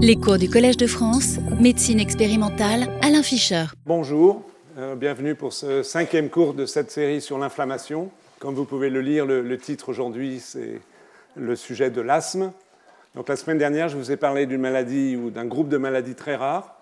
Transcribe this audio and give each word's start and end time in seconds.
Les 0.00 0.14
cours 0.14 0.38
du 0.38 0.48
Collège 0.48 0.76
de 0.76 0.86
France, 0.86 1.38
médecine 1.58 1.98
expérimentale, 1.98 2.86
Alain 3.02 3.24
Fischer. 3.24 3.64
Bonjour, 3.84 4.48
euh, 4.78 4.94
bienvenue 4.94 5.34
pour 5.34 5.52
ce 5.52 5.82
cinquième 5.82 6.30
cours 6.30 6.54
de 6.54 6.66
cette 6.66 6.92
série 6.92 7.20
sur 7.20 7.36
l'inflammation. 7.36 8.08
Comme 8.38 8.54
vous 8.54 8.64
pouvez 8.64 8.90
le 8.90 9.00
lire, 9.00 9.26
le, 9.26 9.58
titre 9.58 9.88
aujourd'hui, 9.88 10.38
c'est 10.38 10.80
le 11.34 11.56
sujet 11.56 11.90
de 11.90 12.00
l'asthme. 12.00 12.52
Donc 13.16 13.28
la 13.28 13.34
semaine 13.34 13.58
dernière, 13.58 13.88
je 13.88 13.96
vous 13.96 14.12
ai 14.12 14.16
parlé 14.16 14.46
d'une 14.46 14.60
maladie 14.60 15.16
ou 15.16 15.30
d'un 15.30 15.46
groupe 15.46 15.68
de 15.68 15.78
maladies 15.78 16.14
très 16.14 16.36
rares, 16.36 16.76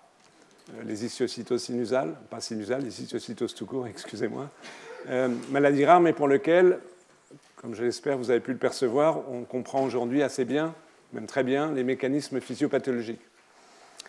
euh, 0.74 0.82
les 0.84 1.06
histiocytoses 1.06 1.62
sinusales, 1.62 2.16
pas 2.28 2.40
sinusales, 2.40 2.82
les 2.82 3.00
histiocytoses 3.00 3.54
tout 3.54 3.64
court, 3.64 3.86
excusez-moi. 3.88 4.50
Euh, 5.08 5.28
maladies 5.50 5.86
rares, 5.86 6.02
mais 6.02 6.12
pour 6.12 6.28
lesquelles, 6.28 6.80
comme 7.56 7.74
je 7.74 7.82
l'espère, 7.82 8.18
vous 8.18 8.30
avez 8.30 8.40
pu 8.40 8.52
le 8.52 8.58
percevoir, 8.58 9.22
on 9.30 9.44
comprend 9.44 9.82
aujourd'hui 9.82 10.22
assez 10.22 10.44
bien 10.44 10.74
même 11.12 11.26
très 11.26 11.44
bien, 11.44 11.72
les 11.72 11.84
mécanismes 11.84 12.40
physiopathologiques. 12.40 13.20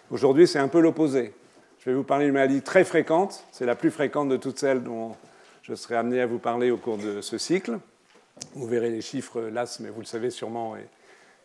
Aujourd'hui, 0.09 0.47
c'est 0.47 0.59
un 0.59 0.67
peu 0.67 0.79
l'opposé. 0.79 1.33
Je 1.79 1.89
vais 1.89 1.95
vous 1.95 2.03
parler 2.03 2.25
d'une 2.25 2.33
maladie 2.33 2.61
très 2.61 2.83
fréquente, 2.83 3.43
c'est 3.51 3.65
la 3.65 3.75
plus 3.75 3.91
fréquente 3.91 4.29
de 4.29 4.37
toutes 4.37 4.59
celles 4.59 4.83
dont 4.83 5.15
je 5.61 5.75
serai 5.75 5.95
amené 5.95 6.21
à 6.21 6.25
vous 6.25 6.39
parler 6.39 6.71
au 6.71 6.77
cours 6.77 6.97
de 6.97 7.21
ce 7.21 7.37
cycle. 7.37 7.79
Vous 8.53 8.67
verrez 8.67 8.89
les 8.89 9.01
chiffres, 9.01 9.41
l'asthme, 9.41 9.83
mais 9.83 9.89
vous 9.89 10.01
le 10.01 10.05
savez 10.05 10.29
sûrement, 10.29 10.75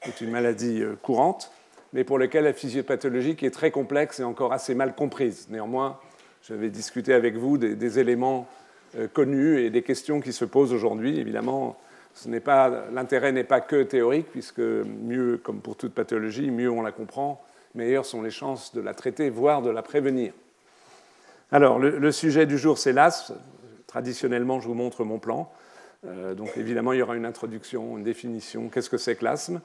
est 0.06 0.20
une 0.20 0.30
maladie 0.30 0.83
euh, 0.83 0.97
courante, 1.01 1.53
mais 1.92 2.05
pour 2.05 2.19
laquelle 2.19 2.45
la 2.45 2.53
physiopathologie 2.53 3.37
est 3.42 3.55
très 3.55 3.70
complexe 3.70 4.20
et 4.20 4.25
encore 4.25 4.53
assez 4.53 4.75
mal 4.75 4.95
comprise. 4.95 5.47
Néanmoins, 5.50 5.98
je 6.42 6.55
vais 6.55 6.70
discuter 6.70 7.14
avec 7.14 7.37
vous 7.37 7.59
des, 7.59 7.98
éléments 7.98 8.48
euh, 8.97 9.06
connus 9.06 9.61
et 9.61 9.70
des 9.70 9.83
questions 9.83 10.20
qui 10.20 10.33
se 10.33 10.45
posent 10.45 10.73
aujourd'hui. 10.73 11.19
Évidemment, 11.19 11.78
l'intérêt 12.27 13.33
n'est 13.33 13.45
pas 13.45 13.61
que 13.61 13.83
théorique, 13.83 14.27
puisque 14.30 14.61
mieux, 14.61 15.41
comme 15.43 15.61
pour 15.61 15.77
toute 15.77 15.95
pathologie, 15.95 16.51
mieux 16.51 16.70
on 16.70 16.83
la 16.83 16.93
comprend, 16.93 17.45
meilleures 17.75 18.07
sont 18.07 18.23
les 18.23 18.30
chances 18.30 18.75
de 18.75 18.80
la 18.80 18.95
traiter, 18.95 19.30
voire 19.30 19.62
de 19.62 19.70
la 19.70 19.83
prévenir. 19.83 20.33
Alors, 21.51 21.78
le, 21.78 22.12
sujet 22.12 22.47
du 22.47 22.56
jour, 22.56 22.78
c'est 22.78 22.92
l'asthme. 22.92 23.36
Traditionnellement, 23.86 24.61
je 24.61 24.69
vous 24.69 24.75
montre 24.75 25.05
mon 25.05 25.19
plan. 25.19 25.53
Euh, 26.06 26.34
donc, 26.34 26.56
évidemment, 26.56 26.92
il 26.92 27.01
y 27.01 27.03
aura 27.03 27.14
une 27.14 27.27
introduction, 27.27 27.98
une 27.98 28.05
définition. 28.05 28.69
Qu'est-ce 28.69 28.89
que 28.89 28.97
c'est 28.97 29.17
que 29.17 29.25
l'asthme? 29.25 29.61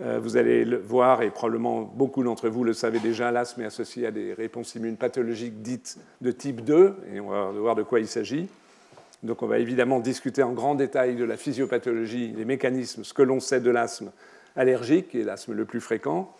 Euh, 0.00 0.18
Vous 0.18 0.38
allez 0.38 0.64
le 0.64 0.78
voir, 0.78 1.20
et 1.20 1.30
probablement 1.30 1.82
beaucoup 1.82 2.24
d'entre 2.24 2.48
vous 2.48 2.64
le 2.64 2.72
savez 2.72 2.98
déjà, 2.98 3.30
l'asthme 3.30 3.60
est 3.60 3.66
associé 3.66 4.06
à 4.06 4.10
des 4.10 4.32
réponses 4.32 4.74
immunes 4.74 4.96
pathologiques 4.96 5.60
dites 5.60 5.98
de 6.22 6.32
type 6.32 6.64
2, 6.64 6.96
et 7.12 7.20
on 7.20 7.28
va 7.28 7.50
voir 7.50 7.74
de 7.74 7.82
quoi 7.82 8.00
il 8.00 8.08
s'agit. 8.08 8.48
Donc 9.22 9.42
on 9.42 9.46
va 9.46 9.58
évidemment 9.58 10.00
discuter 10.00 10.42
en 10.42 10.52
grand 10.52 10.74
détail 10.74 11.14
de 11.14 11.24
la 11.24 11.36
physiopathologie, 11.36 12.32
les 12.36 12.44
mécanismes, 12.44 13.04
ce 13.04 13.14
que 13.14 13.22
l'on 13.22 13.38
sait 13.38 13.60
de 13.60 13.70
l'asthme 13.70 14.10
allergique, 14.56 15.10
qui 15.10 15.20
est 15.20 15.24
l'asthme 15.24 15.52
le 15.52 15.64
plus 15.64 15.80
fréquent, 15.80 16.34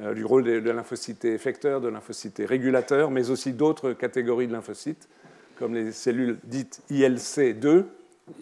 euh, 0.00 0.14
du 0.14 0.24
rôle 0.24 0.44
de, 0.44 0.70
lymphocytes 0.70 1.24
effecteurs, 1.24 1.80
de 1.80 1.88
lymphocytes 1.88 2.42
régulateurs, 2.46 3.10
mais 3.10 3.30
aussi 3.30 3.52
d'autres 3.52 3.92
catégories 3.92 4.46
de 4.46 4.52
lymphocytes, 4.52 5.08
comme 5.58 5.74
les 5.74 5.90
cellules 5.90 6.38
dites 6.44 6.80
ILC2, 6.90 7.84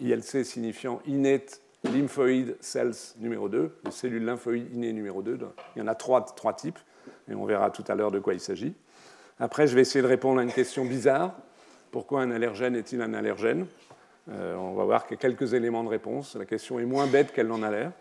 ILC 0.03 0.45
signifiant 0.45 1.01
Innate 1.07 1.61
Lymphoid 1.85 2.57
Cells 2.61 3.15
numéro 3.19 3.49
2, 3.49 3.79
les 3.85 3.91
cellules 3.91 4.25
lymphoïdes 4.25 4.75
innées 4.75 4.93
numéro 4.93 5.23
2. 5.23 5.39
Il 5.75 5.79
y 5.79 5.83
en 5.83 5.87
a 5.87 5.95
trois, 5.95 6.23
trois 6.25 6.53
types, 6.53 6.79
et 7.31 7.35
on 7.35 7.47
verra 7.47 7.71
tout 7.71 7.85
à 7.89 7.95
l'heure 7.95 8.11
de 8.11 8.19
quoi 8.19 8.35
il 8.35 8.41
s'agit. 8.41 8.75
Après, 9.39 9.67
je 9.67 9.75
vais 9.75 9.83
essayer 9.83 10.03
de 10.03 10.07
répondre 10.07 10.41
à 10.41 10.43
une 10.43 10.53
question 10.53 10.85
bizarre. 10.85 11.37
Pourquoi 11.91 12.23
un 12.23 12.31
allergène 12.31 12.75
est-il 12.75 13.01
un 13.01 13.15
allergène? 13.15 13.67
Euh, 14.29 14.57
on 14.57 14.75
va 14.75 14.85
voir 14.85 15.07
qu'il 15.07 15.17
y 15.17 15.19
a 15.19 15.21
quelques 15.21 15.55
éléments 15.55 15.85
de 15.85 15.89
réponse. 15.89 16.37
La 16.37 16.45
question 16.45 16.79
est 16.79 16.85
moins 16.85 17.07
bête 17.07 17.33
qu'elle 17.33 17.47
n'en 17.47 17.63
a 17.63 17.71
l'air. 17.71 17.93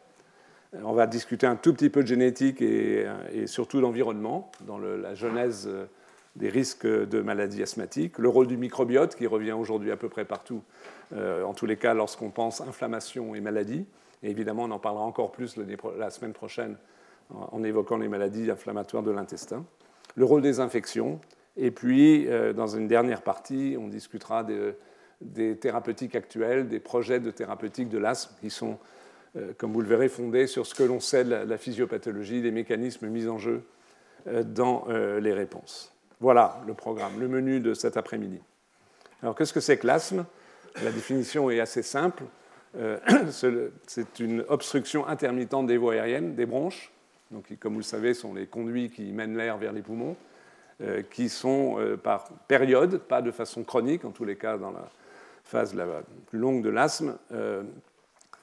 Euh, 0.73 0.79
on 0.83 0.93
va 0.93 1.07
discuter 1.07 1.45
un 1.45 1.55
tout 1.55 1.73
petit 1.73 1.89
peu 1.89 2.01
de 2.01 2.07
génétique 2.07 2.61
et, 2.61 3.05
euh, 3.05 3.47
surtout 3.47 3.81
d'environnement 3.81 4.51
dans 4.61 4.77
la 4.77 5.13
genèse 5.13 5.69
des 6.35 6.49
risques 6.49 6.87
de 6.87 7.21
maladies 7.21 7.63
asthmatiques, 7.63 8.17
le 8.17 8.27
rôle 8.27 8.47
du 8.47 8.57
microbiote 8.57 9.15
qui 9.15 9.25
revient 9.25 9.53
aujourd'hui 9.53 9.91
à 9.91 9.95
peu 9.95 10.09
près 10.09 10.25
partout, 10.25 10.61
en 11.15 11.53
tous 11.53 11.65
les 11.65 11.77
cas 11.77 11.93
lorsqu'on 11.93 12.29
pense 12.29 12.59
inflammation 12.59 13.35
et 13.35 13.39
maladie. 13.39 13.85
Et 14.21 14.31
évidemment, 14.31 14.63
on 14.63 14.71
en 14.71 14.79
parlera 14.79 15.05
encore 15.05 15.31
plus 15.31 15.55
la 15.97 16.09
semaine 16.09 16.33
prochaine 16.33 16.75
en 17.33 17.63
évoquant 17.63 17.95
les 17.95 18.09
maladies 18.09 18.51
inflammatoires 18.51 19.01
de 19.01 19.11
l'intestin. 19.11 19.63
Le 20.15 20.25
rôle 20.25 20.41
des 20.41 20.59
infections. 20.59 21.21
Et 21.55 21.71
puis, 21.71 22.27
dans 22.53 22.67
une 22.67 22.89
dernière 22.89 23.21
partie, 23.21 23.77
on 23.79 23.87
discutera 23.87 24.43
de 24.43 24.75
des 25.21 25.57
thérapeutiques 25.57 26.15
actuelles, 26.15 26.67
des 26.67 26.79
projets 26.79 27.19
de 27.19 27.31
thérapeutique 27.31 27.89
de 27.89 27.97
l'asthme 27.97 28.35
qui 28.41 28.49
sont, 28.49 28.77
euh, 29.37 29.53
comme 29.57 29.73
vous 29.73 29.81
le 29.81 29.87
verrez, 29.87 30.09
fondés 30.09 30.47
sur 30.47 30.65
ce 30.65 30.75
que 30.75 30.83
l'on 30.83 30.99
sait 30.99 31.23
de 31.23 31.35
la, 31.35 31.57
physiopathologie, 31.57 32.41
des 32.41 32.51
mécanismes 32.51 33.07
mis 33.07 33.27
en 33.27 33.37
jeu 33.37 33.63
euh, 34.27 34.43
dans 34.43 34.85
euh, 34.89 35.19
les 35.19 35.33
réponses. 35.33 35.93
Voilà 36.19 36.61
le 36.67 36.73
programme, 36.73 37.19
le 37.19 37.27
menu 37.27 37.59
de 37.59 37.73
cet 37.73 37.97
après-midi. 37.97 38.41
Alors 39.21 39.35
qu'est-ce 39.35 39.53
que 39.53 39.59
c'est 39.59 39.77
que 39.77 39.87
l'asthme? 39.87 40.25
La 40.83 40.91
définition 40.91 41.49
est 41.49 41.59
assez 41.59 41.83
simple. 41.83 42.23
c'est 43.29 44.19
une 44.19 44.43
obstruction 44.49 45.07
intermittente 45.07 45.67
des 45.67 45.77
voies 45.77 45.93
aériennes, 45.93 46.35
des 46.35 46.45
bronches, 46.45 46.91
donc, 47.31 47.45
qui, 47.47 47.57
comme 47.57 47.71
vous 47.71 47.79
le 47.79 47.85
savez, 47.85 48.13
sont 48.13 48.33
les 48.33 48.47
conduits 48.47 48.89
qui 48.89 49.13
mènent 49.13 49.37
l'air 49.37 49.57
vers 49.57 49.71
les 49.71 49.81
poumons, 49.81 50.17
qui 51.09 51.29
sont 51.29 51.77
par 52.03 52.25
période, 52.49 52.97
pas 52.97 53.21
de 53.21 53.31
façon 53.31 53.63
chronique, 53.63 54.03
en 54.03 54.11
tous 54.11 54.25
les 54.25 54.35
cas 54.35 54.57
dans 54.57 54.71
la, 54.71 54.91
phase 55.45 55.73
la 55.73 55.85
plus 56.27 56.39
longue 56.39 56.63
de 56.63 56.69
l'asthme 56.69 57.17
euh, 57.31 57.63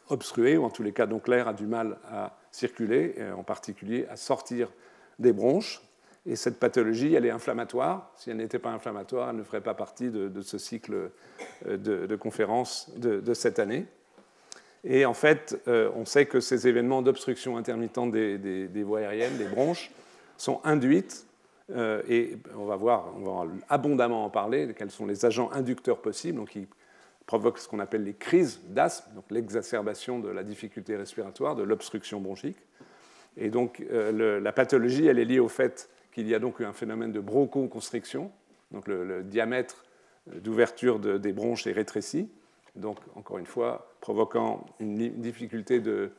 obstruée, 0.08 0.56
ou 0.56 0.64
en 0.64 0.70
tous 0.70 0.82
les 0.82 0.92
cas, 0.92 1.06
donc 1.06 1.28
l'air 1.28 1.48
a 1.48 1.52
du 1.52 1.66
mal 1.66 1.98
à 2.10 2.36
circuler, 2.50 3.14
en 3.36 3.42
particulier 3.42 4.06
à 4.10 4.16
sortir 4.16 4.70
des 5.18 5.32
bronches. 5.32 5.82
Et 6.24 6.36
cette 6.36 6.60
pathologie, 6.60 7.14
elle 7.14 7.26
est 7.26 7.30
inflammatoire. 7.30 8.12
Si 8.16 8.30
elle 8.30 8.36
n'était 8.36 8.60
pas 8.60 8.70
inflammatoire, 8.70 9.30
elle 9.30 9.36
ne 9.36 9.42
ferait 9.42 9.60
pas 9.60 9.74
partie 9.74 10.10
de, 10.10 10.41
ce 10.41 10.58
cycle 10.58 11.10
euh, 11.66 11.76
de, 11.76 12.16
conférences 12.16 12.91
de, 12.96 13.34
cette 13.34 13.58
année. 13.58 13.86
Et 14.84 15.04
en 15.04 15.14
fait, 15.14 15.60
euh, 15.66 15.91
on 15.96 16.04
sait 16.04 16.26
que 16.26 16.41
ces 16.41 16.68
événements 16.68 17.02
d'obstruction 17.02 17.56
intermittente 17.56 18.12
des, 18.12 18.82
voies 18.84 19.00
aériennes, 19.00 19.36
des 19.36 19.48
bronches, 19.48 19.91
sont 20.36 20.60
induites, 20.64 21.26
et 22.08 22.36
on 22.58 22.66
va 22.66 22.76
voir, 22.76 23.06
on 23.16 23.44
va 23.44 23.52
abondamment 23.70 24.24
en 24.26 24.30
parler, 24.30 24.74
quels 24.76 24.91
sont 24.91 25.06
les 25.06 25.24
agents 25.24 25.50
inducteurs 25.52 26.02
possibles, 26.02 26.38
donc 26.38 26.50
qui 26.50 26.66
provoque 27.32 27.59
ce 27.59 27.66
qu'on 27.66 27.78
appelle 27.78 28.04
les 28.04 28.12
crises 28.12 28.60
d'asthme, 28.69 29.15
donc 29.15 29.25
l'exacerbation 29.31 30.19
de 30.19 30.28
la 30.28 30.44
difficulté 30.44 30.97
respiratoire, 30.97 31.56
de 31.56 31.62
l'obstruction 31.62 32.20
bronchique. 32.20 32.59
Et 33.38 33.48
donc 33.48 33.82
euh, 33.91 34.38
la 34.38 34.53
pathologie, 34.53 35.06
elle 35.06 35.19
est 35.19 35.25
liée 35.25 35.38
au 35.38 35.48
fait 35.48 35.88
qu'il 36.12 36.28
y 36.28 36.34
a 36.34 36.38
donc 36.38 36.60
un 36.60 36.75
phénomène 36.75 37.10
de 37.10 37.21
bronchoconstriction, 37.21 38.31
donc 38.71 38.87
le, 38.87 39.22
diamètre 39.22 39.87
d'ouverture 40.26 40.98
des 40.98 41.32
bronches 41.32 41.66
est 41.66 41.72
rétréci, 41.72 42.28
donc 42.76 42.98
encore 43.15 43.38
une 43.38 43.47
fois 43.47 43.91
provoquant 44.03 44.66
une 44.78 44.98
difficulté 45.22 45.81
de 45.81 46.10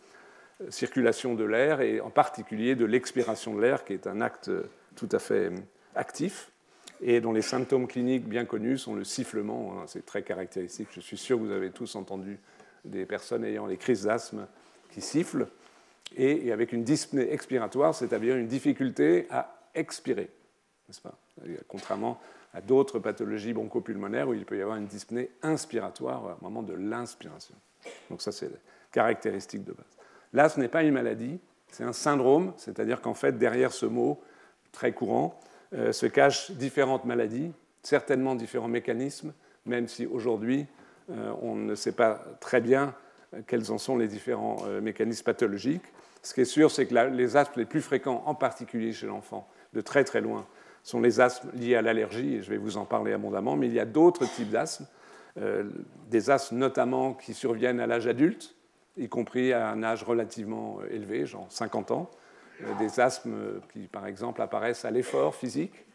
circulation 0.70 1.36
de 1.36 1.44
l'air 1.44 1.82
et 1.82 2.02
en 2.02 2.10
particulier 2.10 2.74
de 2.74 2.86
l'expiration 2.86 3.54
de 3.54 3.62
l'air, 3.62 3.86
qui 3.86 3.94
est 3.94 4.08
un 4.08 4.20
acte 4.20 4.50
tout 4.96 5.10
à 5.12 5.20
fait 5.20 5.52
actif 5.94 6.53
et 7.02 7.22
dont 7.22 7.34
les 7.34 7.42
symptômes 7.42 7.88
cliniques 7.88 8.28
bien 8.28 8.46
connus 8.46 8.78
sont 8.78 8.96
le 8.96 9.04
sifflement, 9.04 9.74
hein, 9.74 9.84
c'est 9.88 10.06
très 10.06 10.24
caractéristique. 10.24 10.88
Je 10.92 11.02
suis 11.02 11.18
sûr 11.18 11.38
que 11.38 11.44
vous 11.44 11.52
avez 11.52 11.72
tous 11.72 11.96
entendu 11.96 12.40
des 12.86 13.06
personnes 13.06 13.44
ayant 13.46 13.66
les 13.66 13.78
crises 13.78 14.04
d'asthme 14.04 14.48
qui 14.92 15.02
sifflent, 15.02 15.48
et, 16.16 16.52
avec 16.52 16.74
une 16.74 16.84
dyspnée 16.84 17.32
expiratoire, 17.34 17.96
c'est-à-dire 17.96 18.36
une 18.36 18.48
difficulté 18.48 19.26
à 19.32 19.56
expirer, 19.74 20.30
n'est-ce 20.88 21.02
pas? 21.02 21.18
Contrairement 21.68 22.20
à 22.54 22.62
d'autres 22.62 23.00
pathologies 23.00 23.54
bronchopulmonaires 23.54 24.30
où 24.30 24.36
il 24.36 24.46
peut 24.46 24.58
y 24.58 24.62
avoir 24.62 24.78
une 24.78 24.86
dyspnée 24.86 25.32
inspiratoire 25.42 26.38
au 26.40 26.44
moment 26.44 26.62
de 26.62 26.74
l'inspiration. 26.74 27.56
Donc 28.12 28.22
ça, 28.22 28.32
c'est 28.32 28.50
la 28.50 28.58
caractéristique 28.92 29.64
de 29.64 29.72
base. 29.72 29.98
L'asthme 30.34 30.62
n'est 30.62 30.68
pas 30.68 30.84
une 30.84 30.94
maladie, 30.94 31.40
c'est 31.72 31.84
un 31.84 31.94
syndrome, 31.94 32.54
c'est-à-dire 32.58 33.02
qu'en 33.02 33.16
fait, 33.16 33.40
derrière 33.40 33.72
ce 33.72 33.88
mot 33.88 34.22
très 34.72 34.92
courant, 34.92 35.40
se 35.74 36.06
cachent 36.06 36.52
différentes 36.52 37.06
maladies, 37.06 37.52
certainement 37.82 38.36
différents 38.36 38.68
mécanismes, 38.68 39.34
même 39.66 39.88
si 39.88 40.06
aujourd'hui 40.06 40.66
euh, 41.10 41.34
on 41.42 41.56
ne 41.56 41.76
sait 41.76 41.92
pas 41.92 42.24
très 42.40 42.62
bien 42.62 42.94
euh, 43.34 43.42
quels 43.46 43.72
en 43.72 43.78
sont 43.78 43.98
les 43.98 44.08
différents 44.08 44.64
mécanismes 44.82 45.24
pathologiques. 45.24 45.84
Ce 46.22 46.34
qui 46.34 46.42
est 46.42 46.46
sûr, 46.46 46.72
c'est 46.72 46.86
que 46.86 46.96
les 46.96 47.36
asthmes 47.36 47.60
les 47.60 47.66
plus 47.66 47.82
fréquents, 47.82 48.24
en 48.26 48.36
particulier 48.36 48.94
chez 48.94 49.08
l'enfant, 49.08 49.48
de 49.74 49.82
très 49.82 50.04
très 50.04 50.22
loin, 50.22 50.46
sont 50.84 51.02
les 51.02 51.20
asthmes 51.20 51.50
liés 51.54 51.76
à 51.76 51.82
l'allergie, 51.82 52.36
et 52.36 52.42
je 52.42 52.50
vais 52.50 52.58
vous 52.58 52.78
en 52.78 52.86
parler 52.86 53.12
abondamment, 53.12 53.58
mais 53.58 53.68
il 53.68 53.74
y 53.74 53.80
a 53.80 53.86
d'autres 53.86 54.26
types 54.26 54.50
d'asthmes, 54.50 54.86
des 56.10 56.30
asthmes 56.30 56.58
notamment 56.58 57.14
qui 57.14 57.34
surviennent 57.34 57.80
à 57.80 57.88
l'âge 57.88 58.08
adulte, 58.08 58.56
y 58.98 59.10
compris 59.10 59.52
à 59.52 59.70
un 59.70 59.84
âge 59.84 60.04
relativement 60.04 60.78
élevé, 60.90 61.26
genre 61.26 61.48
50 61.50 61.92
ans, 61.92 62.10
euh, 62.12 62.23
des 62.80 63.00
asthmes 63.00 63.62
qui, 63.72 63.88
par 63.88 64.08
exemple, 64.08 64.42
apparaissent 64.42 64.86
à 64.86 64.92
l'effort 64.92 65.36
physique 65.36 65.86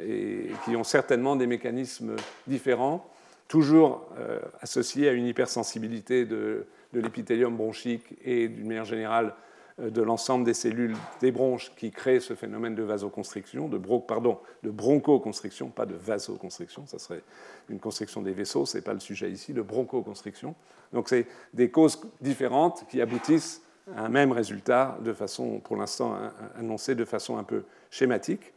et 0.00 0.50
qui 0.64 0.76
ont 0.76 0.84
certainement 0.84 1.36
des 1.36 1.46
mécanismes 1.46 2.16
différents, 2.46 3.06
toujours 3.48 4.06
euh, 4.18 4.40
associés 4.60 5.08
à 5.08 5.12
une 5.12 5.26
hypersensibilité 5.26 6.24
de, 6.24 6.66
l'épithélium 6.94 7.56
bronchique 7.56 8.14
et, 8.24 8.48
d'une 8.48 8.66
manière 8.66 8.84
générale, 8.84 9.34
euh, 9.80 9.90
de 9.90 10.02
l'ensemble 10.02 10.44
des 10.44 10.54
cellules 10.54 10.96
des 11.20 11.32
bronches 11.32 11.72
qui 11.76 11.90
créent 11.90 12.20
ce 12.20 12.34
phénomène 12.34 12.74
de 12.74 12.82
vasoconstriction, 12.82 13.68
de, 13.68 13.78
pardon, 14.06 14.38
de 14.62 14.70
bronchoconstriction, 14.70 15.68
pas 15.68 15.86
de 15.86 15.94
vasoconstriction, 15.94 16.86
ça 16.86 16.98
serait 16.98 17.22
une 17.68 17.78
constriction 17.78 18.22
des 18.22 18.32
vaisseaux, 18.32 18.66
ce 18.66 18.78
n'est 18.78 18.82
pas 18.82 18.94
le 18.94 19.00
sujet 19.00 19.30
ici, 19.30 19.52
de 19.52 19.62
bronchoconstriction. 19.62 20.54
Donc 20.92 21.08
c'est 21.08 21.26
des 21.54 21.70
causes 21.70 22.00
différentes 22.20 22.86
qui 22.88 23.00
aboutissent 23.00 23.61
un 23.96 24.08
même 24.08 24.32
résultat 24.32 24.98
de 25.04 25.12
façon, 25.12 25.60
pour 25.60 25.76
l'instant, 25.76 26.16
annoncé 26.58 26.94
de 26.94 27.04
façon 27.04 27.36
un 27.36 27.44
peu 27.44 27.64
schématique. 27.90 28.52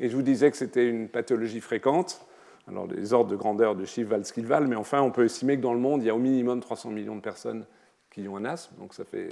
Et 0.00 0.08
je 0.08 0.16
vous 0.16 0.22
disais 0.22 0.50
que 0.50 0.56
c'était 0.56 0.88
une 0.88 1.08
pathologie 1.08 1.60
fréquente. 1.60 2.24
Alors, 2.68 2.86
les 2.86 3.12
ordres 3.12 3.30
de 3.30 3.36
grandeur 3.36 3.74
de 3.74 3.84
chiffres 3.84 4.10
valent 4.10 4.24
ce 4.24 4.32
qu'ils 4.32 4.46
valent, 4.46 4.68
mais 4.68 4.76
enfin, 4.76 5.02
on 5.02 5.10
peut 5.10 5.24
estimer 5.24 5.56
que 5.56 5.62
dans 5.62 5.74
le 5.74 5.80
monde, 5.80 6.02
il 6.02 6.06
y 6.06 6.10
a 6.10 6.14
au 6.14 6.18
minimum 6.18 6.60
300 6.60 6.90
millions 6.90 7.16
de 7.16 7.20
personnes 7.20 7.64
qui 8.10 8.26
ont 8.28 8.36
un 8.36 8.44
asthme, 8.44 8.76
donc 8.78 8.94
ça 8.94 9.04
fait 9.04 9.28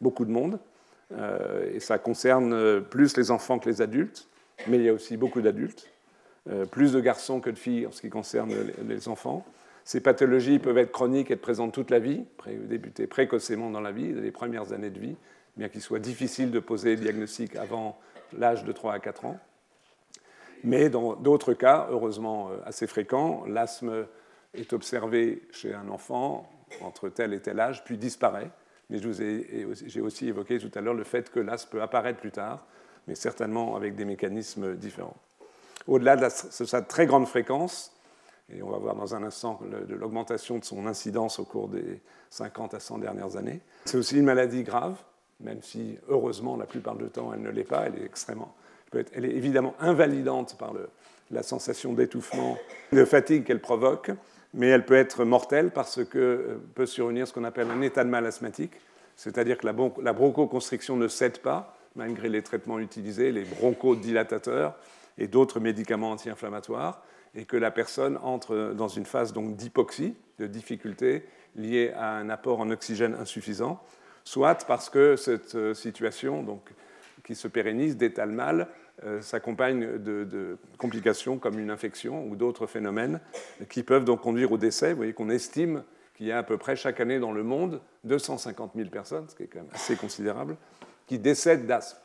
beaucoup 0.00 0.24
de 0.24 0.30
monde. 0.30 0.58
Euh, 1.12 1.74
et 1.74 1.80
ça 1.80 1.98
concerne 1.98 2.82
plus 2.82 3.16
les 3.16 3.30
enfants 3.30 3.58
que 3.58 3.68
les 3.68 3.82
adultes, 3.82 4.28
mais 4.66 4.76
il 4.78 4.84
y 4.84 4.88
a 4.88 4.92
aussi 4.92 5.16
beaucoup 5.16 5.40
d'adultes, 5.40 5.88
euh, 6.48 6.64
plus 6.66 6.92
de 6.92 7.00
garçons 7.00 7.40
que 7.40 7.50
de 7.50 7.58
filles 7.58 7.86
en 7.86 7.92
ce 7.92 8.00
qui 8.00 8.10
concerne 8.10 8.52
les 8.86 9.08
enfants. 9.08 9.44
Ces 9.84 10.00
pathologies 10.00 10.58
peuvent 10.58 10.78
être 10.78 10.92
chroniques, 10.92 11.30
être 11.30 11.40
présentes 11.40 11.72
toute 11.72 11.90
la 11.90 11.98
vie, 11.98 12.24
débuter 12.46 13.06
précocement 13.06 13.70
dans 13.70 13.80
la 13.80 13.92
vie, 13.92 14.12
les 14.12 14.30
premières 14.30 14.72
années 14.72 14.90
de 14.90 14.98
vie, 14.98 15.16
bien 15.56 15.68
qu'il 15.68 15.80
soit 15.80 15.98
difficile 15.98 16.50
de 16.50 16.60
poser 16.60 16.96
le 16.96 17.02
diagnostic 17.02 17.56
avant 17.56 17.98
l'âge 18.36 18.64
de 18.64 18.72
3 18.72 18.94
à 18.94 18.98
4 18.98 19.24
ans. 19.24 19.38
Mais 20.62 20.90
dans 20.90 21.14
d'autres 21.14 21.54
cas, 21.54 21.88
heureusement 21.90 22.50
euh, 22.50 22.58
assez 22.66 22.86
fréquents, 22.86 23.44
l'asthme 23.46 24.06
est 24.54 24.72
observé 24.72 25.42
chez 25.52 25.74
un 25.74 25.88
enfant 25.88 26.50
entre 26.82 27.08
tel 27.08 27.32
et 27.32 27.40
tel 27.40 27.58
âge, 27.60 27.84
puis 27.84 27.96
disparaît. 27.96 28.50
Mais 28.90 28.98
j'ai 28.98 30.00
aussi 30.00 30.28
évoqué 30.28 30.58
tout 30.58 30.70
à 30.76 30.80
l'heure 30.80 30.94
le 30.94 31.04
fait 31.04 31.30
que 31.30 31.40
l'asthme 31.40 31.70
peut 31.70 31.82
apparaître 31.82 32.18
plus 32.18 32.32
tard, 32.32 32.66
mais 33.06 33.14
certainement 33.14 33.76
avec 33.76 33.94
des 33.94 34.04
mécanismes 34.04 34.74
différents. 34.76 35.16
Au-delà 35.86 36.16
de 36.16 36.28
sa 36.28 36.82
très 36.82 37.06
grande 37.06 37.26
fréquence, 37.26 37.96
et 38.54 38.62
on 38.62 38.70
va 38.70 38.78
voir 38.78 38.94
dans 38.94 39.14
un 39.14 39.22
instant 39.22 39.60
l'augmentation 39.88 40.58
de 40.58 40.64
son 40.64 40.86
incidence 40.86 41.38
au 41.38 41.44
cours 41.44 41.68
des 41.68 42.00
50 42.30 42.74
à 42.74 42.80
100 42.80 42.98
dernières 42.98 43.36
années, 43.36 43.60
c'est 43.84 43.96
aussi 43.96 44.16
une 44.18 44.24
maladie 44.24 44.62
grave, 44.62 44.96
même 45.40 45.62
si 45.62 45.98
heureusement 46.08 46.56
la 46.56 46.66
plupart 46.66 46.96
du 46.96 47.06
temps 47.06 47.32
elle 47.32 47.42
ne 47.42 47.50
l'est 47.50 47.64
pas, 47.64 47.86
elle 47.86 48.02
est 48.02 48.04
extrêmement, 48.04 48.54
elle 49.12 49.24
est 49.24 49.34
évidemment 49.34 49.74
invalidante 49.80 50.56
par 50.58 50.72
la 51.30 51.42
sensation 51.42 51.92
d'étouffement, 51.92 52.58
de 52.92 53.04
fatigue 53.04 53.44
qu'elle 53.44 53.60
provoque, 53.60 54.10
mais 54.54 54.68
elle 54.68 54.84
peut 54.84 54.96
être 54.96 55.24
mortelle 55.24 55.70
parce 55.70 56.04
que 56.04 56.18
euh, 56.18 56.60
peut 56.74 56.86
survenir 56.86 57.28
ce 57.28 57.32
qu'on 57.32 57.44
appelle 57.44 57.70
un 57.70 57.80
état 57.82 58.04
de 58.04 58.10
mal 58.10 58.26
asthmatique, 58.26 58.72
c'est-à-dire 59.16 59.58
que 59.58 59.66
la, 59.66 60.12
bronchoconstriction 60.12 60.96
ne 60.96 61.06
cède 61.06 61.38
pas, 61.38 61.76
malgré 61.94 62.28
les 62.28 62.42
traitements 62.42 62.78
utilisés, 62.78 63.32
les 63.32 63.44
bronchodilatateurs 63.44 64.74
et 65.18 65.28
d'autres 65.28 65.60
médicaments 65.60 66.12
anti-inflammatoires, 66.12 67.02
et 67.34 67.44
que 67.44 67.56
la 67.56 67.70
personne 67.70 68.18
entre 68.22 68.72
dans 68.76 68.88
une 68.88 69.06
phase 69.06 69.32
d'hypoxie, 69.32 70.14
de 70.38 70.46
difficulté 70.46 71.24
liée 71.56 71.92
à 71.96 72.12
un 72.16 72.30
apport 72.30 72.60
en 72.60 72.70
oxygène 72.70 73.14
insuffisant, 73.14 73.82
soit 74.24 74.66
parce 74.66 74.90
que 74.90 75.16
cette 75.16 75.54
euh, 75.54 75.74
situation 75.74 76.42
donc, 76.42 76.70
qui 77.24 77.34
se 77.34 77.48
pérennise 77.48 77.96
d'étale 77.96 78.30
mal 78.30 78.68
euh, 79.04 79.20
s'accompagne 79.20 79.98
de, 79.98 80.58
complications 80.78 81.38
comme 81.38 81.58
une 81.58 81.70
infection 81.70 82.26
ou 82.26 82.36
d'autres 82.36 82.66
phénomènes 82.66 83.20
qui 83.68 83.82
peuvent 83.82 84.04
donc 84.04 84.20
conduire 84.20 84.52
au 84.52 84.58
décès. 84.58 84.90
Vous 84.90 84.98
voyez 84.98 85.12
qu'on 85.12 85.30
estime 85.30 85.84
qu'il 86.14 86.26
y 86.26 86.32
a 86.32 86.38
à 86.38 86.42
peu 86.42 86.58
près 86.58 86.76
chaque 86.76 87.00
année 87.00 87.18
dans 87.18 87.32
le 87.32 87.42
monde 87.42 87.80
250 88.04 88.72
000 88.76 88.88
personnes, 88.90 89.26
ce 89.28 89.34
qui 89.34 89.44
est 89.44 89.46
quand 89.46 89.60
même 89.60 89.70
assez 89.72 89.96
considérable, 89.96 90.56
qui 91.06 91.18
décèdent 91.18 91.66
d'asthme. 91.66 91.98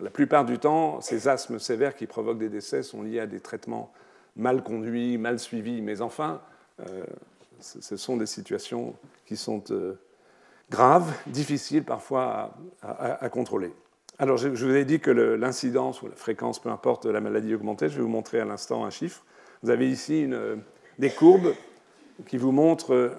La 0.00 0.10
plupart 0.10 0.44
du 0.44 0.58
temps, 0.58 1.00
ces 1.00 1.26
asthmes 1.26 1.58
sévères 1.58 1.96
qui 1.96 2.06
provoquent 2.06 2.38
des 2.38 2.50
décès 2.50 2.82
sont 2.82 3.02
liés 3.02 3.20
à 3.20 3.26
des 3.26 3.40
traitements 3.40 3.92
mal 4.36 4.62
conduits, 4.62 5.18
mal 5.18 5.38
suivis, 5.38 5.82
mais 5.82 6.00
enfin, 6.00 6.40
euh, 6.80 7.04
ce 7.60 7.96
sont 7.96 8.16
des 8.16 8.26
situations 8.26 8.94
qui 9.24 9.36
sont 9.36 9.64
euh, 9.70 9.98
graves, 10.70 11.12
difficiles 11.26 11.84
parfois 11.84 12.54
à 12.82 13.28
contrôler. 13.28 13.72
Alors, 14.18 14.38
je, 14.38 14.48
vous 14.48 14.76
ai 14.76 14.84
dit 14.84 15.00
que 15.00 15.10
l'incidence 15.10 16.00
ou 16.02 16.08
la 16.08 16.14
fréquence, 16.14 16.58
peu 16.58 16.70
importe, 16.70 17.06
de 17.06 17.12
la 17.12 17.20
maladie 17.20 17.54
augmentait. 17.54 17.88
Je 17.88 17.96
vais 17.96 18.02
vous 18.02 18.08
montrer 18.08 18.40
à 18.40 18.44
l'instant 18.44 18.84
un 18.84 18.90
chiffre. 18.90 19.24
Vous 19.62 19.70
avez 19.70 19.90
ici 19.90 20.28
des 20.98 21.10
courbes 21.10 21.52
qui 22.26 22.38
vous 22.38 22.52
montrent 22.52 23.14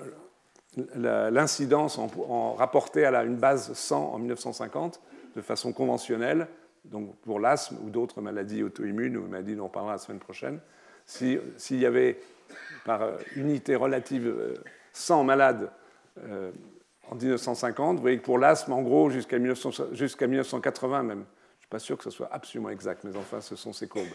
euh, 0.77 1.29
l'incidence 1.29 1.97
en, 1.97 2.53
rapportée 2.53 3.05
à 3.05 3.23
une 3.23 3.37
base 3.37 3.73
100 3.73 4.13
en 4.13 4.19
1950 4.19 5.01
de 5.35 5.41
façon 5.41 5.71
conventionnelle, 5.71 6.47
donc 6.85 7.15
pour 7.17 7.39
l'asthme 7.39 7.77
ou 7.83 7.89
d'autres 7.89 8.21
maladies 8.21 8.63
auto-immunes 8.63 9.17
ou 9.17 9.27
maladies 9.27 9.55
dont 9.55 9.65
on 9.65 9.69
parlera 9.69 9.93
la 9.93 9.99
semaine 9.99 10.19
prochaine. 10.19 10.59
S'il 11.07 11.41
y 11.71 11.85
avait 11.85 12.19
par 12.85 13.01
euh, 13.01 13.17
unité 13.35 13.75
relative 13.75 14.33
100 14.93 15.21
euh, 15.21 15.23
malades 15.23 15.71
en 17.09 17.15
1950. 17.15 17.95
Vous 17.95 18.01
voyez 18.01 18.17
que 18.17 18.23
pour 18.23 18.37
l'asthme, 18.37 18.73
en 18.73 18.81
gros, 18.81 19.09
jusqu'à 19.09 19.37
1980 19.39 21.03
même, 21.03 21.17
je 21.17 21.21
ne 21.21 21.59
suis 21.59 21.69
pas 21.69 21.79
sûr 21.79 21.97
que 21.97 22.03
ce 22.03 22.09
soit 22.09 22.29
absolument 22.31 22.69
exact, 22.69 23.03
mais 23.03 23.15
enfin, 23.17 23.41
ce 23.41 23.55
sont 23.55 23.73
ces 23.73 23.87
courbes. 23.87 24.05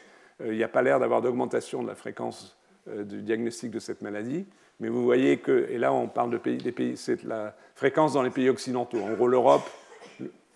Euh, 0.40 0.52
il 0.52 0.56
n'y 0.56 0.64
a 0.64 0.68
pas 0.68 0.82
l'air 0.82 1.00
d'avoir 1.00 1.22
d'augmentation 1.22 1.82
de 1.82 1.88
la 1.88 1.94
fréquence 1.94 2.56
euh, 2.88 3.04
du 3.04 3.22
diagnostic 3.22 3.70
de 3.70 3.78
cette 3.78 4.02
maladie, 4.02 4.46
mais 4.80 4.88
vous 4.88 5.04
voyez 5.04 5.38
que, 5.38 5.68
et 5.70 5.78
là 5.78 5.92
on 5.92 6.08
parle 6.08 6.30
de 6.30 6.38
pays, 6.38 6.58
des 6.58 6.72
pays, 6.72 6.96
c'est 6.96 7.22
la 7.24 7.54
fréquence 7.74 8.14
dans 8.14 8.22
les 8.22 8.30
pays 8.30 8.48
occidentaux, 8.48 9.00
en 9.00 9.12
gros 9.12 9.28
l'Europe 9.28 9.68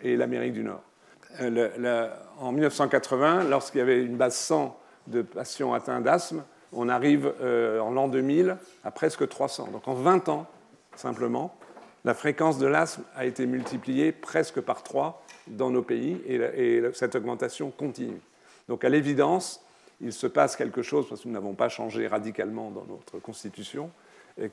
et 0.00 0.16
l'Amérique 0.16 0.52
du 0.52 0.64
Nord. 0.64 0.82
Euh, 1.40 2.10
en 2.38 2.52
1980, 2.52 3.44
lorsqu'il 3.44 3.78
y 3.78 3.82
avait 3.82 4.02
une 4.02 4.16
base 4.16 4.36
100 4.36 4.78
de 5.06 5.22
patients 5.22 5.72
atteints 5.72 6.00
d'asthme, 6.00 6.42
on 6.72 6.88
arrive 6.88 7.32
en 7.40 7.90
l'an 7.90 8.08
2000 8.08 8.56
à 8.84 8.90
presque 8.90 9.28
300. 9.28 9.68
Donc 9.72 9.86
en 9.88 9.94
20 9.94 10.28
ans, 10.28 10.46
simplement, 10.96 11.56
la 12.04 12.12
fréquence 12.12 12.58
de 12.58 12.66
l'asthme 12.66 13.02
a 13.14 13.24
été 13.24 13.46
multipliée 13.46 14.12
presque 14.12 14.60
par 14.60 14.82
trois 14.82 15.22
dans 15.46 15.70
nos 15.70 15.82
pays 15.82 16.20
et, 16.26 16.82
cette 16.92 17.14
augmentation 17.14 17.70
continue. 17.70 18.20
Donc 18.68 18.84
à 18.84 18.88
l'évidence, 18.88 19.64
il 20.00 20.12
se 20.12 20.26
passe 20.26 20.56
quelque 20.56 20.82
chose, 20.82 21.08
parce 21.08 21.22
que 21.22 21.28
nous 21.28 21.34
n'avons 21.34 21.54
pas 21.54 21.68
changé 21.68 22.06
radicalement 22.06 22.70
dans 22.70 22.84
notre 22.84 23.18
constitution, 23.18 23.90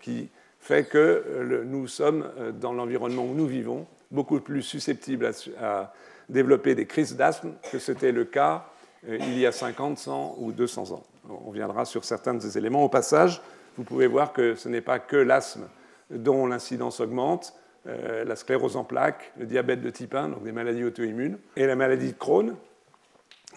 qui 0.01 0.29
fait 0.63 0.85
que 0.85 0.97
euh, 0.97 1.63
nous 1.65 1.87
sommes, 1.87 2.29
euh, 2.39 2.51
dans 2.51 2.71
l'environnement 2.73 3.25
où 3.25 3.33
nous 3.33 3.47
vivons, 3.47 3.85
beaucoup 4.11 4.39
plus 4.39 4.61
susceptibles 4.61 5.29
à, 5.59 5.93
développer 6.29 6.73
des 6.73 6.85
crises 6.85 7.17
d'asthme 7.17 7.51
que 7.69 7.79
c'était 7.79 8.13
le 8.13 8.23
cas 8.23 8.65
euh, 8.65 8.72
il 9.07 9.37
y 9.37 9.45
a 9.45 9.51
50, 9.51 9.97
100 9.97 10.35
ou 10.39 10.51
200 10.51 10.91
ans. 10.91 11.03
On 11.29 11.51
viendra 11.51 11.85
sur 11.85 12.03
certains 12.03 12.33
de 12.33 12.39
ces 12.39 12.57
éléments. 12.57 12.83
Au 12.83 12.89
passage, 12.89 13.41
vous 13.77 13.83
pouvez 13.83 14.07
voir 14.07 14.33
que 14.33 14.55
ce 14.55 14.69
n'est 14.69 14.81
pas 14.81 14.99
que 14.99 15.15
l'asthme 15.15 15.67
dont 16.09 16.47
l'incidence 16.47 16.99
augmente, 16.99 17.53
euh, 17.87 18.23
la 18.23 18.35
sclérose 18.35 18.75
en 18.75 18.83
plaques, 18.83 19.33
le 19.37 19.45
diabète 19.45 19.81
de 19.81 19.89
type 19.89 20.15
1, 20.15 20.29
donc 20.29 20.43
des 20.43 20.51
maladies 20.51 20.83
auto-immunes, 20.83 21.37
et 21.55 21.65
la 21.65 21.75
maladie 21.75 22.13
de 22.13 22.17
Crohn, 22.17 22.55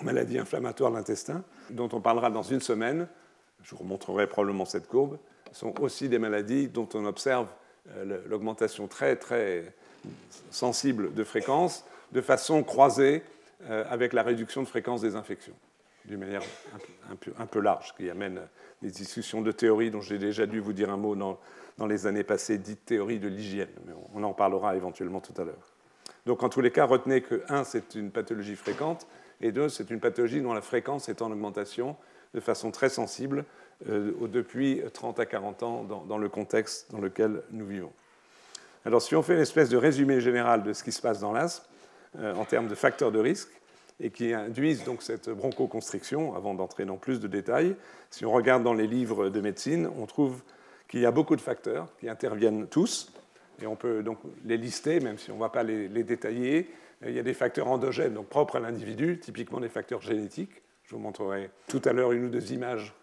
maladie 0.02 0.38
inflammatoire 0.38 0.90
de 0.90 0.96
l'intestin, 0.96 1.42
dont 1.70 1.88
on 1.92 2.00
parlera 2.00 2.30
dans 2.30 2.42
une 2.42 2.60
semaine. 2.60 3.08
Je 3.62 3.70
vous 3.70 3.82
remontrerai 3.82 4.26
probablement 4.26 4.64
cette 4.64 4.88
courbe. 4.88 5.18
sont 5.52 5.80
aussi 5.80 6.08
des 6.08 6.18
maladies 6.18 6.68
dont 6.68 6.88
on 6.94 7.04
observe 7.04 7.46
euh, 7.96 8.20
l'augmentation 8.28 8.88
très 8.88 9.16
très 9.16 9.72
sensible 10.50 11.14
de 11.14 11.24
fréquence, 11.24 11.84
de 12.12 12.20
façon 12.20 12.62
croisée 12.62 13.22
euh, 13.64 13.84
avec 13.88 14.12
la 14.12 14.22
réduction 14.22 14.62
de 14.62 14.68
fréquence 14.68 15.00
des 15.00 15.16
infections, 15.16 15.54
d'une 16.04 16.20
manière 16.20 16.42
un 17.38 17.46
peu, 17.46 17.60
large, 17.60 17.94
qui 17.96 18.10
amène 18.10 18.40
des 18.82 18.90
discussions 18.90 19.42
de 19.42 19.52
théorie 19.52 19.90
dont 19.90 20.00
j'ai 20.00 20.18
déjà 20.18 20.46
dû 20.46 20.60
vous 20.60 20.72
dire 20.72 20.90
un 20.90 20.96
mot 20.96 21.16
dans, 21.16 21.38
dans 21.78 21.86
les 21.86 22.06
années 22.06 22.24
passées 22.24 22.58
dite 22.58 22.84
théorie 22.84 23.18
de 23.18 23.28
l'hygiène, 23.28 23.68
mais 23.86 23.92
on 24.14 24.22
en 24.22 24.32
parlera 24.32 24.76
éventuellement 24.76 25.20
tout 25.20 25.40
à 25.40 25.44
l'heure. 25.44 25.72
Donc 26.26 26.42
en 26.42 26.48
tous 26.48 26.60
les 26.60 26.70
cas, 26.70 26.84
retenez 26.84 27.22
que 27.22 27.42
1, 27.48 27.64
c'est 27.64 27.94
une 27.94 28.10
pathologie 28.10 28.56
fréquente, 28.56 29.06
et 29.40 29.52
2, 29.52 29.68
c'est 29.68 29.90
une 29.90 30.00
pathologie 30.00 30.40
dont 30.40 30.54
la 30.54 30.62
fréquence 30.62 31.08
est 31.08 31.22
en 31.22 31.30
augmentation 31.30 31.96
de 32.34 32.40
façon 32.40 32.70
très 32.70 32.88
sensible 32.88 33.44
euh, 33.88 34.12
depuis 34.28 34.82
30 34.92 35.20
à 35.20 35.26
40 35.26 35.62
ans 35.62 35.84
dans, 35.84 36.18
le 36.18 36.28
contexte 36.28 36.90
dans 36.90 36.98
lequel 36.98 37.42
nous 37.50 37.66
vivons. 37.66 37.92
Alors 38.84 39.02
si 39.02 39.14
on 39.14 39.22
fait 39.22 39.34
une 39.34 39.40
espèce 39.40 39.68
de 39.68 39.76
résumé 39.76 40.20
général 40.20 40.62
de 40.62 40.72
ce 40.72 40.82
qui 40.82 40.92
se 40.92 41.02
passe 41.02 41.20
dans 41.20 41.32
l'asthme 41.32 41.64
en 42.22 42.44
termes 42.44 42.68
de 42.68 42.74
facteurs 42.74 43.12
de 43.12 43.18
risque, 43.18 43.50
et 44.00 44.10
qui 44.10 44.34
induisent 44.34 44.84
donc 44.84 45.02
cette 45.02 45.30
bronchoconstriction, 45.30 46.34
avant 46.34 46.54
d'entrer 46.54 46.84
dans 46.84 46.96
plus 46.96 47.20
de 47.20 47.28
détails, 47.28 47.76
si 48.10 48.24
on 48.24 48.32
regarde 48.32 48.62
dans 48.62 48.74
les 48.74 48.86
livres 48.86 49.30
de 49.30 49.40
médecine, 49.40 49.88
on 49.98 50.06
trouve 50.06 50.42
qu'il 50.88 51.00
y 51.00 51.06
a 51.06 51.10
beaucoup 51.10 51.36
de 51.36 51.40
facteurs 51.40 51.88
qui 51.98 52.08
interviennent 52.08 52.66
tous, 52.66 53.12
et 53.62 53.66
on 53.66 53.76
peut 53.76 54.02
donc 54.02 54.18
les 54.44 54.58
lister, 54.58 55.00
même 55.00 55.18
si 55.18 55.30
on 55.30 55.36
ne 55.36 55.40
va 55.40 55.48
pas 55.48 55.62
les, 55.62 55.88
détailler. 55.88 56.68
Il 57.06 57.12
y 57.12 57.18
a 57.18 57.22
des 57.22 57.34
facteurs 57.34 57.68
endogènes, 57.68 58.14
donc 58.14 58.28
propres 58.28 58.56
à 58.56 58.60
l'individu, 58.60 59.18
typiquement 59.18 59.60
des 59.60 59.68
facteurs 59.68 60.02
génétiques. 60.02 60.62
Je 60.84 60.94
vous 60.94 61.00
montrerai 61.00 61.50
tout 61.68 61.82
à 61.84 61.92
l'heure 61.92 62.12
une 62.12 62.26
ou 62.26 62.28
deux 62.28 62.52
images 62.52 62.94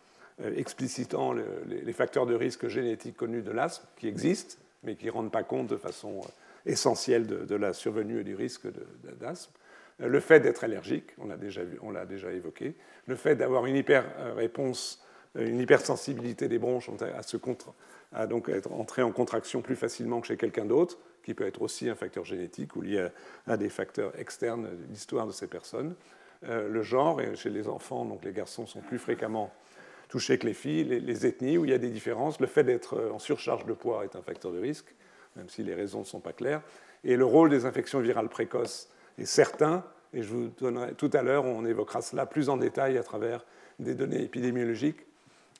euh, 0.41 0.55
explicitant 0.55 1.33
les 1.33 1.93
facteurs 1.93 2.25
de 2.25 2.35
risque 2.35 2.67
génétiques 2.67 3.17
connus 3.17 3.41
de 3.41 3.51
l'asthme, 3.51 3.85
qui 3.97 4.07
existent, 4.07 4.57
mais 4.83 4.95
qui 4.95 5.07
ne 5.07 5.11
rendent 5.11 5.31
pas 5.31 5.43
compte 5.43 5.67
de 5.67 5.77
façon 5.77 6.21
euh, 6.67 6.71
essentiels 6.71 7.27
de, 7.27 7.55
la 7.55 7.73
survenue 7.73 8.21
et 8.21 8.23
du 8.23 8.35
risque 8.35 8.67
d'asthme. 9.19 9.51
Le 9.99 10.19
fait 10.19 10.39
d'être 10.39 10.63
allergique, 10.63 11.11
on 11.19 11.27
l'a 11.27 11.37
déjà, 12.05 12.31
évoqué. 12.31 12.75
Le 13.05 13.15
fait 13.15 13.35
d'avoir 13.35 13.65
une 13.67 13.75
hyper-réponse, 13.75 15.03
une 15.35 15.59
hypersensibilité 15.59 16.47
des 16.47 16.57
bronches 16.57 16.89
à, 17.15 17.21
se 17.21 17.37
contre, 17.37 17.73
à 18.11 18.25
donc 18.25 18.49
être 18.49 18.71
entré 18.71 19.03
en 19.03 19.11
contraction 19.11 19.61
plus 19.61 19.75
facilement 19.75 20.19
que 20.19 20.27
chez 20.27 20.37
quelqu'un 20.37 20.65
d'autre, 20.65 20.97
qui 21.23 21.33
peut 21.35 21.45
être 21.45 21.61
aussi 21.61 21.89
un 21.89 21.95
facteur 21.95 22.25
génétique 22.25 22.75
ou 22.75 22.81
lié 22.81 23.07
à, 23.47 23.55
des 23.55 23.69
facteurs 23.69 24.17
externes 24.19 24.63
de 24.63 24.85
l'histoire 24.89 25.27
de 25.27 25.31
ces 25.31 25.47
personnes. 25.47 25.95
Euh, 26.49 26.67
le 26.67 26.81
genre, 26.81 27.21
et 27.21 27.35
chez 27.35 27.51
les 27.51 27.67
enfants, 27.67 28.03
donc 28.03 28.25
les 28.25 28.33
garçons 28.33 28.65
sont 28.65 28.81
plus 28.81 28.99
fréquemment 28.99 29.53
touchés 30.09 30.37
que 30.37 30.45
les 30.45 30.53
filles, 30.53 30.83
les, 30.83 31.25
ethnies 31.25 31.57
où 31.57 31.65
il 31.65 31.71
y 31.71 31.73
a 31.73 31.77
des 31.77 31.89
différences. 31.89 32.39
Le 32.39 32.47
fait 32.47 32.63
d'être 32.63 33.11
en 33.13 33.19
surcharge 33.19 33.65
de 33.65 33.73
poids 33.73 34.03
est 34.03 34.15
un 34.15 34.21
facteur 34.21 34.51
de 34.51 34.59
risque, 34.59 34.93
même 35.35 35.49
si 35.49 35.63
les 35.63 35.73
raisons 35.73 35.99
ne 35.99 36.05
sont 36.05 36.19
pas 36.19 36.33
claires. 36.33 36.61
Et 37.03 37.15
le 37.15 37.25
rôle 37.25 37.49
des 37.49 37.65
infections 37.65 37.99
virales 37.99 38.29
précoces 38.29 38.89
est 39.17 39.25
certain, 39.25 39.83
et 40.13 40.21
je 40.21 40.29
vous 40.29 40.49
donnerai 40.59 40.93
tout 40.93 41.09
à 41.13 41.21
l'heure, 41.21 41.45
on 41.45 41.65
évoquera 41.65 42.01
cela 42.01 42.25
plus 42.25 42.49
en 42.49 42.57
détail 42.57 42.97
à 42.97 43.03
travers 43.03 43.45
des 43.79 43.95
données 43.95 44.21
épidémiologiques 44.21 45.05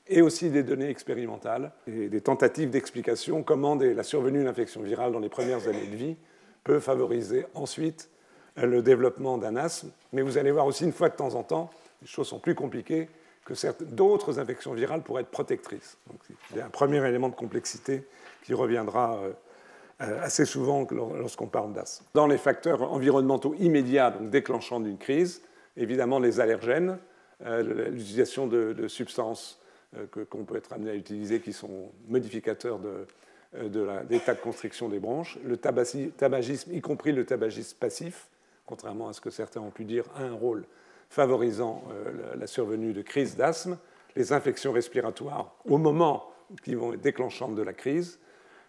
et 0.06 0.22
aussi 0.22 0.50
des 0.50 0.62
données 0.62 0.88
expérimentales 0.88 1.72
et 1.86 2.08
des 2.08 2.20
tentatives 2.20 2.70
d'explication 2.70 3.42
comment 3.42 3.74
la 3.74 4.02
survenue 4.02 4.44
d'infections 4.44 4.82
virales 4.82 5.12
dans 5.12 5.18
les 5.18 5.28
premières 5.28 5.66
années 5.66 5.86
de 5.86 5.96
vie 5.96 6.16
peut 6.62 6.78
favoriser 6.78 7.46
ensuite 7.54 8.10
le 8.56 8.82
développement 8.82 9.38
d'un 9.38 9.56
asthme. 9.56 9.90
Mais 10.12 10.22
vous 10.22 10.38
allez 10.38 10.50
voir 10.50 10.66
aussi 10.66 10.84
une 10.84 10.92
fois 10.92 11.08
de 11.08 11.16
temps 11.16 11.34
en 11.34 11.42
temps, 11.42 11.70
les 12.02 12.08
choses 12.08 12.28
sont 12.28 12.38
plus 12.38 12.54
compliquées, 12.54 13.08
que 13.44 13.54
d'autres 13.84 14.38
infections 14.38 14.72
virales 14.72 15.02
pourraient 15.02 15.22
être 15.22 15.30
protectrices. 15.30 15.98
Donc, 16.06 16.18
c'est 16.50 16.62
un 16.62 16.70
premier 16.70 17.06
élément 17.06 17.28
de 17.28 17.34
complexité 17.34 18.04
qui 18.42 18.54
reviendra 18.54 19.16
euh, 19.16 19.28
euh, 19.28 19.32
assez 19.98 20.44
souvent 20.44 20.86
lorsqu'on 20.90 21.46
parle 21.46 21.72
d'asthme. 21.72 22.04
Dans 22.14 22.26
les 22.26 22.38
facteurs 22.38 22.82
environnementaux 22.92 23.54
immédiats, 23.58 24.10
donc 24.10 24.30
déclenchant 24.30 24.80
d'une 24.80 24.98
crise, 24.98 25.42
évidemment 25.76 26.18
les 26.18 26.40
allergènes, 26.40 26.98
euh, 27.44 27.90
l'utilisation 27.90 28.46
de, 28.46 28.88
substances 28.88 29.60
qu'on 30.28 30.44
peut 30.44 30.56
être 30.56 30.72
amené 30.72 30.90
à 30.90 30.94
utiliser 30.94 31.40
qui 31.40 31.52
sont 31.52 31.92
modificateurs 32.08 32.80
de, 32.80 33.06
l'état 34.10 34.34
de 34.34 34.40
constriction 34.40 34.88
des 34.88 34.98
bronches, 34.98 35.38
le 35.44 35.56
tabagisme, 35.56 36.72
y 36.72 36.80
compris 36.80 37.12
le 37.12 37.24
tabagisme 37.24 37.76
passif, 37.78 38.26
contrairement 38.66 39.08
à 39.08 39.12
ce 39.12 39.20
que 39.20 39.30
certains 39.30 39.60
ont 39.60 39.70
pu 39.70 39.84
dire, 39.84 40.04
a 40.16 40.22
un 40.22 40.32
rôle 40.32 40.64
favorisant 41.10 41.84
euh, 41.92 42.34
la 42.36 42.46
survenue 42.48 42.92
de 42.92 43.02
crises 43.02 43.36
d'asthme, 43.36 43.78
les 44.16 44.32
infections 44.32 44.72
respiratoires 44.72 45.54
au 45.68 45.78
moment 45.78 46.30
qui 46.62 46.74
vont 46.74 46.92
être 46.92 47.00
déclenchantes 47.00 47.54
de 47.54 47.62
la 47.62 47.72
crise, 47.72 48.18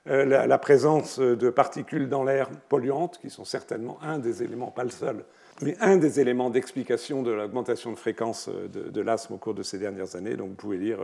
euh, 0.08 0.26
la, 0.26 0.58
présence 0.58 1.20
de 1.20 1.50
particules 1.50 2.10
dans 2.10 2.24
l'air 2.24 2.50
polluantes, 2.70 3.20
qui 3.20 3.30
sont 3.30 3.46
certainement 3.46 3.98
un 4.02 4.20
des 4.20 4.44
éléments, 4.44 4.72
pas 4.72 4.84
le 4.84 4.90
seul, 4.90 5.24
mais 5.62 5.76
un 5.80 5.98
des 5.98 6.20
éléments 6.20 6.50
d'explication 6.50 7.24
de 7.24 7.32
l'augmentation 7.32 7.92
de 7.92 7.98
fréquence 7.98 8.50
euh, 8.50 8.68
de, 8.68 9.02
l'asthme 9.02 9.34
au 9.34 9.38
cours 9.38 9.54
de 9.54 9.64
ces 9.64 9.78
dernières 9.78 10.16
années. 10.16 10.36
Donc 10.36 10.50
vous 10.50 10.56
pouvez 10.56 10.78
lire 10.78 11.00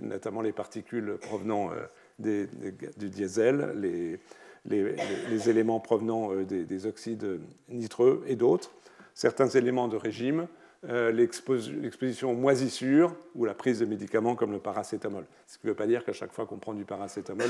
notamment 0.00 0.40
les 0.40 0.52
particules 0.52 1.16
provenant 1.20 1.70
du 2.18 2.48
diesel, 2.96 3.72
les, 3.76 4.18
les, 4.64 5.50
éléments 5.50 5.80
provenant 5.80 6.32
euh, 6.32 6.44
des, 6.44 6.86
oxydes 6.86 7.40
nitreux 7.68 8.22
et 8.26 8.36
d'autres, 8.36 8.72
certains 9.14 9.48
éléments 9.48 9.88
de 9.88 9.96
régime, 9.96 10.40
euh, 10.40 10.46
l'exposition 10.84 12.32
aux 12.32 12.36
moisissures 12.36 13.14
ou 13.34 13.44
la 13.44 13.54
prise 13.54 13.78
de 13.78 13.84
médicaments 13.84 14.34
comme 14.34 14.50
le 14.52 14.58
paracétamol. 14.58 15.24
Ce 15.46 15.58
qui 15.58 15.66
ne 15.66 15.70
veut 15.70 15.76
pas 15.76 15.86
dire 15.86 16.04
qu'à 16.04 16.12
chaque 16.12 16.32
fois 16.32 16.44
qu'on 16.44 16.58
prend 16.58 16.74
du 16.74 16.84
paracétamol, 16.84 17.48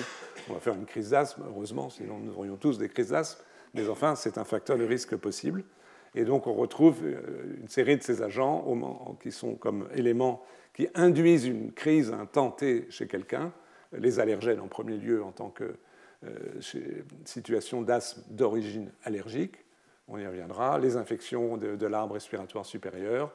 on 0.50 0.54
va 0.54 0.60
faire 0.60 0.74
une 0.74 0.84
crise 0.84 1.10
d'asthme, 1.10 1.42
heureusement, 1.48 1.88
sinon 1.88 2.18
nous 2.18 2.36
aurions 2.36 2.56
tous 2.56 2.76
des 2.76 2.88
crises 2.88 3.08
d'asthme, 3.08 3.42
mais 3.74 3.88
enfin, 3.88 4.16
c'est 4.16 4.36
un 4.36 4.44
facteur 4.44 4.76
de 4.76 4.84
risque 4.84 5.16
possible. 5.16 5.64
Et 6.14 6.24
donc, 6.24 6.46
on 6.46 6.54
retrouve 6.54 6.98
euh, 7.04 7.56
une 7.60 7.68
série 7.68 7.96
de 7.96 8.02
ces 8.02 8.22
agents 8.22 9.16
qui 9.22 9.32
sont 9.32 9.54
comme 9.54 9.88
éléments 9.94 10.42
qui 10.74 10.88
induisent 10.94 11.46
une 11.46 11.72
crise 11.72 12.12
un 12.12 12.26
temps 12.26 12.50
T 12.50 12.86
chez 12.90 13.06
quelqu'un, 13.06 13.52
les 13.92 14.20
allergènes 14.20 14.60
en 14.60 14.68
premier 14.68 14.96
lieu 14.96 15.22
en 15.22 15.32
tant 15.32 15.50
que 15.50 15.74
euh, 16.24 16.60
situation 17.24 17.82
d'asthme 17.82 18.22
d'origine 18.30 18.90
allergique, 19.04 19.56
on 20.08 20.18
y 20.18 20.26
reviendra, 20.26 20.78
les 20.78 20.96
infections 20.96 21.56
de, 21.56 21.86
l'arbre 21.86 22.14
respiratoire 22.14 22.66
supérieur, 22.66 23.32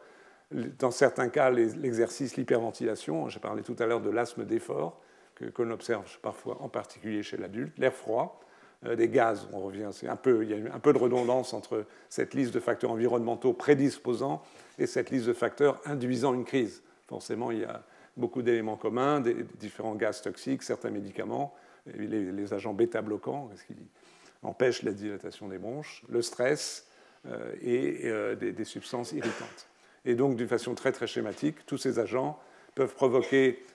dans 0.51 0.91
certains 0.91 1.29
cas 1.29 1.49
l'exercice, 1.49 2.37
l'hyperventilation, 2.37 3.27
j'ai 3.29 3.39
parlé 3.39 3.63
tout 3.63 3.75
à 3.79 3.85
l'heure 3.85 4.01
de 4.01 4.09
l'asthme 4.09 4.45
d'effort, 4.45 5.01
qu'on 5.53 5.71
observe 5.71 6.19
parfois 6.21 6.57
en 6.61 6.69
particulier 6.69 7.23
chez 7.23 7.37
l'adulte, 7.37 7.77
l'air 7.77 7.93
froid, 7.93 8.39
euh, 8.85 8.95
des 8.95 9.09
gaz, 9.09 9.47
on 9.53 9.59
revient, 9.59 9.89
un 10.07 10.15
peu, 10.15 10.43
il 10.43 10.49
y 10.49 10.67
a 10.67 10.73
un 10.73 10.79
peu 10.79 10.93
de 10.93 10.97
redondance 10.97 11.53
entre 11.53 11.85
cette 12.09 12.33
liste 12.33 12.53
de 12.53 12.59
facteurs 12.59 12.91
environnementaux 12.91 13.53
prédisposants 13.53 14.41
et 14.77 14.85
cette 14.85 15.09
liste 15.09 15.25
de 15.27 15.33
facteurs 15.33 15.81
induisant 15.85 16.33
une 16.33 16.45
crise. 16.45 16.83
Forcément, 17.07 17.51
il 17.51 17.59
y 17.59 17.65
a 17.65 17.83
beaucoup 18.15 18.41
d'éléments 18.41 18.77
communs, 18.77 19.19
des 19.19 19.45
différents 19.59 19.95
gaz 19.95 20.21
toxiques, 20.21 20.63
certains 20.63 20.91
médicaments, 20.91 21.55
les, 21.95 22.53
agents 22.53 22.73
bêta-bloquants, 22.73 23.49
empêche 24.47 24.83
la 24.83 24.91
dilatation 24.91 25.47
des 25.47 25.57
bronches, 25.57 26.03
le 26.09 26.21
stress 26.21 26.87
euh, 27.27 27.53
et 27.61 28.01
euh, 28.05 28.35
des, 28.35 28.65
substances 28.65 29.11
irritantes. 29.11 29.67
Et 30.05 30.15
donc, 30.15 30.37
d'une 30.37 30.47
façon 30.47 30.75
très 30.75 30.91
très 30.91 31.07
schématique, 31.07 31.65
tous 31.65 31.77
ces 31.77 31.99
agents 31.99 32.39
peuvent 32.75 32.93
provoquer 32.93 33.65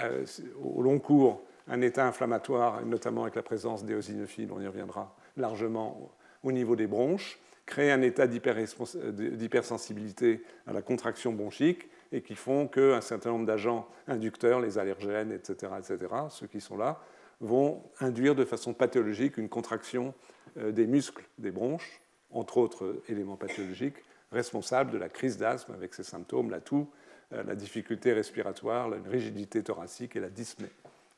euh, 0.00 0.24
au 0.62 0.82
long 0.82 0.98
cours 0.98 1.42
un 1.68 1.80
état 1.80 2.06
inflammatoire, 2.06 2.84
notamment 2.84 3.22
avec 3.22 3.34
la 3.34 3.42
présence 3.42 3.84
d'éosinophiles, 3.84 4.50
on 4.52 4.60
y 4.60 4.66
reviendra 4.66 5.14
largement 5.36 6.10
au 6.42 6.52
niveau 6.52 6.76
des 6.76 6.86
bronches, 6.86 7.38
créer 7.66 7.90
un 7.90 8.02
état 8.02 8.26
d'hypersensibilité 8.26 10.42
à 10.66 10.72
la 10.72 10.82
contraction 10.82 11.32
bronchique 11.32 11.88
et 12.12 12.20
qui 12.20 12.34
font 12.34 12.68
qu'un 12.68 13.00
certain 13.00 13.30
nombre 13.30 13.46
d'agents 13.46 13.88
inducteurs, 14.06 14.60
les 14.60 14.78
allergènes, 14.78 15.32
etc., 15.32 15.72
etc., 15.78 15.98
ceux 16.28 16.46
qui 16.46 16.60
sont 16.60 16.76
là, 16.76 17.00
vont 17.44 17.82
induire 18.00 18.34
de 18.34 18.44
façon 18.44 18.72
pathologique 18.72 19.36
une 19.36 19.48
contraction 19.48 20.14
euh, 20.58 20.72
des 20.72 20.86
muscles 20.86 21.24
des 21.38 21.50
bronches, 21.50 22.00
entre 22.30 22.58
autres 22.58 23.02
éléments 23.08 23.36
pathologiques, 23.36 23.96
responsables 24.32 24.90
de 24.90 24.98
la 24.98 25.08
crise 25.08 25.36
d'asthme 25.36 25.72
avec 25.72 25.94
ses 25.94 26.02
symptômes, 26.02 26.50
la 26.50 26.60
toux, 26.60 26.88
euh, 27.32 27.42
la 27.44 27.54
difficulté 27.54 28.12
respiratoire, 28.12 28.88
la 28.88 28.96
rigidité 29.08 29.62
thoracique 29.62 30.16
et 30.16 30.20
la 30.20 30.30
dyspnée. 30.30 30.70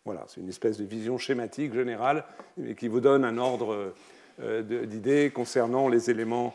Voilà, 0.04 0.24
c'est 0.28 0.40
une 0.40 0.48
espèce 0.48 0.78
de 0.78 0.84
vision 0.84 1.18
schématique 1.18 1.72
générale 1.72 2.24
qui 2.76 2.86
vous 2.88 3.00
donne 3.00 3.24
un 3.24 3.38
ordre 3.38 3.92
euh, 4.40 4.62
d'idées 4.62 5.30
concernant 5.34 5.88
les 5.88 6.10
éléments 6.10 6.54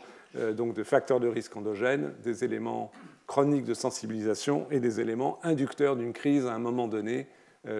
donc 0.56 0.72
de 0.72 0.82
facteurs 0.82 1.20
de 1.20 1.28
risque 1.28 1.54
endogènes, 1.58 2.14
des 2.22 2.42
éléments 2.42 2.90
chroniques 3.26 3.66
de 3.66 3.74
sensibilisation 3.74 4.66
et 4.70 4.80
des 4.80 4.98
éléments 4.98 5.38
inducteurs 5.42 5.94
d'une 5.94 6.14
crise 6.14 6.46
à 6.46 6.54
un 6.54 6.58
moment 6.58 6.88
donné 6.88 7.26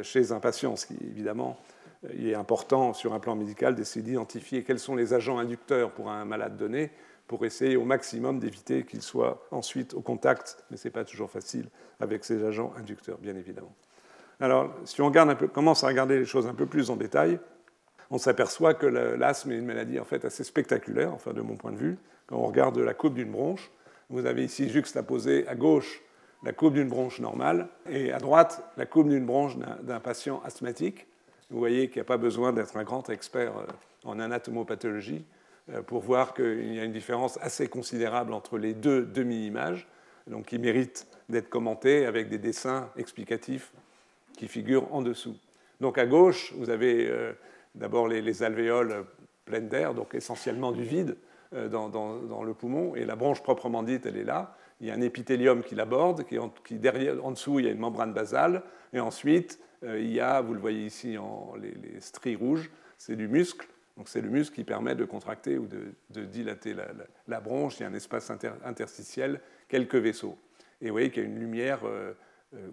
chez 0.03 0.33
un 0.33 0.41
patient, 0.41 0.77
ce 0.77 0.85
qui 0.85 0.99
évidemment 1.03 1.57
il 2.15 2.29
est 2.29 2.35
important 2.35 2.93
sur 2.93 3.13
un 3.13 3.21
plan 3.21 3.37
médical 3.37 3.75
d'essayer 3.75 4.05
d'identifier 4.05 4.65
quels 4.65 4.79
sont 4.79 4.97
les 4.97 5.15
agents 5.15 5.39
inducteurs 5.39 5.93
pour 5.93 6.11
un 6.11 6.25
malade 6.25 6.57
donné 6.57 6.91
pour 7.27 7.47
essayer 7.47 7.77
au 7.77 7.85
maximum 7.85 8.39
d'éviter 8.39 8.85
qu'il 8.85 9.01
soit 9.01 9.47
ensuite 9.51 9.95
au 9.95 10.01
contact, 10.01 10.65
mais 10.71 10.77
ce 10.77 10.89
n'est 10.89 10.93
pas 10.93 11.05
toujours 11.05 11.31
facile, 11.31 11.69
avec 12.01 12.25
ces 12.25 12.45
agents 12.45 12.75
inducteurs, 12.77 13.17
bien 13.19 13.37
évidemment. 13.37 13.75
Alors, 14.41 14.71
si 14.85 15.01
on 15.01 15.07
regarde 15.07 15.47
commence 15.47 15.85
à 15.85 15.87
regarder 15.87 16.19
les 16.19 16.25
choses 16.25 16.47
un 16.47 16.55
peu 16.55 16.67
plus 16.67 16.91
en 16.91 16.97
détail, 16.97 17.39
on 18.11 18.19
s'aperçoit 18.19 18.75
que 18.75 18.87
l'asthme 18.87 19.53
est 19.53 19.57
une 19.57 19.65
maladie 19.65 19.99
en 19.99 20.05
fait 20.05 20.25
assez 20.25 20.45
spectaculaire, 20.45 21.15
enfin 21.15 21.33
de 21.33 21.41
mon 21.41 21.57
point 21.57 21.73
de 21.73 21.79
vue. 21.79 21.97
Quand 22.27 22.37
on 22.37 22.47
regarde 22.47 22.77
la 22.79 22.93
coupe 22.93 23.15
d'une 23.15 23.31
bronche, 23.31 23.71
vous 24.11 24.27
avez 24.27 24.45
ici 24.45 24.69
juxtaposé 24.69 25.47
à 25.49 25.55
gauche 25.55 26.03
la 26.43 26.53
coupe 26.53 26.75
d'une 26.75 26.89
bronche 26.89 27.21
normale 27.21 27.69
et 27.89 28.13
à 28.13 28.19
droite 28.19 28.63
la 28.77 28.85
coupe 28.85 29.09
d'une 29.09 29.25
bronche 29.25 29.57
d'un 29.57 30.01
patient 30.01 30.43
asthmatique. 30.45 31.07
Vous 31.53 31.59
voyez 31.59 31.89
qu'il 31.89 31.97
n'y 31.97 32.01
a 32.01 32.05
pas 32.05 32.17
besoin 32.17 32.55
d'être 32.55 32.79
un 32.79 32.83
grand 32.83 33.11
expert 33.11 33.59
euh, 33.59 33.67
en 34.05 34.19
anatomopathologie 34.19 35.27
euh, 35.71 35.83
pour 35.83 36.01
voir 36.01 36.33
qu'il 36.33 36.75
y 36.75 36.81
a 36.81 36.85
une 36.85 36.93
différence 36.93 37.39
assez 37.43 37.69
considérable 37.69 38.33
entre 38.33 38.57
les 38.57 38.73
deux 38.73 39.03
demi-images, 39.03 39.87
donc 40.27 40.47
qui 40.47 40.59
méritent 40.59 41.07
d'être 41.29 41.51
commentées 41.51 42.07
avec 42.07 42.31
des 42.31 42.39
dessins 42.39 42.89
explicatifs 42.97 43.71
qui 44.39 44.49
figurent 44.49 44.93
en 44.95 45.03
dessous. 45.03 45.37
Donc 45.83 45.99
à 45.99 46.07
gauche, 46.07 46.55
vous 46.57 46.71
avez 46.71 47.07
euh, 47.11 47.35
d'abord 47.75 48.09
les, 48.09 48.43
alvéoles 48.43 49.05
pleines 49.45 49.69
d'air, 49.69 49.93
donc 49.93 50.15
essentiellement 50.15 50.73
du 50.73 50.85
vide 50.85 51.17
dans, 51.71 52.43
le 52.43 52.55
poumon, 52.55 52.95
et 52.95 53.05
la 53.05 53.15
branche 53.15 53.43
proprement 53.43 53.83
dite, 53.83 54.07
elle 54.07 54.17
est 54.17 54.25
là. 54.25 54.57
Il 54.81 54.87
y 54.87 54.91
a 54.91 54.95
un 54.95 55.03
épithélium 55.03 55.63
qui 55.63 55.75
l'aborde, 55.75 56.25
qui, 56.25 56.75
derrière, 56.77 57.23
en 57.23 57.33
dessous, 57.33 57.59
il 57.59 57.67
y 57.67 57.69
a 57.69 57.73
une 57.73 57.79
membrane 57.79 58.15
basale, 58.15 58.63
et 58.95 59.01
ensuite, 59.01 59.59
il 59.85 60.13
y 60.13 60.21
a, 60.21 60.41
vous 60.41 60.55
le 60.55 60.61
voyez 60.61 60.87
ici, 60.87 61.19
en, 61.19 61.55
les, 61.57 62.01
stries 62.01 62.37
rouges, 62.37 62.71
c'est 62.99 63.17
du 63.17 63.29
muscle. 63.29 63.67
Donc 63.97 64.09
c'est 64.09 64.21
le 64.21 64.31
muscle 64.31 64.55
qui 64.55 64.65
permet 64.65 64.95
de 64.95 65.05
contracter 65.05 65.59
ou 65.59 65.67
de, 65.67 66.25
dilater 66.25 66.75
la, 67.27 67.41
bronche. 67.41 67.79
Il 67.79 67.83
y 67.83 67.87
a 67.87 67.89
un 67.89 67.95
espace 67.95 68.31
interstitiel, 68.65 69.41
quelques 69.69 69.97
vaisseaux. 69.97 70.39
Et 70.81 70.87
vous 70.87 70.93
voyez 70.93 71.11
qu'il 71.11 71.23
y 71.23 71.27
a 71.27 71.29
une 71.29 71.39
lumière 71.39 71.81
euh, 71.85 72.15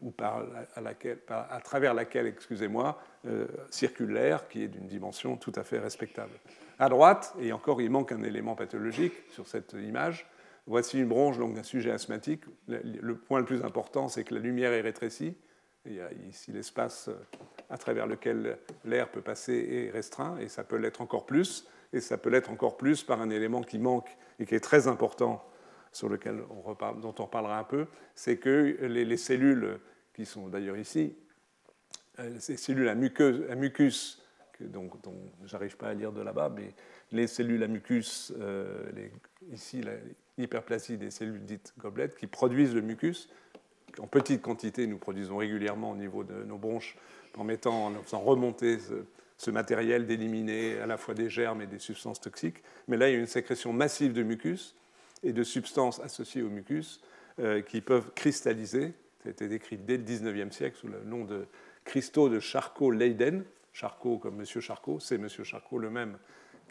ou 0.02 0.12
par, 0.12 0.46
à, 0.76 1.62
travers 1.62 1.94
laquelle, 1.94 2.28
excusez-moi, 2.28 3.02
circule 3.70 4.12
l'air, 4.12 4.48
qui 4.48 4.64
est 4.64 4.68
d'une 4.68 4.88
dimension 4.88 5.38
tout 5.38 5.54
à 5.56 5.64
fait 5.64 5.80
respectable. 5.80 6.34
À 6.80 6.88
droite, 6.88 7.34
et 7.42 7.52
encore 7.52 7.82
il 7.82 7.90
manque 7.90 8.12
un 8.12 8.24
élément 8.24 8.56
pathologique 8.56 9.14
sur 9.30 9.48
cette 9.48 9.74
image, 9.74 10.26
voici 10.66 11.00
une 11.00 11.08
bronche 11.08 11.38
donc 11.38 11.56
d'un 11.56 11.64
sujet 11.64 11.92
asthmatique. 11.92 12.44
Le, 12.68 13.16
point 13.16 13.40
le 13.40 13.46
plus 13.46 13.64
important, 13.64 14.08
c'est 14.08 14.24
que 14.24 14.34
la 14.34 14.40
lumière 14.40 14.72
est 14.72 14.82
rétrécie. 14.82 15.36
Il 15.90 15.96
y 15.96 16.02
a 16.02 16.10
ici 16.30 16.52
l'espace 16.52 17.10
à 17.70 17.78
travers 17.78 18.06
lequel 18.06 18.60
l'air 18.86 19.10
peut 19.10 19.22
passer 19.22 19.88
est 19.88 19.92
restreint, 19.92 20.38
et 20.38 20.48
ça 20.48 20.64
peut 20.64 20.78
l'être 20.78 21.02
encore 21.02 21.26
plus, 21.26 21.68
et 21.94 22.00
ça 22.00 22.18
peut 22.18 22.30
l'être 22.30 22.52
encore 22.52 22.78
plus 22.78 23.04
par 23.04 23.22
un 23.22 23.32
élément 23.32 23.62
qui 23.62 23.80
manque 23.80 24.16
et 24.40 24.46
qui 24.46 24.54
est 24.54 24.60
très 24.60 24.88
important, 24.88 25.44
sur 25.92 26.08
lequel 26.08 26.44
on 26.52 26.94
dont 26.94 27.16
on 27.18 27.28
parlera 27.28 27.58
un 27.58 27.64
peu, 27.64 27.88
c'est 28.14 28.38
que 28.38 28.78
les, 28.82 29.18
cellules 29.18 29.80
qui 30.14 30.26
sont 30.26 30.48
d'ailleurs 30.48 30.78
ici, 30.78 31.16
euh, 32.20 32.36
ces 32.40 32.58
cellules 32.58 32.90
à, 32.90 32.96
mucus, 32.96 34.22
dont, 34.60 34.90
j'arrive 35.46 35.78
pas 35.78 35.88
à 35.88 35.94
lire 35.94 36.12
de 36.12 36.22
là-bas, 36.22 36.50
mais 36.56 36.74
les 37.12 37.26
cellules 37.26 37.64
à 37.64 37.68
mucus, 37.68 38.32
euh, 38.40 38.92
ici 39.52 39.82
l'hyperplasie 40.38 40.98
des 40.98 41.10
cellules 41.10 41.44
dites 41.44 41.74
gobelettes, 41.80 42.16
qui 42.16 42.28
produisent 42.28 42.76
le 42.76 42.82
mucus, 42.82 43.30
en 44.00 44.08
petite 44.08 44.42
quantité, 44.42 44.88
nous 44.88 44.98
produisons 44.98 45.38
régulièrement 45.38 45.92
au 45.92 45.96
niveau 45.96 46.24
de 46.24 46.44
nos 46.44 46.58
bronches 46.58 46.96
en, 47.38 47.44
mettant, 47.44 47.88
en 47.88 48.04
faisant 48.04 48.20
remonter 48.20 48.78
ce, 49.38 49.52
matériel, 49.52 50.06
d'éliminer 50.06 50.80
à 50.80 50.86
la 50.86 50.98
fois 50.98 51.14
des 51.14 51.30
germes 51.30 51.62
et 51.62 51.68
des 51.68 51.80
substances 51.80 52.20
toxiques. 52.20 52.62
Mais 52.88 52.98
là, 52.98 53.10
il 53.10 53.14
y 53.14 53.16
a 53.16 53.20
une 53.20 53.28
sécrétion 53.28 53.72
massive 53.74 54.14
de 54.14 54.24
mucus 54.24 54.76
et 55.24 55.34
de 55.34 55.44
substances 55.44 56.00
associées 56.02 56.42
au 56.42 56.50
mucus 56.50 57.02
euh, 57.40 57.62
qui 57.62 57.82
peuvent 57.82 58.12
cristalliser. 58.14 58.94
Été 59.26 59.48
décrit 59.48 59.78
dès 59.78 59.98
le 59.98 60.04
19e 60.04 60.52
siècle 60.52 60.78
sous 60.78 60.88
le 60.88 61.02
nom 61.06 61.26
de 61.26 61.46
cristaux 61.86 62.30
de 62.30 62.40
Charcot-Leyden. 62.40 63.44
Charcot 63.74 64.18
comme 64.18 64.40
M. 64.40 64.46
Charcot, 64.46 65.00
c'est 65.00 65.16
M. 65.16 65.28
Charcot 65.30 65.78
le 65.78 65.90
même 65.90 66.18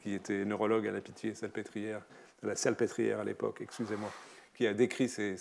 qui 0.02 0.14
était 0.14 0.44
neurologue 0.44 0.86
à 0.86 0.92
la 0.92 1.00
Pitié 1.00 1.34
salpêtrière, 1.34 2.02
de 2.42 2.48
la 2.48 2.56
salpêtrière 2.56 3.20
à 3.20 3.24
l'époque, 3.24 3.58
excusez-moi, 3.60 4.12
qui 4.54 4.66
a 4.66 4.74
décrit 4.74 5.08
ces, 5.08 5.36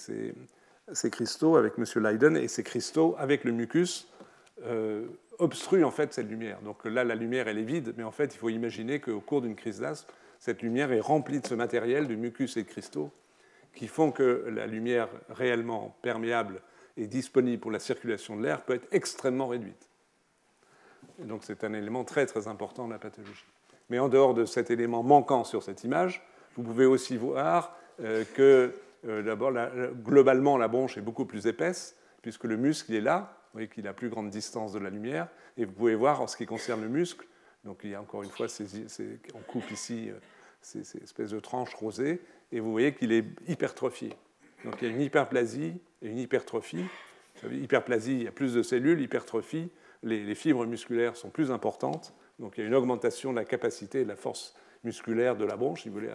cristaux 1.10 1.56
avec 1.58 1.74
M. 1.78 1.86
Leyden 2.04 2.38
et 2.38 2.48
ces 2.48 2.64
cristaux 2.64 3.16
avec 3.18 3.44
le 3.44 3.52
mucus 3.52 4.08
euh, 4.66 5.06
obstrue 5.40 5.84
en 5.84 5.92
fait 5.92 6.14
cette 6.14 6.30
lumière. 6.30 6.62
Donc 6.62 6.84
là, 6.86 7.04
la 7.04 7.16
lumière, 7.16 7.48
elle 7.48 7.60
est 7.60 7.64
vide, 7.64 7.94
mais 7.98 8.04
en 8.04 8.12
fait, 8.12 8.34
il 8.34 8.38
faut 8.38 8.50
imaginer 8.50 9.00
qu'au 9.00 9.20
cours 9.20 9.42
d'une 9.42 9.56
crise 9.56 9.80
d'asthme, 9.80 10.12
cette 10.40 10.62
lumière 10.62 10.92
est 10.92 11.00
remplie 11.00 11.40
de 11.40 11.48
ce 11.48 11.54
matériel, 11.54 12.08
de 12.08 12.16
mucus 12.16 12.58
et 12.58 12.64
de 12.64 12.68
cristaux, 12.68 13.12
qui 13.74 13.88
font 13.88 14.12
que 14.12 14.46
la 14.48 14.66
lumière 14.66 15.10
réellement 15.30 15.96
perméable 16.02 16.62
et 16.96 17.08
disponible 17.08 17.62
pour 17.62 17.72
la 17.72 17.80
circulation 17.80 18.36
de 18.36 18.44
l'air 18.44 18.64
peut 18.64 18.74
être 18.74 18.88
extrêmement 18.92 19.48
réduite. 19.48 19.90
donc 21.20 21.44
c'est 21.44 21.64
un 21.64 21.74
élément 21.74 22.04
très 22.04 22.26
très 22.26 22.48
important 22.48 22.88
de 22.88 22.94
la 22.94 23.00
pathologie. 23.00 23.46
Mais 23.90 24.00
en 24.00 24.10
dehors 24.10 24.34
de 24.34 24.46
cet 24.46 24.72
élément 24.72 25.04
manquant 25.04 25.44
sur 25.44 25.64
cette 25.64 25.84
image, 25.84 26.24
vous 26.56 26.64
pouvez 26.64 26.86
aussi 26.86 27.18
voir 27.18 27.76
euh, 28.02 28.24
que 28.34 28.74
d'abord, 29.04 29.52
globalement, 30.04 30.58
la 30.58 30.68
bronche 30.68 30.98
est 30.98 31.02
beaucoup 31.02 31.26
plus 31.26 31.48
épaisse, 31.48 31.96
puisque 32.22 32.46
le 32.46 32.58
muscle 32.58 32.94
est 32.94 33.02
là, 33.02 33.38
vous 33.48 33.60
voyez 33.60 33.68
qu'il 33.68 33.88
a 33.88 33.94
plus 33.94 34.10
grande 34.10 34.30
distance 34.30 34.74
de 34.74 34.80
la 34.80 34.90
lumière. 34.90 35.28
Et 35.58 35.66
vous 35.66 35.72
pouvez 35.72 35.96
voir 35.96 36.22
en 36.22 36.28
ce 36.28 36.38
qui 36.38 36.46
concerne 36.46 36.82
le 36.82 36.90
muscle, 36.90 37.26
donc 37.64 37.80
il 37.84 37.92
y 37.92 37.96
a 37.96 38.02
encore 38.02 38.24
une 38.24 38.30
fois, 38.30 38.48
on 39.34 39.40
coupe 39.40 39.72
ici 39.72 40.10
euh, 40.10 40.20
ces, 40.62 40.98
espèces 40.98 41.32
de 41.32 41.40
tranches 41.40 41.74
rosées, 41.76 42.22
et 42.52 42.60
vous 42.60 42.72
voyez 42.72 42.94
qu'il 42.94 43.12
est 43.12 43.26
hypertrophié. 43.48 44.14
Donc 44.64 44.76
il 44.82 44.88
y 44.88 44.92
a 44.92 44.94
une 44.94 45.02
hyperplasie 45.02 45.74
et 46.02 46.08
une 46.08 46.18
hypertrophie. 46.18 46.86
Hyperplasie, 47.52 48.14
il 48.14 48.24
y 48.24 48.28
a 48.28 48.32
plus 48.32 48.54
de 48.54 48.64
cellules, 48.64 49.02
hypertrophie, 49.02 49.70
les, 50.04 50.36
fibres 50.36 50.66
musculaires 50.66 51.16
sont 51.16 51.30
plus 51.30 51.52
importantes, 51.52 52.14
donc 52.40 52.58
il 52.58 52.62
y 52.62 52.64
a 52.64 52.68
une 52.68 52.76
augmentation 52.76 53.32
de 53.32 53.38
la 53.38 53.46
capacité 53.46 54.02
et 54.02 54.04
de 54.04 54.10
la 54.10 54.16
force 54.16 54.56
musculaire 54.88 55.36
de 55.36 55.46
la 55.46 55.58
bronche, 55.58 55.84
si 55.84 55.90
vous 55.90 55.96
voulez, 55.96 56.14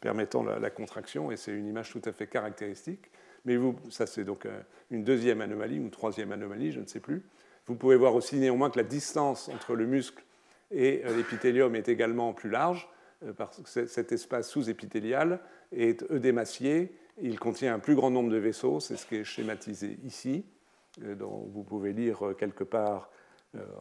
permettant 0.00 0.42
la 0.42 0.70
contraction, 0.70 1.30
et 1.30 1.36
c'est 1.36 1.52
une 1.52 1.66
image 1.66 1.90
tout 1.90 2.02
à 2.04 2.12
fait 2.12 2.26
caractéristique. 2.26 3.10
Mais 3.44 3.56
vous, 3.56 3.76
ça 3.90 4.06
c'est 4.06 4.24
donc 4.24 4.46
euh, 4.46 4.60
une 4.90 5.04
deuxième 5.04 5.40
anomalie, 5.40 5.78
ou 5.78 5.88
troisième 5.90 6.32
anomalie, 6.32 6.72
je 6.72 6.80
ne 6.80 6.86
sais 6.86 7.00
plus. 7.00 7.22
Vous 7.66 7.76
pouvez 7.76 7.96
voir 7.96 8.14
aussi 8.14 8.36
néanmoins 8.36 8.70
que 8.70 8.78
la 8.78 8.84
distance 8.84 9.48
entre 9.48 9.74
le 9.74 9.86
muscle 9.86 10.22
et 10.70 11.02
euh, 11.04 11.16
l'épithélium 11.16 11.74
est 11.74 11.88
également 11.88 12.32
plus 12.32 12.50
large, 12.50 12.88
euh, 13.24 13.32
parce 13.32 13.60
que 13.60 13.86
cet 13.86 14.12
espace 14.12 14.48
sous-épithélial 14.48 15.40
est 15.72 16.10
œdémacié, 16.10 16.96
il 17.20 17.38
contient 17.38 17.74
un 17.74 17.78
plus 17.78 17.94
grand 17.94 18.10
nombre 18.10 18.30
de 18.30 18.38
vaisseaux, 18.38 18.80
c'est 18.80 18.96
ce 18.96 19.06
qui 19.06 19.16
est 19.16 19.24
schématisé 19.24 19.98
ici, 20.04 20.44
dont 21.00 21.48
vous 21.52 21.62
pouvez 21.62 21.92
lire 21.92 22.34
quelque 22.38 22.64
part, 22.64 23.10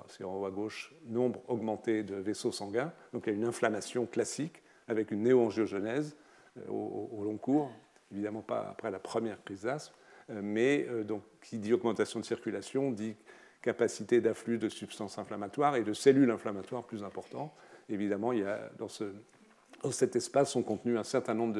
c'est 0.07 0.23
en 0.23 0.35
haut 0.35 0.45
à 0.45 0.51
gauche, 0.51 0.93
nombre 1.05 1.41
augmenté 1.47 2.03
de 2.03 2.15
vaisseaux 2.15 2.51
sanguins, 2.51 2.91
donc 3.11 3.23
il 3.25 3.31
y 3.31 3.33
a 3.33 3.35
une 3.35 3.45
inflammation 3.45 4.05
classique 4.05 4.61
avec 4.87 5.11
une 5.11 5.23
néoangiogenèse 5.23 6.15
au, 6.69 7.09
au 7.11 7.23
long 7.23 7.37
cours, 7.37 7.71
évidemment 8.11 8.41
pas 8.41 8.67
après 8.69 8.91
la 8.91 8.99
première 8.99 9.43
crise 9.43 9.63
d'asthme, 9.63 9.93
euh, 10.29 10.41
mais 10.43 10.85
euh, 10.89 11.03
donc, 11.03 11.23
qui 11.41 11.57
dit 11.57 11.73
augmentation 11.73 12.19
de 12.19 12.25
circulation 12.25 12.91
dit 12.91 13.15
capacité 13.61 14.19
d'afflux 14.19 14.57
de 14.57 14.69
substances 14.69 15.17
inflammatoires 15.17 15.75
et 15.77 15.83
de 15.83 15.93
cellules 15.93 16.29
inflammatoires 16.31 16.83
plus 16.83 17.03
importantes. 17.03 17.53
Évidemment, 17.89 18.33
il 18.33 18.39
y 18.39 18.43
a 18.43 18.69
dans, 18.77 18.89
ce, 18.89 19.05
dans 19.83 19.91
cet 19.91 20.15
espace 20.15 20.51
sont 20.51 20.63
contenus 20.63 20.97
un 20.97 21.03
certain 21.03 21.33
nombre 21.33 21.53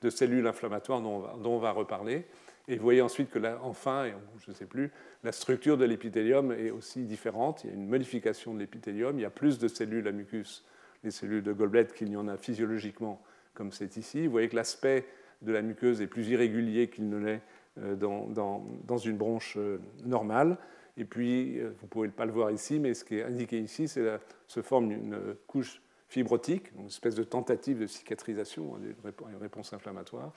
de, 0.00 0.10
cellules 0.10 0.46
inflammatoires 0.46 1.02
dont 1.02 1.22
on, 1.44 1.58
va, 1.58 1.72
reparler. 1.72 2.26
Et 2.70 2.76
vous 2.76 2.84
voyez 2.84 3.02
ensuite 3.02 3.30
que 3.30 3.40
là, 3.40 3.58
enfin, 3.64 4.04
et 4.04 4.14
je 4.38 4.52
ne 4.52 4.54
sais 4.54 4.64
plus, 4.64 4.92
la 5.24 5.32
structure 5.32 5.76
de 5.76 5.84
l'épithélium 5.84 6.52
est 6.52 6.70
aussi 6.70 7.02
différente. 7.02 7.64
Il 7.64 7.70
y 7.70 7.72
a 7.72 7.74
une 7.74 7.88
modification 7.88 8.54
de 8.54 8.60
l'épithélium. 8.60 9.18
Il 9.18 9.22
y 9.22 9.24
a 9.24 9.30
plus 9.30 9.58
de 9.58 9.66
cellules 9.66 10.06
à 10.06 10.12
mucus, 10.12 10.64
les 11.02 11.10
cellules 11.10 11.42
de 11.42 11.52
Goldblatt, 11.52 11.92
qu'il 11.92 12.08
n'y 12.10 12.16
en 12.16 12.28
a 12.28 12.36
physiologiquement, 12.36 13.20
comme 13.54 13.72
c'est 13.72 13.96
ici. 13.96 14.24
Vous 14.24 14.30
voyez 14.30 14.48
que 14.48 14.54
l'aspect 14.54 15.04
de 15.42 15.50
la 15.50 15.62
muqueuse 15.62 16.00
est 16.00 16.06
plus 16.06 16.28
irrégulier 16.28 16.88
qu'il 16.88 17.08
ne 17.08 17.16
l'est 17.16 17.42
euh, 17.78 17.96
dans, 17.96 18.98
une 18.98 19.16
bronche 19.16 19.56
euh, 19.56 19.80
normale. 20.04 20.56
Et 20.96 21.04
puis, 21.04 21.58
euh, 21.58 21.70
vous 21.80 21.86
ne 21.86 21.90
pouvez 21.90 22.08
pas 22.08 22.24
le 22.24 22.32
voir 22.32 22.52
ici, 22.52 22.78
mais 22.78 22.94
ce 22.94 23.04
qui 23.04 23.16
est 23.16 23.24
indiqué 23.24 23.58
ici, 23.58 23.88
c'est 23.88 24.06
se 24.46 24.62
forme 24.62 24.92
une 24.92 25.18
couche 25.48 25.82
fibrotique, 26.10 26.70
une 26.76 26.86
espèce 26.86 27.14
de 27.14 27.22
tentative 27.22 27.78
de 27.78 27.86
cicatrisation, 27.86 28.74
hein, 28.74 29.10
une 29.30 29.40
réponse 29.40 29.72
inflammatoire, 29.72 30.32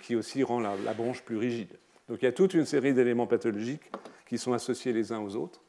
qui 0.00 0.16
aussi 0.16 0.42
rend 0.42 0.58
la, 0.58 0.74
la, 0.76 0.94
bronche 0.94 1.22
plus 1.22 1.36
rigide. 1.36 1.78
Donc 2.08 2.22
il 2.22 2.24
y 2.24 2.28
a 2.28 2.32
toute 2.32 2.54
une 2.54 2.64
série 2.64 2.94
d'éléments 2.94 3.26
pathologiques 3.26 3.92
qui 4.26 4.38
sont 4.38 4.54
associés 4.54 4.92
les 4.92 5.12
uns 5.12 5.20
aux 5.20 5.36
autres, 5.36 5.60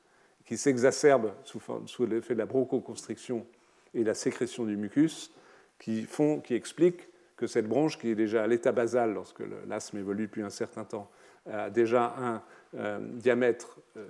qui 0.46 0.58
s'exacerbent 0.58 1.34
sous, 1.44 2.06
l'effet 2.06 2.34
de 2.34 2.40
la 2.40 2.46
bronchoconstriction 2.46 3.46
et 3.94 4.04
la 4.04 4.14
sécrétion 4.14 4.64
du 4.66 4.78
mucus, 4.78 5.32
qui, 5.80 6.04
font, 6.04 6.40
qui 6.40 6.54
expliquent 6.54 7.10
que 7.36 7.46
cette 7.46 7.68
bronche, 7.68 7.98
qui 7.98 8.10
est 8.10 8.16
déjà 8.16 8.44
à 8.44 8.48
l'état 8.48 8.72
basal 8.72 9.14
lorsque 9.14 9.44
l'asthme 9.68 9.98
évolue 9.98 10.28
depuis 10.28 10.42
un 10.42 10.50
certain 10.50 10.86
temps, 10.86 11.10
a 11.50 11.70
déjà 11.70 12.16
un 12.18 12.42
euh, 12.76 13.00
diamètre 13.02 13.80
euh, 13.98 14.08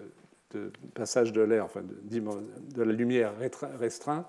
de 0.51 0.71
passage 0.93 1.33
de 1.33 1.41
l'air, 1.41 1.65
enfin 1.65 1.81
de, 1.81 2.83
la 2.83 2.91
lumière 2.93 3.33
restreint, 3.79 4.27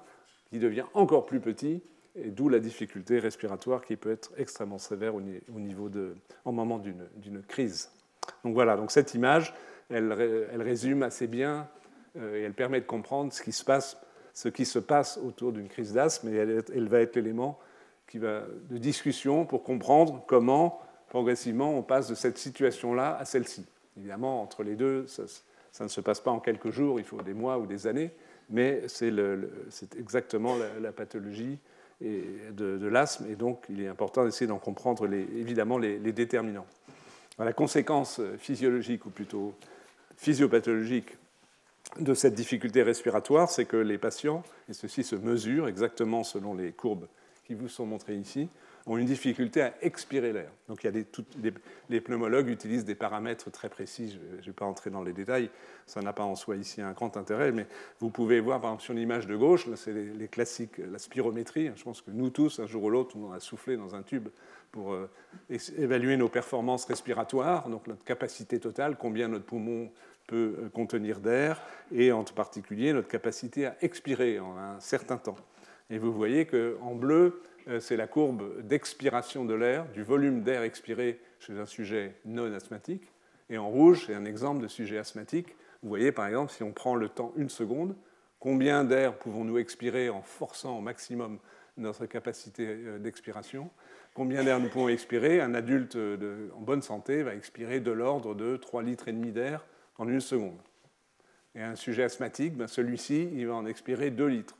qui 0.54 0.60
devient 0.60 0.84
encore 0.94 1.26
plus 1.26 1.40
petit, 1.40 1.82
et 2.14 2.30
d'où 2.30 2.48
la 2.48 2.60
difficulté 2.60 3.18
respiratoire 3.18 3.84
qui 3.84 3.96
peut 3.96 4.12
être 4.12 4.30
extrêmement 4.36 4.78
sévère 4.78 5.16
au, 5.16 5.20
niveau 5.20 5.88
de, 5.88 6.14
en 6.44 6.52
moment 6.52 6.78
d'une 6.78 7.42
crise. 7.42 7.90
Donc 8.44 8.54
voilà, 8.54 8.76
donc 8.76 8.92
cette 8.92 9.14
image, 9.14 9.52
elle, 9.90 10.12
résume 10.12 11.02
assez 11.02 11.26
bien 11.26 11.68
euh, 12.16 12.36
et 12.36 12.42
elle 12.42 12.52
permet 12.52 12.80
de 12.80 12.86
comprendre 12.86 13.32
ce 13.32 13.42
qui 13.42 13.50
se 13.50 13.64
passe, 13.64 13.96
ce 14.32 14.48
qui 14.48 14.64
se 14.64 14.78
passe 14.78 15.18
autour 15.18 15.50
d'une 15.50 15.66
crise 15.66 15.92
d'asthme, 15.92 16.28
et 16.28 16.36
elle, 16.36 16.88
va 16.88 17.00
être 17.00 17.16
l'élément 17.16 17.58
de 18.14 18.78
discussion 18.78 19.46
pour 19.46 19.64
comprendre 19.64 20.22
comment, 20.28 20.80
progressivement, 21.08 21.76
on 21.76 21.82
passe 21.82 22.06
de 22.06 22.14
cette 22.14 22.38
situation-là 22.38 23.16
à 23.16 23.24
celle-ci. 23.24 23.66
Évidemment, 23.96 24.40
entre 24.40 24.62
les 24.62 24.76
deux, 24.76 25.08
ça, 25.08 25.24
ne 25.82 25.88
se 25.88 26.00
passe 26.00 26.20
pas 26.20 26.30
en 26.30 26.38
quelques 26.38 26.70
jours, 26.70 27.00
il 27.00 27.04
faut 27.04 27.20
des 27.22 27.34
mois 27.34 27.58
ou 27.58 27.66
des 27.66 27.88
années, 27.88 28.12
mais 28.50 28.82
c'est 28.88 29.96
exactement 29.98 30.56
la, 30.80 30.92
pathologie 30.92 31.58
de, 32.00 32.86
l'asthme, 32.86 33.26
et 33.30 33.36
donc 33.36 33.64
il 33.68 33.82
est 33.82 33.88
important 33.88 34.24
d'essayer 34.24 34.46
d'en 34.46 34.58
comprendre 34.58 35.06
les, 35.06 35.26
évidemment 35.36 35.78
les, 35.78 35.98
déterminants. 36.12 36.66
la 37.38 37.52
conséquence 37.52 38.20
physiologique, 38.38 39.06
ou 39.06 39.10
plutôt 39.10 39.54
physiopathologique, 40.16 41.16
de 42.00 42.14
cette 42.14 42.34
difficulté 42.34 42.82
respiratoire, 42.82 43.50
c'est 43.50 43.66
que 43.66 43.76
les 43.76 43.98
patients, 43.98 44.42
et 44.68 44.72
ceci 44.72 45.04
se 45.04 45.16
mesure 45.16 45.68
exactement 45.68 46.24
selon 46.24 46.54
les 46.54 46.72
courbes 46.72 47.06
qui 47.46 47.54
vous 47.54 47.68
sont 47.68 47.86
montrés 47.86 48.16
ici, 48.16 48.48
ont 48.86 48.98
une 48.98 49.06
difficulté 49.06 49.62
à 49.62 49.74
expirer 49.80 50.32
l'air. 50.32 50.50
Donc 50.68 50.84
il 50.84 50.86
y 50.86 50.88
a 50.88 50.92
des, 50.92 51.06
les, 51.88 52.00
pneumologues 52.00 52.48
utilisent 52.48 52.84
des 52.84 52.94
paramètres 52.94 53.50
très 53.50 53.68
précis, 53.68 54.18
je 54.18 54.36
ne 54.36 54.42
vais 54.42 54.52
pas 54.52 54.66
entrer 54.66 54.90
dans 54.90 55.02
les 55.02 55.12
détails, 55.12 55.48
ça 55.86 56.02
n'a 56.02 56.12
pas 56.12 56.24
en 56.24 56.34
soi 56.34 56.56
ici 56.56 56.82
un 56.82 56.92
grand 56.92 57.16
intérêt, 57.16 57.50
mais 57.52 57.66
vous 58.00 58.10
pouvez 58.10 58.40
voir 58.40 58.60
par 58.60 58.70
exemple 58.70 58.82
sur 58.82 58.94
l'image 58.94 59.26
de 59.26 59.36
gauche, 59.36 59.66
c'est 59.76 59.92
les, 59.92 60.28
classiques, 60.28 60.78
la 60.78 60.98
spirométrie, 60.98 61.70
je 61.74 61.82
pense 61.82 62.02
que 62.02 62.10
nous 62.10 62.30
tous, 62.30 62.60
un 62.60 62.66
jour 62.66 62.84
ou 62.84 62.90
l'autre, 62.90 63.16
on 63.16 63.32
a 63.32 63.40
soufflé 63.40 63.76
dans 63.76 63.94
un 63.94 64.02
tube 64.02 64.28
pour 64.70 64.92
euh, 64.92 65.08
évaluer 65.78 66.16
nos 66.16 66.28
performances 66.28 66.84
respiratoires, 66.84 67.68
donc 67.68 67.86
notre 67.86 68.04
capacité 68.04 68.58
totale, 68.58 68.96
combien 68.98 69.28
notre 69.28 69.44
poumon 69.46 69.90
peut 70.26 70.56
euh, 70.58 70.68
contenir 70.68 71.20
d'air, 71.20 71.62
et 71.90 72.12
en 72.12 72.24
particulier 72.24 72.92
notre 72.92 73.08
capacité 73.08 73.66
à 73.66 73.76
expirer 73.80 74.40
en 74.40 74.58
un 74.58 74.80
certain 74.80 75.16
temps. 75.16 75.36
Et 75.90 75.98
vous 75.98 76.12
voyez 76.12 76.46
qu'en 76.46 76.94
bleu, 76.94 77.42
c'est 77.80 77.96
la 77.96 78.06
courbe 78.06 78.62
d'expiration 78.62 79.44
de 79.44 79.54
l'air, 79.54 79.86
du 79.92 80.02
volume 80.02 80.42
d'air 80.42 80.62
expiré 80.62 81.20
chez 81.38 81.58
un 81.58 81.66
sujet 81.66 82.14
non 82.24 82.52
asthmatique. 82.52 83.10
Et 83.50 83.58
en 83.58 83.68
rouge, 83.68 84.04
c'est 84.06 84.14
un 84.14 84.24
exemple 84.24 84.62
de 84.62 84.68
sujet 84.68 84.98
asthmatique. 84.98 85.56
Vous 85.82 85.88
voyez, 85.88 86.12
par 86.12 86.26
exemple, 86.26 86.52
si 86.52 86.62
on 86.62 86.72
prend 86.72 86.94
le 86.94 87.08
temps 87.08 87.32
une 87.36 87.50
seconde, 87.50 87.94
combien 88.40 88.84
d'air 88.84 89.16
pouvons-nous 89.18 89.58
expirer 89.58 90.08
en 90.08 90.22
forçant 90.22 90.78
au 90.78 90.80
maximum 90.80 91.38
notre 91.76 92.06
capacité 92.06 92.66
euh, 92.66 92.98
d'expiration? 92.98 93.70
Combien 94.14 94.44
d'air 94.44 94.60
nous 94.60 94.68
pouvons 94.68 94.88
expirer? 94.88 95.40
Un 95.40 95.54
adulte 95.54 95.96
en 95.96 96.60
bonne 96.60 96.82
santé 96.82 97.22
va 97.22 97.34
expirer 97.34 97.80
de 97.80 97.90
l'ordre 97.90 98.34
de 98.34 98.56
3 98.56 98.82
litres 98.82 99.08
et 99.08 99.12
demi 99.12 99.32
d'air 99.32 99.64
en 99.98 100.08
une 100.08 100.20
seconde. 100.20 100.58
Et 101.56 101.62
un 101.62 101.76
sujet 101.76 102.04
asthmatique, 102.04 102.56
ben 102.56 102.68
celui-ci, 102.68 103.28
il 103.32 103.46
va 103.46 103.54
en 103.54 103.66
expirer 103.66 104.10
2 104.10 104.26
litres. 104.26 104.56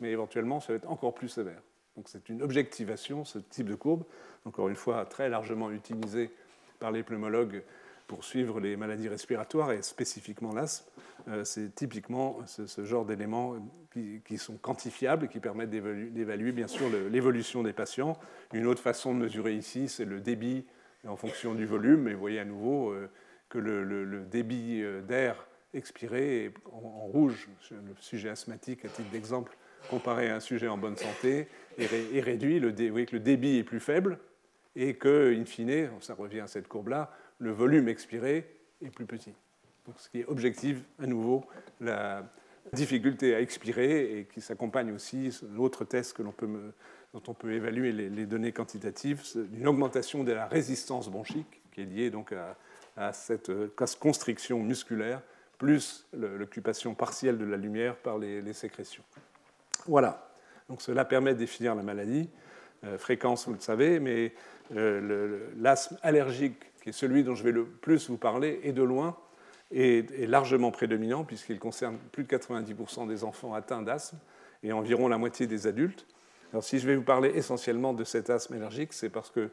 Mais 0.00 0.10
éventuellement, 0.10 0.60
ça 0.60 0.72
va 0.72 0.76
être 0.76 0.90
encore 0.90 1.14
plus 1.14 1.28
sévère. 1.28 1.62
Donc 1.98 2.08
c'est 2.08 2.28
une 2.28 2.42
objectivation, 2.42 3.24
ce 3.24 3.40
type 3.40 3.68
de 3.68 3.74
courbe, 3.74 4.04
encore 4.44 4.68
une 4.68 4.76
fois 4.76 5.04
très 5.04 5.28
largement 5.28 5.72
utilisé 5.72 6.30
par 6.78 6.92
les 6.92 7.02
pneumologues 7.02 7.64
pour 8.06 8.22
suivre 8.22 8.60
les 8.60 8.76
maladies 8.76 9.08
respiratoires 9.08 9.72
et 9.72 9.82
spécifiquement 9.82 10.54
l'asthme. 10.54 10.88
Euh, 11.26 11.42
c'est 11.42 11.74
typiquement 11.74 12.38
ce, 12.46 12.84
genre 12.84 13.04
d'éléments 13.04 13.56
qui, 14.24 14.38
sont 14.38 14.56
quantifiables 14.58 15.24
et 15.24 15.28
qui 15.28 15.40
permettent 15.40 15.70
d'évaluer 15.70 16.52
bien 16.52 16.68
sûr 16.68 16.86
l'évolution 17.10 17.64
des 17.64 17.72
patients. 17.72 18.16
Une 18.52 18.66
autre 18.66 18.80
façon 18.80 19.12
de 19.12 19.18
mesurer 19.18 19.56
ici, 19.56 19.88
c'est 19.88 20.04
le 20.04 20.20
débit 20.20 20.66
en 21.04 21.16
fonction 21.16 21.52
du 21.56 21.66
volume. 21.66 22.06
Et 22.06 22.14
vous 22.14 22.20
voyez 22.20 22.38
à 22.38 22.44
nouveau 22.44 22.92
euh, 22.92 23.10
que 23.48 23.58
le, 23.58 24.20
débit 24.20 24.82
euh, 24.84 25.00
d'air 25.02 25.48
expiré 25.74 26.44
est 26.44 26.54
en 26.72 27.08
rouge, 27.08 27.48
le 27.72 27.96
sujet 27.98 28.28
asthmatique 28.28 28.84
à 28.84 28.88
titre 28.88 29.10
d'exemple, 29.10 29.56
comparé 29.90 30.30
à 30.30 30.36
un 30.36 30.40
sujet 30.40 30.68
en 30.68 30.78
bonne 30.78 30.96
santé, 30.96 31.48
est, 31.78 32.20
réduit, 32.20 32.60
le 32.60 32.70
vous 32.70 32.90
voyez 32.90 33.06
que 33.06 33.16
le 33.16 33.20
débit 33.20 33.58
est 33.58 33.64
plus 33.64 33.80
faible 33.80 34.18
et 34.76 34.94
que, 34.94 35.34
in 35.36 35.44
fine, 35.44 35.90
ça 36.00 36.14
revient 36.14 36.40
à 36.40 36.46
cette 36.46 36.68
courbe-là, 36.68 37.10
le 37.38 37.50
volume 37.50 37.88
expiré 37.88 38.46
est 38.84 38.90
plus 38.90 39.06
petit. 39.06 39.32
Donc, 39.86 39.96
ce 39.98 40.08
qui 40.08 40.20
est 40.20 40.26
objectif, 40.26 40.78
à 41.02 41.06
nouveau, 41.06 41.44
la 41.80 42.24
difficulté 42.72 43.34
à 43.34 43.40
expirer 43.40 44.18
et 44.18 44.24
qui 44.26 44.40
s'accompagne 44.40 44.92
aussi, 44.92 45.36
l'autre 45.54 45.84
test 45.84 46.12
que 46.12 46.22
peut, 46.22 46.72
dont 47.14 47.22
on 47.26 47.34
peut 47.34 47.52
évaluer 47.52 47.92
les, 47.92 48.26
données 48.26 48.52
quantitatives, 48.52 49.22
d'une 49.34 49.66
augmentation 49.66 50.24
de 50.24 50.32
la 50.32 50.46
résistance 50.46 51.08
bronchique 51.08 51.62
qui 51.72 51.80
est 51.80 51.86
liée 51.86 52.10
donc 52.10 52.32
à, 52.96 53.12
cette 53.12 53.52
constriction 54.00 54.60
musculaire, 54.60 55.22
plus 55.56 56.06
l'occupation 56.12 56.94
partielle 56.94 57.38
de 57.38 57.44
la 57.44 57.56
lumière 57.56 57.96
par 57.96 58.18
les 58.18 58.52
sécrétions. 58.52 59.04
Voilà. 59.88 60.30
Donc 60.68 60.82
cela 60.82 61.04
permet 61.04 61.34
de 61.34 61.38
définir 61.38 61.74
la 61.74 61.82
maladie. 61.82 62.30
Euh, 62.84 62.98
fréquence, 62.98 63.46
vous 63.46 63.54
le 63.54 63.60
savez, 63.60 63.98
mais 63.98 64.32
euh, 64.76 65.48
l'asthme 65.56 65.98
allergique, 66.02 66.60
qui 66.82 66.90
est 66.90 66.92
celui 66.92 67.24
dont 67.24 67.34
je 67.34 67.42
vais 67.42 67.52
le 67.52 67.64
plus 67.64 68.08
vous 68.08 68.18
parler, 68.18 68.60
est 68.62 68.72
de 68.72 68.82
loin 68.82 69.16
est, 69.70 70.26
largement 70.26 70.70
prédominant 70.70 71.24
puisqu'il 71.24 71.58
concerne 71.58 71.98
plus 72.12 72.24
de 72.24 72.28
90% 72.28 73.06
des 73.06 73.24
enfants 73.24 73.54
atteints 73.54 73.82
d'asthme 73.82 74.18
et 74.62 74.72
environ 74.72 75.08
la 75.08 75.18
moitié 75.18 75.46
des 75.46 75.66
adultes. 75.66 76.06
Alors 76.52 76.64
si 76.64 76.78
je 76.78 76.86
vais 76.86 76.96
vous 76.96 77.02
parler 77.02 77.30
essentiellement 77.34 77.92
de 77.92 78.04
cet 78.04 78.30
asthme 78.30 78.54
allergique, 78.54 78.92
c'est 78.92 79.10
parce 79.10 79.30
que 79.30 79.50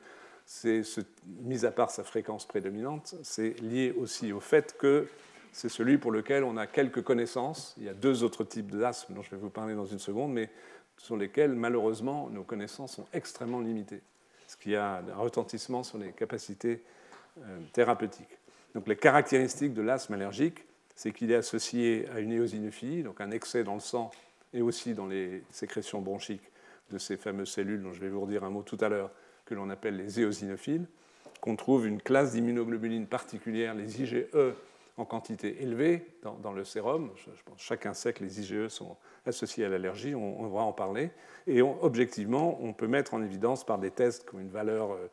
mis 1.42 1.66
à 1.66 1.72
part 1.72 1.92
sa 1.92 2.04
fréquence 2.04 2.46
prédominante, 2.46 3.16
c'est 3.24 3.60
lié 3.62 3.94
aussi 3.98 4.32
au 4.32 4.40
fait 4.40 4.76
que 4.78 5.08
c'est 5.56 5.70
celui 5.70 5.98
pour 5.98 6.12
lequel 6.12 6.44
on 6.44 6.58
a 6.58 6.68
quelques 6.68 7.02
connaissances. 7.02 7.76
Il 7.78 7.86
y 7.86 7.90
a 7.90 7.94
deux 7.94 8.24
autres 8.24 8.44
types 8.44 8.76
d'asthme 8.76 9.14
dont 9.14 9.22
je 9.22 9.32
vais 9.32 9.38
vous 9.38 9.50
parler 9.50 9.74
dans 9.74 9.86
une 9.86 10.00
seconde, 10.00 10.34
mais 10.34 10.50
sur 10.98 11.16
lesquels, 11.16 11.54
malheureusement, 11.54 12.30
nos 12.30 12.44
connaissances 12.44 12.98
sont 12.98 13.06
extrêmement 13.14 13.62
limitées, 13.62 14.02
ce 14.48 14.58
qui 14.58 14.76
a 14.76 14.98
un 14.98 15.16
retentissement 15.16 15.84
sur 15.84 15.98
les 15.98 16.12
capacités 16.12 16.84
euh, 17.40 17.60
thérapeutiques. 17.72 18.38
Donc 18.74 18.86
les 18.90 18.98
caractéristiques 18.98 19.74
de 19.74 19.82
l'asthme 19.82 20.16
allergique, 20.16 20.66
c'est 20.94 21.14
qu'il 21.14 21.32
est 21.32 21.36
associé 21.36 22.06
à 22.14 22.20
une 22.20 22.34
éosinophilie, 22.34 23.04
donc 23.04 23.22
un 23.22 23.32
excès 23.32 23.64
dans 23.64 23.76
le 23.76 23.80
sang 23.80 24.12
et 24.54 24.62
aussi 24.62 24.94
dans 24.94 25.08
les 25.08 25.42
sécrétions 25.52 26.02
bronchiques 26.02 26.52
de 26.92 26.98
ces 26.98 27.16
fameuses 27.16 27.50
cellules 27.50 27.82
dont 27.82 27.94
je 27.94 28.02
vais 28.02 28.10
vous 28.10 28.20
redire 28.20 28.44
un 28.44 28.50
mot 28.50 28.62
tout 28.62 28.78
à 28.82 28.90
l'heure, 28.90 29.10
que 29.46 29.56
l'on 29.56 29.70
appelle 29.70 29.96
les 29.96 30.20
éosinophiles, 30.20 30.86
qu'on 31.40 31.56
trouve 31.56 31.88
une 31.88 32.02
classe 32.02 32.34
d'immunoglobulines 32.34 33.08
particulière, 33.08 33.74
les 33.74 34.02
IgE, 34.02 34.26
en 34.98 35.06
quantité 35.06 35.62
élevée 35.62 36.08
dans, 36.22 36.54
le 36.54 36.64
sérum. 36.64 37.12
Je, 37.16 37.30
pense 37.44 37.60
chacun 37.62 37.94
sait 37.94 38.14
que 38.14 38.24
les 38.24 38.40
IgE 38.40 38.70
sont 38.70 38.96
associés 39.26 39.66
à 39.66 39.70
l'allergie, 39.70 40.16
on, 40.16 40.48
va 40.48 40.62
en 40.62 40.72
parler. 40.72 41.12
Et 41.48 41.62
objectivement, 41.62 42.58
on 42.62 42.74
peut 42.74 42.88
mettre 42.88 43.14
en 43.14 43.22
évidence 43.22 43.66
par 43.66 43.78
des 43.78 43.92
tests 43.92 44.30
qui 44.30 44.36
ont 44.36 44.40
une 44.40 44.50
valeur 44.50 44.94
euh, 44.94 45.10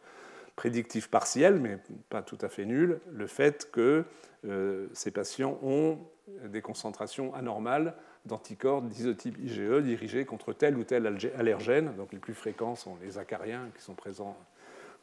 prédictive 0.54 1.08
partielle, 1.08 1.58
mais 1.58 1.78
pas 2.10 2.22
tout 2.22 2.38
à 2.42 2.48
fait 2.48 2.64
nulle, 2.64 3.00
le 3.10 3.26
fait 3.26 3.70
que 3.72 4.04
euh, 4.44 4.86
ces 4.92 5.10
patients 5.10 5.58
ont 5.62 5.98
des 6.44 6.62
concentrations 6.62 7.34
anormales 7.34 7.94
d'anticorps 8.24 8.82
d'isotype 8.82 9.36
IgE 9.38 9.82
dirigés 9.82 10.24
contre 10.24 10.52
tel 10.52 10.76
ou 10.76 10.84
tel 10.84 11.06
allergène. 11.36 11.94
Donc 11.96 12.12
les 12.12 12.20
plus 12.20 12.34
fréquents 12.34 12.76
sont 12.76 12.96
les 13.02 13.18
acariens 13.18 13.68
qui 13.76 13.82
sont 13.82 13.94
présents 13.94 14.36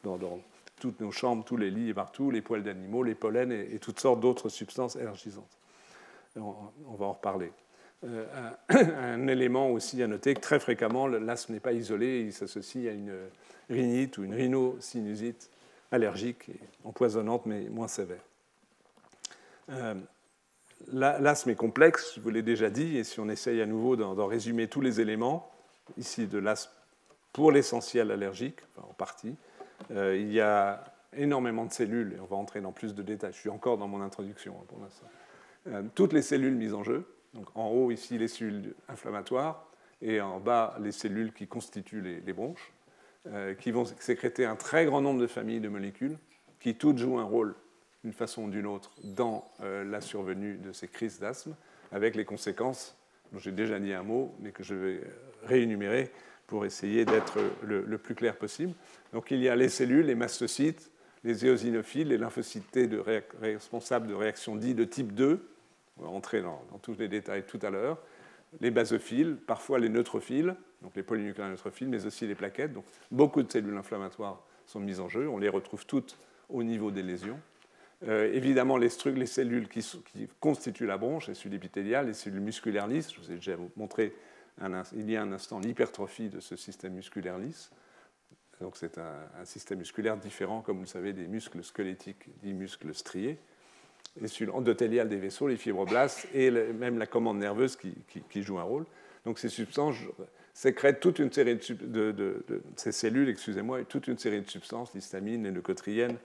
dans, 0.02 0.16
dans 0.16 0.40
toutes 0.80 1.00
nos 1.00 1.12
chambres, 1.12 1.44
tous 1.44 1.56
les 1.56 1.70
lits 1.70 1.90
et 1.90 1.94
partout, 1.94 2.30
les 2.30 2.42
poils 2.42 2.64
d'animaux, 2.64 3.04
les 3.04 3.14
pollens 3.14 3.52
et, 3.52 3.78
toutes 3.78 4.00
sortes 4.00 4.20
d'autres 4.20 4.48
substances 4.48 4.96
énergisantes. 4.96 5.58
On, 6.36 6.94
va 6.98 7.06
en 7.06 7.12
reparler. 7.12 7.52
Euh, 8.04 8.50
un, 8.68 9.26
élément 9.28 9.70
aussi 9.70 10.02
à 10.02 10.08
noter 10.08 10.34
que 10.34 10.40
très 10.40 10.58
fréquemment, 10.58 11.06
l'asthme 11.06 11.52
n'est 11.52 11.60
pas 11.60 11.72
isolé, 11.72 12.20
il 12.20 12.32
s'associe 12.32 12.88
à 12.88 12.92
une 12.92 13.14
rhinite 13.68 14.18
ou 14.18 14.24
une 14.24 14.34
rhinosinusite 14.34 15.50
allergique, 15.92 16.48
et 16.48 16.60
empoisonnante 16.84 17.46
mais 17.46 17.68
moins 17.68 17.88
sévère. 17.88 18.22
Euh, 19.70 19.94
l'asthme 20.92 21.50
est 21.50 21.56
complexe, 21.56 22.14
je 22.16 22.20
vous 22.20 22.30
l'ai 22.30 22.42
déjà 22.42 22.70
dit, 22.70 22.96
et 22.96 23.04
si 23.04 23.20
on 23.20 23.28
essaye 23.28 23.60
à 23.60 23.66
nouveau 23.66 23.96
d'en 23.96 24.26
résumer 24.26 24.68
tous 24.68 24.80
les 24.80 25.00
éléments, 25.00 25.50
ici 25.96 26.26
de 26.26 26.38
l'asthme 26.38 26.72
pour 27.32 27.52
l'essentiel 27.52 28.10
allergique, 28.10 28.60
en 28.78 28.92
partie, 28.94 29.36
euh, 29.90 30.16
il 30.16 30.32
y 30.32 30.40
a 30.40 30.84
énormément 31.16 31.64
de 31.64 31.72
cellules, 31.72 32.14
et 32.16 32.20
on 32.20 32.26
va 32.26 32.36
entrer 32.36 32.60
dans 32.60 32.72
plus 32.72 32.94
de 32.94 33.02
détails. 33.02 33.32
Je 33.32 33.38
suis 33.38 33.48
encore 33.48 33.78
dans 33.78 33.88
mon 33.88 34.00
introduction 34.00 34.54
hein, 34.60 34.64
pour 34.68 34.80
l'instant. 34.80 35.06
Euh, 35.68 35.82
toutes 35.94 36.12
les 36.12 36.22
cellules 36.22 36.54
mises 36.54 36.74
en 36.74 36.82
jeu. 36.82 37.04
Donc 37.34 37.46
en 37.54 37.68
haut, 37.68 37.90
ici, 37.90 38.18
les 38.18 38.28
cellules 38.28 38.74
inflammatoires, 38.88 39.66
et 40.02 40.20
en 40.20 40.40
bas, 40.40 40.76
les 40.80 40.92
cellules 40.92 41.32
qui 41.32 41.46
constituent 41.46 42.00
les, 42.00 42.32
bronches, 42.32 42.72
euh, 43.28 43.54
qui 43.54 43.70
vont 43.70 43.84
sécréter 43.84 44.44
un 44.44 44.56
très 44.56 44.86
grand 44.86 45.00
nombre 45.00 45.20
de 45.20 45.26
familles 45.26 45.60
de 45.60 45.68
molécules, 45.68 46.16
qui 46.58 46.74
toutes 46.74 46.98
jouent 46.98 47.18
un 47.18 47.24
rôle 47.24 47.54
d'une 48.02 48.12
façon 48.12 48.44
ou 48.44 48.50
d'une 48.50 48.66
autre 48.66 48.92
dans 49.04 49.44
la 49.60 50.00
survenue 50.00 50.56
de 50.56 50.72
ces 50.72 50.88
crises 50.88 51.20
d'asthme, 51.20 51.54
avec 51.92 52.14
les 52.14 52.24
conséquences 52.24 52.96
dont 53.32 53.38
j'ai 53.38 53.52
déjà 53.52 53.78
dit 53.78 53.92
un 53.92 54.02
mot, 54.02 54.34
mais 54.40 54.52
que 54.52 54.62
je 54.62 54.74
vais 54.74 55.00
réénumérer 55.44 56.10
pour 56.50 56.66
essayer 56.66 57.04
d'être 57.04 57.38
le, 57.62 57.96
plus 57.96 58.16
clair 58.16 58.36
possible. 58.36 58.74
Donc 59.12 59.30
il 59.30 59.38
y 59.38 59.48
a 59.48 59.54
les 59.54 59.68
cellules, 59.68 60.06
les 60.06 60.16
mastocytes, 60.16 60.90
les 61.22 61.46
éosinophiles, 61.46 62.08
les 62.08 62.18
lymphocytes 62.18 62.76
de 62.76 63.00
responsables 63.40 64.08
de 64.08 64.14
réactions 64.14 64.56
dites 64.56 64.76
de 64.76 64.84
type 64.84 65.14
2. 65.14 65.48
On 65.98 66.02
va 66.02 66.08
entrer 66.08 66.42
dans, 66.42 66.60
tous 66.82 66.98
les 66.98 67.06
détails 67.06 67.44
tout 67.46 67.60
à 67.62 67.70
l'heure. 67.70 67.98
Les 68.60 68.72
basophiles, 68.72 69.36
parfois 69.36 69.78
les 69.78 69.88
neutrophiles, 69.88 70.56
donc 70.82 70.96
les 70.96 71.04
polynucléaires 71.04 71.50
neutrophiles, 71.50 71.88
mais 71.88 72.04
aussi 72.04 72.26
les 72.26 72.34
plaquettes. 72.34 72.72
Donc 72.72 72.84
beaucoup 73.12 73.44
de 73.44 73.52
cellules 73.52 73.76
inflammatoires 73.76 74.42
sont 74.66 74.80
mises 74.80 74.98
en 74.98 75.08
jeu. 75.08 75.28
On 75.28 75.38
les 75.38 75.48
retrouve 75.48 75.86
toutes 75.86 76.18
au 76.48 76.64
niveau 76.64 76.90
des 76.90 77.04
lésions. 77.04 77.38
Euh, 78.08 78.28
évidemment, 78.32 78.76
les, 78.76 78.88
les 79.14 79.26
cellules 79.26 79.68
qui, 79.68 79.86
qui, 80.12 80.28
constituent 80.40 80.86
la 80.86 80.98
bronche, 80.98 81.28
les 81.28 81.34
cellules 81.34 81.54
épithéliales, 81.54 82.06
les 82.06 82.14
cellules 82.14 82.40
musculaires 82.40 82.88
lisses, 82.88 83.12
je 83.14 83.20
vous 83.20 83.30
ai 83.30 83.36
déjà 83.36 83.52
montré 83.76 84.14
il 84.94 85.10
y 85.10 85.16
a 85.16 85.22
un 85.22 85.32
instant 85.32 85.58
l'hypertrophie 85.58 86.28
de 86.28 86.40
ce 86.40 86.56
système 86.56 86.94
musculaire 86.94 87.38
lisse. 87.38 87.70
Donc 88.60 88.76
c'est 88.76 88.98
un, 88.98 89.44
système 89.44 89.78
musculaire 89.78 90.16
différent, 90.16 90.60
comme 90.60 90.76
vous 90.76 90.82
le 90.82 90.88
savez, 90.88 91.12
des 91.12 91.26
muscles 91.26 91.64
squelettiques, 91.64 92.28
des 92.42 92.52
muscles 92.52 92.94
striés. 92.94 93.38
Et 94.22 94.26
sur 94.26 94.48
l'endothélial 94.48 95.08
des 95.08 95.16
vaisseaux, 95.16 95.48
les 95.48 95.56
fibroblastes 95.56 96.28
et 96.34 96.50
même 96.50 96.98
la 96.98 97.06
commande 97.06 97.38
nerveuse 97.38 97.76
qui, 97.76 98.42
joue 98.42 98.58
un 98.58 98.64
rôle. 98.64 98.84
Donc 99.24 99.38
ces 99.38 99.48
substances 99.48 99.96
sécrètent 100.52 101.00
toute 101.00 101.20
une 101.20 101.32
série 101.32 101.56
de, 101.56 102.44
ces 102.76 102.92
cellules, 102.92 103.28
excusez-moi, 103.28 103.84
toute 103.84 104.08
une 104.08 104.18
série 104.18 104.42
de 104.42 104.50
substances, 104.50 104.92
l'histamine, 104.94 105.44
les 105.44 105.52
leucotriènes, 105.52 106.18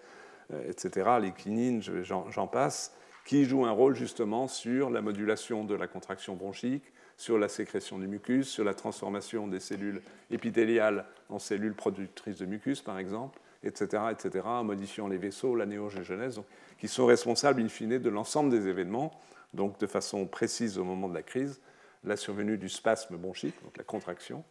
euh, 0.52 0.70
etc., 0.70 1.10
les 1.22 1.32
quinines, 1.32 1.82
j'en 1.82 2.48
passe, 2.48 2.94
qui 3.26 3.46
jouent 3.46 3.66
un 3.66 3.72
rôle 3.72 3.96
justement 3.96 4.48
sur 4.48 4.90
la 4.90 5.02
modulation 5.02 5.64
de 5.64 5.76
la 5.76 5.88
contraction 5.88 6.36
bronchique, 6.36 6.84
sur 7.18 7.38
la 7.38 7.48
sécrétion 7.48 7.98
du 7.98 8.08
mucus, 8.08 8.48
sur 8.48 8.64
la 8.64 8.74
transformation 8.74 9.48
des 9.48 9.60
cellules 9.60 10.02
épithéliales 10.32 11.06
en 11.30 11.40
cellules 11.40 11.74
productrices 11.74 12.38
de 12.38 12.46
mucus, 12.46 12.82
par 12.82 13.00
exemple, 13.00 13.40
etc., 13.64 14.04
etc., 14.12 14.46
en 14.46 14.64
modifiant 14.64 15.08
les 15.08 15.18
vaisseaux, 15.18 15.56
la 15.56 15.66
néogégenèse, 15.66 16.42
qui 16.78 16.88
sont 16.88 17.06
responsables, 17.06 17.62
in 17.62 17.70
fine, 17.70 17.98
de 17.98 18.10
l'ensemble 18.10 18.50
des 18.50 18.68
événements, 18.68 19.12
donc 19.54 19.80
de 19.80 19.88
façon 19.88 20.26
précise 20.28 20.78
au 20.78 20.84
moment 20.84 21.08
de 21.08 21.14
la 21.14 21.24
crise, 21.24 21.62
la 22.04 22.18
survenue 22.18 22.58
du 22.58 22.70
spasme 22.70 23.18
bronchique, 23.18 23.56
donc 23.64 23.78
la 23.78 23.84
contraction, 23.84 24.44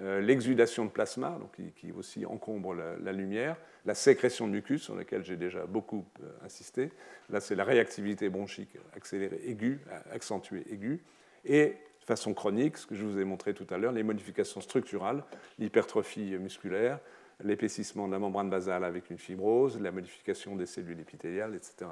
euh, 0.00 0.20
l'exudation 0.20 0.84
de 0.84 0.90
plasma, 0.90 1.36
donc 1.40 1.50
qui, 1.74 1.90
aussi 1.92 2.24
encombre 2.24 2.74
la, 2.74 3.12
lumière, 3.12 3.56
la 3.86 3.94
sécrétion 3.94 4.46
de 4.46 4.52
mucus, 4.52 4.82
sur 4.82 4.94
laquelle 4.94 5.24
j'ai 5.24 5.36
déjà 5.36 5.66
beaucoup 5.66 6.04
euh, 6.22 6.30
insisté. 6.44 6.90
Là, 7.30 7.40
c'est 7.40 7.56
la 7.56 7.64
réactivité 7.64 8.28
bronchique 8.28 8.76
accélérée 8.94 9.40
aiguë, 9.46 9.80
accentuée 10.12 10.64
aiguë, 10.70 11.02
et 11.44 11.74
façon 12.10 12.34
chronique, 12.34 12.76
ce 12.76 12.86
que 12.88 12.96
je 12.96 13.04
vous 13.04 13.20
ai 13.20 13.24
montré 13.24 13.54
tout 13.54 13.66
à 13.70 13.78
l'heure, 13.78 13.92
les 13.92 14.02
modifications 14.02 14.60
structurales, 14.60 15.22
l'hypertrophie 15.60 16.36
musculaire, 16.38 16.98
l'épaississement 17.44 18.08
de 18.08 18.12
la 18.12 18.18
membrane 18.18 18.50
basale 18.50 18.82
avec 18.82 19.10
une 19.10 19.18
fibrose, 19.18 19.80
la 19.80 19.92
modification 19.92 20.56
des 20.56 20.66
cellules 20.66 20.98
épithéliales, 20.98 21.54
etc. 21.54 21.88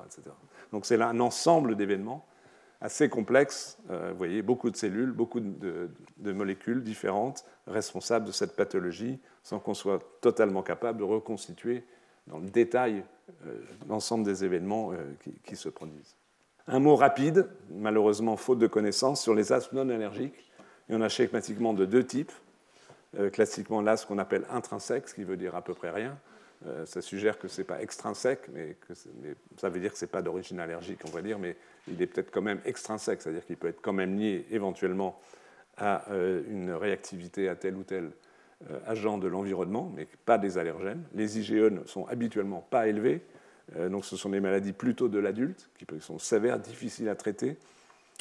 Donc 0.73 0.87
c'est 0.87 0.97
là 0.97 1.07
un 1.09 1.21
ensemble 1.21 1.77
d'événements 1.77 2.27
assez 2.81 3.09
complexe. 3.09 3.79
Euh, 3.91 4.11
vous 4.11 4.19
voyez, 4.19 4.43
beaucoup 4.43 4.71
de 4.71 4.77
cellules, 4.77 5.13
beaucoup 5.13 5.41
de, 5.41 5.89
molécules 6.33 6.83
différentes 6.83 7.45
responsables 7.67 8.27
de 8.27 8.33
cette 8.33 8.57
pathologie, 8.57 9.21
sans 9.45 9.61
qu'on 9.61 9.75
soit 9.75 10.01
totalement 10.21 10.63
capable 10.63 10.99
de 10.99 11.05
reconstituer 11.05 11.85
dans 12.27 12.39
le 12.39 12.51
détail 12.51 13.05
euh, 13.47 13.61
l'ensemble 13.89 14.25
des 14.25 14.45
événements 14.45 14.93
euh, 14.93 14.97
qui, 15.45 15.55
se 15.55 15.69
produisent. 15.69 16.17
Un 16.69 16.81
mot 16.81 16.97
rapide, 16.97 17.47
malheureusement 17.71 18.37
faute 18.37 18.59
de 18.59 18.67
connaissances, 18.67 19.23
sur 19.23 19.35
les 19.35 19.53
asthmes 19.53 19.77
non 19.77 19.89
allergiques. 19.89 20.51
Il 20.89 20.95
y 20.95 20.99
en 20.99 21.01
a 21.01 21.09
schématiquement 21.09 21.75
de 21.75 21.85
deux 21.85 22.05
types. 22.05 22.33
classiquement 23.33 23.81
l'asthme 23.81 24.09
qu'on 24.09 24.19
appelle 24.19 24.45
intrinsèque, 24.51 25.09
ce 25.09 25.15
qui 25.15 25.25
veut 25.25 25.37
dire 25.39 25.57
à 25.57 25.63
peu 25.63 25.73
près 25.75 25.91
rien, 25.91 26.19
euh, 26.67 26.85
ça 26.87 27.01
suggère 27.01 27.39
que 27.39 27.47
ce 27.47 27.61
n'est 27.61 27.65
pas 27.65 27.81
extrinsèque, 27.81 28.49
mais, 28.53 28.77
ça 29.57 29.69
veut 29.69 29.79
dire 29.79 29.93
que 29.93 29.99
ce 29.99 30.05
n'est 30.05 30.11
pas 30.11 30.23
d'origine 30.23 30.59
allergique, 30.59 31.01
on 31.07 31.11
va 31.11 31.23
dire, 31.23 31.39
mais 31.39 31.57
il 31.87 32.01
est 32.03 32.07
peut-être 32.07 32.33
quand 32.33 32.43
même 32.43 32.61
extrinsèque, 32.65 33.23
c'est-à-dire 33.23 33.47
qu'il 33.47 33.57
peut 33.57 33.69
être 33.69 33.81
quand 33.81 33.93
même 33.93 34.19
lié 34.19 34.45
éventuellement 34.51 35.21
à 35.77 36.11
euh, 36.11 36.43
une 36.51 36.73
réactivité 36.73 37.49
à 37.49 37.55
tel 37.55 37.77
ou 37.77 37.85
tel 37.85 38.11
euh, 38.71 38.81
agent 38.87 39.19
de 39.19 39.29
l'environnement, 39.29 39.93
mais 39.95 40.09
pas 40.25 40.37
des 40.37 40.59
allergènes. 40.59 41.05
Les 41.15 41.39
IgE 41.39 41.71
ne 41.71 41.85
sont 41.85 42.07
habituellement 42.09 42.67
pas 42.71 42.89
élevés, 42.89 43.23
donc 43.77 44.05
ce 44.05 44.17
sont 44.17 44.31
des 44.31 44.41
maladies 44.41 44.73
plutôt 44.73 45.09
de 45.09 45.19
l'adulte, 45.19 45.69
qui 45.79 45.87
sont 46.01 46.19
sévères, 46.19 46.59
difficiles 46.59 47.09
à 47.09 47.15
traiter, 47.15 47.57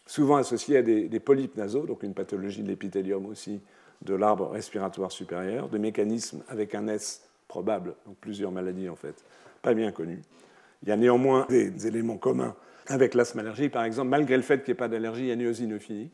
souvent 0.05 0.35
associées 0.37 0.77
à 0.77 0.81
des, 0.81 1.07
des 1.07 1.19
polypes 1.19 1.55
nasaux, 1.55 1.85
donc 1.85 2.03
une 2.03 2.13
pathologie 2.13 2.63
de 2.63 2.67
l'épithélium 2.67 3.25
aussi 3.25 3.61
de 4.01 4.13
l'arbre 4.13 4.49
respiratoire 4.49 5.11
supérieur, 5.11 5.69
de 5.69 5.77
mécanismes 5.77 6.43
avec 6.49 6.75
un 6.75 6.87
S 6.87 7.27
probable, 7.47 7.95
donc 8.05 8.17
plusieurs 8.17 8.51
maladies 8.51 8.89
en 8.89 8.95
fait, 8.95 9.23
pas 9.61 9.73
bien 9.73 9.91
connues. 9.91 10.21
Il 10.83 10.89
y 10.89 10.91
a 10.91 10.97
néanmoins 10.97 11.45
des, 11.49 11.87
éléments 11.87 12.17
communs 12.17 12.55
avec 12.87 13.13
l'asthme 13.13 13.39
allergique, 13.39 13.71
par 13.71 13.83
exemple, 13.83 14.09
malgré 14.09 14.37
le 14.37 14.43
fait 14.43 14.63
qu'il 14.63 14.71
n'y 14.71 14.77
ait 14.77 14.79
pas 14.79 14.87
d'allergie, 14.87 15.23
il 15.23 15.27
y 15.27 15.31
a 15.31 15.33
une 15.33 15.41
éosinophilie. 15.41 16.09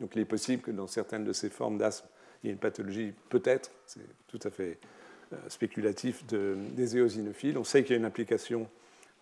Donc 0.00 0.14
il 0.16 0.22
est 0.22 0.26
possible 0.26 0.62
que 0.62 0.70
dans 0.70 0.86
certaines 0.86 1.24
de 1.24 1.32
ces 1.32 1.48
formes 1.48 1.78
d'asthme, 1.78 2.06
il 2.42 2.48
y 2.48 2.50
ait 2.50 2.52
une 2.52 2.58
pathologie, 2.58 3.12
peut-être, 3.28 3.70
c'est 3.86 4.00
tout 4.26 4.40
à 4.42 4.50
fait 4.50 4.78
euh, 4.82 4.86
spéculatif, 5.48 6.26
de, 6.26 6.56
des 6.72 6.96
éosinophiles. 6.96 7.58
On 7.58 7.64
sait 7.64 7.82
qu'il 7.82 7.92
y 7.92 7.94
a 7.94 7.98
une 7.98 8.04
application 8.04 8.68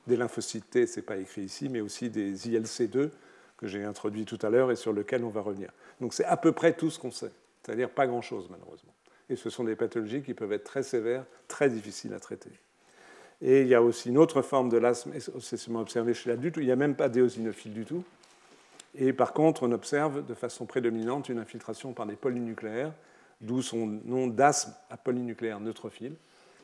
des 0.06 0.16
lymphocytes 0.16 0.70
T, 0.70 0.86
ce 0.86 0.96
n'est 0.96 1.06
pas 1.06 1.16
écrit 1.16 1.42
ici, 1.42 1.68
mais 1.68 1.80
aussi 1.80 2.10
des 2.10 2.34
ILC2 2.34 3.10
que 3.56 3.66
j'ai 3.66 3.84
introduit 3.84 4.24
tout 4.24 4.38
à 4.42 4.50
l'heure 4.50 4.70
et 4.70 4.76
sur 4.76 4.92
lequel 4.92 5.24
on 5.24 5.28
va 5.28 5.42
revenir. 5.42 5.70
Donc 6.00 6.14
c'est 6.14 6.24
à 6.24 6.36
peu 6.36 6.52
près 6.52 6.72
tout 6.72 6.90
ce 6.90 6.98
qu'on 6.98 7.10
sait, 7.10 7.32
c'est-à-dire 7.62 7.90
pas 7.90 8.06
grand-chose 8.06 8.48
malheureusement 8.50 8.94
et 9.30 9.36
ce 9.36 9.48
sont 9.48 9.64
des 9.64 9.76
pathologies 9.76 10.22
qui 10.22 10.34
peuvent 10.34 10.52
être 10.52 10.64
très 10.64 10.82
sévères, 10.82 11.24
très 11.48 11.70
difficiles 11.70 12.12
à 12.12 12.20
traiter. 12.20 12.50
Et 13.40 13.62
il 13.62 13.68
y 13.68 13.74
a 13.74 13.80
aussi 13.80 14.10
une 14.10 14.18
autre 14.18 14.42
forme 14.42 14.68
de 14.68 14.76
l'asthme 14.76 15.12
essentiellement 15.14 15.80
observée 15.80 16.12
chez 16.12 16.28
l'adulte 16.28 16.58
où 16.58 16.60
il 16.60 16.66
n'y 16.66 16.72
a 16.72 16.76
même 16.76 16.96
pas 16.96 17.08
d'éosinophile 17.08 17.72
du 17.72 17.84
tout. 17.86 18.04
Et 18.96 19.12
par 19.12 19.32
contre, 19.32 19.62
on 19.62 19.72
observe 19.72 20.26
de 20.26 20.34
façon 20.34 20.66
prédominante 20.66 21.28
une 21.28 21.38
infiltration 21.38 21.92
par 21.92 22.06
des 22.06 22.16
polynucléaires, 22.16 22.92
d'où 23.40 23.62
son 23.62 23.86
nom 24.04 24.26
d'asthme 24.26 24.74
à 24.90 24.96
polynucléaire 24.96 25.60
neutrophile, 25.60 26.14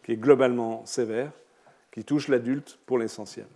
qui 0.03 0.13
est 0.13 0.17
globalement 0.17 0.85
sévère, 0.87 1.33
qui 1.91 2.05
touche 2.05 2.29
l'adulte 2.29 2.79
pour 2.87 2.99
l'essentiel, 2.99 3.47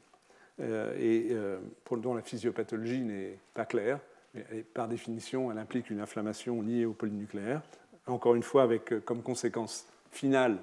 euh, 0.61 0.97
et 0.99 1.29
euh, 1.31 1.59
dont 1.93 2.15
la 2.15 2.23
physiopathologie 2.23 3.01
n'est 3.01 3.39
pas 3.55 3.67
claire. 3.67 4.01
Mais 4.35 4.63
par 4.63 4.89
définition, 4.89 5.51
elle 5.51 5.59
implique 5.59 5.91
une 5.91 6.01
inflammation 6.01 6.63
liée 6.63 6.85
au 6.85 6.93
polynucléaire, 6.93 7.63
encore 8.07 8.35
une 8.35 8.43
fois 8.43 8.63
avec 8.63 8.93
euh, 8.93 9.01
comme 9.01 9.23
conséquence 9.23 9.87
finale 10.11 10.59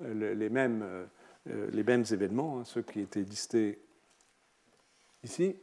les 0.00 0.48
mêmes, 0.48 0.84
les 1.46 1.84
mêmes 1.84 2.04
événements, 2.10 2.58
hein, 2.58 2.64
ceux 2.64 2.82
qui 2.82 2.98
étaient 2.98 3.20
listés 3.20 3.78
ici. 5.22 5.54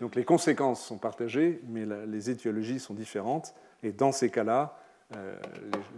Donc 0.00 0.14
les 0.14 0.24
conséquences 0.24 0.84
sont 0.84 0.98
partagées, 0.98 1.60
mais 1.68 1.84
les 2.06 2.30
étiologies 2.30 2.78
sont 2.78 2.94
différentes. 2.94 3.52
Et 3.82 3.90
dans 3.90 4.12
ces 4.12 4.30
cas-là, 4.30 4.81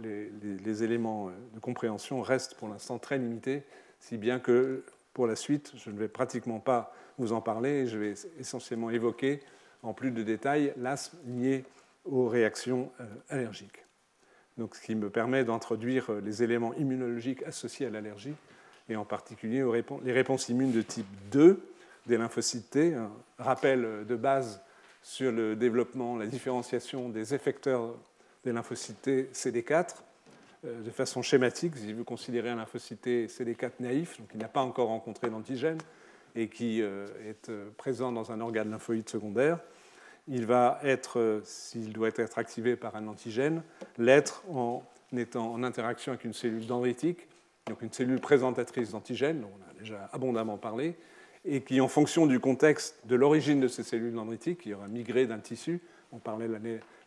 les, 0.03 0.83
éléments 0.83 1.31
de 1.53 1.59
compréhension 1.59 2.21
restent 2.21 2.55
pour 2.55 2.67
l'instant 2.67 2.99
très 2.99 3.17
limités, 3.17 3.63
si 3.99 4.17
bien 4.17 4.39
que 4.39 4.83
pour 5.13 5.27
la 5.27 5.35
suite, 5.35 5.73
je 5.77 5.89
ne 5.89 5.97
vais 5.97 6.07
pratiquement 6.09 6.59
pas 6.59 6.93
vous 7.17 7.31
en 7.31 7.41
parler. 7.41 7.87
Je 7.87 7.97
vais 7.97 8.13
essentiellement 8.39 8.89
évoquer 8.89 9.39
en 9.83 9.93
plus 9.93 10.11
de 10.11 10.23
détails 10.23 10.73
l'asthme 10.77 11.17
lié 11.27 11.63
aux 12.03 12.27
réactions 12.27 12.91
allergiques 13.29 13.85
donc 14.57 14.75
ce 14.75 14.81
qui 14.81 14.95
me 14.95 15.09
permet 15.09 15.43
d'introduire 15.43 16.09
euh, 16.09 16.21
les 16.21 16.43
éléments 16.43 16.73
immunologiques 16.75 17.43
associés 17.43 17.87
à 17.87 17.89
l'allergie, 17.89 18.35
et 18.87 18.95
en 18.95 19.05
particulier 19.05 19.63
les 20.03 20.13
réponses 20.13 20.49
immunes 20.49 20.71
de 20.71 20.81
type 20.81 21.07
2 21.31 21.59
des 22.05 22.17
lymphocytes 22.17 22.69
T. 22.69 22.93
Un 22.93 23.11
rappel 23.39 23.83
euh, 23.83 24.03
de 24.03 24.15
base 24.15 24.61
sur 25.01 25.31
le 25.31 25.55
développement, 25.55 26.17
la 26.17 26.27
différenciation 26.27 27.09
des 27.09 27.33
effecteurs 27.33 27.95
des 28.45 28.53
lymphocytes 28.53 29.01
T 29.01 29.29
CD4 29.33 29.95
euh, 30.65 30.81
de 30.81 30.89
façon 30.91 31.21
schématique. 31.21 31.75
Si 31.75 31.91
vous 31.91 32.03
considérez 32.03 32.49
un 32.49 32.55
lymphocyte 32.55 33.01
T 33.01 33.27
CD4 33.27 33.71
naïf, 33.81 34.17
donc 34.19 34.29
qui 34.29 34.37
n'a 34.37 34.47
pas 34.47 34.61
encore 34.61 34.87
rencontré 34.87 35.29
d'antigène 35.29 35.79
et 36.35 36.49
qui 36.49 36.81
est 36.81 37.49
présent 37.77 38.11
dans 38.11 38.33
un 38.33 38.41
organe 38.41 38.69
lymphoïde 38.69 39.07
secondaire, 39.07 39.57
il 40.27 40.45
va 40.45 40.79
être, 40.83 41.41
s'il 41.45 41.93
doit 41.93 42.09
être 42.09 42.37
activé 42.37 42.75
par 42.75 42.95
un 42.97 43.07
antigène, 43.07 43.61
l'être 43.97 44.43
en 44.49 44.83
étant 45.15 45.53
en 45.53 45.63
interaction 45.63 46.11
avec 46.11 46.25
une 46.25 46.33
cellule 46.33 46.65
dendritique, 46.65 47.27
donc 47.67 47.81
une 47.81 47.91
cellule 47.91 48.19
présentatrice 48.19 48.91
d'antigène, 48.91 49.41
dont 49.41 49.51
on 49.57 49.71
a 49.71 49.79
déjà 49.79 50.09
abondamment 50.13 50.57
parlé, 50.57 50.95
et 51.45 51.61
qui, 51.61 51.79
en 51.79 51.87
fonction 51.87 52.25
du 52.25 52.39
contexte 52.39 52.99
de 53.05 53.15
l'origine 53.15 53.59
de 53.59 53.67
ces 53.67 53.83
cellules 53.83 54.13
dendritiques, 54.13 54.61
qui 54.61 54.73
aura 54.73 54.87
migré 54.87 55.27
d'un 55.27 55.39
tissu, 55.39 55.81
on 56.15 56.19
parlait 56.19 56.47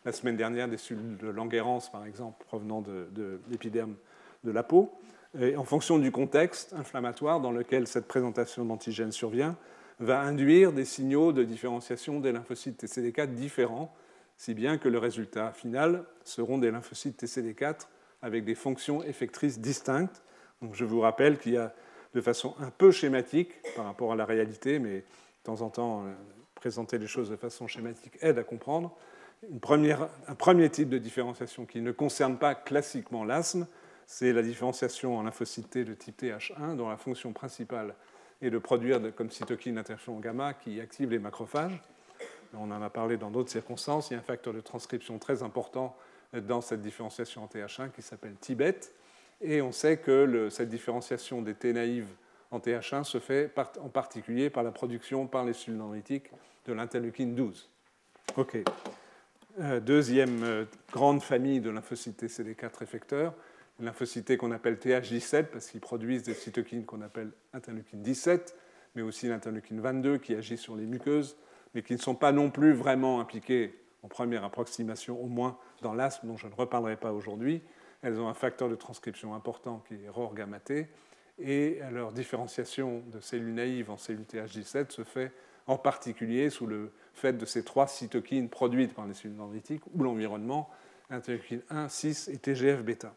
la 0.05 0.11
semaine 0.11 0.37
dernière 0.37 0.67
des 0.67 0.77
cellules 0.77 1.17
de 1.17 1.27
Langerhans, 1.27 1.81
par 1.91 2.05
exemple, 2.05 2.43
provenant 2.45 2.81
de, 2.81 3.07
de 3.11 3.39
l'épiderme 3.49 3.95
de 4.43 4.51
la 4.51 4.63
peau, 4.63 4.91
et 5.39 5.55
en 5.55 5.63
fonction 5.63 5.99
du 5.99 6.11
contexte 6.11 6.73
inflammatoire 6.73 7.39
dans 7.39 7.51
lequel 7.51 7.87
cette 7.87 8.07
présentation 8.07 8.65
d'antigène 8.65 9.11
survient, 9.11 9.55
va 9.99 10.21
induire 10.21 10.71
des 10.71 10.85
signaux 10.85 11.33
de 11.33 11.43
différenciation 11.43 12.19
des 12.19 12.31
lymphocytes 12.31 12.83
TCD4 12.83 13.33
différents, 13.33 13.93
si 14.37 14.53
bien 14.53 14.77
que 14.77 14.87
le 14.87 14.97
résultat 14.97 15.51
final 15.51 16.05
seront 16.23 16.57
des 16.57 16.71
lymphocytes 16.71 17.21
TCD4 17.21 17.87
avec 18.21 18.45
des 18.45 18.55
fonctions 18.55 19.03
effectrices 19.03 19.59
distinctes. 19.59 20.23
Donc 20.61 20.75
je 20.75 20.85
vous 20.85 21.01
rappelle 21.01 21.37
qu'il 21.37 21.53
y 21.53 21.57
a 21.57 21.73
de 22.13 22.21
façon 22.21 22.55
un 22.59 22.69
peu 22.69 22.91
schématique 22.91 23.51
par 23.75 23.85
rapport 23.85 24.13
à 24.13 24.15
la 24.15 24.25
réalité, 24.25 24.79
mais 24.79 24.99
de 24.99 25.03
temps 25.43 25.61
en 25.61 25.69
temps, 25.69 26.05
présenter 26.59 26.97
les 26.97 27.07
choses 27.07 27.29
de 27.29 27.37
façon 27.37 27.67
schématique 27.67 28.17
aide 28.21 28.37
à 28.37 28.43
comprendre. 28.43 28.95
Un 29.53 30.35
premier 30.35 30.69
type 30.69 30.89
de 30.89 30.97
différenciation 30.97 31.65
qui 31.65 31.79
ne 31.79 31.93
concerne 31.93 32.37
pas 32.37 32.53
classiquement 32.53 33.23
l'asthme, 33.23 33.65
c'est 34.05 34.33
la 34.33 34.41
différenciation 34.41 35.17
en 35.17 35.23
lymphocytes 35.23 35.69
T 35.69 35.85
de 35.85 35.93
type 35.93 36.21
TH1, 36.21 36.75
dont 36.75 36.89
la 36.89 36.97
fonction 36.97 37.31
principale 37.31 37.95
et 38.41 38.49
de 38.49 38.57
produire 38.57 38.99
comme 39.15 39.29
cytokine 39.29 39.77
interféron 39.77 40.19
gamma 40.19 40.53
qui 40.53 40.81
active 40.81 41.11
les 41.11 41.19
macrophages. 41.19 41.81
On 42.53 42.69
en 42.71 42.81
a 42.81 42.89
parlé 42.89 43.15
dans 43.15 43.31
d'autres 43.31 43.51
circonstances. 43.51 44.09
Il 44.09 44.13
y 44.13 44.15
a 44.17 44.19
un 44.19 44.23
facteur 44.23 44.53
de 44.53 44.61
transcription 44.61 45.19
très 45.19 45.43
important 45.43 45.95
dans 46.33 46.59
cette 46.59 46.81
différenciation 46.81 47.43
en 47.43 47.47
TH1 47.47 47.91
qui 47.91 48.01
s'appelle 48.01 48.35
Tibet. 48.41 48.79
Et 49.41 49.61
on 49.61 49.71
sait 49.71 49.97
que 49.97 50.49
cette 50.49 50.69
différenciation 50.69 51.41
des 51.41 51.53
T 51.53 51.71
naïves 51.71 52.09
en 52.51 52.59
TH1 52.59 53.03
se 53.03 53.19
fait 53.19 53.51
en 53.79 53.89
particulier 53.89 54.49
par 54.49 54.63
la 54.63 54.71
production 54.71 55.27
par 55.27 55.45
les 55.45 55.53
cellules 55.53 55.79
dendritiques 55.79 56.31
de 56.65 56.73
l'interleukine 56.73 57.35
12. 57.35 57.69
OK. 58.37 58.57
deuxième 59.81 60.67
grande 60.91 61.21
famille 61.21 61.61
de 61.61 61.69
lymphocytes 61.69 62.23
CD4 62.23 62.83
effecteurs, 62.83 63.33
les 63.79 63.85
lymphocytes 63.85 64.37
qu'on 64.37 64.51
appelle 64.51 64.75
TH17 64.75 65.45
parce 65.45 65.67
qu'ils 65.67 65.79
produisent 65.79 66.23
des 66.23 66.33
cytokines 66.33 66.85
qu'on 66.85 67.01
appelle 67.01 67.31
interleukine 67.53 68.01
17, 68.01 68.55
mais 68.95 69.01
aussi 69.01 69.27
l'interleukine 69.27 69.79
22 69.79 70.17
qui 70.17 70.35
agit 70.35 70.57
sur 70.57 70.75
les 70.75 70.85
muqueuses, 70.85 71.37
mais 71.73 71.81
qui 71.81 71.93
ne 71.93 71.99
sont 71.99 72.15
pas 72.15 72.31
non 72.31 72.49
plus 72.49 72.73
vraiment 72.73 73.19
impliquées 73.19 73.79
en 74.03 74.07
première 74.07 74.43
approximation, 74.43 75.21
au 75.21 75.27
moins 75.27 75.57
dans 75.81 75.93
l'asthme, 75.93 76.27
dont 76.27 76.37
je 76.37 76.47
ne 76.47 76.53
reparlerai 76.53 76.95
pas 76.95 77.11
aujourd'hui. 77.11 77.61
Elles 78.01 78.19
ont 78.19 78.29
un 78.29 78.33
facteur 78.33 78.69
de 78.69 78.75
transcription 78.75 79.33
important 79.33 79.83
qui 79.87 79.95
est 79.95 80.09
ROR 80.09 80.33
et 81.41 81.79
leur 81.91 82.11
différenciation 82.11 83.03
de 83.11 83.19
cellules 83.19 83.53
naïves 83.53 83.89
en 83.89 83.97
cellules 83.97 84.25
TH17 84.31 84.91
se 84.91 85.03
fait 85.03 85.31
en 85.67 85.77
particulier 85.77 86.49
sous 86.49 86.65
le 86.65 86.91
fait 87.13 87.33
de 87.33 87.45
ces 87.45 87.63
trois 87.63 87.87
cytokines 87.87 88.49
produites 88.49 88.93
par 88.93 89.05
les 89.05 89.13
cellules 89.13 89.37
dendritiques 89.37 89.83
ou 89.93 90.03
l'environnement, 90.03 90.69
interleukine 91.09 91.61
1, 91.69 91.89
6 91.89 92.29
et 92.29 92.37
TGF-bêta. 92.37 93.13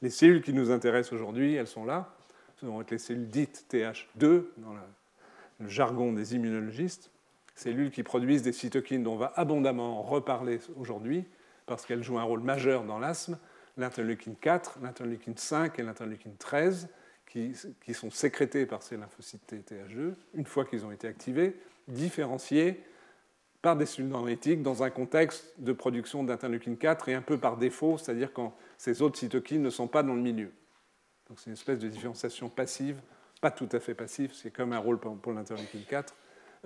Les 0.00 0.10
cellules 0.10 0.42
qui 0.42 0.52
nous 0.52 0.70
intéressent 0.70 1.12
aujourd'hui, 1.12 1.54
elles 1.54 1.66
sont 1.66 1.84
là. 1.84 2.14
Ce 2.60 2.66
vont 2.66 2.80
être 2.80 2.90
les 2.90 2.98
cellules 2.98 3.28
dites 3.28 3.66
TH2 3.70 4.44
dans 4.58 4.74
le 4.74 5.68
jargon 5.68 6.12
des 6.12 6.34
immunologistes, 6.36 7.10
cellules 7.54 7.90
qui 7.90 8.04
produisent 8.04 8.42
des 8.42 8.52
cytokines 8.52 9.02
dont 9.02 9.14
on 9.14 9.18
va 9.18 9.32
abondamment 9.34 10.02
reparler 10.02 10.60
aujourd'hui 10.76 11.24
parce 11.66 11.84
qu'elles 11.84 12.02
jouent 12.02 12.18
un 12.18 12.24
rôle 12.24 12.40
majeur 12.40 12.84
dans 12.84 12.98
l'asthme, 12.98 13.38
l'interleukine 13.76 14.36
4, 14.40 14.78
l'interleukine 14.82 15.36
5 15.36 15.78
et 15.78 15.82
l'interleukine 15.82 16.34
13, 16.38 16.88
qui, 17.28 17.94
sont 17.94 18.10
sécrétées 18.10 18.66
par 18.66 18.82
ces 18.82 18.96
lymphocytes 18.96 19.52
TH2, 19.52 20.14
une 20.34 20.46
fois 20.46 20.64
qu'ils 20.64 20.84
ont 20.84 20.90
été 20.90 21.06
activés, 21.06 21.56
différenciés 21.86 22.82
par 23.60 23.76
des 23.76 23.86
cellules 23.86 24.10
dendritiques 24.10 24.62
dans 24.62 24.82
un 24.82 24.90
contexte 24.90 25.52
de 25.58 25.72
production 25.72 26.24
d'interleukine 26.24 26.76
4 26.76 27.08
et 27.08 27.14
un 27.14 27.22
peu 27.22 27.38
par 27.38 27.56
défaut, 27.56 27.98
c'est-à-dire 27.98 28.32
quand 28.32 28.56
ces 28.76 29.02
autres 29.02 29.18
cytokines 29.18 29.62
ne 29.62 29.70
sont 29.70 29.88
pas 29.88 30.02
dans 30.02 30.14
le 30.14 30.20
milieu. 30.20 30.52
Donc 31.28 31.38
c'est 31.40 31.46
une 31.46 31.54
espèce 31.54 31.78
de 31.78 31.88
différenciation 31.88 32.48
passive, 32.48 33.00
pas 33.40 33.50
tout 33.50 33.68
à 33.72 33.80
fait 33.80 33.94
passive, 33.94 34.32
c'est 34.32 34.50
comme 34.50 34.72
un 34.72 34.78
rôle 34.78 34.98
pour 34.98 35.32
l'interleukine 35.32 35.84
4 35.88 36.14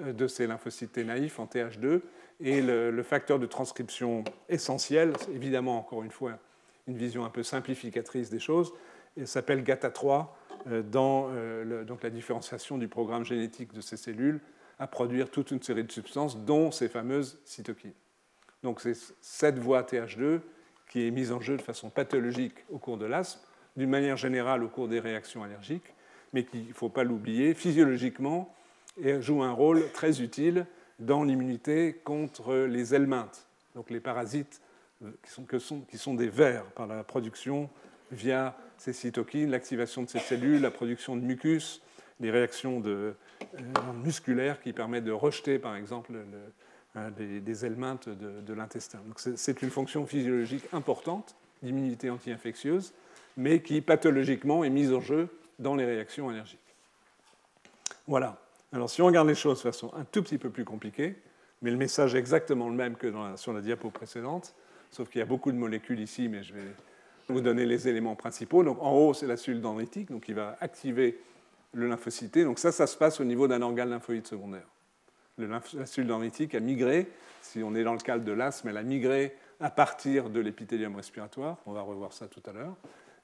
euh, 0.01 0.13
de 0.13 0.27
ces 0.27 0.47
lymphocytes 0.47 0.99
naïfs 0.99 1.39
en 1.39 1.47
TH2. 1.47 2.01
Et 2.41 2.61
le, 2.61 3.03
facteur 3.03 3.39
de 3.39 3.47
transcription 3.47 4.25
essentiel, 4.49 5.13
évidemment 5.33 5.79
encore 5.79 6.03
une 6.03 6.11
fois 6.11 6.39
une 6.89 6.97
vision 6.97 7.25
un 7.25 7.31
peu 7.31 7.43
simplificatrice 7.43 8.31
des 8.31 8.41
choses, 8.41 8.73
s'appelle 9.25 9.63
GATA3 9.63 10.09
euh, 10.09 10.23
dans 10.67 11.29
euh, 11.31 11.85
donc 11.85 12.03
la 12.03 12.11
différenciation 12.11 12.79
du 12.79 12.89
programme 12.89 13.25
génétique 13.25 13.73
de 13.73 13.81
ces 13.81 13.97
cellules 13.97 14.41
à 14.79 14.87
produire 14.87 15.31
toute 15.31 15.51
une 15.51 15.63
série 15.63 15.85
de 15.85 15.93
substances, 15.93 16.39
dont 16.39 16.71
ces 16.71 16.89
fameuses 16.89 17.39
cytokines. 17.45 17.93
Donc 18.63 18.81
c'est 18.81 18.97
cette 19.21 19.59
voie 19.59 19.83
TH2 19.83 20.41
qui 20.89 21.07
est 21.07 21.11
mise 21.11 21.33
en 21.33 21.41
jeu 21.41 21.57
de 21.57 21.63
façon 21.63 21.91
pathologique 21.91 22.65
au 22.71 22.79
cours 22.79 22.99
de 22.99 23.07
l'asthme, 23.07 23.41
d'une 23.77 23.91
manière 23.91 24.17
générale 24.17 24.63
au 24.63 24.69
cours 24.69 24.89
des 24.89 25.01
réactions 25.01 25.43
allergiques, 25.43 25.95
mais 26.33 26.45
qui, 26.45 26.61
il 26.61 26.69
ne 26.69 26.75
faut 26.75 26.89
pas 26.89 27.05
l'oublier, 27.05 27.55
physiologiquement, 27.55 28.55
joue 29.21 29.43
un 29.43 29.53
rôle 29.53 29.91
très 29.93 30.21
utile 30.21 30.67
dans 30.99 31.25
l'immunité 31.25 31.95
contre 32.05 32.55
les 32.55 32.95
helminthes, 32.95 33.47
donc 33.75 33.91
les 33.91 34.01
parasites 34.01 34.61
euh, 35.03 35.11
qui 35.25 35.59
sont, 35.61 35.81
qui 35.81 35.99
sont 35.99 36.15
des 36.15 36.29
vers 36.29 36.65
par 36.73 36.87
la 36.87 37.03
production 37.05 37.71
via 38.13 38.57
ces 38.79 38.93
cytokines, 38.93 39.51
l'activation 39.51 40.03
de 40.03 40.09
ces 40.09 40.19
cellules, 40.21 40.61
la 40.61 40.71
production 40.71 41.17
de 41.17 41.23
mucus, 41.23 41.83
les 42.21 42.31
réactions 42.31 42.83
euh, 42.87 43.13
musculaires 44.05 44.61
qui 44.61 44.73
permettent 44.73 45.05
de 45.05 45.13
rejeter, 45.13 45.59
par 45.59 45.75
exemple, 45.75 46.13
le, 46.13 47.11
des, 47.11 47.41
des, 47.41 47.55
de, 47.55 48.53
l'intestin. 48.55 49.01
C'est 49.17 49.63
une 49.63 49.71
fonction 49.71 50.07
physiologique 50.07 50.65
importante 50.73 51.35
d'immunité 51.63 52.11
anti-infectieuse, 52.11 52.93
mais 53.37 53.61
qui 53.61 53.81
pathologiquement 53.81 54.63
est 54.63 54.71
mise 54.71 54.93
en 54.93 55.01
jeu 55.01 55.29
dans 55.59 55.75
les 55.75 55.85
réactions 55.85 56.29
allergiques. 56.29 56.59
Voilà. 58.07 58.39
Alors 58.73 58.91
si 58.91 59.01
on 59.01 59.07
regarde 59.07 59.29
les 59.29 59.35
choses 59.35 59.59
de 59.59 59.63
façon 59.63 59.93
un 59.95 60.05
tout 60.05 60.23
petit 60.23 60.39
peu 60.39 60.51
plus 60.51 60.65
compliquée, 60.65 61.17
mais 61.61 61.71
le 61.71 61.77
message 61.77 62.15
est 62.15 62.19
exactement 62.19 62.69
le 62.69 62.75
même 62.75 62.97
que 62.97 63.13
sur 63.37 63.53
la 63.53 63.61
diapo 63.61 63.91
précédente, 63.91 64.55
sauf 64.91 65.09
qu'il 65.09 65.21
y 65.21 65.23
a 65.23 65.27
beaucoup 65.27 65.53
de 65.53 65.57
molécules 65.57 66.01
ici, 66.01 66.29
mais 66.29 66.43
je 66.43 66.55
vais 66.55 66.65
vous 67.33 67.41
donner 67.41 67.67
les 67.67 67.89
éléments 67.89 68.15
principaux. 68.15 68.63
Donc 68.63 68.81
en 68.81 68.93
haut, 68.93 69.15
c'est 69.15 69.27
la 69.27 69.37
cellule 69.37 69.61
dendritique, 69.61 70.11
donc 70.11 70.25
qui 70.25 70.33
va 70.33 70.57
activer 70.61 71.19
le 71.73 71.89
lymphocyté. 71.89 72.45
Donc 72.45 72.59
ça, 72.59 72.73
ça 72.73 72.87
se 72.87 72.97
passe 72.97 73.21
au 73.21 73.25
niveau 73.25 73.49
d'un 73.49 73.63
organe 73.63 73.91
lymphoïde 73.91 74.27
secondaire. 74.27 74.67
la 75.39 75.87
cellule 75.87 76.09
dendritique 76.09 76.55
a 76.55 76.61
migré, 76.61 77.09
si 77.41 77.63
on 77.63 77.75
est 77.75 77.85
dans 77.85 77.95
le 77.95 77.99
cadre 77.99 78.25
de 78.25 78.33
l'asthme, 78.33 78.69
elle 78.69 78.77
a 78.77 78.83
migré 78.83 79.35
à 79.61 79.71
partir 79.71 80.31
de 80.31 80.41
l'épithélium 80.41 80.95
respiratoire, 80.97 81.59
on 81.67 81.73
va 81.73 81.83
revoir 81.83 82.13
ça 82.13 82.27
tout 82.27 82.43
à 82.47 82.53
l'heure. 82.53 82.77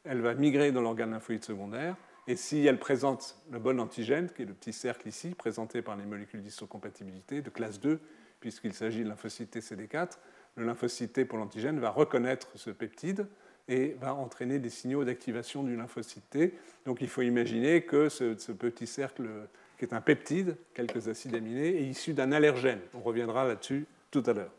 Elle 0.04 0.20
va 0.20 0.34
migrer 0.34 0.72
dans 0.72 0.80
l'organe 0.80 1.10
lymphoïde 1.10 1.44
secondaire, 1.44 1.96
et 2.26 2.36
si 2.36 2.66
elle 2.66 2.78
présente 2.78 3.36
le 3.50 3.58
bon 3.58 3.80
antigène, 3.80 4.30
qui 4.30 4.42
est 4.42 4.44
le 4.44 4.54
petit 4.54 4.72
cercle 4.72 5.08
ici, 5.08 5.30
présenté 5.30 5.82
par 5.82 5.96
les 5.96 6.04
molécules 6.04 6.42
d'histocompatibilité 6.42 7.42
de 7.42 7.50
classe 7.50 7.80
2, 7.80 8.00
puisqu'il 8.40 8.72
s'agit 8.72 9.02
de 9.02 9.08
lymphocyte 9.08 9.56
CD4, 9.56 10.18
le 10.56 10.66
lymphocyte 10.66 11.26
pour 11.26 11.38
l'antigène 11.38 11.80
va 11.80 11.90
reconnaître 11.90 12.48
ce 12.54 12.70
peptide 12.70 13.26
et 13.68 13.96
va 14.00 14.14
entraîner 14.14 14.58
des 14.58 14.70
signaux 14.70 15.04
d'activation 15.04 15.62
du 15.62 15.76
lymphocyte 15.76 16.28
T. 16.30 16.54
Donc 16.86 17.00
il 17.00 17.08
faut 17.08 17.22
imaginer 17.22 17.82
que 17.82 18.08
ce, 18.08 18.52
petit 18.52 18.86
cercle, 18.86 19.28
qui 19.78 19.84
est 19.84 19.92
un 19.92 20.00
peptide, 20.00 20.56
quelques 20.74 21.08
acides 21.08 21.34
aminés, 21.34 21.82
est 21.82 21.84
issu 21.84 22.14
d'un 22.14 22.32
allergène. 22.32 22.80
On 22.94 23.00
reviendra 23.00 23.46
là-dessus 23.46 23.86
tout 24.10 24.22
à 24.26 24.32
l'heure. 24.32 24.52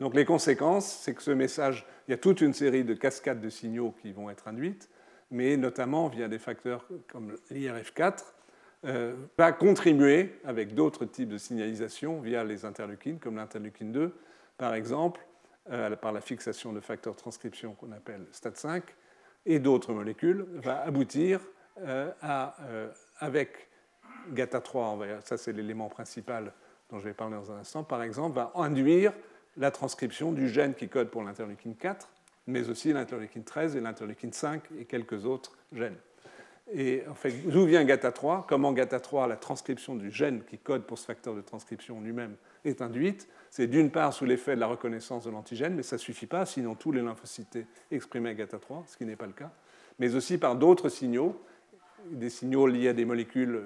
Donc 0.00 0.14
les 0.14 0.24
conséquences, 0.24 1.00
c'est 1.02 1.14
que 1.14 1.22
ce 1.22 1.30
message, 1.30 1.86
il 2.08 2.12
y 2.12 2.14
a 2.14 2.18
toute 2.18 2.40
une 2.40 2.52
série 2.52 2.84
de 2.84 2.94
cascades 2.94 3.40
de 3.40 3.50
signaux 3.50 3.94
qui 4.02 4.12
vont 4.12 4.30
être 4.30 4.48
induites, 4.48 4.88
mais 5.30 5.56
notamment 5.56 6.08
via 6.08 6.28
des 6.28 6.38
facteurs 6.38 6.86
comme 7.08 7.36
l'IRF4, 7.50 8.24
euh, 8.86 9.14
va 9.38 9.52
contribuer 9.52 10.34
avec 10.44 10.74
d'autres 10.74 11.06
types 11.06 11.28
de 11.28 11.38
signalisation 11.38 12.20
via 12.20 12.44
les 12.44 12.64
interleukines, 12.64 13.18
comme 13.18 13.36
l'interleukine 13.36 13.92
2, 13.92 14.12
par 14.58 14.74
exemple, 14.74 15.24
euh, 15.70 15.96
par 15.96 16.12
la 16.12 16.20
fixation 16.20 16.72
de 16.72 16.80
facteurs 16.80 17.14
de 17.14 17.18
transcription 17.18 17.74
qu'on 17.74 17.92
appelle 17.92 18.26
STAT5, 18.32 18.82
et 19.46 19.58
d'autres 19.58 19.92
molécules, 19.92 20.46
va 20.54 20.80
aboutir 20.82 21.40
euh, 21.80 22.10
à, 22.22 22.56
avec 23.18 23.68
GATA3, 24.32 25.20
ça 25.22 25.36
c'est 25.36 25.52
l'élément 25.52 25.88
principal 25.88 26.52
dont 26.90 26.98
je 26.98 27.04
vais 27.04 27.14
parler 27.14 27.34
dans 27.34 27.52
un 27.52 27.58
instant, 27.58 27.84
par 27.84 28.02
exemple, 28.02 28.36
va 28.36 28.52
induire 28.54 29.12
la 29.56 29.70
transcription 29.70 30.32
du 30.32 30.48
gène 30.48 30.74
qui 30.74 30.88
code 30.88 31.10
pour 31.10 31.22
l'interleukine 31.22 31.76
4, 31.76 32.08
mais 32.46 32.68
aussi 32.68 32.92
l'interleukine 32.92 33.44
13 33.44 33.76
et 33.76 33.80
l'interleukine 33.80 34.32
5 34.32 34.62
et 34.78 34.84
quelques 34.84 35.24
autres 35.24 35.56
gènes. 35.72 35.96
Et 36.72 37.02
en 37.08 37.14
fait, 37.14 37.30
d'où 37.46 37.66
vient 37.66 37.84
GATA3 37.84 38.46
Comment 38.46 38.72
GATA3, 38.72 39.28
la 39.28 39.36
transcription 39.36 39.94
du 39.94 40.10
gène 40.10 40.42
qui 40.44 40.58
code 40.58 40.84
pour 40.84 40.98
ce 40.98 41.04
facteur 41.04 41.34
de 41.34 41.42
transcription 41.42 42.00
lui-même, 42.00 42.36
est 42.64 42.80
induite? 42.80 43.28
C'est 43.56 43.68
d'une 43.68 43.92
part 43.92 44.12
sous 44.12 44.24
l'effet 44.24 44.56
de 44.56 44.60
la 44.60 44.66
reconnaissance 44.66 45.26
de 45.26 45.30
l'antigène, 45.30 45.76
mais 45.76 45.84
ça 45.84 45.94
ne 45.94 46.00
suffit 46.00 46.26
pas, 46.26 46.44
sinon 46.44 46.74
tous 46.74 46.90
les 46.90 47.00
lymphocytes 47.00 47.56
exprimaient 47.92 48.34
GATA3, 48.34 48.88
ce 48.88 48.96
qui 48.96 49.04
n'est 49.04 49.14
pas 49.14 49.28
le 49.28 49.32
cas, 49.32 49.52
mais 50.00 50.16
aussi 50.16 50.38
par 50.38 50.56
d'autres 50.56 50.88
signaux, 50.88 51.40
des 52.10 52.30
signaux 52.30 52.66
liés 52.66 52.88
à 52.88 52.92
des 52.92 53.04
molécules 53.04 53.62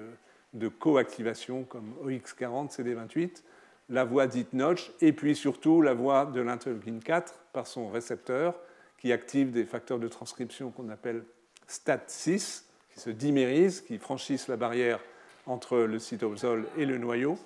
de 0.53 0.67
coactivation 0.67 1.63
comme 1.63 1.95
OX40, 2.05 2.71
CD28, 2.71 3.41
la 3.89 4.05
voie 4.05 4.27
dite 4.27 4.53
Notch, 4.53 4.91
et 5.01 5.11
puis 5.11 5.35
surtout 5.35 5.81
la 5.81 5.95
voie 5.95 6.27
de 6.27 6.39
l'interleukine 6.39 6.99
4 6.99 7.33
par 7.51 7.65
son 7.65 7.89
récepteur, 7.89 8.59
qui 8.99 9.11
active 9.11 9.49
des 9.49 9.65
facteurs 9.65 9.97
de 9.97 10.07
transcription 10.07 10.69
qu'on 10.69 10.89
appelle 10.89 11.23
STAT6, 11.67 12.61
qui 12.93 12.99
se 12.99 13.09
dimérisent, 13.09 13.81
qui 13.81 13.97
franchissent 13.97 14.49
la 14.49 14.55
barrière 14.55 14.99
entre 15.47 15.77
le 15.79 15.97
cytosol 15.97 16.67
et 16.77 16.85
le 16.85 16.99
noyau, 16.99 17.39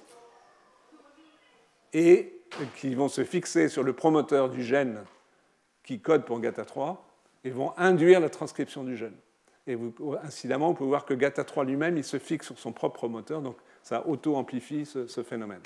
et 1.94 2.42
qui 2.78 2.96
vont 2.96 3.08
se 3.08 3.24
fixer 3.24 3.70
sur 3.70 3.84
le 3.84 3.94
promoteur 3.94 4.50
du 4.50 4.64
gène 4.64 5.00
qui 5.84 6.00
code 6.00 6.26
pour 6.26 6.40
GATA3 6.40 6.98
et 7.44 7.50
vont 7.50 7.74
induire 7.78 8.20
la 8.20 8.30
transcription 8.30 8.84
du 8.84 8.96
gène. 8.96 9.16
Et 9.68 9.76
vous, 9.76 9.94
incidemment, 10.24 10.68
vous 10.70 10.74
pouvez 10.74 10.90
voir 10.90 11.06
que 11.06 11.14
GATA3 11.14 11.66
lui-même, 11.66 11.98
il 11.98 12.04
se 12.04 12.20
fixe 12.20 12.48
sur 12.48 12.60
son 12.60 12.74
propre 12.74 12.96
promoteur, 12.96 13.42
donc 13.42 13.58
ça 13.82 14.06
auto-amplifie 14.08 14.86
ce, 14.86 15.24
phénomène. 15.24 15.62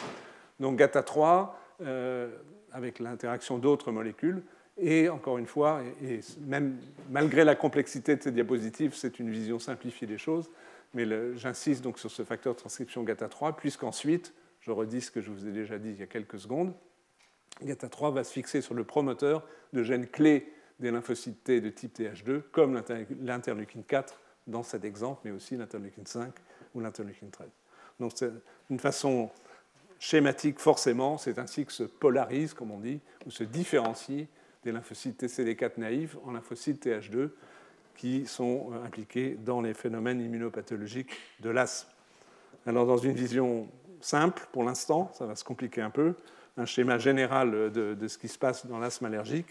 Donc 0.60 0.80
GATA3, 0.80 1.50
euh, 1.82 2.30
avec 2.72 3.00
l'interaction 3.00 3.58
d'autres 3.58 3.92
molécules, 3.92 4.44
et 4.78 5.10
encore 5.10 5.40
une 5.40 5.48
fois, 5.48 5.82
et 6.04 6.20
même 6.42 6.78
malgré 7.10 7.44
la 7.44 7.56
complexité 7.56 8.16
de 8.16 8.22
ces 8.22 8.32
diapositives, 8.32 8.94
c'est 8.94 9.20
une 9.20 9.32
vision 9.32 9.58
simplifiée 9.58 10.06
des 10.08 10.20
choses, 10.20 10.52
mais 10.94 11.06
j'insiste 11.36 11.84
donc 11.84 11.98
sur 11.98 12.12
ce 12.12 12.24
facteur 12.24 12.54
de 12.54 12.60
transcription 12.60 13.04
GATA3, 13.04 13.56
puisqu'ensuite, 13.56 14.34
je 14.68 14.72
redis 14.74 15.02
ce 15.02 15.12
que 15.12 15.22
je 15.22 15.32
vous 15.32 15.48
ai 15.48 15.52
déjà 15.52 15.80
dit 15.80 15.92
il 15.92 16.00
y 16.00 16.04
a 16.04 16.08
quelques 16.08 16.40
secondes, 16.40 16.74
GATA3 17.64 18.14
va 18.14 18.24
se 18.26 18.34
fixer 18.34 18.62
sur 18.62 18.74
le 18.74 18.84
promoteur 18.84 19.48
de 19.72 19.82
gènes 19.82 20.08
clés 20.08 20.52
des 20.80 20.92
lymphocytes 20.92 21.42
T 21.44 21.62
de 21.62 21.70
type 21.70 21.98
TH2, 21.98 22.42
comme 22.52 22.84
l'interleukine 23.22 23.84
4 23.84 24.20
dans 24.46 24.64
cet 24.64 24.84
exemple, 24.84 25.22
mais 25.24 25.32
aussi 25.32 25.56
l'interleukine 25.56 26.06
5 26.06 26.34
ou 26.76 26.82
l'interleukine 26.82 27.32
13. 27.32 27.48
Donc 28.02 28.12
c'est 28.14 28.30
une 28.70 28.78
façon 28.78 29.30
schématique 30.00 30.60
forcément, 30.60 31.18
c'est 31.18 31.40
ainsi 31.40 31.66
que 31.66 31.72
se 31.72 31.84
polarise, 31.84 32.54
comme 32.54 32.72
on 32.72 32.80
dit, 32.80 33.00
ou 33.26 33.32
se 33.32 33.46
différencie 33.46 34.28
des 34.66 34.74
lymphocytes 34.74 35.24
TCD4 35.24 35.72
naïfs 35.78 36.18
en 36.26 36.32
lymphocytes 36.32 36.86
TH2 36.86 37.30
qui 37.96 38.28
sont 38.28 38.72
euh, 38.74 38.86
impliqués 38.86 39.38
dans 39.44 39.62
les 39.62 39.74
phénomènes 39.74 40.22
immunopathologiques 40.22 41.12
de 41.40 41.50
l'asthme. 41.50 41.90
Alors 42.68 42.86
dans 42.86 42.98
une 42.98 43.14
vision 43.14 43.70
simple 44.02 44.48
pour 44.52 44.64
l'instant, 44.64 45.12
ça 45.14 45.26
va 45.26 45.36
se 45.36 45.44
compliquer 45.44 45.82
un 45.82 45.90
peu, 45.90 46.16
un 46.58 46.66
schéma 46.66 46.98
général 46.98 47.72
de, 47.72 48.08
ce 48.08 48.18
qui 48.18 48.28
se 48.28 48.38
passe 48.38 48.66
dans 48.66 48.80
l'asthme 48.80 49.06
allergique. 49.06 49.50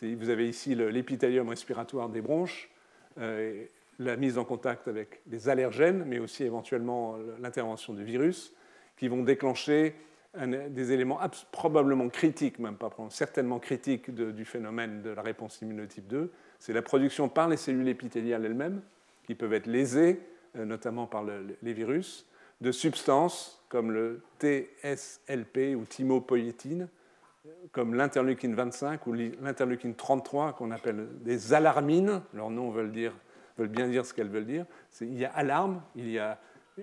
Vous 0.00 0.28
avez 0.28 0.48
ici 0.48 0.74
l'épithélium 0.74 1.48
respiratoire 1.48 2.08
des 2.08 2.20
bronches, 2.20 2.70
euh, 3.18 3.64
la 3.98 4.16
mise 4.16 4.38
en 4.38 4.44
contact 4.44 4.86
avec 4.86 5.20
les 5.28 5.48
allergènes, 5.48 6.04
mais 6.06 6.20
aussi 6.20 6.44
éventuellement 6.44 7.16
l'intervention 7.40 7.94
du 7.94 8.04
virus, 8.04 8.52
qui 8.96 9.08
vont 9.08 9.24
déclencher 9.24 9.94
des 10.36 10.92
éléments 10.92 11.18
probablement 11.50 12.08
critiques, 12.08 12.58
même 12.58 12.76
pas 12.76 12.90
certainement 13.10 13.58
critiques 13.58 14.10
du 14.14 14.44
phénomène 14.44 15.02
de 15.02 15.10
la 15.10 15.22
réponse 15.22 15.60
immunotype 15.62 16.06
2. 16.06 16.30
C'est 16.58 16.72
la 16.72 16.82
production 16.82 17.28
par 17.28 17.48
les 17.48 17.56
cellules 17.56 17.88
épithéliales 17.88 18.44
elles-mêmes, 18.44 18.82
qui 19.24 19.34
peuvent 19.34 19.52
être 19.52 19.66
lésées, 19.66 20.20
euh, 20.56 20.64
notamment 20.64 21.06
par 21.06 21.24
les 21.24 21.72
virus, 21.72 22.26
de 22.60 22.72
substances 22.72 23.62
comme 23.68 23.92
le 23.92 24.22
TSLP 24.40 25.76
ou 25.76 25.84
thymopoïétine, 25.84 26.88
comme 27.72 27.94
l'interleukine 27.94 28.54
25 28.54 29.06
ou 29.06 29.12
l'interleukine 29.12 29.94
33 29.94 30.54
qu'on 30.54 30.70
appelle 30.70 31.08
des 31.20 31.52
alarmines. 31.52 32.22
Leurs 32.34 32.50
noms 32.50 32.70
veulent, 32.70 32.92
dire, 32.92 33.12
bien 33.58 33.88
dire 33.88 34.06
ce 34.06 34.14
qu'elles 34.14 34.28
veulent 34.28 34.46
dire. 34.46 34.66
Il 35.00 35.18
y 35.18 35.24
a 35.24 35.30
alarme, 35.30 35.82
il 35.94 36.10
y 36.10 36.18
a 36.18 36.38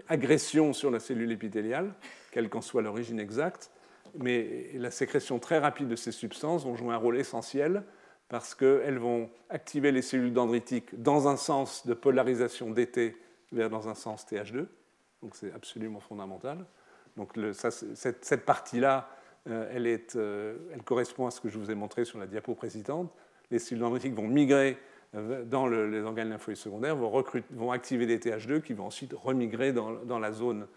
agression 0.07 0.73
sur 0.73 0.91
la 0.91 0.99
cellule 0.99 1.31
épithéliale, 1.31 1.93
quelle 2.31 2.49
qu'en 2.49 2.61
soit 2.61 2.81
l'origine 2.81 3.19
exacte, 3.19 3.71
mais 4.17 4.71
la 4.75 4.91
sécrétion 4.91 5.39
très 5.39 5.59
rapide 5.59 5.87
de 5.87 5.95
ces 5.95 6.11
substances 6.11 6.65
vont 6.65 6.75
jouer 6.75 6.93
un 6.93 6.97
rôle 6.97 7.17
essentiel 7.17 7.83
parce 8.27 8.55
qu'elles 8.55 8.97
vont 8.97 9.29
activer 9.49 9.91
les 9.91 10.01
cellules 10.01 10.33
dendritiques 10.33 11.01
dans 11.01 11.27
un 11.27 11.37
sens 11.37 11.85
de 11.85 11.93
polarisation 11.93 12.71
DT 12.71 13.15
vers 13.51 13.69
dans 13.69 13.87
un 13.87 13.95
sens 13.95 14.25
TH2, 14.25 14.65
donc 15.25 15.35
c'est 15.35 15.51
absolument 15.53 15.99
fondamental. 15.99 16.65
Donc 17.17 17.31
cette, 17.53 18.45
partie-là, 18.45 19.09
euh, 19.49 19.71
elle, 19.73 19.99
euh, 20.15 20.55
elle, 20.71 20.83
correspond 20.83 21.25
à 21.25 21.31
ce 21.31 21.41
que 21.41 21.49
je 21.49 21.57
vous 21.57 21.71
ai 21.71 21.75
montré 21.75 22.05
sur 22.05 22.19
la 22.19 22.27
diapo 22.27 22.53
précédente. 22.53 23.11
Les 23.49 23.57
cellules 23.57 23.81
dendritiques 23.81 24.13
vont 24.13 24.27
migrer 24.27 24.77
euh, 25.15 25.43
dans 25.43 25.65
les 25.65 26.01
organes 26.01 26.29
lymphoïdes 26.29 26.57
secondaires, 26.57 26.95
vont, 26.95 27.71
activer 27.71 28.05
des 28.05 28.19
TH2 28.19 28.61
qui 28.61 28.73
vont 28.73 28.85
ensuite 28.85 29.13
remigrer 29.13 29.73
dans, 29.73 30.19
la 30.19 30.31
zone 30.31 30.67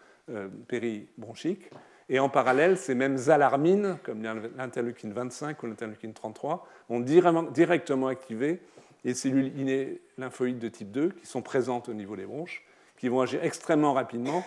péribronchique. 0.66 1.70
Et 2.08 2.18
en 2.18 2.30
parallèle, 2.30 2.78
ces 2.78 2.94
mêmes 2.94 3.18
alarmines, 3.28 3.98
comme 4.02 4.22
l'interleukine 4.22 5.12
25 5.12 5.62
ou 5.62 5.66
l'interleukine 5.66 6.14
33, 6.14 6.66
vont 6.88 7.00
directement 7.00 8.06
activer 8.06 8.60
les 9.04 9.12
cellules 9.12 9.98
lymphoïdes 10.16 10.58
de 10.58 10.68
type 10.68 10.90
2 10.90 11.10
qui 11.10 11.26
sont 11.26 11.42
présentes 11.42 11.90
au 11.90 11.94
niveau 11.94 12.16
des 12.16 12.24
bronches 12.24 12.64
qui 12.98 13.08
vont 13.08 13.20
agir 13.20 13.42
extrêmement 13.42 13.94
rapidement 13.94 14.44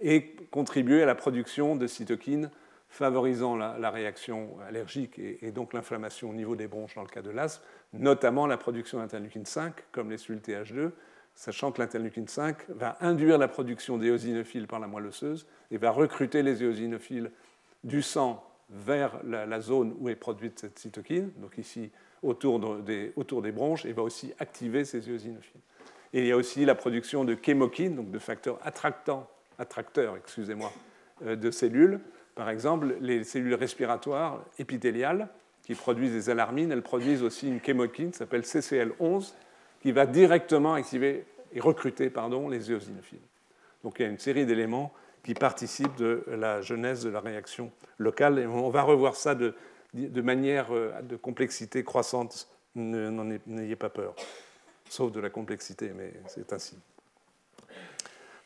et 0.00 0.36
contribuer 0.50 1.02
à 1.02 1.06
la 1.06 1.14
production 1.14 1.76
de 1.76 1.86
cytokines 1.86 2.50
favorisant 2.88 3.56
la, 3.56 3.90
réaction 3.90 4.50
allergique 4.68 5.18
et, 5.18 5.50
donc 5.50 5.72
l'inflammation 5.72 6.30
au 6.30 6.32
niveau 6.32 6.54
des 6.54 6.68
bronches 6.68 6.94
dans 6.94 7.02
le 7.02 7.08
cas 7.08 7.22
de 7.22 7.30
l'asthme, 7.30 7.64
notamment 7.92 8.46
la 8.46 8.56
production 8.56 8.98
d'interleukine 8.98 9.46
5, 9.46 9.74
comme 9.90 10.10
les 10.10 10.18
cellules 10.18 10.40
TH2, 10.40 10.92
sachant 11.34 11.72
que 11.72 11.82
l'interleukine 11.82 12.28
5 12.28 12.68
va 12.68 12.96
induire 13.00 13.36
la 13.36 13.48
production 13.48 13.98
d'éosinophiles 13.98 14.68
par 14.68 14.78
la 14.78 14.86
moelle 14.86 15.06
osseuse 15.06 15.44
et 15.72 15.78
va 15.78 15.90
recruter 15.90 16.44
les 16.44 16.62
éosinophiles 16.62 17.32
du 17.82 18.00
sang 18.00 18.44
vers 18.70 19.18
la, 19.24 19.60
zone 19.60 19.94
où 19.98 20.08
est 20.08 20.14
produite 20.14 20.60
cette 20.60 20.78
cytokine, 20.78 21.32
donc 21.38 21.58
ici 21.58 21.90
autour 22.22 22.78
des, 22.78 23.12
autour 23.16 23.42
des 23.42 23.52
bronches, 23.52 23.84
et 23.84 23.92
va 23.92 24.02
aussi 24.02 24.32
activer 24.38 24.84
ces 24.84 25.10
éosinophiles. 25.10 25.60
Il 26.16 26.24
y 26.24 26.30
a 26.30 26.36
aussi 26.36 26.64
la 26.64 26.76
production 26.76 27.24
de 27.24 27.36
chémokines, 27.40 27.96
donc 27.96 28.12
de 28.12 28.20
facteurs 28.20 28.60
attractants, 28.62 29.28
attracteurs 29.58 30.16
excusez-moi, 30.16 30.72
euh, 31.26 31.34
de 31.34 31.50
cellules. 31.50 31.98
Par 32.36 32.48
exemple, 32.48 32.94
les 33.00 33.24
cellules 33.24 33.54
respiratoires 33.54 34.44
épithéliales 34.60 35.28
qui 35.64 35.74
produisent 35.74 36.12
des 36.12 36.30
alarmines, 36.30 36.70
elles 36.70 36.82
produisent 36.82 37.24
aussi 37.24 37.48
une 37.48 37.60
chémokine 37.60 38.12
s'appelle 38.12 38.42
CCL11 38.42 39.32
qui 39.82 39.90
va 39.90 40.06
directement 40.06 40.74
activer 40.74 41.24
et 41.52 41.60
recruter 41.60 42.10
pardon, 42.10 42.48
les 42.48 42.70
éosinophiles. 42.70 43.18
Donc 43.82 43.98
il 43.98 44.02
y 44.02 44.06
a 44.06 44.08
une 44.08 44.18
série 44.18 44.46
d'éléments 44.46 44.92
qui 45.24 45.34
participent 45.34 45.96
de 45.96 46.24
la 46.28 46.60
genèse 46.60 47.02
de 47.02 47.10
la 47.10 47.20
réaction 47.20 47.72
locale. 47.98 48.38
Et 48.38 48.46
on 48.46 48.70
va 48.70 48.82
revoir 48.82 49.16
ça 49.16 49.34
de, 49.34 49.54
de 49.94 50.20
manière 50.22 50.72
euh, 50.72 50.92
de 51.02 51.16
complexité 51.16 51.82
croissante. 51.82 52.48
N'ayez 52.76 53.76
pas 53.76 53.88
peur 53.88 54.14
sauf 54.88 55.12
de 55.12 55.20
la 55.20 55.30
complexité, 55.30 55.92
mais 55.96 56.12
c'est 56.28 56.52
ainsi. 56.52 56.76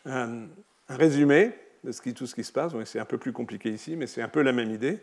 Un, 0.07 0.47
résumé 0.89 1.53
de 1.84 2.12
tout 2.12 2.26
ce 2.26 2.34
qui 2.34 2.45
se 2.45 2.53
passe, 2.53 2.72
c'est 2.84 2.99
un 2.99 3.05
peu 3.05 3.18
plus 3.18 3.32
compliqué 3.32 3.70
ici, 3.70 3.97
mais 3.97 4.07
c'est 4.07 4.22
un 4.22 4.28
peu 4.28 4.43
la 4.43 4.53
même 4.53 4.70
idée. 4.70 4.99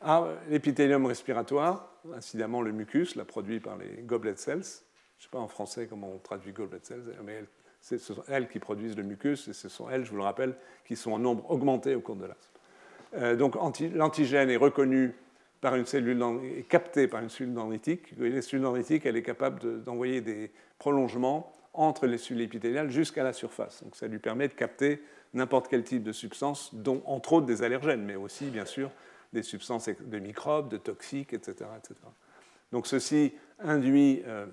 Ah, 0.00 0.28
l'épithélium 0.48 1.06
respiratoire, 1.06 1.90
incidemment 2.14 2.60
le 2.60 2.72
mucus, 2.72 3.16
la 3.16 3.24
produit 3.24 3.60
par 3.60 3.76
les 3.76 4.02
goblet 4.02 4.36
cells. 4.36 4.62
Je 5.18 5.22
ne 5.22 5.22
sais 5.22 5.28
pas 5.30 5.38
en 5.38 5.48
français 5.48 5.86
comment 5.88 6.10
on 6.10 6.18
traduit 6.18 6.52
goblet 6.52 6.80
cells, 6.82 7.02
mais 7.24 7.44
ce 7.80 7.98
sont 7.98 8.22
elles 8.28 8.48
qui 8.48 8.58
produisent 8.58 8.96
le 8.96 9.02
mucus, 9.02 9.48
et 9.48 9.52
ce 9.52 9.68
sont 9.68 9.88
elles, 9.88 10.04
je 10.04 10.10
vous 10.10 10.16
le 10.16 10.22
rappelle, 10.22 10.56
qui 10.84 10.96
sont 10.96 11.12
en 11.12 11.18
nombre 11.18 11.50
augmenté 11.50 11.94
au 11.94 12.00
cours 12.00 12.16
de 12.16 12.26
l'asthme. 12.26 12.58
Euh, 13.14 13.36
donc 13.36 13.54
l'antigène 13.94 14.50
est 14.50 14.56
reconnu 14.56 15.14
par 15.66 15.74
une 15.74 15.84
cellule 15.84 16.22
est 16.56 16.62
captée 16.62 17.08
par 17.08 17.20
une 17.20 17.28
cellule 17.28 17.52
dendritique. 17.52 18.12
Les 18.18 18.40
cellules 18.40 18.62
dendritiques, 18.62 19.04
elle 19.04 19.16
est 19.16 19.24
capable 19.24 19.82
d'envoyer 19.82 20.20
des 20.20 20.52
prolongements 20.78 21.52
entre 21.74 22.06
les 22.06 22.18
cellules 22.18 22.42
épithéliales 22.42 22.88
jusqu'à 22.88 23.24
la 23.24 23.32
surface. 23.32 23.82
Donc 23.82 23.96
ça 23.96 24.06
lui 24.06 24.20
permet 24.20 24.46
de 24.46 24.52
capter 24.52 25.02
n'importe 25.34 25.66
quel 25.66 25.82
type 25.82 26.04
de 26.04 26.12
substance, 26.12 26.72
dont 26.72 27.02
entre 27.04 27.32
autres 27.32 27.46
des 27.46 27.64
allergènes, 27.64 28.04
mais 28.04 28.14
aussi 28.14 28.44
bien 28.44 28.64
sûr 28.64 28.92
des 29.32 29.42
substances 29.42 29.88
de 29.88 30.18
microbes, 30.20 30.68
de 30.68 30.76
toxiques, 30.76 31.32
etc. 31.32 31.68
etc. 31.76 31.96
Donc 32.70 32.86
ceci 32.86 33.32
induit, 33.58 34.22
euh, 34.28 34.46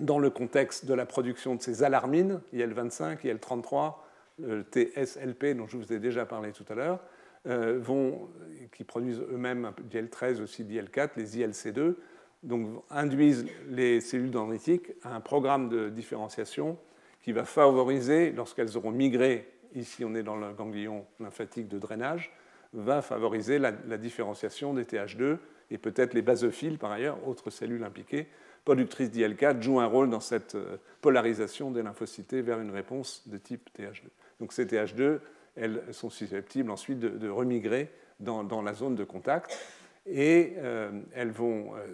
dans 0.00 0.18
le 0.18 0.30
contexte 0.30 0.86
de 0.86 0.94
la 0.94 1.06
production 1.06 1.54
de 1.54 1.62
ces 1.62 1.84
alarmines, 1.84 2.40
IL-25, 2.52 3.24
IL-33, 3.24 3.94
le 4.40 4.64
TSLP 4.64 5.54
dont 5.54 5.68
je 5.68 5.76
vous 5.76 5.92
ai 5.92 6.00
déjà 6.00 6.26
parlé 6.26 6.50
tout 6.50 6.66
à 6.68 6.74
l'heure, 6.74 6.98
vont, 7.44 8.28
qui 8.72 8.84
produisent 8.84 9.20
eux-mêmes 9.20 9.72
d'IL-13 9.90 10.40
aussi 10.40 10.64
d'IL-4, 10.64 11.10
les 11.16 11.38
ILC2, 11.38 11.94
donc 12.42 12.82
induisent 12.90 13.46
les 13.68 14.00
cellules 14.00 14.30
dendritiques 14.30 14.92
à 15.02 15.14
un 15.14 15.20
programme 15.20 15.68
de 15.68 15.88
différenciation 15.88 16.78
qui 17.22 17.32
va 17.32 17.44
favoriser, 17.44 18.32
lorsqu'elles 18.32 18.76
auront 18.76 18.90
migré, 18.90 19.48
ici 19.74 20.04
on 20.04 20.14
est 20.14 20.22
dans 20.22 20.36
le 20.36 20.52
ganglion 20.52 21.06
lymphatique 21.20 21.68
de 21.68 21.78
drainage, 21.78 22.32
va 22.72 23.02
favoriser 23.02 23.58
la, 23.58 23.72
différenciation 23.98 24.74
des 24.74 24.84
TH2 24.84 25.38
et 25.70 25.78
peut-être 25.78 26.14
les 26.14 26.22
basophiles 26.22 26.78
par 26.78 26.90
ailleurs, 26.90 27.26
autres 27.28 27.50
cellules 27.50 27.84
impliquées, 27.84 28.26
productrices 28.64 29.10
d'IL4, 29.10 29.60
jouent 29.60 29.80
un 29.80 29.86
rôle 29.86 30.10
dans 30.10 30.20
cette 30.20 30.54
euh, 30.54 30.76
polarisation 31.00 31.70
des 31.70 31.82
lymphocytes 31.82 32.34
vers 32.34 32.60
une 32.60 32.70
réponse 32.70 33.26
de 33.26 33.36
type 33.36 33.68
TH2. 33.76 34.04
Donc 34.40 34.52
ces 34.52 34.66
TH2 34.66 35.18
elles 35.56 35.82
sont 35.92 36.10
susceptibles 36.10 36.70
ensuite 36.70 36.98
de, 36.98 37.28
remigrer 37.28 37.90
dans, 38.20 38.62
la 38.62 38.74
zone 38.74 38.94
de 38.94 39.04
contact. 39.04 39.58
Et 40.06 40.54
euh, 40.56 40.90
elles 41.14 41.30
vont 41.30 41.76
euh, 41.76 41.86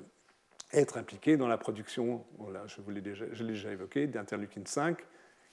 être 0.72 0.98
impliquées 0.98 1.36
dans 1.36 1.48
la 1.48 1.58
production, 1.58 2.24
voilà, 2.38 2.64
je, 2.66 2.80
l'ai 2.90 3.00
déjà, 3.00 3.70
évoqué, 3.70 4.06
d'interleukine 4.06 4.66
5 4.66 4.98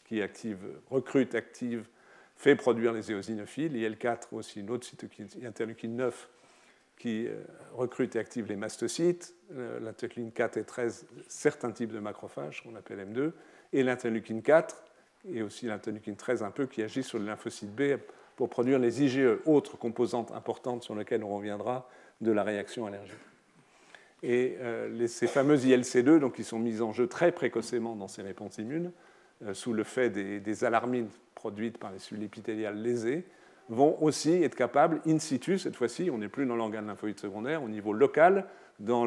qui 0.05 0.21
active, 0.21 0.59
recrute, 0.89 1.35
active, 1.35 1.87
fait 2.35 2.55
produire 2.55 2.93
les 2.93 3.11
éosinophiles, 3.11 3.75
IL4 3.75 4.33
aussi 4.33 4.59
une 4.59 4.69
autre 4.69 4.85
cytokine, 4.85 5.27
interleukine 5.43 5.95
9 5.95 6.29
qui 6.97 7.27
euh, 7.27 7.43
recrute 7.73 8.15
et 8.15 8.19
active 8.19 8.45
les 8.47 8.55
mastocytes, 8.55 9.35
l'interleukine 9.81 10.31
4 10.31 10.57
et 10.57 10.63
13 10.63 11.07
certains 11.27 11.71
types 11.71 11.91
de 11.91 11.99
macrophages 11.99 12.63
qu'on 12.63 12.75
appelle 12.75 12.99
M2, 12.99 13.31
et 13.73 13.83
l'interleukine 13.83 14.41
4 14.41 14.84
et 15.31 15.41
aussi 15.41 15.65
l'interleukine 15.65 16.15
13 16.15 16.43
un 16.43 16.51
peu 16.51 16.65
qui 16.65 16.81
agit 16.81 17.03
sur 17.03 17.19
le 17.19 17.25
lymphocyte 17.25 17.73
B 17.73 17.97
pour 18.35 18.49
produire 18.49 18.79
les 18.79 19.03
IgE, 19.03 19.39
autres 19.45 19.77
composantes 19.77 20.31
importantes 20.31 20.83
sur 20.83 20.95
lesquelles 20.95 21.23
on 21.23 21.35
reviendra 21.35 21.87
de 22.21 22.31
la 22.31 22.43
réaction 22.43 22.85
allergique. 22.85 23.15
Et 24.23 24.57
euh, 24.59 25.07
ces 25.07 25.27
fameuses 25.27 25.65
ILC2, 25.65 26.19
donc, 26.19 26.35
qui 26.35 26.43
sont 26.43 26.59
mises 26.59 26.81
en 26.81 26.91
jeu 26.91 27.07
très 27.07 27.31
précocement 27.31 27.95
dans 27.95 28.07
ces 28.07 28.21
réponses 28.21 28.57
immunes, 28.57 28.91
euh, 29.43 29.53
sous 29.53 29.73
le 29.73 29.83
fait 29.83 30.09
des, 30.09 30.63
alarmines 30.63 31.09
produites 31.35 31.77
par 31.77 31.91
les 31.91 31.99
cellules 31.99 32.23
épithéliales 32.23 32.81
lésées, 32.81 33.25
vont 33.69 34.01
aussi 34.01 34.43
être 34.43 34.55
capables, 34.55 35.01
in 35.07 35.19
situ, 35.19 35.57
cette 35.57 35.75
fois-ci, 35.75 36.09
on 36.11 36.19
n'est 36.19 36.27
plus 36.27 36.45
dans 36.45 36.55
l'organe 36.55 36.87
lymphoïde 36.87 37.19
secondaire, 37.19 37.63
au 37.63 37.69
niveau 37.69 37.93
local, 37.93 38.45
dans 38.79 39.05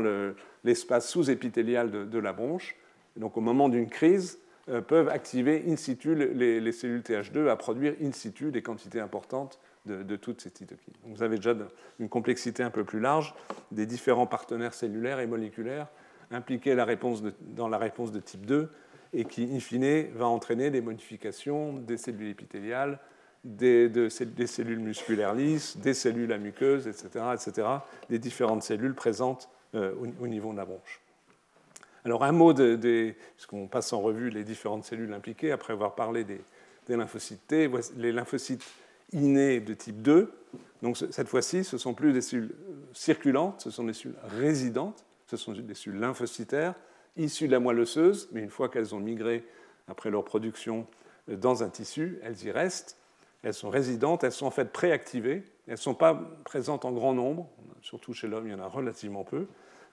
l'espace 0.64 1.08
sous-épithélial 1.08 1.90
de, 2.08 2.18
la 2.18 2.32
bronche. 2.32 2.74
donc 3.16 3.36
au 3.36 3.40
moment 3.40 3.68
d'une 3.68 3.88
crise, 3.88 4.38
peuvent 4.86 5.08
activer 5.08 5.64
in 5.66 5.76
situ 5.76 6.14
les, 6.14 6.72
cellules 6.72 7.00
TH2 7.00 7.48
à 7.48 7.56
produire 7.56 7.94
in 8.02 8.12
situ 8.12 8.50
des 8.50 8.62
quantités 8.62 9.00
importantes 9.00 9.58
de, 9.86 10.16
toutes 10.16 10.42
ces 10.42 10.50
cytokines. 10.50 10.92
vous 11.04 11.22
avez 11.22 11.36
déjà 11.36 11.54
une 11.98 12.10
complexité 12.10 12.62
un 12.62 12.70
peu 12.70 12.84
plus 12.84 13.00
large 13.00 13.34
des 13.72 13.86
différents 13.86 14.26
partenaires 14.26 14.74
cellulaires 14.74 15.20
et 15.20 15.26
moléculaires 15.26 15.88
impliqués 16.30 16.76
dans 16.76 17.68
la 17.68 17.78
réponse 17.78 18.12
de 18.12 18.20
type 18.20 18.44
2 18.44 18.70
et 19.12 19.24
qui, 19.24 19.48
in 19.54 19.60
fine, 19.60 20.08
va 20.14 20.26
entraîner 20.26 20.70
des 20.70 20.80
modifications 20.80 21.72
des 21.74 21.96
cellules 21.96 22.28
épithéliales, 22.28 22.98
des, 23.44 24.10
cellules 24.10 24.80
musculaires 24.80 25.34
lisses, 25.34 25.76
des 25.78 25.94
cellules 25.94 26.32
à 26.32 26.38
muqueuses, 26.38 26.86
etc., 26.86 27.24
etc., 27.34 27.68
des 28.10 28.18
différentes 28.18 28.62
cellules 28.62 28.94
présentes 28.94 29.48
euh, 29.74 29.94
au, 30.20 30.26
niveau 30.26 30.52
de 30.52 30.58
la 30.58 30.64
bronche. 30.64 31.00
Alors 32.08 32.24
un 32.24 32.32
mot, 32.32 32.54
de, 32.54 33.14
puisqu'on 33.36 33.66
passe 33.66 33.92
en 33.92 34.00
revue 34.00 34.30
les 34.30 34.42
différentes 34.42 34.86
cellules 34.86 35.12
impliquées, 35.12 35.52
après 35.52 35.74
avoir 35.74 35.94
parlé 35.94 36.24
des, 36.24 36.40
lymphocytes 36.88 37.46
T, 37.46 37.70
les 37.98 38.12
lymphocytes 38.12 38.64
innés 39.12 39.60
de 39.60 39.74
type 39.74 40.00
2, 40.00 40.32
donc 40.80 40.96
cette 40.96 41.28
fois-ci, 41.28 41.64
ce 41.64 41.76
ne 41.76 41.78
sont 41.78 41.92
plus 41.92 42.14
des 42.14 42.22
cellules 42.22 42.54
circulantes, 42.94 43.60
ce 43.60 43.70
sont 43.70 43.84
des 43.84 43.92
cellules 43.92 44.16
résidentes, 44.22 45.04
ce 45.26 45.36
sont 45.36 45.52
des 45.52 45.74
cellules 45.74 46.00
lymphocytaires 46.00 46.74
issues 47.18 47.46
de 47.46 47.52
la 47.52 47.60
moelle 47.60 47.80
osseuse, 47.80 48.30
mais 48.32 48.40
une 48.40 48.48
fois 48.48 48.70
qu'elles 48.70 48.94
ont 48.94 49.00
migré 49.00 49.44
après 49.86 50.08
leur 50.08 50.24
production 50.24 50.86
dans 51.28 51.62
un 51.62 51.68
tissu, 51.68 52.20
elles 52.22 52.42
y 52.42 52.50
restent, 52.50 52.96
elles 53.42 53.52
sont 53.52 53.68
résidentes, 53.68 54.24
elles 54.24 54.32
sont 54.32 54.46
en 54.46 54.50
fait 54.50 54.72
préactivées, 54.72 55.42
elles 55.66 55.72
ne 55.74 55.76
sont 55.76 55.94
pas 55.94 56.14
présentes 56.46 56.86
en 56.86 56.92
grand 56.92 57.12
nombre, 57.12 57.50
surtout 57.82 58.14
chez 58.14 58.28
l'homme, 58.28 58.46
il 58.46 58.52
y 58.52 58.54
en 58.54 58.60
a 58.60 58.66
relativement 58.66 59.24
peu, 59.24 59.46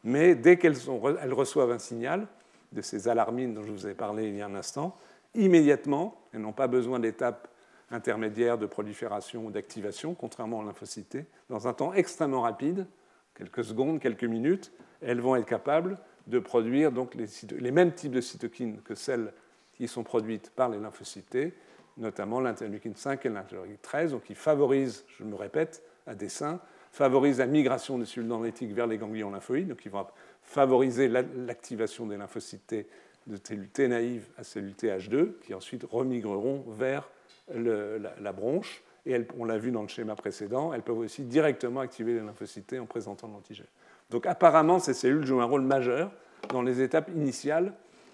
mais 0.06 0.36
dès 0.36 0.58
qu'elles 0.58 0.78
elles 1.22 1.34
reçoivent 1.34 1.72
un 1.72 1.80
signal 1.80 2.28
de 2.72 2.82
ces 2.82 3.08
alarmines 3.08 3.54
dont 3.54 3.64
je 3.64 3.72
vous 3.72 3.88
ai 3.88 3.94
parlé 3.94 4.30
il 4.30 4.36
y 4.36 4.42
a 4.42 4.46
un 4.46 4.56
instant, 4.56 4.96
immédiatement, 5.34 6.16
elles 6.32 6.42
n'ont 6.42 6.54
pas 6.54 6.68
besoin 6.68 7.00
d'étapes 7.00 7.50
intermédiaires 7.92 8.58
de 8.58 8.66
prolifération 8.66 9.46
ou 9.46 9.52
d'activation, 9.52 10.14
contrairement 10.14 10.60
aux 10.60 10.64
lymphocytes, 10.64 11.18
dans 11.50 11.68
un 11.68 11.74
temps 11.74 11.94
extrêmement 11.94 12.42
rapide, 12.42 12.88
quelques 13.36 13.64
secondes, 13.64 14.00
quelques 14.00 14.24
minutes, 14.24 14.72
elles 15.02 15.22
vont 15.22 15.36
être 15.36 15.46
capables 15.46 15.98
de 16.28 16.40
produire 16.40 16.92
donc 16.92 17.16
les, 17.16 17.72
mêmes 17.72 17.94
types 17.94 18.12
de 18.12 18.22
cytokines 18.22 18.82
que 18.82 18.96
celles 18.96 19.34
qui 19.74 19.88
sont 19.88 20.04
produites 20.04 20.50
par 20.52 20.70
les 20.70 20.80
lymphocytes, 20.80 21.54
notamment 21.98 22.40
l'interleukine 22.40 22.96
5 22.96 23.26
et 23.26 23.30
l'interleukine 23.30 23.78
13, 23.82 24.12
donc 24.12 24.24
qui 24.24 24.36
favorisent, 24.36 25.04
je 25.08 25.24
me 25.24 25.36
répète, 25.36 25.84
à 26.08 26.16
dessein, 26.16 26.60
favorisent 26.96 27.40
la 27.40 27.46
migration 27.46 28.00
des 28.00 28.06
cellules 28.06 28.30
dendritiques 28.30 28.72
vers 28.72 28.88
les 28.88 28.98
ganglions 28.98 29.30
lymphoïdes, 29.30 29.68
donc 29.68 29.80
qui 29.80 29.90
vont 29.90 30.06
favoriser 30.42 31.10
l'activation 31.10 32.06
des 32.06 32.16
lymphocytes 32.16 32.68
T 32.68 32.88
de 33.28 33.38
cellules 33.44 33.68
T 33.68 33.88
naïves 33.90 34.28
à 34.38 34.46
cellules 34.46 34.74
TH2, 34.74 35.40
qui 35.42 35.54
ensuite 35.54 35.84
remigreront 35.84 36.64
vers 36.70 37.10
la, 37.54 38.32
bronche. 38.32 38.82
Et 39.06 39.20
on 39.38 39.44
l'a 39.44 39.58
vu 39.58 39.72
dans 39.72 39.82
le 39.82 39.90
schéma 39.90 40.16
précédent, 40.16 40.74
elles 40.74 40.84
peuvent 40.84 41.00
aussi 41.00 41.24
directement 41.24 41.82
activer 41.82 42.14
les 42.14 42.22
lymphocytes 42.22 42.68
T 42.68 42.80
en 42.80 42.86
présentant 42.86 43.28
l'antigène. 43.28 43.68
Donc 44.10 44.26
apparemment, 44.26 44.80
ces 44.80 44.94
cellules 44.94 45.26
jouent 45.26 45.42
un 45.42 45.46
rôle 45.46 45.64
majeur 45.64 46.12
dans 46.50 46.62
les 46.62 46.82
étapes 46.82 47.10
initiales 47.14 47.74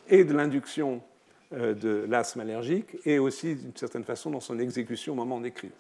et 0.10 0.24
de 0.24 0.34
l'induction 0.34 1.04
euh, 1.54 1.76
de 1.76 2.06
l'asthme 2.10 2.40
allergique 2.40 2.98
et 3.06 3.20
aussi 3.20 3.56
d'une 3.56 3.76
certaine 3.76 4.06
façon 4.06 4.32
dans 4.32 4.40
son 4.40 4.58
exécution 4.58 5.14
au 5.14 5.18
moment 5.18 5.40
des 5.40 5.52
crises. 5.52 5.72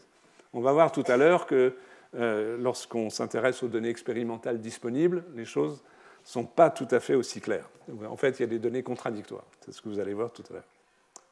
On 0.53 0.61
va 0.61 0.71
voir 0.73 0.91
tout 0.91 1.03
à 1.07 1.17
l'heure 1.17 1.47
que 1.47 1.73
euh, 2.15 2.57
lorsqu'on 2.57 3.09
s'intéresse 3.09 3.63
aux 3.63 3.67
données 3.67 3.89
expérimentales 3.89 4.59
disponibles, 4.59 5.23
les 5.35 5.45
choses 5.45 5.81
ne 6.23 6.27
sont 6.27 6.45
pas 6.45 6.69
tout 6.69 6.87
à 6.91 6.99
fait 6.99 7.15
aussi 7.15 7.41
claires. 7.41 7.69
En 8.07 8.17
fait, 8.17 8.39
il 8.39 8.41
y 8.41 8.45
a 8.45 8.47
des 8.47 8.59
données 8.59 8.83
contradictoires. 8.83 9.45
C'est 9.61 9.71
ce 9.71 9.81
que 9.81 9.89
vous 9.89 9.99
allez 9.99 10.13
voir 10.13 10.31
tout 10.31 10.43
à 10.49 10.53
l'heure. 10.53 10.67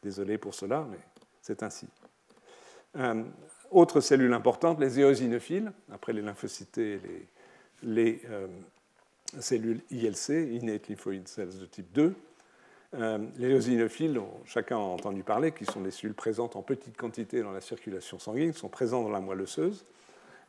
Désolé 0.04 0.38
pour 0.38 0.54
cela, 0.54 0.86
mais 0.90 1.00
c'est 1.42 1.64
ainsi. 1.64 1.88
Euh, 2.98 3.24
autre 3.72 4.02
cellule 4.02 4.34
importante, 4.34 4.80
les 4.80 5.00
éosinophiles, 5.00 5.72
après 5.92 6.14
les 6.14 6.22
lymphocytes 6.22 6.78
et 6.78 7.00
les, 7.84 8.22
cellules 9.40 9.82
ILC, 9.92 10.30
Innate 10.30 10.90
Lymphoid 10.90 11.28
Cells 11.28 11.60
de 11.60 11.66
type 11.66 11.92
2, 11.94 12.16
euh, 12.96 13.20
les 13.38 13.50
eosinophiles, 13.50 14.14
dont 14.14 14.32
chacun 14.46 14.78
a 14.78 14.80
entendu 14.80 15.24
parler, 15.24 15.52
qui 15.52 15.66
sont 15.66 15.82
des 15.82 15.92
cellules 15.92 16.16
présentes 16.16 16.56
en 16.56 16.64
petite 16.64 16.98
quantité 16.98 17.42
dans 17.44 17.52
la 17.52 17.62
circulation 17.62 18.18
sanguine, 18.18 18.54
sont 18.54 18.70
présentes 18.70 19.04
dans 19.04 19.12
la 19.12 19.20
moelle 19.20 19.42
osseuse, 19.42 19.86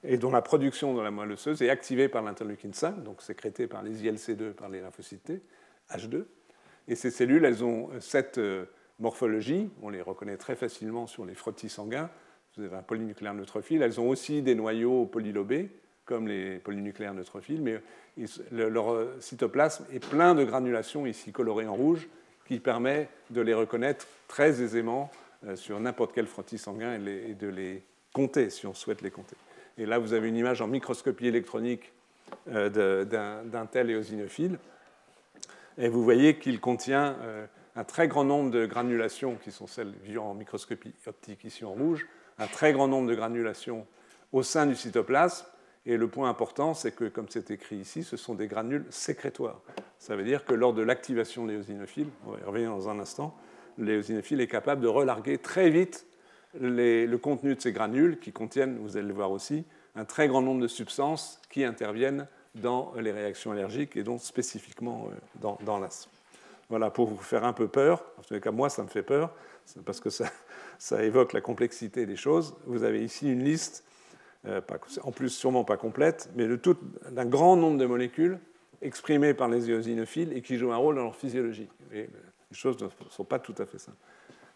et 0.03 0.17
dont 0.17 0.31
la 0.31 0.43
production 0.43 0.95
dans 0.95 1.03
la 1.03 1.11
moelle 1.11 1.33
osseuse 1.33 1.63
est 1.63 1.71
activée 1.71 2.09
par 2.09 2.23
l'interleukine 2.23 2.73
5, 2.73 3.03
donc 3.03 3.23
sécrétée 3.23 3.67
par 3.67 3.83
les 3.83 4.03
ILC2, 4.03 4.53
par 4.53 4.69
les 4.69 4.81
lymphocytes 4.81 5.33
H2. 5.91 6.25
Et 6.89 6.95
ces 6.95 7.11
cellules, 7.11 7.45
elles 7.45 7.63
ont 7.63 7.91
cette 8.01 8.39
euh, 8.39 8.65
morphologie, 8.99 9.71
on 9.83 9.91
les 9.91 10.01
reconnaît 10.01 10.37
très 10.37 10.57
facilement 10.57 11.07
sur 11.07 11.25
les 11.25 11.35
frottis 11.35 11.69
sanguins. 11.69 12.11
Vous 12.57 12.65
avez 12.65 12.77
un 12.77 12.83
polynucléaire 12.83 13.35
neutrophile. 13.35 13.83
Elles 13.83 14.01
ont 14.01 14.09
aussi 14.09 14.43
des 14.43 14.55
noyaux 14.55 15.07
polylobés, 15.07 15.71
comme 16.05 16.27
les 16.27 16.59
polynucléaires 16.59 17.15
neutrophiles, 17.15 17.63
mais 17.63 17.81
leur 18.51 18.93
euh, 18.93 19.17
cytoplasme 19.21 19.87
est 19.93 20.05
plein 20.05 20.35
de 20.35 20.45
granulations 20.45 21.07
ici 21.07 21.31
colorées 21.33 21.69
en 21.69 21.75
rouge, 21.75 22.09
qui 22.47 22.59
permet 22.59 23.09
de 23.31 23.41
les 23.41 23.55
reconnaître 23.55 24.07
très 24.27 24.61
aisément 24.61 25.11
euh, 25.47 25.55
sur 25.55 25.79
n'importe 25.79 26.13
quel 26.13 26.27
frottis 26.27 26.59
sanguin 26.59 26.95
et 26.95 27.35
de 27.35 27.49
les 27.49 27.85
compter 28.13 28.51
si 28.51 28.67
on 28.67 28.75
souhaite 28.75 29.03
les 29.03 29.11
compter. 29.11 29.37
Et 29.81 29.87
là, 29.87 29.99
vous 29.99 30.13
avez 30.13 30.29
une 30.29 30.37
image 30.37 30.61
en 30.61 30.67
microscopie 30.67 31.27
électronique 31.27 31.95
euh, 32.51 33.05
d'un 33.05 33.67
tel 33.67 33.89
éosinophile. 33.89 34.59
Et 35.79 35.89
vous 35.89 36.05
voyez 36.05 36.39
qu'il 36.39 36.61
contient 36.61 37.17
euh, 37.23 37.47
un 37.77 37.85
très 37.85 38.07
grand 38.07 38.25
nombre 38.25 38.51
de 38.51 38.67
granulations, 38.67 39.37
qui 39.43 39.51
sont 39.51 39.67
celles 39.67 39.95
vues 40.05 40.19
en 40.19 40.35
microscopie 40.35 40.93
optique 41.07 41.45
ici 41.45 41.65
en 41.65 41.73
rouge, 41.73 42.07
un 42.39 42.47
très 42.47 42.75
grand 42.75 42.89
nombre 42.89 43.09
de 43.09 43.15
granulations 43.15 43.87
au 44.33 44.43
sein 44.43 44.67
du 44.67 44.75
cytoplasme, 44.75 45.47
et 45.87 45.97
le 45.97 46.09
point 46.09 46.29
important, 46.29 46.75
c'est 46.75 46.95
que, 46.95 47.07
comme 47.07 47.31
c'est 47.31 47.51
écrit 47.51 47.77
ici, 47.77 48.03
ce 48.03 48.19
sont 48.19 48.35
des 48.35 48.49
granules 48.49 48.85
sécrétoires. 48.91 49.63
Ça 49.99 50.15
veut 50.15 50.25
dire 50.25 50.45
que 50.45 50.53
lors 50.53 50.75
de 50.75 50.83
l'activation 50.83 51.47
de 51.47 51.53
l'éosinophile, 51.53 52.09
on 52.27 52.33
va 52.33 52.39
y 52.39 52.43
revenir 52.43 52.71
dans 52.71 52.91
un 52.91 53.01
instant, 53.01 53.35
l'éosinophile 53.79 54.43
est 54.43 54.47
capable 54.47 54.83
de 54.83 54.89
relarguer 54.89 55.39
très 55.39 55.71
vite 55.71 56.07
le 56.59 57.17
contenu 57.17 57.55
de 57.55 57.61
ces 57.61 57.73
granules 57.73 58.19
qui 58.19 58.33
contiennent, 58.33 58.79
vous 58.79 58.97
allez 58.97 59.07
le 59.07 59.15
voir 59.15 59.31
aussi, 59.31 59.65
un 59.95 60.05
très 60.05 60.29
grand 60.29 60.43
nombre 60.43 60.63
de 60.63 60.69
substances 60.69 61.41
qui 61.51 61.65
interviennent 61.65 62.27
dans 62.55 62.93
les 62.99 63.13
réactions 63.13 63.53
allergiques 63.53 63.97
et 63.97 64.03
donc 64.03 64.21
spécifiquement 64.21 65.09
euh, 65.11 65.55
dans, 65.65 65.79
l'asthme. 65.79 66.11
Voilà, 66.69 66.91
pour 66.91 67.09
vous 67.09 67.17
faire 67.17 67.45
un 67.45 67.53
peu 67.53 67.69
peur, 67.69 68.05
en 68.19 68.23
tout 68.23 68.39
cas 68.41 68.51
moi 68.51 68.69
ça 68.69 68.83
me 68.83 68.89
fait 68.89 69.03
peur, 69.03 69.33
parce 69.85 70.01
que 70.01 70.11
ça, 70.11 70.27
ça 70.79 71.03
évoque 71.05 71.33
la 71.33 71.41
complexité 71.41 72.07
des 72.07 72.17
choses. 72.17 72.57
Vous 72.67 72.83
avez 72.83 73.05
ici 73.05 73.31
une 73.31 73.45
liste 73.45 73.85
euh, 74.47 74.61
en 75.03 75.13
plus 75.13 75.29
sûrement 75.31 75.65
pas 75.65 75.77
complète, 75.77 76.31
mais 76.35 76.49
d'un 77.11 77.27
grand 77.27 77.57
nombre 77.57 77.79
de 77.79 77.87
molécules 77.87 78.39
exprimées 78.83 79.35
par 79.35 79.49
les 79.49 79.69
éosinophiles 79.71 80.33
et 80.33 80.43
qui 80.43 80.57
jouent 80.57 80.73
un 80.73 80.77
rôle 80.77 80.97
dans 80.97 81.05
leur 81.05 81.17
physiologie. 81.17 81.69
les 81.93 82.09
choses 82.53 82.81
ne 82.81 82.89
sont 83.11 83.25
pas 83.25 83.39
tout 83.39 83.55
à 83.59 83.67
fait 83.67 83.79
simples. 83.79 83.99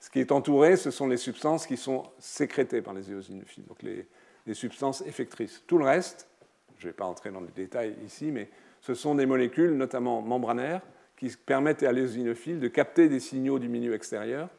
Ce 0.05 0.11
qui 0.11 0.21
est 0.21 0.33
entouré, 0.33 0.77
ce 0.77 0.91
sont 0.91 1.07
les 1.07 1.17
substances 1.17 1.67
qui 1.67 1.79
sont 1.79 2.03
sécrétées 2.19 2.83
par 2.83 2.93
les 2.93 3.11
éosinophiles, 3.11 3.65
donc 3.65 3.83
les, 3.83 4.07
substances 4.53 5.01
effectrices. 5.07 5.63
Tout 5.67 5.79
le 5.79 5.87
reste, 5.87 6.29
je 6.77 6.87
ne 6.87 6.91
vais 6.91 6.95
pas 6.95 7.07
entrer 7.07 7.31
dans 7.31 7.41
les 7.41 7.51
détails 7.57 7.97
ici, 8.05 8.31
mais 8.31 8.51
ce 8.83 8.93
sont 8.93 9.15
des 9.15 9.25
molécules, 9.25 9.75
notamment 9.75 10.21
membranaires, 10.21 10.83
qui 11.17 11.31
permettent 11.47 11.83
à 11.85 11.93
l'éosinophile 11.93 12.61
de 12.61 12.69
capter 12.69 13.09
des 13.09 13.19
signaux 13.19 13.59
du 13.59 13.71
milieu 13.71 13.95
extérieur, 13.95 14.51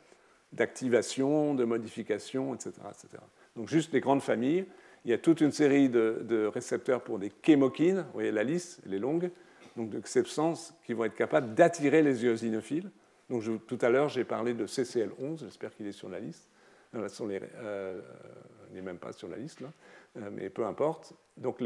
d'activation, 0.51 1.53
de 1.53 1.63
modification, 1.63 2.55
etc., 2.55 2.71
etc. 2.89 3.21
Donc 3.55 3.69
juste 3.69 3.91
des 3.91 4.01
grandes 4.01 4.23
familles 4.23 4.65
il 5.03 5.11
y 5.11 5.13
a 5.13 5.19
toute 5.19 5.41
une 5.41 5.51
série 5.51 5.89
de, 5.89 6.49
récepteurs 6.51 7.03
pour 7.03 7.19
des 7.19 7.31
chémokines, 7.45 7.99
vous 7.99 8.13
voyez 8.13 8.31
la 8.31 8.43
liste, 8.43 8.81
elle 8.87 8.95
est 8.95 8.99
longue, 8.99 9.29
donc 9.77 9.91
de 9.91 10.01
substances 10.07 10.73
qui 10.83 10.93
vont 10.93 11.05
être 11.05 11.13
capables 11.13 11.53
d'attirer 11.53 12.01
les 12.01 12.25
eosinophiles. 12.25 12.89
Donc 13.29 13.43
tout 13.67 13.77
à 13.81 13.89
l'heure, 13.89 14.09
j'ai 14.09 14.23
parlé 14.23 14.53
de 14.53 14.67
CCL11, 14.67 15.39
j'espère 15.39 15.73
qu'il 15.75 15.87
est 15.87 15.91
sur 15.91 16.09
la 16.09 16.19
liste. 16.19 16.47
Euh, 16.95 17.07
euh, 17.61 18.01
il 18.69 18.75
n'est 18.75 18.81
même 18.81 18.97
pas 18.97 19.11
sur 19.11 19.27
la 19.27 19.37
liste, 19.37 19.61
euh, 20.17 20.29
mais 20.31 20.49
peu 20.49 20.65
importe. 20.65 21.13
Donc, 21.37 21.59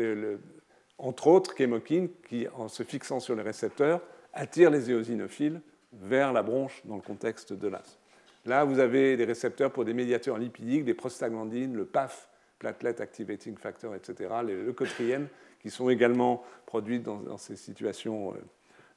entre 0.98 1.28
autres, 1.28 1.56
chémokines 1.56 2.10
qui, 2.28 2.48
en 2.56 2.68
se 2.68 2.84
fixant 2.84 3.20
sur 3.20 3.36
les 3.36 3.44
récepteurs, 3.44 4.02
attirent 4.34 4.72
les 4.72 4.90
éosinophiles 4.90 5.62
vers 5.94 6.34
la 6.34 6.44
bronche 6.44 6.82
dans 6.86 6.96
le 6.96 7.02
contexte 7.02 7.54
de 7.54 7.68
l'asthme. 7.68 8.00
Là, 8.46 8.64
vous 8.64 8.80
avez 8.80 9.18
des 9.18 9.26
récepteurs 9.26 9.72
pour 9.72 9.86
des 9.86 9.94
médiateurs 9.94 10.38
lipidiques, 10.38 10.86
des 10.86 10.94
prostaglandines, 10.94 11.76
le 11.76 11.86
PAF, 11.86 12.30
platelet 12.58 13.02
activating 13.02 13.58
factor, 13.58 13.96
etc., 13.96 14.30
les 14.46 14.56
leucotriènes, 14.64 15.28
qui 15.62 15.70
sont 15.70 15.90
également 15.90 16.44
produites 16.66 17.04
dans, 17.04 17.38
ces 17.38 17.56
situations 17.56 18.34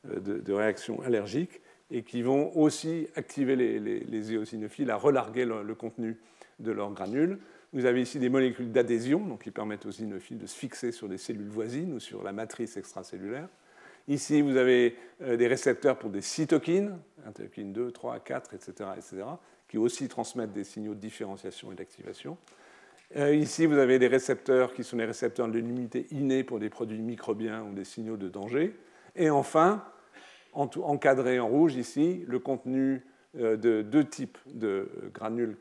euh, 0.09 0.21
de, 0.21 0.53
réaction 0.53 1.01
allergique 1.03 1.61
et 1.93 2.03
qui 2.03 2.23
vont 2.23 2.57
aussi 2.57 3.07
activer 3.17 3.55
les, 3.55 3.79
les, 3.79 4.33
éosinophiles 4.33 4.91
à 4.91 4.97
relarguer 4.97 5.45
le, 5.45 5.75
contenu 5.75 6.19
de 6.59 6.73
leurs 6.73 6.91
granules. 6.91 7.39
Vous 7.75 7.85
avez 7.85 8.01
ici 8.01 8.19
des 8.19 8.31
molécules 8.31 8.73
d'adhésion, 8.73 9.37
qui 9.37 9.51
permettent 9.51 9.85
aux 9.85 9.91
éosinophiles 9.91 10.39
de 10.39 10.47
se 10.47 10.57
fixer 10.57 10.91
sur 10.91 11.09
des 11.09 11.19
cellules 11.19 11.51
voisines 11.51 11.93
ou 11.93 12.01
sur 12.01 12.23
la 12.23 12.33
matrice 12.33 12.79
extracellulaire. 12.79 13.49
Ici, 14.09 14.41
vous 14.41 14.57
avez 14.57 14.97
euh, 15.21 15.37
des 15.37 15.47
récepteurs 15.47 15.99
pour 15.99 16.11
des 16.11 16.23
cytokines, 16.23 16.99
interleukines 17.27 17.73
2, 17.73 17.93
3, 17.93 18.21
4, 18.21 18.55
etc., 18.55 18.73
etc., 18.97 19.23
qui 19.69 19.79
aussi 19.79 20.09
transmettent 20.09 20.53
des 20.53 20.65
signaux 20.65 20.95
de 20.95 21.01
différenciation 21.01 21.73
et 21.73 21.75
d'activation. 21.75 22.37
Euh, 23.17 23.35
ici, 23.35 23.67
vous 23.67 23.77
avez 23.77 23.99
des 23.99 24.09
récepteurs 24.09 24.73
qui 24.73 24.83
sont 24.83 24.97
des 24.97 25.05
récepteurs 25.05 25.47
de 25.47 25.59
l'immunité 25.59 26.07
innée 26.11 26.43
pour 26.43 26.59
des 26.59 26.71
produits 26.71 27.01
microbiens 27.01 27.63
ou 27.63 27.75
des 27.75 27.85
signaux 27.85 28.17
de 28.17 28.29
danger. 28.29 28.75
Et 29.15 29.29
enfin, 29.29 29.85
encadré 30.53 31.41
en 31.41 31.49
rouge 31.49 31.77
ici, 31.77 32.25
le 32.27 32.39
contenu 32.39 33.05
euh, 33.39 33.57
de 33.57 33.83
deux 33.83 34.05
types 34.05 34.39
de 34.47 34.89
granules 35.15 35.57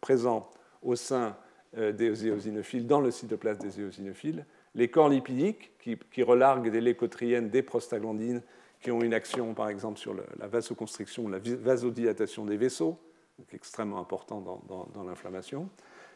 présents 0.00 0.50
au 0.82 0.94
sein 0.94 1.36
euh, 1.76 1.92
des 1.92 2.26
éosinophiles, 2.26 2.86
dans 2.86 3.00
le 3.00 3.10
cytoplasme 3.10 3.60
des 3.60 3.80
éosinophiles, 3.80 4.46
les 4.74 4.88
corps 4.88 5.08
lipidiques 5.08 5.72
qui, 5.80 6.22
relarguent 6.22 6.70
des 6.70 6.80
leucotriènes, 6.80 7.50
des 7.50 7.62
prostaglandines, 7.62 8.42
qui 8.80 8.90
ont 8.90 9.02
une 9.02 9.14
action 9.14 9.54
par 9.54 9.68
exemple 9.68 9.98
sur 9.98 10.14
la 10.14 10.46
vasoconstriction, 10.46 11.28
la 11.28 11.38
vasodilatation 11.38 12.44
des 12.44 12.56
vaisseaux, 12.56 12.98
extrêmement 13.52 14.00
important 14.00 14.40
dans 14.40 15.04
l'inflammation. 15.04 15.68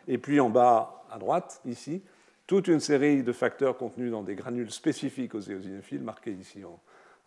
Et 0.09 0.18
puis 0.18 0.40
en 0.40 0.50
bas 0.50 1.04
à 1.11 1.18
droite, 1.18 1.61
ici, 1.64 2.02
toute 2.46 2.68
une 2.68 2.80
série 2.80 3.22
de 3.22 3.32
facteurs 3.32 3.76
contenus 3.76 4.11
dans 4.11 4.22
des 4.22 4.34
granules 4.36 4.70
spécifiques 4.70 5.34
aux 5.34 5.40
éosinophiles, 5.40 6.02
marqués 6.02 6.32
ici 6.32 6.64
en, 6.64 6.78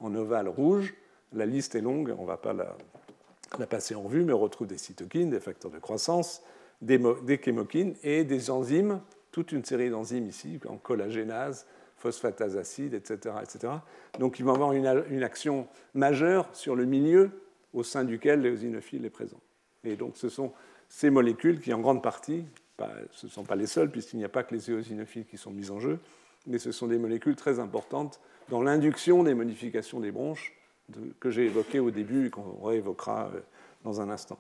ovale 0.02 0.48
rouge. 0.48 0.94
La 1.34 1.46
liste 1.46 1.76
est 1.76 1.82
longue, 1.82 2.14
on 2.18 2.24
ne 2.24 2.28
va 2.28 2.38
pas 2.38 2.54
la, 2.54 3.66
passer 3.68 3.96
en 3.96 4.08
vue, 4.08 4.24
mais 4.24 4.34
on 4.34 4.40
retrouve 4.40 4.68
des 4.68 4.78
cytokines, 4.78 5.30
des 5.30 5.40
facteurs 5.40 5.72
de 5.72 5.80
croissance, 5.80 6.42
des, 6.82 7.00
des 7.24 7.40
chémokines 7.42 7.96
et 8.04 8.24
des 8.24 8.50
enzymes, 8.50 9.02
toute 9.32 9.52
une 9.52 9.64
série 9.64 9.90
d'enzymes 9.90 10.28
ici, 10.28 10.60
en 10.68 10.78
collagénase, 10.78 11.66
phosphatase 12.00 12.58
acide, 12.58 12.94
etc., 12.94 13.36
etc. 13.44 13.74
Donc 14.18 14.40
ils 14.40 14.46
vont 14.46 14.54
avoir 14.54 14.74
une, 14.74 15.24
action 15.24 15.68
majeure 15.94 16.48
sur 16.54 16.76
le 16.76 16.86
milieu 16.86 17.30
au 17.74 17.84
sein 17.84 18.04
duquel 18.04 18.42
l'éosinophile 18.42 19.06
est 19.06 19.12
présent. 19.12 19.40
Et 19.84 19.96
donc 19.96 20.18
ce 20.18 20.30
sont 20.30 20.54
ces 20.88 21.10
molécules 21.10 21.60
qui, 21.60 21.74
en 21.74 21.80
grande 21.80 22.02
partie, 22.02 22.46
ce 23.12 23.28
ne 23.28 23.32
sont 23.32 23.44
pas 23.44 23.56
les 23.56 23.68
seuls, 23.68 23.92
puisqu'il 23.92 24.18
n'y 24.18 24.26
a 24.26 24.30
pas 24.30 24.44
que 24.44 24.56
les 24.56 24.72
éosinophiles 24.72 25.26
qui 25.26 25.38
sont 25.38 25.52
mis 25.52 25.70
en 25.70 25.80
jeu, 25.80 26.00
mais 26.48 26.60
ce 26.60 26.72
sont 26.72 26.88
des 26.88 26.98
molécules 26.98 27.36
très 27.36 27.60
importantes 27.60 28.20
dans 28.50 28.62
l'induction 28.62 29.24
des 29.24 29.34
modifications 29.34 30.00
des 30.00 30.12
bronches 30.12 30.54
que 31.20 31.30
j'ai 31.30 31.46
évoquées 31.46 31.80
au 31.80 31.92
début 31.92 32.28
et 32.28 32.30
qu'on 32.30 32.66
réévoquera 32.66 33.32
euh, 33.34 33.40
dans 33.84 34.02
un 34.02 34.10
instant. 34.10 34.40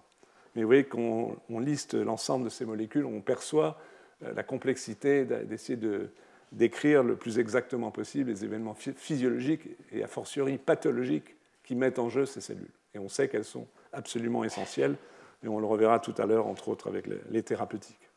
Mais 0.55 0.63
vous 0.63 0.67
voyez 0.67 0.83
qu'on 0.83 1.37
liste 1.59 1.93
l'ensemble 1.93 2.45
de 2.45 2.49
ces 2.49 2.65
molécules, 2.65 3.05
on 3.05 3.21
perçoit 3.21 3.79
euh, 4.23 4.33
la 4.33 4.43
complexité 4.43 5.25
d'essayer 5.25 5.77
de 5.77 6.09
décrire 6.51 7.03
le 7.03 7.15
plus 7.15 7.37
exactement 7.37 7.91
possible 7.91 8.31
les 8.31 8.43
événements 8.43 8.73
physiologiques 8.73 9.69
et 9.91 10.03
a 10.03 10.07
fortiori 10.07 10.57
pathologiques 10.57 11.35
qui 11.63 11.75
mettent 11.75 11.99
en 11.99 12.09
jeu 12.09 12.25
ces 12.25 12.41
cellules. 12.41 12.71
Et 12.95 12.99
on 12.99 13.09
sait 13.09 13.29
qu'elles 13.29 13.45
sont 13.45 13.67
absolument 13.93 14.43
essentielles, 14.43 14.95
et 15.43 15.47
on 15.47 15.59
le 15.59 15.67
reverra 15.67 15.99
tout 15.99 16.15
à 16.17 16.25
l'heure, 16.25 16.47
entre 16.47 16.69
autres 16.69 16.87
avec 16.87 17.05
les 17.29 17.43
thérapeutiques. 17.43 18.09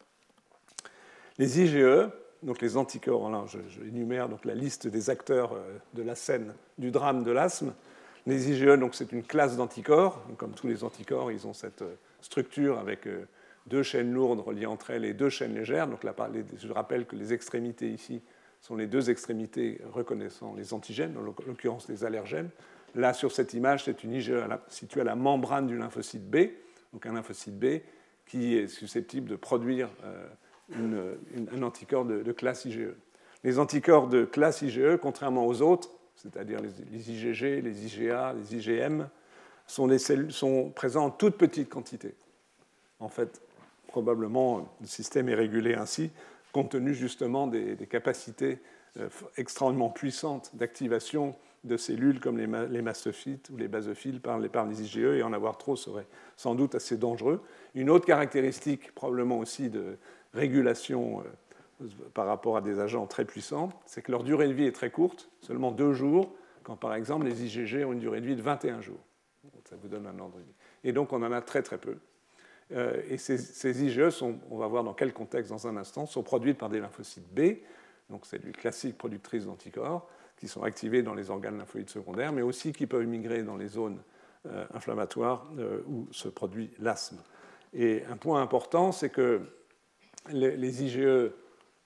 Les 1.36 1.60
IgE, 1.60 2.08
donc 2.42 2.60
les 2.60 2.76
anticorps, 2.76 3.30
là, 3.30 3.44
j'énumère 3.68 4.28
donc 4.28 4.44
la 4.44 4.54
liste 4.54 4.88
des 4.88 5.10
acteurs 5.10 5.52
euh, 5.52 5.78
de 5.94 6.02
la 6.02 6.14
scène 6.14 6.54
du 6.78 6.90
drame 6.90 7.22
de 7.22 7.30
l'asthme. 7.30 7.72
Les 8.26 8.50
IgE, 8.50 8.78
c'est 8.92 9.12
une 9.12 9.22
classe 9.22 9.56
d'anticorps. 9.56 10.24
Comme 10.38 10.52
tous 10.52 10.66
les 10.66 10.84
anticorps, 10.84 11.30
ils 11.30 11.46
ont 11.46 11.52
cette 11.52 11.82
euh, 11.82 11.94
structure 12.20 12.78
avec 12.78 13.06
euh, 13.06 13.26
deux 13.66 13.84
chaînes 13.84 14.12
lourdes 14.12 14.40
reliées 14.40 14.66
entre 14.66 14.90
elles 14.90 15.04
et 15.04 15.14
deux 15.14 15.28
chaînes 15.28 15.54
légères. 15.54 15.86
Donc 15.86 16.02
là, 16.02 16.14
je 16.58 16.72
rappelle 16.72 17.06
que 17.06 17.14
les 17.14 17.32
extrémités 17.32 17.90
ici 17.90 18.22
sont 18.60 18.76
les 18.76 18.86
deux 18.86 19.10
extrémités 19.10 19.80
reconnaissant 19.92 20.54
les 20.54 20.74
antigènes, 20.74 21.16
en 21.16 21.22
l'occurrence 21.22 21.88
les 21.88 22.04
allergènes. 22.04 22.50
Là, 22.94 23.12
sur 23.12 23.32
cette 23.32 23.54
image, 23.54 23.84
c'est 23.84 24.04
une 24.04 24.12
IgE 24.12 24.32
située 24.68 25.00
à 25.00 25.04
la 25.04 25.16
membrane 25.16 25.66
du 25.66 25.76
lymphocyte 25.78 26.28
B, 26.28 26.48
donc 26.92 27.06
un 27.06 27.14
lymphocyte 27.14 27.58
B 27.58 27.80
qui 28.26 28.56
est 28.56 28.68
susceptible 28.68 29.30
de 29.30 29.36
produire 29.36 29.88
un 30.74 31.62
anticorps 31.62 32.04
de, 32.04 32.32
classe 32.32 32.64
IgE. 32.64 32.94
Les 33.44 33.58
anticorps 33.58 34.08
de 34.08 34.24
classe 34.24 34.62
IgE, 34.62 34.96
contrairement 35.00 35.46
aux 35.46 35.62
autres, 35.62 35.90
c'est-à-dire 36.16 36.60
les, 36.60 37.10
IgG, 37.10 37.62
les 37.62 37.86
IgA, 37.86 38.34
les 38.34 38.56
IgM, 38.56 39.08
sont, 39.66 40.72
présents 40.74 41.06
en 41.06 41.10
toute 41.10 41.36
petite 41.36 41.68
quantité. 41.68 42.14
En 43.00 43.08
fait, 43.08 43.40
probablement, 43.88 44.68
le 44.80 44.86
système 44.86 45.28
est 45.28 45.34
régulé 45.34 45.74
ainsi, 45.74 46.10
compte 46.52 46.70
tenu 46.70 46.94
justement 46.94 47.46
des, 47.46 47.76
capacités 47.88 48.58
euh, 48.98 49.08
extrêmement 49.36 49.90
puissantes 49.90 50.54
d'activation 50.54 51.34
de 51.64 51.76
cellules 51.76 52.20
comme 52.20 52.38
les, 52.38 52.82
mastophytes 52.82 53.48
ou 53.50 53.56
les 53.56 53.68
basophiles 53.68 54.20
par 54.20 54.38
les, 54.38 54.48
par 54.48 54.66
les 54.66 54.82
IgE, 54.82 54.98
et 54.98 55.22
en 55.22 55.32
avoir 55.32 55.58
trop 55.58 55.76
serait 55.76 56.06
sans 56.36 56.54
doute 56.54 56.74
assez 56.74 56.96
dangereux. 56.96 57.40
Une 57.74 57.88
autre 57.88 58.04
caractéristique, 58.04 58.92
probablement 58.94 59.38
aussi 59.38 59.70
de, 59.70 59.96
régulation 60.34 61.20
euh, 61.20 61.86
par 62.14 62.26
rapport 62.26 62.56
à 62.56 62.60
des 62.60 62.78
agents 62.78 63.06
très 63.06 63.24
puissants, 63.24 63.70
c'est 63.86 64.02
que 64.02 64.10
leur 64.10 64.22
durée 64.22 64.48
de 64.48 64.52
vie 64.52 64.66
est 64.66 64.72
très 64.72 64.90
courte, 64.90 65.30
seulement 65.40 65.72
deux 65.72 65.92
jours, 65.92 66.32
quand 66.62 66.76
par 66.76 66.94
exemple 66.94 67.26
les 67.26 67.44
IgG 67.44 67.84
ont 67.84 67.92
une 67.92 67.98
durée 67.98 68.20
de 68.20 68.26
vie 68.26 68.36
de 68.36 68.42
21 68.42 68.80
jours. 68.80 69.00
Ça 69.64 69.76
vous 69.80 69.88
donne 69.88 70.06
un 70.06 70.18
ordre. 70.18 70.38
Et 70.84 70.92
donc 70.92 71.12
on 71.12 71.22
en 71.22 71.32
a 71.32 71.40
très 71.40 71.62
très 71.62 71.78
peu. 71.78 71.96
Euh, 72.72 73.02
et 73.08 73.18
ces, 73.18 73.82
IgE 73.84 74.22
on 74.22 74.58
va 74.58 74.66
voir 74.66 74.84
dans 74.84 74.94
quel 74.94 75.12
contexte 75.12 75.50
dans 75.50 75.66
un 75.66 75.76
instant, 75.76 76.06
sont 76.06 76.22
produites 76.22 76.58
par 76.58 76.68
des 76.68 76.80
lymphocytes 76.80 77.28
B, 77.34 77.58
donc 78.10 78.26
c'est 78.26 78.38
du 78.38 78.52
classique 78.52 78.96
productrice 78.96 79.46
d'anticorps, 79.46 80.08
qui 80.36 80.48
sont 80.48 80.62
activés 80.62 81.02
dans 81.02 81.14
les 81.14 81.30
organes 81.30 81.58
lymphoïdes 81.58 81.90
secondaires, 81.90 82.32
mais 82.32 82.42
aussi 82.42 82.72
qui 82.72 82.86
peuvent 82.86 83.06
migrer 83.06 83.42
dans 83.42 83.56
les 83.56 83.68
zones 83.68 84.00
euh, 84.46 84.64
inflammatoires 84.74 85.50
où 85.86 86.08
se 86.12 86.28
produit 86.28 86.70
l'asthme. 86.78 87.18
Et 87.74 88.04
un 88.10 88.16
point 88.16 88.42
important, 88.42 88.92
c'est 88.92 89.10
que 89.10 89.40
les, 90.30 90.84
IgE 90.84 91.32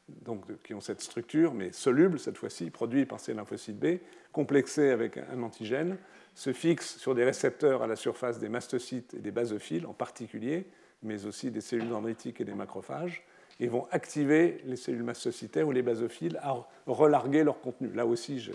donc, 0.09 0.45
qui 0.63 0.75
ont 0.75 0.81
cette 0.81 1.01
structure, 1.01 1.55
mais 1.55 1.73
solubles 1.73 2.19
cette 2.19 2.39
fois-ci, 2.39 2.71
produits 2.71 3.07
par 3.07 3.21
ces 3.21 3.35
lymphocytes 3.35 3.79
B, 3.79 3.99
complexés 4.33 4.91
avec 4.91 5.17
un 5.17 5.43
antigène, 5.43 5.97
se 6.35 6.53
fixent 6.53 6.99
sur 6.99 7.15
des 7.15 7.25
récepteurs 7.25 7.83
à 7.83 7.87
la 7.87 7.97
surface 7.97 8.39
des 8.39 8.49
mastocytes 8.49 9.15
et 9.15 9.21
des 9.21 9.31
basophiles 9.31 9.87
en 9.87 9.95
particulier, 9.95 10.67
mais 11.03 11.25
aussi 11.25 11.51
des 11.51 11.61
cellules 11.61 11.89
dendritiques 11.89 12.41
et 12.41 12.45
des 12.45 12.55
macrophages, 12.55 13.25
et 13.59 13.69
vont 13.69 13.87
activer 13.91 14.61
les 14.67 14.77
cellules 14.77 15.03
mastocytaires 15.03 15.67
ou 15.67 15.73
les 15.73 15.83
basophiles 15.83 16.39
à 16.43 16.55
relarguer 16.87 17.43
leur 17.43 17.61
contenu. 17.61 17.91
Là 17.95 18.05
aussi, 18.05 18.39
je, 18.39 18.53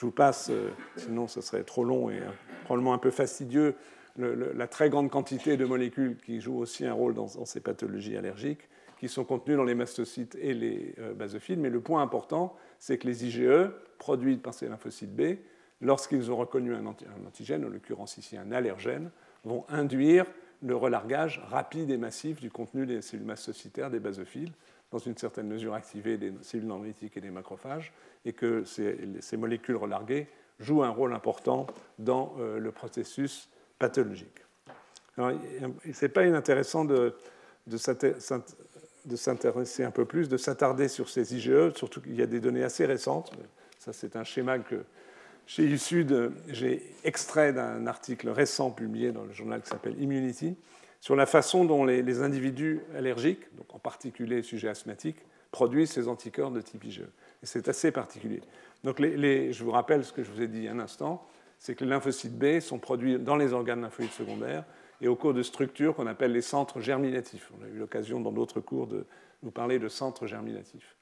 vous 0.00 0.10
passe, 0.10 0.48
euh, 0.50 0.70
sinon 0.96 1.26
ce 1.26 1.40
serait 1.42 1.64
trop 1.64 1.84
long 1.84 2.08
et 2.08 2.18
euh, 2.18 2.30
probablement 2.64 2.94
un 2.94 2.98
peu 2.98 3.10
fastidieux, 3.10 3.74
la 4.16 4.66
très 4.66 4.90
grande 4.90 5.10
quantité 5.10 5.56
de 5.56 5.64
molécules 5.64 6.16
qui 6.16 6.40
jouent 6.40 6.58
aussi 6.58 6.84
un 6.84 6.92
rôle 6.92 7.14
dans 7.14 7.28
ces 7.44 7.60
pathologies 7.60 8.16
allergiques 8.16 8.68
qui 8.98 9.08
sont 9.08 9.24
contenus 9.24 9.56
dans 9.56 9.64
les 9.64 9.74
mastocytes 9.74 10.36
et 10.40 10.54
les 10.54 10.94
euh, 10.98 11.14
basophiles. 11.14 11.58
Mais 11.58 11.70
le 11.70 11.80
point 11.80 12.02
important, 12.02 12.56
c'est 12.78 12.98
que 12.98 13.06
les 13.06 13.24
IgE, 13.26 13.70
produits 13.98 14.36
par 14.36 14.54
ces 14.54 14.68
lymphocytes 14.68 15.14
B, 15.14 15.38
lorsqu'ils 15.80 16.30
ont 16.30 16.36
reconnu 16.36 16.74
un, 16.74 16.84
antigène, 16.86 17.64
en 17.64 17.68
l'occurrence 17.68 18.18
ici 18.18 18.36
un 18.36 18.50
allergène, 18.52 19.10
vont 19.44 19.64
induire 19.68 20.26
le 20.62 20.74
relargage 20.74 21.40
rapide 21.48 21.90
et 21.90 21.96
massif 21.96 22.40
du 22.40 22.50
contenu 22.50 22.84
des 22.84 23.00
cellules 23.00 23.26
mastocytaires 23.26 23.90
des 23.90 24.00
basophiles, 24.00 24.52
dans 24.90 24.98
une 24.98 25.16
certaine 25.16 25.46
mesure 25.46 25.74
activées 25.74 26.16
des 26.16 26.32
cellules 26.42 26.66
dendritiques 26.66 27.16
et 27.16 27.20
des 27.20 27.30
macrophages, 27.30 27.92
et 28.24 28.32
que 28.32 28.64
ces, 28.64 29.36
molécules 29.36 29.76
relarguées 29.76 30.26
jouent 30.58 30.82
un 30.82 30.90
rôle 30.90 31.14
important 31.14 31.68
dans 32.00 32.34
euh, 32.40 32.58
le 32.58 32.72
processus 32.72 33.48
pathologique. 33.78 34.42
Ce 35.16 36.04
n'est 36.04 36.08
pas 36.08 36.26
inintéressant 36.26 36.84
de, 36.84 37.14
de 37.68 37.76
de 39.08 39.16
s'intéresser 39.16 39.84
un 39.84 39.90
peu 39.90 40.04
plus, 40.04 40.28
de 40.28 40.36
s'attarder 40.36 40.88
sur 40.88 41.08
ces 41.08 41.34
IgE, 41.34 41.74
surtout 41.74 42.00
qu'il 42.00 42.14
y 42.14 42.22
a 42.22 42.26
des 42.26 42.40
données 42.40 42.62
assez 42.62 42.86
récentes. 42.86 43.32
Ça, 43.78 43.92
c'est 43.92 44.16
un 44.16 44.24
schéma 44.24 44.58
que 44.58 44.84
chez 45.46 45.64
USUD, 45.64 46.32
j'ai 46.48 46.82
extrait 47.04 47.52
d'un 47.54 47.86
article 47.86 48.28
récent 48.28 48.70
publié 48.70 49.12
dans 49.12 49.24
le 49.24 49.32
journal 49.32 49.62
qui 49.62 49.68
s'appelle 49.68 50.00
Immunity, 50.00 50.56
sur 51.00 51.16
la 51.16 51.26
façon 51.26 51.64
dont 51.64 51.84
les, 51.84 52.20
individus 52.20 52.80
allergiques, 52.94 53.54
donc 53.56 53.74
en 53.74 53.78
particulier 53.78 54.42
sujets 54.42 54.68
asthmatiques, 54.68 55.24
produisent 55.50 55.90
ces 55.90 56.06
anticorps 56.06 56.50
de 56.50 56.60
type 56.60 56.84
IgE. 56.84 57.04
Et 57.42 57.46
c'est 57.46 57.68
assez 57.68 57.90
particulier. 57.92 58.42
Donc 58.84 58.98
les, 58.98 59.52
je 59.52 59.64
vous 59.64 59.70
rappelle 59.70 60.04
ce 60.04 60.12
que 60.12 60.22
je 60.22 60.30
vous 60.30 60.42
ai 60.42 60.48
dit 60.48 60.68
un 60.68 60.78
instant, 60.78 61.26
c'est 61.58 61.74
que 61.74 61.84
les 61.84 61.90
lymphocytes 61.90 62.38
B 62.38 62.60
sont 62.60 62.78
produits 62.78 63.18
dans 63.18 63.36
les 63.36 63.52
organes 63.52 63.80
lymphoïdes 63.80 64.12
secondaires 64.12 64.64
et 65.00 65.08
au 65.08 65.16
cours 65.16 65.34
de 65.34 65.42
structures 65.42 65.94
qu'on 65.94 66.06
appelle 66.06 66.32
les 66.32 66.42
centres 66.42 66.80
germinatifs. 66.80 67.50
On 67.58 67.64
a 67.64 67.68
eu 67.68 67.78
l'occasion 67.78 68.20
dans 68.20 68.32
d'autres 68.32 68.60
cours 68.60 68.86
de 68.86 69.06
nous 69.42 69.50
parler 69.50 69.78
de 69.78 69.88
centres 69.88 70.26
germinatifs. 70.26 70.96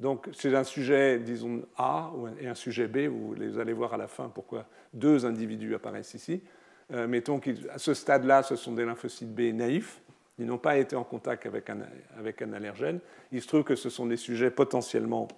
Donc 0.00 0.28
c'est 0.32 0.54
un 0.54 0.64
sujet, 0.64 1.18
disons, 1.18 1.62
A 1.76 2.10
et 2.40 2.48
un 2.48 2.54
sujet 2.54 2.88
B, 2.88 3.06
vous 3.06 3.58
allez 3.58 3.72
voir 3.72 3.94
à 3.94 3.96
la 3.96 4.08
fin 4.08 4.28
pourquoi 4.28 4.66
deux 4.94 5.26
individus 5.26 5.74
apparaissent 5.74 6.14
ici. 6.14 6.42
Euh, 6.92 7.06
mettons 7.06 7.38
qu'à 7.38 7.78
ce 7.78 7.94
stade-là, 7.94 8.42
ce 8.42 8.56
sont 8.56 8.72
des 8.72 8.84
lymphocytes 8.84 9.32
B 9.32 9.54
naïfs, 9.54 10.00
ils 10.38 10.46
n'ont 10.46 10.58
pas 10.58 10.76
été 10.76 10.96
en 10.96 11.04
contact 11.04 11.46
avec 11.46 11.70
un, 11.70 11.78
avec 12.18 12.42
allergène. 12.42 13.00
Il 13.30 13.42
se 13.42 13.46
trouve 13.46 13.64
que 13.64 13.76
ce 13.76 13.90
sont 13.90 14.06
des 14.06 14.16
sujets 14.16 14.50
potentiellement 14.50 15.28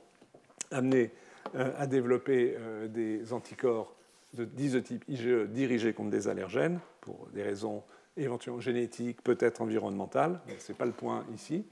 amenés 0.70 1.10
euh, 1.56 1.72
à 1.76 1.86
développer 1.86 2.56
euh, 2.58 2.88
des 2.88 3.32
anticorps 3.32 3.94
d'isotype 4.32 5.04
IgE 5.08 5.46
dirigés 5.48 5.92
contre 5.92 6.10
des 6.10 6.26
allergènes, 6.26 6.80
pour 7.00 7.28
des 7.32 7.42
raisons 7.42 7.82
éventuellement 8.16 8.60
génétique, 8.60 9.22
peut-être 9.22 9.60
environnementale, 9.60 10.40
ce 10.58 10.72
n'est 10.72 10.78
pas 10.78 10.86
le 10.86 10.92
point 10.92 11.24
ici. 11.34 11.64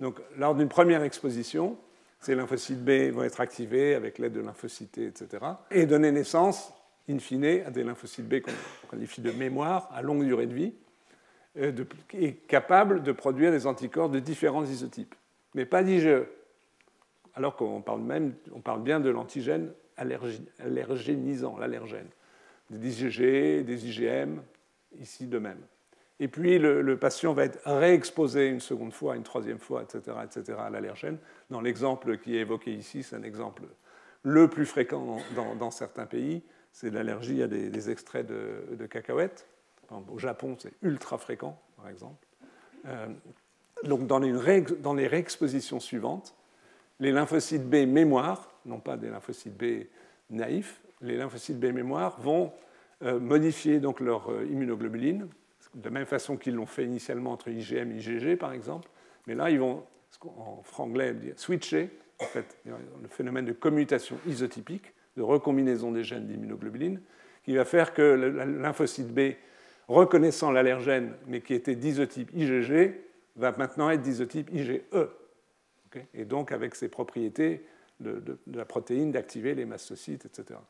Donc, 0.00 0.20
lors 0.36 0.54
d'une 0.54 0.68
première 0.68 1.02
exposition, 1.02 1.76
ces 2.20 2.34
lymphocytes 2.34 2.84
B 2.84 3.12
vont 3.12 3.22
être 3.22 3.40
activés 3.40 3.94
avec 3.94 4.18
l'aide 4.18 4.32
de 4.32 4.40
lymphocytes 4.40 4.92
T, 4.92 5.06
etc., 5.06 5.44
et 5.70 5.86
donner 5.86 6.12
naissance, 6.12 6.72
in 7.08 7.18
fine, 7.18 7.62
à 7.66 7.70
des 7.70 7.84
lymphocytes 7.84 8.28
B 8.28 8.40
qu'on 8.40 8.88
qualifie 8.90 9.20
de 9.20 9.30
mémoire 9.32 9.88
à 9.92 10.02
longue 10.02 10.24
durée 10.24 10.46
de 10.46 10.54
vie, 10.54 10.72
euh, 11.56 11.72
et 12.12 12.34
capables 12.34 13.02
de 13.02 13.12
produire 13.12 13.50
des 13.50 13.66
anticorps 13.66 14.10
de 14.10 14.20
différents 14.20 14.64
isotypes, 14.64 15.14
mais 15.54 15.64
pas 15.64 15.82
d'IgE, 15.82 16.24
alors 17.34 17.56
qu'on 17.56 17.82
parle, 17.82 18.02
même, 18.02 18.34
on 18.52 18.60
parle 18.60 18.82
bien 18.82 19.00
de 19.00 19.10
l'antigène 19.10 19.72
allergénisant, 19.96 21.56
l'allergène, 21.58 22.08
des 22.70 23.04
IgG, 23.04 23.64
des 23.64 23.86
IgM, 23.88 24.42
ici 25.00 25.26
de 25.26 25.38
même. 25.38 25.60
Et 26.20 26.28
puis 26.28 26.58
le, 26.58 26.96
patient 26.96 27.32
va 27.32 27.44
être 27.44 27.60
réexposé 27.64 28.48
une 28.48 28.60
seconde 28.60 28.92
fois, 28.92 29.16
une 29.16 29.22
troisième 29.22 29.58
fois, 29.58 29.82
etc., 29.82 30.16
etc., 30.24 30.58
à 30.60 30.70
l'allergène. 30.70 31.18
Dans 31.50 31.60
l'exemple 31.60 32.18
qui 32.18 32.36
est 32.36 32.40
évoqué 32.40 32.72
ici, 32.72 33.02
c'est 33.02 33.16
un 33.16 33.22
exemple 33.22 33.62
le 34.24 34.48
plus 34.48 34.66
fréquent 34.66 35.18
dans, 35.58 35.70
certains 35.70 36.06
pays, 36.06 36.42
c'est 36.72 36.90
l'allergie 36.90 37.42
à 37.42 37.46
des, 37.46 37.90
extraits 37.90 38.26
de, 38.26 38.86
cacahuètes. 38.86 39.46
Au 39.90 40.18
Japon, 40.18 40.56
c'est 40.58 40.72
ultra 40.82 41.18
fréquent, 41.18 41.58
par 41.76 41.88
exemple. 41.88 42.26
Euh, 42.86 43.06
donc 43.84 44.06
dans, 44.06 44.18
les 44.18 45.06
réexpositions 45.06 45.80
suivantes, 45.80 46.34
les 47.00 47.12
lymphocytes 47.12 47.68
B 47.68 47.86
mémoire, 47.86 48.50
non 48.66 48.80
pas 48.80 48.96
des 48.96 49.08
lymphocytes 49.08 49.56
B 49.56 49.86
naïfs, 50.30 50.80
les 51.00 51.16
lymphocytes 51.16 51.58
B 51.58 51.66
mémoire 51.66 52.20
vont 52.20 52.52
euh, 53.02 53.20
modifier 53.20 53.78
donc 53.78 54.00
leur 54.00 54.30
euh, 54.30 54.44
immunoglobuline, 54.46 55.28
de 55.78 55.88
même 55.90 56.06
façon 56.06 56.36
qu'ils 56.36 56.54
l'ont 56.54 56.66
fait 56.66 56.84
initialement 56.84 57.32
entre 57.32 57.48
IgM 57.48 57.92
et 57.92 57.96
IgG, 57.96 58.36
par 58.36 58.52
exemple. 58.52 58.88
Mais 59.26 59.34
là, 59.34 59.50
ils 59.50 59.60
vont, 59.60 59.84
en 60.24 60.62
franglais, 60.62 61.14
switcher, 61.36 61.90
en 62.20 62.24
fait, 62.24 62.56
le 62.66 63.08
phénomène 63.08 63.44
de 63.44 63.52
commutation 63.52 64.18
isotypique, 64.26 64.92
de 65.16 65.22
recombinaison 65.22 65.92
des 65.92 66.04
gènes 66.04 66.26
d'immunoglobuline, 66.26 67.00
qui 67.44 67.54
va 67.54 67.64
faire 67.64 67.94
que 67.94 68.02
le 68.02 68.30
lymphocyte 68.60 69.12
B, 69.12 69.34
reconnaissant 69.86 70.50
l'allergène, 70.50 71.14
mais 71.26 71.40
qui 71.40 71.54
était 71.54 71.76
d'isotype 71.76 72.30
IgG, 72.34 72.94
va 73.36 73.52
maintenant 73.52 73.88
être 73.90 74.02
d'isotype 74.02 74.50
IgE 74.52 74.82
et 76.14 76.24
donc 76.24 76.52
avec 76.52 76.74
ces 76.74 76.88
propriétés 76.88 77.64
de, 78.00 78.38
la 78.52 78.64
protéine 78.64 79.10
d'activer 79.10 79.54
les 79.54 79.64
mastocytes, 79.64 80.26
etc. 80.26 80.60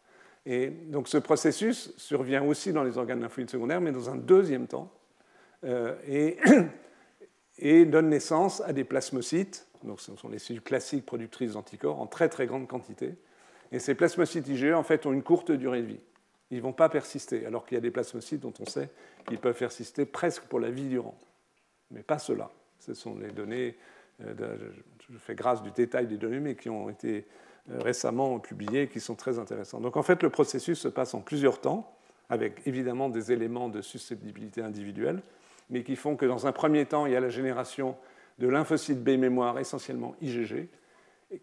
Et 0.47 0.69
donc 0.69 1.09
ce 1.09 1.19
processus 1.19 1.93
survient 1.97 2.43
aussi 2.45 2.73
dans 2.73 2.85
les 2.85 2.97
organes 2.97 3.21
lymphoïdes 3.21 3.51
secondaires, 3.51 3.81
mais 3.81 3.93
dans 3.93 4.09
un 4.09 4.17
deuxième 4.17 4.67
temps, 4.67 4.91
euh, 5.65 5.95
et, 7.59 7.85
donne 7.85 8.09
naissance 8.09 8.61
à 8.63 8.73
des 8.73 8.85
plasmocytes, 8.85 9.67
donc 9.85 10.01
ce 10.01 10.15
sont 10.17 10.29
les 10.29 10.39
cellules 10.39 10.63
classiques 10.63 11.07
productrices 11.07 11.53
d'anticorps 11.53 12.01
en 12.01 12.07
très 12.07 12.29
très 12.29 12.47
grande 12.47 12.69
quantité. 12.69 13.15
Et 13.71 13.79
ces 13.79 13.95
plasmocytes 13.95 14.49
IgE 14.49 14.73
en 14.73 14.83
fait 14.83 15.07
ont 15.07 15.13
une 15.13 15.23
courte 15.23 15.53
durée 15.53 15.83
de 15.83 15.87
vie. 15.87 16.01
Ils 16.51 16.59
ne 16.59 16.63
vont 16.63 16.73
pas 16.73 16.89
persister, 16.89 17.45
alors 17.45 17.67
qu'il 17.67 17.75
y 17.75 17.79
a 17.79 17.83
des 17.83 17.91
plasmocytes 17.91 18.41
dont 18.41 18.55
on 18.61 18.65
sait 18.65 18.89
qu'ils 19.27 19.39
peuvent 19.39 19.59
persister 19.59 20.07
presque 20.07 20.45
pour 20.45 20.61
la 20.61 20.71
vie 20.71 20.89
durant. 20.89 21.19
Mais 21.91 22.03
pas 22.03 22.19
cela. 22.19 22.51
Ce 22.79 22.95
sont 22.95 23.19
les 23.19 23.31
données 23.31 23.77
euh, 24.21 24.57
je 25.11 25.19
fais 25.19 25.35
grâce 25.35 25.63
du 25.63 25.71
détail 25.71 26.07
des 26.07 26.17
données, 26.17 26.41
mais 26.41 26.55
qui 26.55 26.69
ont 26.69 26.91
été 26.91 27.27
euh, 27.71 27.79
récemment 27.81 28.39
publiées, 28.39 28.89
qui 28.89 29.01
sont 29.01 29.15
très 29.15 29.39
intéressants. 29.39 29.81
Donc 29.81 29.97
en 29.97 30.03
fait, 30.03 30.23
le 30.23 30.31
processus 30.31 30.79
se 30.79 30.89
passe 30.89 31.15
en 31.15 31.21
plusieurs 31.21 31.61
temps, 31.61 31.95
avec 32.29 32.67
évidemment 32.67 33.09
des 33.09 33.33
éléments 33.33 33.69
de 33.69 33.81
susceptibilité 33.81 34.61
individuelle, 34.61 35.23
mais 35.71 35.83
qui 35.83 35.97
font 35.97 36.17
que 36.17 36.27
dans 36.27 36.47
un 36.47 36.53
premier 36.53 36.87
temps, 36.87 37.07
il 37.07 37.13
y 37.13 37.17
a 37.17 37.21
la 37.21 37.29
génération 37.29 37.97
de 38.39 38.49
lymphocytes 38.49 39.03
B 39.03 39.11
mémoire, 39.11 39.59
essentiellement 39.59 40.15
IgG, 40.21 40.69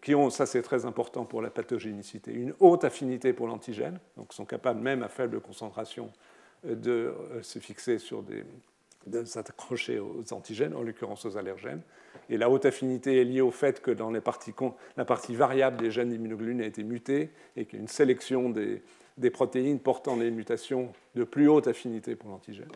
qui 0.02 0.14
ont, 0.14 0.30
ça 0.30 0.46
c'est 0.46 0.62
très 0.62 0.84
important 0.84 1.24
pour 1.24 1.42
la 1.42 1.50
pathogénicité, 1.50 2.32
une 2.32 2.54
haute 2.58 2.84
affinité 2.84 3.32
pour 3.32 3.46
l'antigène, 3.46 4.00
donc 4.16 4.32
sont 4.32 4.44
capables 4.44 4.80
même 4.80 5.02
à 5.02 5.08
faible 5.08 5.40
concentration 5.40 6.10
euh, 6.66 6.74
de 6.74 7.14
se 7.42 7.58
fixer 7.58 7.98
sur 7.98 8.22
des, 8.22 8.44
de 9.06 9.24
s'accrocher 9.24 9.98
aux 9.98 10.32
antigènes, 10.32 10.74
en 10.74 10.82
l'occurrence 10.82 11.24
aux 11.24 11.36
allergènes. 11.36 11.82
Et 12.28 12.36
la 12.36 12.50
haute 12.50 12.66
affinité 12.66 13.20
est 13.20 13.24
liée 13.24 13.40
au 13.40 13.52
fait 13.52 13.80
que 13.80 13.92
dans 13.92 14.10
les 14.10 14.20
la 14.96 15.04
partie 15.04 15.34
variable 15.34 15.76
des 15.76 15.90
gènes 15.90 16.08
d'immunoglobulines 16.08 16.60
a 16.60 16.66
été 16.66 16.82
mutée 16.82 17.30
et 17.56 17.66
qu'il 17.66 17.78
a 17.78 17.82
une 17.82 17.88
sélection 17.88 18.50
des, 18.50 18.82
des, 19.16 19.30
protéines 19.30 19.78
portant 19.78 20.16
des 20.16 20.30
mutations 20.30 20.92
de 21.14 21.22
plus 21.22 21.48
haute 21.48 21.68
affinité 21.68 22.16
pour 22.16 22.30
l'antigène. 22.30 22.66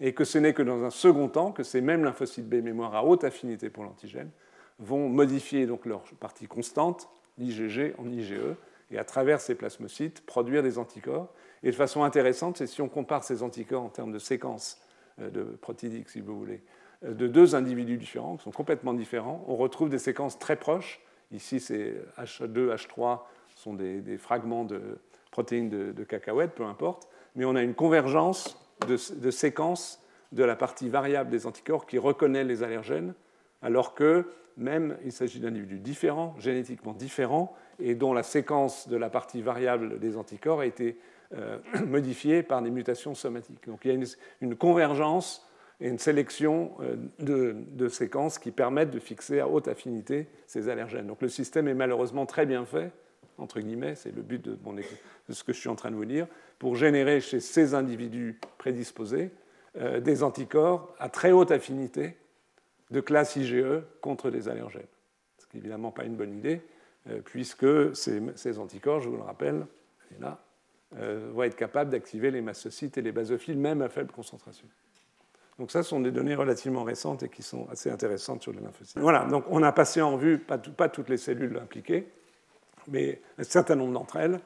Et 0.00 0.12
que 0.12 0.24
ce 0.24 0.38
n'est 0.38 0.52
que 0.52 0.62
dans 0.62 0.84
un 0.84 0.90
second 0.90 1.28
temps 1.28 1.52
que 1.52 1.62
ces 1.62 1.80
mêmes 1.80 2.04
lymphocytes 2.04 2.48
B 2.48 2.56
mémoire 2.56 2.94
à 2.94 3.04
haute 3.04 3.24
affinité 3.24 3.70
pour 3.70 3.84
l'antigène 3.84 4.30
vont 4.78 5.08
modifier 5.08 5.66
donc 5.66 5.86
leur 5.86 6.02
partie 6.20 6.46
constante, 6.46 7.08
l'IgG 7.38 7.94
en 7.98 8.10
IgE, 8.10 8.56
et 8.90 8.98
à 8.98 9.04
travers 9.04 9.40
ces 9.40 9.54
plasmocytes 9.54 10.24
produire 10.26 10.62
des 10.62 10.78
anticorps. 10.78 11.32
Et 11.62 11.70
de 11.70 11.76
façon 11.76 12.04
intéressante, 12.04 12.58
c'est 12.58 12.66
si 12.66 12.82
on 12.82 12.88
compare 12.88 13.24
ces 13.24 13.42
anticorps 13.42 13.82
en 13.82 13.88
termes 13.88 14.12
de 14.12 14.18
séquence 14.18 14.80
euh, 15.20 15.30
de 15.30 15.42
protidique, 15.42 16.08
si 16.08 16.20
vous 16.20 16.38
voulez, 16.38 16.62
euh, 17.04 17.14
de 17.14 17.26
deux 17.26 17.54
individus 17.54 17.96
différents, 17.96 18.36
qui 18.36 18.44
sont 18.44 18.52
complètement 18.52 18.94
différents, 18.94 19.44
on 19.48 19.56
retrouve 19.56 19.88
des 19.88 19.98
séquences 19.98 20.38
très 20.38 20.56
proches. 20.56 21.00
Ici, 21.32 21.58
c'est 21.58 21.94
H2, 22.18 22.74
H3 22.74 23.20
sont 23.56 23.74
des, 23.74 24.18
fragments 24.18 24.64
de 24.64 24.98
protéines 25.30 25.68
de, 25.68 26.04
cacahuètes, 26.04 26.54
peu 26.54 26.64
importe, 26.64 27.08
mais 27.34 27.44
on 27.44 27.56
a 27.56 27.62
une 27.62 27.74
convergence 27.74 28.56
de, 28.86 28.96
de, 29.14 29.30
séquences 29.30 30.02
de 30.32 30.44
la 30.44 30.56
partie 30.56 30.88
variable 30.88 31.30
des 31.30 31.46
anticorps 31.46 31.86
qui 31.86 31.98
reconnaît 31.98 32.44
les 32.44 32.62
allergènes, 32.62 33.14
alors 33.62 33.94
que 33.94 34.26
même 34.56 34.96
il 35.04 35.12
s'agit 35.12 35.40
d'individus 35.40 35.78
différents, 35.78 36.34
génétiquement 36.38 36.92
différents, 36.92 37.54
et 37.78 37.94
dont 37.94 38.12
la 38.12 38.22
séquence 38.22 38.88
de 38.88 38.96
la 38.96 39.10
partie 39.10 39.42
variable 39.42 39.98
des 39.98 40.16
anticorps 40.16 40.60
a 40.60 40.66
été 40.66 40.98
euh, 41.34 41.58
modifiées 41.86 42.42
par 42.42 42.62
des 42.62 42.70
mutations 42.70 43.14
somatiques. 43.14 43.66
Donc 43.66 43.80
il 43.84 43.92
y 43.92 43.96
a 43.96 44.06
une, 44.40 44.56
convergence 44.56 45.46
et 45.80 45.88
une 45.88 45.98
sélection 45.98 46.72
euh, 46.80 46.96
de, 47.18 47.88
séquences 47.88 48.38
qui 48.38 48.50
permettent 48.50 48.90
de 48.90 48.98
fixer 48.98 49.40
à 49.40 49.48
haute 49.48 49.68
affinité 49.68 50.28
ces 50.46 50.68
allergènes. 50.68 51.06
Donc 51.06 51.20
le 51.20 51.28
système 51.28 51.68
est 51.68 51.74
malheureusement 51.74 52.24
très 52.26 52.46
bien 52.46 52.64
fait, 52.64 52.92
entre 53.38 53.60
guillemets, 53.60 53.94
c'est 53.94 54.14
le 54.14 54.22
but 54.22 54.42
de, 54.42 54.52
de, 54.54 55.32
ce 55.32 55.44
que 55.44 55.52
je 55.52 55.58
suis 55.58 55.68
en 55.68 55.74
train 55.74 55.90
de 55.90 55.96
vous 55.96 56.06
dire, 56.06 56.26
pour 56.58 56.76
générer 56.76 57.20
chez 57.20 57.40
ces 57.40 57.74
individus 57.74 58.38
prédisposés 58.58 59.30
euh, 59.76 60.00
des 60.00 60.22
anticorps 60.22 60.94
à 60.98 61.08
très 61.08 61.32
haute 61.32 61.50
affinité 61.50 62.16
de 62.90 63.00
classe 63.00 63.36
IgE 63.36 63.82
contre 64.00 64.30
des 64.30 64.48
allergènes. 64.48 64.86
Ce 65.38 65.46
qui 65.46 65.56
n'est 65.56 65.62
évidemment 65.62 65.90
pas 65.90 66.04
une 66.04 66.16
bonne 66.16 66.32
idée, 66.32 66.62
puisque 67.24 67.94
ces, 67.94 68.58
anticorps, 68.58 69.00
je 69.00 69.08
vous 69.08 69.16
le 69.16 69.22
rappelle, 69.22 69.66
là, 70.18 70.40
euh, 70.98 71.30
vont 71.32 71.42
être 71.42 71.56
capables 71.56 71.90
d'activer 71.90 72.30
les 72.30 72.40
mastocytes 72.40 72.96
et 72.96 73.02
les 73.02 73.12
basophiles, 73.12 73.58
même 73.58 73.82
à 73.82 73.88
faible 73.88 74.12
concentration. 74.12 74.68
Donc 75.58 75.70
ça, 75.70 75.82
ce 75.82 75.90
sont 75.90 76.00
des 76.00 76.12
données 76.12 76.34
relativement 76.34 76.84
récentes 76.84 77.22
et 77.22 77.28
qui 77.28 77.42
sont 77.42 77.68
assez 77.70 77.90
intéressantes 77.90 78.42
sur 78.42 78.52
les 78.52 78.60
lymphocytes. 78.60 78.98
Voilà, 78.98 79.24
donc 79.24 79.44
on 79.48 79.62
a 79.62 79.72
passé 79.72 80.00
en 80.00 80.16
vue, 80.16 80.38
pas 80.38 80.88
toutes 80.88 81.08
les 81.08 81.16
cellules 81.16 81.56
impliquées, 81.58 82.08
mais 82.88 83.20
un 83.38 83.42
certain 83.42 83.74
nombre 83.74 83.94
d'entre 83.94 84.16
elles, 84.16 84.40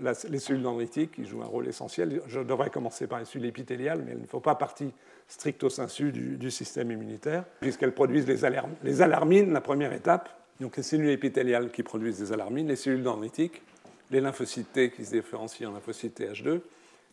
les 0.00 0.38
cellules 0.38 0.62
dendritiques 0.62 1.12
qui 1.12 1.24
jouent 1.24 1.42
un 1.42 1.46
rôle 1.46 1.68
essentiel. 1.68 2.22
Je 2.26 2.40
devrais 2.40 2.70
commencer 2.70 3.06
par 3.06 3.18
les 3.18 3.24
cellules 3.24 3.48
épithéliales, 3.48 4.02
mais 4.04 4.12
elles 4.12 4.20
ne 4.20 4.26
font 4.26 4.40
pas 4.40 4.54
partie 4.54 4.92
stricto 5.28 5.68
sensu 5.68 6.12
du, 6.12 6.36
du 6.36 6.50
système 6.50 6.90
immunitaire, 6.90 7.44
puisqu'elles 7.60 7.94
produisent 7.94 8.26
les, 8.26 8.40
les, 8.82 9.02
alarmines, 9.02 9.52
la 9.52 9.60
première 9.60 9.92
étape. 9.92 10.28
Donc 10.60 10.76
les 10.76 10.82
cellules 10.82 11.10
épithéliales 11.10 11.70
qui 11.70 11.82
produisent 11.82 12.18
des 12.18 12.32
alarmines, 12.32 12.68
les 12.68 12.76
cellules 12.76 13.02
dendritiques, 13.02 13.62
les 14.10 14.20
lymphocytes 14.20 14.72
T 14.72 14.90
qui 14.90 15.04
se 15.04 15.12
différencient 15.12 15.70
en 15.70 15.72
lymphocytes 15.72 16.20
TH2, 16.20 16.60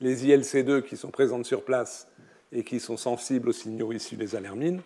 les 0.02 0.26
ILC2 0.26 0.82
qui 0.84 0.98
sont 0.98 1.10
présentes 1.10 1.46
sur 1.46 1.64
place 1.64 2.08
et 2.52 2.64
qui 2.64 2.80
sont 2.80 2.98
sensibles 2.98 3.50
aux 3.50 3.54
signaux 3.54 3.92
issus 3.92 4.16
des 4.16 4.36
alermines, 4.36 4.82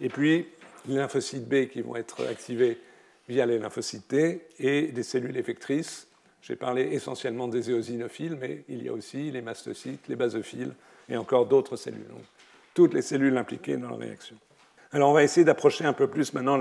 et 0.00 0.08
puis 0.08 0.46
les 0.86 0.96
lymphocytes 0.96 1.48
B 1.48 1.66
qui 1.66 1.82
vont 1.82 1.96
être 1.96 2.26
activés 2.26 2.78
via 3.28 3.46
les 3.46 3.58
lymphocytes 3.58 4.08
T 4.08 4.46
et 4.58 4.88
des 4.88 5.02
cellules 5.02 5.36
effectrices. 5.36 6.05
J'ai 6.46 6.54
parlé 6.54 6.82
essentiellement 6.92 7.48
des 7.48 7.70
éosinophiles, 7.70 8.38
mais 8.40 8.62
il 8.68 8.84
y 8.84 8.88
a 8.88 8.92
aussi 8.92 9.32
les 9.32 9.42
mastocytes, 9.42 10.06
les 10.06 10.14
basophiles 10.14 10.72
et 11.08 11.16
encore 11.16 11.46
d'autres 11.46 11.74
cellules. 11.74 12.06
Donc, 12.06 12.22
toutes 12.72 12.94
les 12.94 13.02
cellules 13.02 13.36
impliquées 13.36 13.76
dans 13.76 13.90
la 13.90 13.96
réaction. 13.96 14.36
Alors 14.92 15.10
on 15.10 15.12
va 15.12 15.24
essayer 15.24 15.44
d'approcher 15.44 15.84
un 15.86 15.92
peu 15.92 16.06
plus 16.06 16.32
maintenant, 16.34 16.60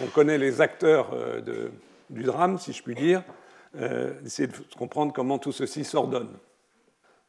on 0.00 0.06
connaît 0.06 0.38
les 0.38 0.62
acteurs 0.62 1.10
euh, 1.12 1.68
du 2.08 2.22
drame, 2.22 2.58
si 2.58 2.72
je 2.72 2.82
puis 2.82 2.94
dire, 2.94 3.22
euh, 3.78 4.14
essayer 4.24 4.48
de 4.48 4.54
comprendre 4.78 5.12
comment 5.12 5.38
tout 5.38 5.52
ceci 5.52 5.84
s'ordonne 5.84 6.30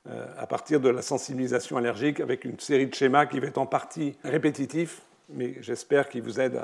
euh, 0.07 0.25
à 0.37 0.47
partir 0.47 0.79
de 0.79 0.87
la 0.87 1.01
sensibilisation 1.01 1.75
allergique 1.75 2.21
avec 2.21 2.45
une 2.45 2.59
série 2.59 2.87
de 2.87 2.93
schémas 2.93 3.25
qui 3.25 3.41
va 3.41 3.47
être 3.47 3.57
en 3.57 3.65
partie 3.65 4.15
répétitifs, 4.23 5.01
mais 5.27 5.55
j'espère 5.59 6.07
qu'ils 6.07 6.21
vous 6.21 6.39
aident 6.39 6.61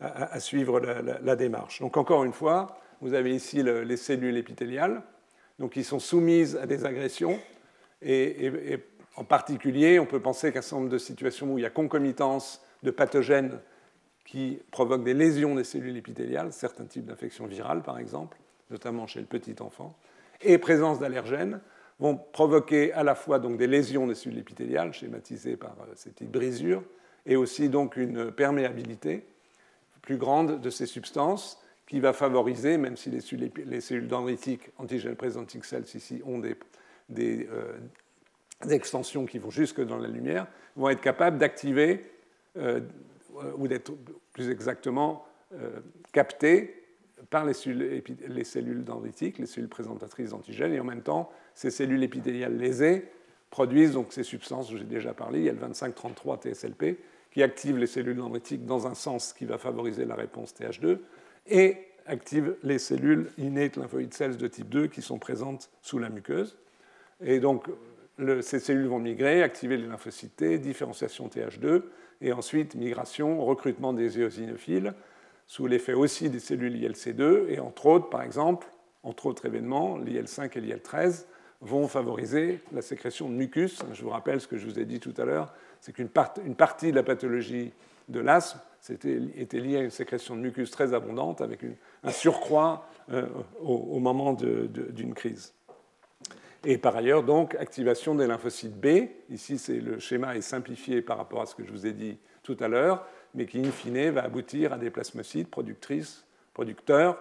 à, 0.00 0.40
suivre 0.40 0.80
la, 0.80 1.36
démarche. 1.36 1.80
Donc 1.80 1.98
encore 1.98 2.24
une 2.24 2.32
fois, 2.32 2.78
vous 3.00 3.14
avez 3.14 3.34
ici 3.34 3.62
les 3.62 3.96
cellules 3.96 4.36
épithéliales, 4.36 5.02
qui 5.70 5.84
sont 5.84 5.98
soumises 5.98 6.56
à 6.56 6.66
des 6.66 6.84
agressions, 6.84 7.38
et, 8.02 8.78
en 9.16 9.24
particulier, 9.24 9.98
on 9.98 10.06
peut 10.06 10.20
penser 10.20 10.52
qu'un 10.52 10.60
certain 10.60 10.76
nombre 10.76 10.90
de 10.90 10.98
situations 10.98 11.52
où 11.52 11.58
il 11.58 11.62
y 11.62 11.66
a 11.66 11.70
concomitance 11.70 12.62
de 12.82 12.90
pathogènes 12.90 13.58
qui 14.26 14.60
provoquent 14.70 15.04
des 15.04 15.14
lésions 15.14 15.54
des 15.54 15.64
cellules 15.64 15.96
épithéliales, 15.96 16.52
certains 16.52 16.84
types 16.84 17.06
d'infections 17.06 17.46
virales 17.46 17.82
par 17.82 17.98
exemple, 17.98 18.36
notamment 18.70 19.06
chez 19.06 19.20
le 19.20 19.26
petit 19.26 19.54
enfant, 19.60 19.96
et 20.42 20.58
présence 20.58 20.98
d'allergènes 20.98 21.60
vont 21.98 22.16
provoquer 22.16 22.92
à 22.92 23.02
la 23.02 23.14
fois 23.14 23.38
des 23.38 23.66
lésions 23.66 24.06
des 24.06 24.14
cellules 24.14 24.40
épithéliales, 24.40 24.92
schématisées 24.92 25.56
par 25.56 25.76
euh, 25.80 25.92
ces 25.94 26.10
petites 26.10 26.30
brisures, 26.30 26.82
et 27.24 27.36
aussi 27.36 27.66
une 27.66 28.30
perméabilité 28.32 29.24
plus 30.02 30.16
grande 30.16 30.60
de 30.60 30.70
ces 30.70 30.86
substances 30.86 31.60
qui 31.86 32.00
va 32.00 32.12
favoriser, 32.12 32.78
même 32.78 32.96
si 32.96 33.10
les 33.10 33.20
cellules, 33.20 33.50
les 33.64 33.80
cellules 33.80 34.08
dendritiques 34.08 34.70
antigènes 34.78 35.16
présentiques 35.16 35.64
cells 35.64 35.86
ici 35.94 36.20
ont 36.24 36.38
des, 36.38 37.48
euh, 37.50 37.72
extensions 38.68 39.26
qui 39.26 39.38
vont 39.38 39.50
jusque 39.50 39.80
dans 39.80 39.98
la 39.98 40.08
lumière, 40.08 40.46
vont 40.74 40.88
être 40.88 41.00
capables 41.00 41.38
d'activer 41.38 42.02
euh, 42.56 42.80
ou 43.56 43.68
d'être 43.68 43.92
plus 44.32 44.50
exactement 44.50 45.24
euh, 45.54 45.80
captées 46.12 46.82
par 47.30 47.44
les 47.44 47.54
cellules, 47.54 48.02
les 48.28 48.44
cellules 48.44 48.84
dendritiques, 48.84 49.38
les 49.38 49.46
cellules 49.46 49.68
présentatrices 49.68 50.30
d'antigènes, 50.30 50.72
et 50.72 50.80
en 50.80 50.84
même 50.84 51.02
temps, 51.02 51.30
ces 51.54 51.70
cellules 51.70 52.02
épithéliales 52.02 52.56
lésées 52.56 53.08
produisent 53.50 53.92
donc 53.92 54.12
ces 54.12 54.22
substances 54.22 54.70
j'ai 54.74 54.84
déjà 54.84 55.14
parlé, 55.14 55.40
il 55.40 55.44
y 55.44 55.48
a 55.48 55.52
le 55.52 55.58
2533 55.58 56.38
TSLP, 56.38 56.98
qui 57.30 57.42
active 57.42 57.78
les 57.78 57.86
cellules 57.86 58.16
dendritiques 58.16 58.64
dans 58.64 58.86
un 58.86 58.94
sens 58.94 59.32
qui 59.32 59.44
va 59.44 59.58
favoriser 59.58 60.04
la 60.04 60.14
réponse 60.14 60.54
TH2, 60.54 60.98
et 61.48 61.78
active 62.06 62.56
les 62.62 62.78
cellules 62.78 63.30
innate 63.38 63.76
lymphoid 63.76 64.12
cells 64.12 64.36
de 64.36 64.46
type 64.46 64.68
2 64.68 64.86
qui 64.86 65.02
sont 65.02 65.18
présentes 65.18 65.70
sous 65.82 65.98
la 65.98 66.08
muqueuse. 66.08 66.56
Et 67.20 67.40
donc, 67.40 67.66
ces 68.40 68.60
cellules 68.60 68.86
vont 68.86 68.98
migrer, 68.98 69.42
activer 69.42 69.76
les 69.76 69.86
lymphocytes 69.86 70.36
T, 70.36 70.58
différenciation 70.58 71.28
TH2, 71.28 71.82
et 72.20 72.32
ensuite 72.32 72.74
migration, 72.74 73.44
recrutement 73.44 73.92
des 73.92 74.18
éosinophiles, 74.18 74.94
sous 75.46 75.66
l'effet 75.66 75.92
aussi 75.92 76.30
des 76.30 76.40
cellules 76.40 76.76
ILC2, 76.76 77.48
et 77.48 77.60
entre 77.60 77.86
autres, 77.86 78.08
par 78.08 78.22
exemple, 78.22 78.66
entre 79.02 79.26
autres 79.26 79.46
événements, 79.46 79.98
l'IL5 79.98 80.56
et 80.56 80.60
l'IL13 80.60 81.26
vont 81.60 81.88
favoriser 81.88 82.60
la 82.72 82.82
sécrétion 82.82 83.28
de 83.28 83.34
mucus. 83.34 83.82
Je 83.92 84.02
vous 84.02 84.10
rappelle 84.10 84.40
ce 84.40 84.46
que 84.46 84.56
je 84.56 84.66
vous 84.66 84.78
ai 84.78 84.84
dit 84.84 85.00
tout 85.00 85.14
à 85.16 85.24
l'heure, 85.24 85.52
c'est 85.80 85.92
qu'une 85.92 86.08
partie 86.08 86.90
de 86.90 86.96
la 86.96 87.02
pathologie 87.02 87.72
de 88.08 88.20
l'asthme 88.20 88.60
était 88.88 89.58
liée 89.58 89.78
à 89.78 89.82
une 89.82 89.90
sécrétion 89.90 90.36
de 90.36 90.40
mucus 90.40 90.70
très 90.70 90.94
abondante, 90.94 91.40
avec 91.40 91.60
un 92.04 92.10
surcroît 92.10 92.86
euh, 93.10 93.26
au, 93.60 93.98
moment 93.98 94.32
d'une 94.32 95.14
crise. 95.14 95.54
Et 96.64 96.78
par 96.78 96.96
ailleurs, 96.96 97.22
donc, 97.22 97.54
activation 97.56 98.14
des 98.14 98.26
lymphocytes 98.26 98.78
B. 98.78 99.08
Ici, 99.30 99.60
le 99.80 99.98
schéma 99.98 100.36
est 100.36 100.40
simplifié 100.40 101.02
par 101.02 101.16
rapport 101.18 101.42
à 101.42 101.46
ce 101.46 101.54
que 101.54 101.64
je 101.64 101.70
vous 101.72 101.86
ai 101.86 101.92
dit 101.92 102.18
tout 102.42 102.56
à 102.60 102.68
l'heure 102.68 103.06
mais 103.36 103.46
qui, 103.46 103.60
in 103.60 103.70
fine, 103.70 104.10
va 104.10 104.24
aboutir 104.24 104.72
à 104.72 104.78
des 104.78 104.90
plasmocytes 104.90 105.50
productrices, 105.50 106.24
producteurs 106.54 107.18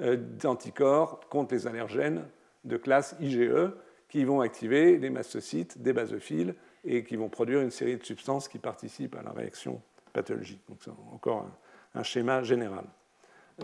euh, 0.00 0.16
d'anticorps 0.16 1.20
contre 1.28 1.54
les 1.54 1.66
allergènes 1.66 2.24
de 2.64 2.76
classe 2.76 3.16
IgE 3.20 3.70
qui 4.08 4.24
vont 4.24 4.40
activer 4.40 4.98
des 4.98 5.10
mastocytes, 5.10 5.80
des 5.80 5.92
basophiles 5.92 6.54
et 6.84 7.04
qui 7.04 7.16
vont 7.16 7.28
produire 7.28 7.60
une 7.60 7.70
série 7.70 7.96
de 7.96 8.04
substances 8.04 8.48
qui 8.48 8.58
participent 8.58 9.16
à 9.16 9.22
la 9.22 9.32
réaction 9.32 9.82
pathologique. 10.12 10.60
Donc, 10.68 10.78
c'est 10.82 10.90
encore 11.12 11.46
un, 11.94 12.02
schéma 12.02 12.42
général. 12.42 12.84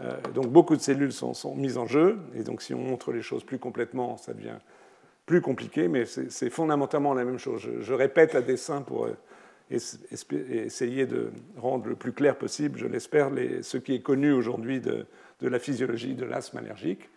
Euh, 0.01 0.21
donc, 0.35 0.49
beaucoup 0.49 0.77
de 0.77 0.81
cellules 0.81 1.13
sont, 1.13 1.55
mises 1.55 1.79
en 1.79 1.87
jeu, 1.87 2.19
et 2.35 2.43
donc, 2.43 2.63
si 2.63 2.75
on 2.75 2.81
montre 2.81 3.13
les 3.13 3.23
choses 3.23 3.45
plus 3.45 3.59
complètement, 3.59 4.17
ça 4.17 4.35
devient 4.35 4.59
plus 5.27 5.41
compliqué, 5.41 5.89
mais 5.89 6.05
c'est 6.05 6.51
fondamentalement 6.51 7.15
la 7.15 7.25
même 7.25 7.39
chose. 7.39 7.67
Je, 7.81 7.95
répète 7.95 8.35
à 8.35 8.43
dessein 8.43 8.83
pour 8.83 9.07
euh, 9.07 9.17
essayer 9.71 11.07
de 11.07 11.31
rendre 11.57 11.89
le 11.89 11.97
plus 11.97 12.13
clair 12.13 12.37
possible, 12.37 12.79
je 12.79 12.87
l'espère, 12.87 13.31
ce 13.63 13.79
qui 13.79 13.95
est 13.95 14.03
connu 14.03 14.33
aujourd'hui 14.33 14.81
de, 14.81 15.07
la 15.41 15.59
physiologie 15.59 16.15
de 16.15 16.25
l'asthme 16.25 16.59
allergique. 16.59 17.09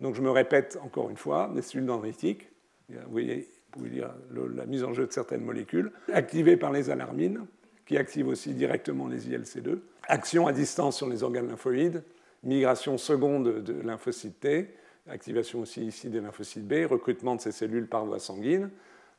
Donc 0.00 0.14
je 0.14 0.22
me 0.22 0.30
répète 0.30 0.78
encore 0.82 1.10
une 1.10 1.16
fois, 1.16 1.50
les 1.54 1.62
cellules 1.62 1.86
dendritiques, 1.86 2.48
vous 2.88 2.96
voyez, 3.10 3.48
vous 3.72 3.78
pouvez 3.78 3.90
dire 3.90 4.10
la 4.54 4.66
mise 4.66 4.84
en 4.84 4.92
jeu 4.92 5.06
de 5.06 5.12
certaines 5.12 5.44
molécules, 5.44 5.90
activées 6.12 6.56
par 6.56 6.72
les 6.72 6.90
alarmines, 6.90 7.46
qui 7.86 7.96
activent 7.96 8.28
aussi 8.28 8.52
directement 8.52 9.06
les 9.06 9.28
ILC2, 9.28 9.78
action 10.08 10.46
à 10.46 10.52
distance 10.52 10.96
sur 10.96 11.08
les 11.08 11.22
organes 11.22 11.48
lymphoïdes, 11.48 12.02
migration 12.42 12.98
seconde 12.98 13.62
de 13.62 13.72
lymphocytes 13.82 14.40
T, 14.40 14.74
activation 15.08 15.60
aussi 15.60 15.86
ici 15.86 16.08
des 16.08 16.20
lymphocytes 16.20 16.66
B, 16.66 16.86
recrutement 16.88 17.36
de 17.36 17.40
ces 17.40 17.52
cellules 17.52 17.86
par 17.86 18.04
voie 18.04 18.18
sanguine, 18.18 18.70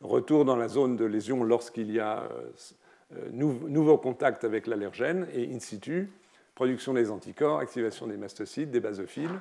retour 0.02 0.46
dans 0.46 0.56
la 0.56 0.68
zone 0.68 0.96
de 0.96 1.06
lésion 1.06 1.44
lorsqu'il 1.44 1.92
y 1.92 2.00
a 2.00 2.24
euh, 2.24 2.52
euh, 3.16 3.30
nouveau 3.32 3.98
contact 3.98 4.44
avec 4.44 4.68
l'allergène 4.68 5.28
et 5.34 5.54
in 5.54 5.60
situ, 5.60 6.12
production 6.56 6.94
des 6.94 7.10
anticorps, 7.10 7.60
activation 7.60 8.08
des 8.08 8.18
mastocytes, 8.18 8.70
des 8.70 8.80
basophiles, 8.80 9.40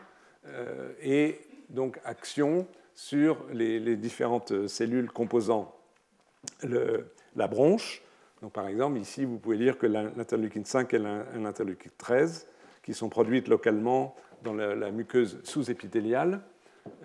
et 1.03 1.41
donc 1.71 1.99
action 2.05 2.67
sur 2.95 3.45
les, 3.53 3.97
différentes 3.97 4.67
cellules 4.69 5.11
composant 5.11 5.75
la 6.63 7.47
bronche. 7.47 8.03
Donc, 8.43 8.53
par 8.53 8.69
exemple, 8.69 8.99
ici, 8.99 9.25
vous 9.25 9.39
pouvez 9.39 9.57
lire 9.57 9.79
que 9.79 9.87
l'interleukine 9.87 10.65
5 10.65 10.95
et 10.95 10.99
l'interleukine 10.99 11.91
13, 11.99 12.47
qui 12.83 12.95
sont 12.95 13.09
produites 13.09 13.49
localement 13.49 14.15
dans 14.43 14.55
la, 14.55 14.91
muqueuse 14.91 15.41
sous-épithéliale, 15.45 16.41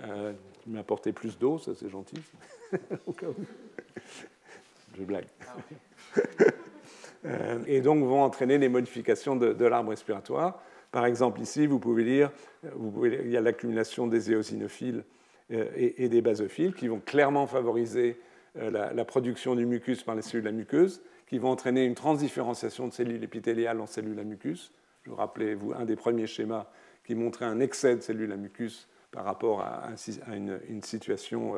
euh, 0.04 0.34
m'a 0.68 0.80
apporté 0.80 1.12
plus 1.12 1.40
d'eau, 1.40 1.58
ça 1.58 1.72
c'est 1.76 1.90
gentil. 1.90 2.22
Je 4.98 5.04
blague. 5.04 5.28
Euh, 7.24 7.60
et 7.68 7.82
donc 7.82 8.04
vont 8.04 8.24
entraîner 8.24 8.58
des 8.58 8.68
modifications 8.68 9.36
de, 9.36 9.66
l'arbre 9.66 9.92
respiratoire. 9.92 10.60
Par 10.92 11.06
exemple, 11.06 11.40
ici, 11.42 11.68
vous 11.68 11.80
pouvez 11.80 12.04
lire, 12.04 12.32
vous 12.76 13.06
il 13.06 13.30
y 13.30 13.38
a 13.38 13.42
l'accumulation 13.42 14.08
des 14.08 14.32
éosinophiles 14.32 15.06
euh, 15.52 15.68
et, 15.76 16.10
des 16.10 16.22
basophiles 16.22 16.74
qui 16.74 16.90
vont 16.90 17.00
clairement 17.00 17.48
favoriser 17.48 18.20
euh, 18.58 18.92
la, 18.94 19.06
production 19.06 19.56
du 19.56 19.66
mucus 19.66 20.04
par 20.04 20.16
les 20.16 20.22
cellules 20.22 20.48
à 20.48 20.52
muqueuse, 20.52 21.02
qui 21.28 21.38
vont 21.38 21.50
entraîner 21.50 21.86
une 21.86 21.96
transdifférenciation 21.96 22.88
de 22.88 22.94
cellules 22.94 23.24
épithéliales 23.24 23.80
en 23.80 23.86
cellules 23.86 24.20
à 24.20 24.26
mucus. 24.26 24.74
Je 25.04 25.10
vous 25.10 25.16
rappelez, 25.16 25.56
vous, 25.56 25.72
un 25.74 25.86
des 25.86 25.96
premiers 25.96 26.28
schémas 26.28 26.68
qui 27.06 27.16
montrait 27.16 27.46
un 27.46 27.62
excès 27.62 27.96
de 27.96 28.02
cellules 28.02 28.32
à 28.34 28.38
mucus 28.38 28.90
par 29.12 29.24
rapport 29.24 29.62
à, 29.62 29.90
une, 30.34 30.82
situation 30.84 31.56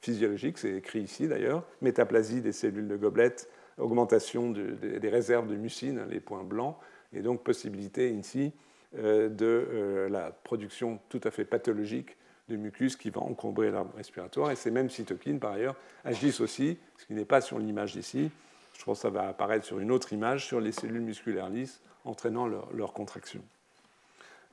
physiologique, 0.00 0.56
c'est 0.56 0.76
écrit 0.76 1.00
ici 1.00 1.28
d'ailleurs, 1.28 1.62
métaplasie 1.82 2.40
des 2.40 2.52
cellules 2.52 2.88
de 2.88 2.96
gobelette, 2.96 3.50
augmentation 3.76 4.50
des 4.50 5.08
réserves 5.10 5.46
de 5.46 5.56
mucine, 5.56 6.06
les 6.08 6.20
points 6.20 6.44
blancs, 6.44 6.76
et 7.12 7.20
donc 7.20 7.42
possibilité 7.42 8.10
ici 8.12 8.52
euh, 8.52 8.65
de 8.96 9.68
euh, 9.72 10.08
la 10.08 10.30
production 10.30 10.98
tout 11.08 11.20
à 11.24 11.30
fait 11.30 11.44
pathologique 11.44 12.16
de 12.48 12.56
mucus 12.56 12.96
qui 12.96 13.10
va 13.10 13.20
encombrer 13.20 13.70
l'arbre 13.70 13.94
respiratoire. 13.96 14.50
Et 14.50 14.56
ces 14.56 14.70
mêmes 14.70 14.88
cytokines, 14.88 15.40
par 15.40 15.52
ailleurs, 15.52 15.76
agissent 16.04 16.40
aussi, 16.40 16.78
ce 16.96 17.06
qui 17.06 17.14
n'est 17.14 17.24
pas 17.24 17.40
sur 17.40 17.58
l'image 17.58 17.96
ici, 17.96 18.30
je 18.78 18.84
pense 18.84 18.98
que 18.98 19.02
ça 19.02 19.10
va 19.10 19.28
apparaître 19.28 19.64
sur 19.64 19.80
une 19.80 19.90
autre 19.90 20.12
image, 20.12 20.46
sur 20.46 20.60
les 20.60 20.72
cellules 20.72 21.00
musculaires 21.00 21.48
lisses, 21.48 21.80
entraînant 22.04 22.46
leur, 22.46 22.92
contraction. 22.92 23.42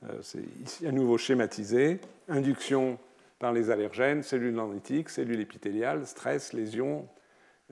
Euh, 0.04 0.18
c'est 0.22 0.42
ici 0.62 0.86
à 0.86 0.92
nouveau 0.92 1.18
schématisé. 1.18 2.00
Induction 2.28 2.98
par 3.38 3.52
les 3.52 3.70
allergènes, 3.70 4.22
cellules 4.22 4.54
dendritiques, 4.54 5.08
cellules 5.08 5.40
épithéliales, 5.40 6.06
stress, 6.06 6.52
lésions, 6.52 7.06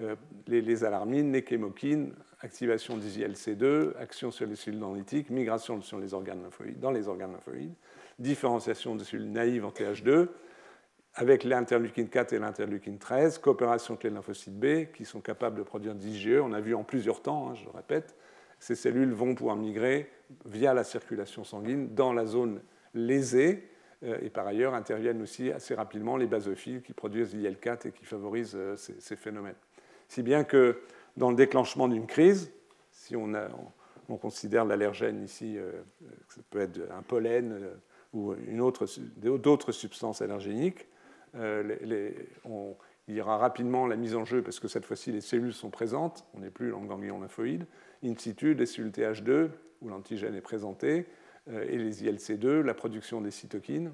euh, 0.01 0.17
les, 0.47 0.85
alarmines, 0.85 1.33
les 1.33 1.45
chémokines, 1.47 2.13
activation 2.43 2.97
des 2.97 3.21
ILC2, 3.21 3.97
action 3.99 4.31
sur 4.31 4.47
les 4.47 4.57
cellules 4.57 4.81
dendritiques, 4.81 5.31
migration 5.31 5.81
sur 5.81 5.99
les 5.99 6.13
organes 6.13 6.43
lymphoïdes, 6.43 6.81
dans 6.81 6.91
les 6.91 7.09
organes 7.09 7.33
lymphoïdes, 7.33 7.75
différenciation 8.19 8.97
des 8.97 9.05
cellules 9.05 9.31
naïves 9.31 9.65
en 9.65 9.71
TH2, 9.71 10.29
avec 11.15 11.45
l'interleukine 11.45 12.09
4 12.09 12.33
et 12.33 12.39
l'interleukine 12.39 12.99
13, 12.99 13.39
coopération 13.39 13.95
avec 13.95 14.05
les 14.05 14.11
lymphocytes 14.11 14.59
B 14.59 14.93
qui 14.95 15.05
sont 15.05 15.21
capables 15.21 15.57
de 15.57 15.63
produire 15.63 15.95
des 15.95 16.09
IgE. 16.09 16.41
On 16.43 16.53
a 16.53 16.61
vu 16.61 16.75
en 16.75 16.85
plusieurs 16.85 17.23
temps, 17.23 17.51
hein, 17.51 17.55
je 17.55 17.65
le 17.65 17.71
répète, 17.71 18.17
ces 18.59 18.75
cellules 18.75 19.13
vont 19.13 19.35
pouvoir 19.35 19.57
migrer 19.57 20.09
via 20.47 20.73
la 20.73 20.85
circulation 20.85 21.45
sanguine 21.45 21.95
dans 21.95 22.13
la 22.13 22.27
zone 22.27 22.61
lésée 22.95 23.69
euh, 24.05 24.19
et 24.23 24.31
par 24.31 24.47
ailleurs 24.47 24.75
interviennent 24.75 25.21
aussi 25.21 25.51
assez 25.51 25.75
rapidement 25.75 26.17
les 26.17 26.27
basophiles 26.27 26.83
qui 26.83 26.93
produisent 26.93 27.35
l'IL4 27.35 27.89
et 27.89 27.93
qui 27.93 28.05
favorisent 28.05 28.55
euh, 28.55 28.77
ces, 28.77 29.17
phénomènes. 29.17 29.57
Si 30.09 30.23
bien 30.23 30.45
que 30.45 30.81
dans 31.17 31.31
le 31.31 31.37
déclenchement 31.37 31.89
d'une 31.89 32.07
crise, 32.07 32.53
si 32.91 33.17
on, 33.17 33.33
on, 34.09 34.17
considère 34.17 34.65
l'allergène 34.65 35.23
ici, 35.23 35.57
euh, 35.59 35.73
ça 36.29 36.41
peut 36.51 36.61
être 36.61 36.81
un 36.91 37.03
pollen 37.03 37.69
ou 38.13 38.35
d'autres 39.39 39.73
substances 39.73 40.21
allergéniques, 40.21 40.87
il 43.09 43.17
y 43.17 43.21
aura 43.21 43.37
rapidement 43.37 43.87
la 43.87 43.97
mise 43.97 44.15
en 44.15 44.25
jeu, 44.25 44.43
parce 44.43 44.61
que 44.61 44.69
cette 44.69 44.85
fois-ci 44.85 45.13
les 45.13 45.21
cellules 45.21 45.53
sont 45.53 45.71
présentes, 45.71 46.25
on 46.35 46.41
n'est 46.41 46.51
plus 46.51 46.71
dans 46.71 46.81
le 46.81 46.87
ganglion 46.87 47.21
lymphoïde, 47.21 47.67
in 48.05 48.15
situ, 48.17 48.55
les 48.55 48.67
cellules 48.67 48.91
TH2, 48.91 49.49
où 49.81 49.89
l'antigène 49.89 50.35
est 50.35 50.41
présenté, 50.41 51.07
euh, 51.51 51.67
et 51.69 51.79
les 51.79 52.05
ILC2, 52.05 52.61
la 52.61 52.75
production 52.75 53.21
des 53.21 53.31
cytokines, 53.31 53.93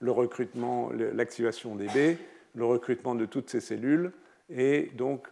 le 0.00 0.10
recrutement, 0.10 0.90
l'activation 0.90 1.76
des 1.76 1.86
B, 1.86 2.18
le 2.54 2.64
recrutement 2.64 3.14
de 3.14 3.26
toutes 3.26 3.50
ces 3.50 3.60
cellules, 3.60 4.12
et 4.48 4.90
donc 4.96 5.28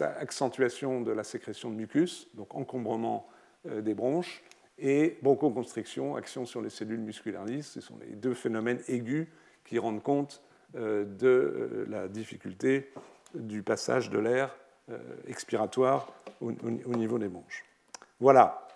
accentuation 0.00 1.00
de 1.00 1.12
la 1.12 1.24
sécrétion 1.24 1.70
de 1.70 1.74
mucus, 1.74 2.28
donc 2.34 2.54
encombrement 2.54 3.28
euh, 3.66 3.80
des 3.80 3.94
bronches, 3.94 4.42
et 4.78 5.18
bronchoconstriction, 5.22 6.14
action 6.14 6.46
sur 6.46 6.62
les 6.62 6.70
cellules 6.70 7.00
musculaires 7.00 7.44
lisses. 7.44 7.72
Ce 7.72 7.80
sont 7.80 7.98
les 8.00 8.14
deux 8.14 8.34
phénomènes 8.34 8.80
aigus 8.86 9.26
qui 9.64 9.78
rendent 9.78 10.02
compte 10.02 10.40
euh, 10.76 11.04
de 11.04 11.26
euh, 11.26 11.86
la 11.88 12.06
difficulté 12.06 12.90
du 13.34 13.62
passage 13.62 14.10
de 14.10 14.18
l'air 14.18 14.56
expiratoire 15.26 16.10
au, 16.40 16.50
niveau 16.50 17.18
des 17.18 17.28
bronches. 17.28 17.66
Voilà, 18.20 18.66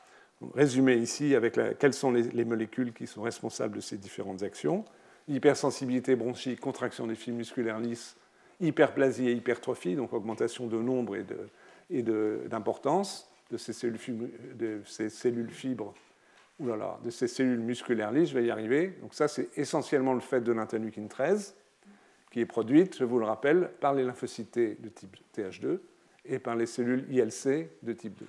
résumé 0.54 0.96
ici 0.96 1.34
avec 1.34 1.58
quelles 1.78 1.94
sont 1.94 2.10
les, 2.10 2.44
molécules 2.44 2.92
qui 2.92 3.06
sont 3.06 3.22
responsables 3.22 3.76
de 3.76 3.80
ces 3.80 3.96
différentes 3.96 4.42
actions. 4.42 4.84
Hypersensibilité 5.26 6.14
bronchique, 6.14 6.60
contraction 6.60 7.06
des 7.06 7.14
fibres 7.14 7.38
musculaires 7.38 7.80
lisses, 7.80 8.14
hyperplasie 8.62 9.28
et 9.28 9.32
hypertrophie, 9.32 9.94
donc 9.96 10.12
augmentation 10.12 10.66
de 10.66 10.78
nombre 10.78 11.16
et 11.90 12.02
d'importance 12.02 13.30
de, 13.50 13.56
ces 13.56 13.72
cellules, 13.72 14.30
de 14.54 14.80
ces 14.86 15.10
cellules 15.10 15.50
fibres, 15.50 15.94
de 16.60 17.10
ces 17.10 17.28
cellules 17.28 17.60
musculaires 17.60 18.12
lisses, 18.12 18.30
je 18.30 18.34
vais 18.38 18.46
y 18.46 18.50
arriver. 18.50 18.94
Donc 19.02 19.14
ça, 19.14 19.28
c'est 19.28 19.56
essentiellement 19.58 20.14
le 20.14 20.20
fait 20.20 20.40
de 20.40 20.52
l'interleukine 20.52 21.08
13, 21.08 21.54
qui 22.30 22.40
est 22.40 22.46
produite, 22.46 22.96
je 22.98 23.04
vous 23.04 23.18
le 23.18 23.26
rappelle, 23.26 23.70
par 23.80 23.94
les 23.94 24.04
lymphocytes 24.04 24.58
de 24.58 24.88
type 24.88 25.16
TH2 25.36 25.80
et 26.24 26.38
par 26.38 26.56
les 26.56 26.66
cellules 26.66 27.04
ILC 27.10 27.68
de 27.82 27.92
type 27.92 28.18
2. 28.18 28.26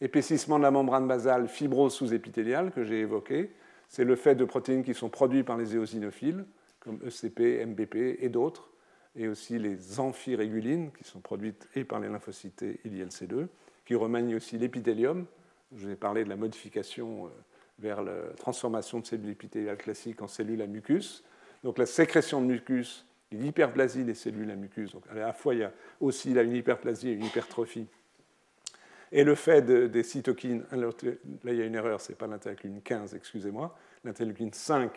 Épaississement 0.00 0.58
de 0.58 0.64
la 0.64 0.70
membrane 0.70 1.06
basale, 1.06 1.48
fibrose 1.48 1.94
sous-épithéliale 1.94 2.72
que 2.72 2.82
j'ai 2.82 3.00
évoqué, 3.00 3.52
c'est 3.88 4.04
le 4.04 4.16
fait 4.16 4.34
de 4.34 4.44
protéines 4.44 4.82
qui 4.82 4.92
sont 4.92 5.08
produites 5.08 5.46
par 5.46 5.56
les 5.56 5.76
éosinophiles, 5.76 6.44
comme 6.80 6.98
ECP, 7.06 7.64
MBP 7.64 8.18
et 8.20 8.28
d'autres, 8.28 8.68
et 9.16 9.28
aussi 9.28 9.58
les 9.58 10.00
amphirégulines 10.00 10.90
qui 10.92 11.04
sont 11.04 11.20
produites 11.20 11.68
et 11.74 11.84
par 11.84 12.00
les 12.00 12.08
lymphocytes 12.08 12.62
et 12.62 12.80
l'ILC2, 12.84 13.46
qui 13.84 13.94
remanient 13.94 14.36
aussi 14.36 14.58
l'épithélium. 14.58 15.26
Je 15.74 15.86
vous 15.86 15.92
ai 15.92 15.96
parlé 15.96 16.24
de 16.24 16.28
la 16.28 16.36
modification 16.36 17.26
euh, 17.26 17.28
vers 17.78 18.02
la 18.02 18.32
transformation 18.36 19.00
de 19.00 19.06
cellules 19.06 19.30
épithéliales 19.30 19.76
classiques 19.76 20.22
en 20.22 20.28
cellules 20.28 20.62
à 20.62 20.66
mucus. 20.66 21.24
Donc 21.62 21.78
la 21.78 21.86
sécrétion 21.86 22.40
de 22.40 22.46
mucus, 22.46 23.06
l'hyperplasie 23.32 24.04
des 24.04 24.14
cellules 24.14 24.50
à 24.50 24.56
mucus. 24.56 24.92
Donc 24.92 25.04
à 25.10 25.14
la 25.14 25.32
fois, 25.32 25.54
il 25.54 25.60
y 25.60 25.64
a 25.64 25.72
aussi 26.00 26.32
une 26.32 26.54
hyperplasie 26.54 27.08
et 27.08 27.12
une 27.12 27.24
hypertrophie. 27.24 27.86
Et 29.12 29.22
le 29.22 29.34
fait 29.36 29.62
des 29.62 30.02
cytokines, 30.02 30.64
là 30.72 30.88
il 31.44 31.54
y 31.54 31.62
a 31.62 31.64
une 31.64 31.76
erreur, 31.76 32.00
ce 32.00 32.10
n'est 32.10 32.16
pas 32.16 32.26
l'interleukine 32.26 32.80
15, 32.82 33.14
excusez-moi, 33.14 33.76
l'interleukine 34.02 34.52
5 34.52 34.90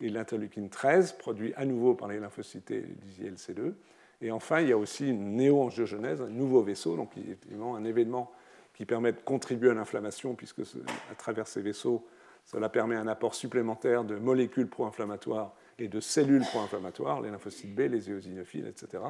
et 0.00 0.08
l'interleukine 0.08 0.68
13, 0.68 1.12
produits 1.12 1.54
à 1.54 1.64
nouveau 1.64 1.94
par 1.94 2.08
les 2.08 2.18
lymphocytes 2.18 2.70
d'ILC2. 2.70 3.74
Et 4.22 4.30
enfin, 4.30 4.60
il 4.60 4.68
y 4.68 4.72
a 4.72 4.78
aussi 4.78 5.08
une 5.08 5.36
néo-angiogenèse, 5.36 6.22
un 6.22 6.28
nouveau 6.28 6.62
vaisseau, 6.62 6.96
donc 6.96 7.10
évidemment 7.16 7.76
un 7.76 7.84
événement 7.84 8.32
qui 8.74 8.84
permet 8.84 9.12
de 9.12 9.20
contribuer 9.20 9.70
à 9.70 9.74
l'inflammation, 9.74 10.34
puisque 10.34 10.60
à 10.60 11.14
travers 11.16 11.46
ces 11.46 11.62
vaisseaux, 11.62 12.06
cela 12.44 12.68
permet 12.68 12.96
un 12.96 13.08
apport 13.08 13.34
supplémentaire 13.34 14.04
de 14.04 14.16
molécules 14.16 14.68
pro-inflammatoires 14.68 15.54
et 15.78 15.88
de 15.88 16.00
cellules 16.00 16.42
pro-inflammatoires, 16.42 17.20
les 17.20 17.30
lymphocytes 17.30 17.74
B, 17.74 17.80
les 17.80 18.10
éosinophiles, 18.10 18.66
etc., 18.66 19.02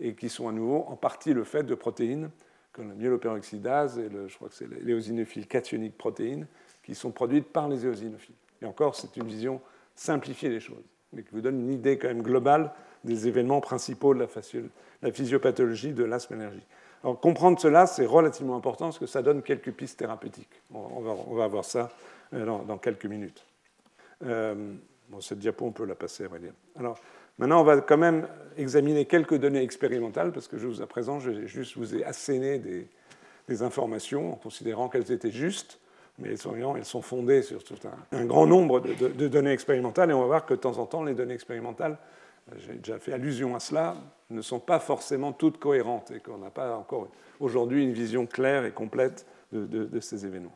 et 0.00 0.14
qui 0.14 0.28
sont 0.28 0.48
à 0.48 0.52
nouveau 0.52 0.84
en 0.88 0.96
partie 0.96 1.32
le 1.32 1.44
fait 1.44 1.62
de 1.62 1.74
protéines 1.74 2.30
comme 2.72 2.88
la 2.88 2.94
myéloperoxydase 2.94 3.98
et 4.00 4.08
le, 4.08 4.26
je 4.26 4.34
crois 4.34 4.48
que 4.48 4.54
c'est 4.54 4.68
l'éosinophiles 4.82 5.46
cationiques 5.46 5.96
protéines 5.96 6.46
qui 6.82 6.94
sont 6.94 7.12
produites 7.12 7.46
par 7.46 7.68
les 7.68 7.86
éosinophiles. 7.86 8.34
Et 8.60 8.66
encore, 8.66 8.96
c'est 8.96 9.16
une 9.16 9.26
vision 9.26 9.60
simplifier 9.94 10.48
les 10.48 10.60
choses, 10.60 10.84
mais 11.12 11.22
qui 11.22 11.30
vous 11.32 11.40
donne 11.40 11.60
une 11.60 11.72
idée 11.72 11.98
quand 11.98 12.08
même 12.08 12.22
globale 12.22 12.72
des 13.04 13.28
événements 13.28 13.60
principaux 13.60 14.14
de 14.14 14.26
la, 15.02 15.12
physiopathologie 15.12 15.92
de 15.92 16.04
l'asthme 16.04 16.34
allergique. 16.34 16.66
Alors 17.02 17.20
comprendre 17.20 17.60
cela, 17.60 17.86
c'est 17.86 18.06
relativement 18.06 18.56
important 18.56 18.86
parce 18.86 18.98
que 18.98 19.06
ça 19.06 19.22
donne 19.22 19.42
quelques 19.42 19.72
pistes 19.72 19.98
thérapeutiques. 19.98 20.62
On 20.72 21.00
va, 21.34 21.46
voir 21.48 21.64
ça 21.64 21.90
euh, 22.32 22.46
dans, 22.46 22.78
quelques 22.78 23.04
minutes. 23.04 23.44
Euh, 24.24 24.72
bon, 25.10 25.20
cette 25.20 25.38
diapo, 25.38 25.66
on 25.66 25.72
peut 25.72 25.84
la 25.84 25.94
passer, 25.94 26.24
à 26.24 26.28
vrai 26.28 26.38
dire. 26.38 26.54
Alors, 26.78 26.98
maintenant, 27.36 27.60
on 27.60 27.64
va 27.64 27.82
quand 27.82 27.98
même 27.98 28.26
examiner 28.56 29.04
quelques 29.04 29.36
données 29.36 29.62
expérimentales 29.62 30.32
parce 30.32 30.48
que 30.48 30.56
je 30.56 30.66
vous, 30.66 30.80
à 30.80 30.86
présent, 30.86 31.20
je 31.20 31.44
juste 31.46 31.76
vous 31.76 31.94
ai 31.94 32.04
asséné 32.04 32.58
des 33.48 33.62
informations 33.62 34.32
en 34.32 34.36
considérant 34.36 34.88
qu'elles 34.88 35.12
étaient 35.12 35.30
justes 35.30 35.78
mais 36.18 36.30
elles 36.30 36.84
sont 36.84 37.02
fondées 37.02 37.42
sur 37.42 37.60
un, 38.12 38.24
grand 38.24 38.46
nombre 38.46 38.80
de, 38.80 39.28
données 39.28 39.52
expérimentales, 39.52 40.10
et 40.10 40.14
on 40.14 40.20
va 40.20 40.26
voir 40.26 40.46
que 40.46 40.54
de 40.54 40.60
temps 40.60 40.78
en 40.78 40.86
temps, 40.86 41.02
les 41.02 41.14
données 41.14 41.34
expérimentales, 41.34 41.98
j'ai 42.58 42.74
déjà 42.74 42.98
fait 42.98 43.12
allusion 43.12 43.56
à 43.56 43.60
cela, 43.60 43.96
ne 44.30 44.42
sont 44.42 44.60
pas 44.60 44.78
forcément 44.78 45.32
toutes 45.32 45.58
cohérentes, 45.58 46.10
et 46.12 46.20
qu'on 46.20 46.38
n'a 46.38 46.50
pas 46.50 46.76
encore 46.76 47.08
aujourd'hui 47.40 47.82
une 47.82 47.92
vision 47.92 48.26
claire 48.26 48.64
et 48.64 48.70
complète 48.70 49.26
de, 49.52 50.00
ces 50.00 50.26
événements. 50.26 50.54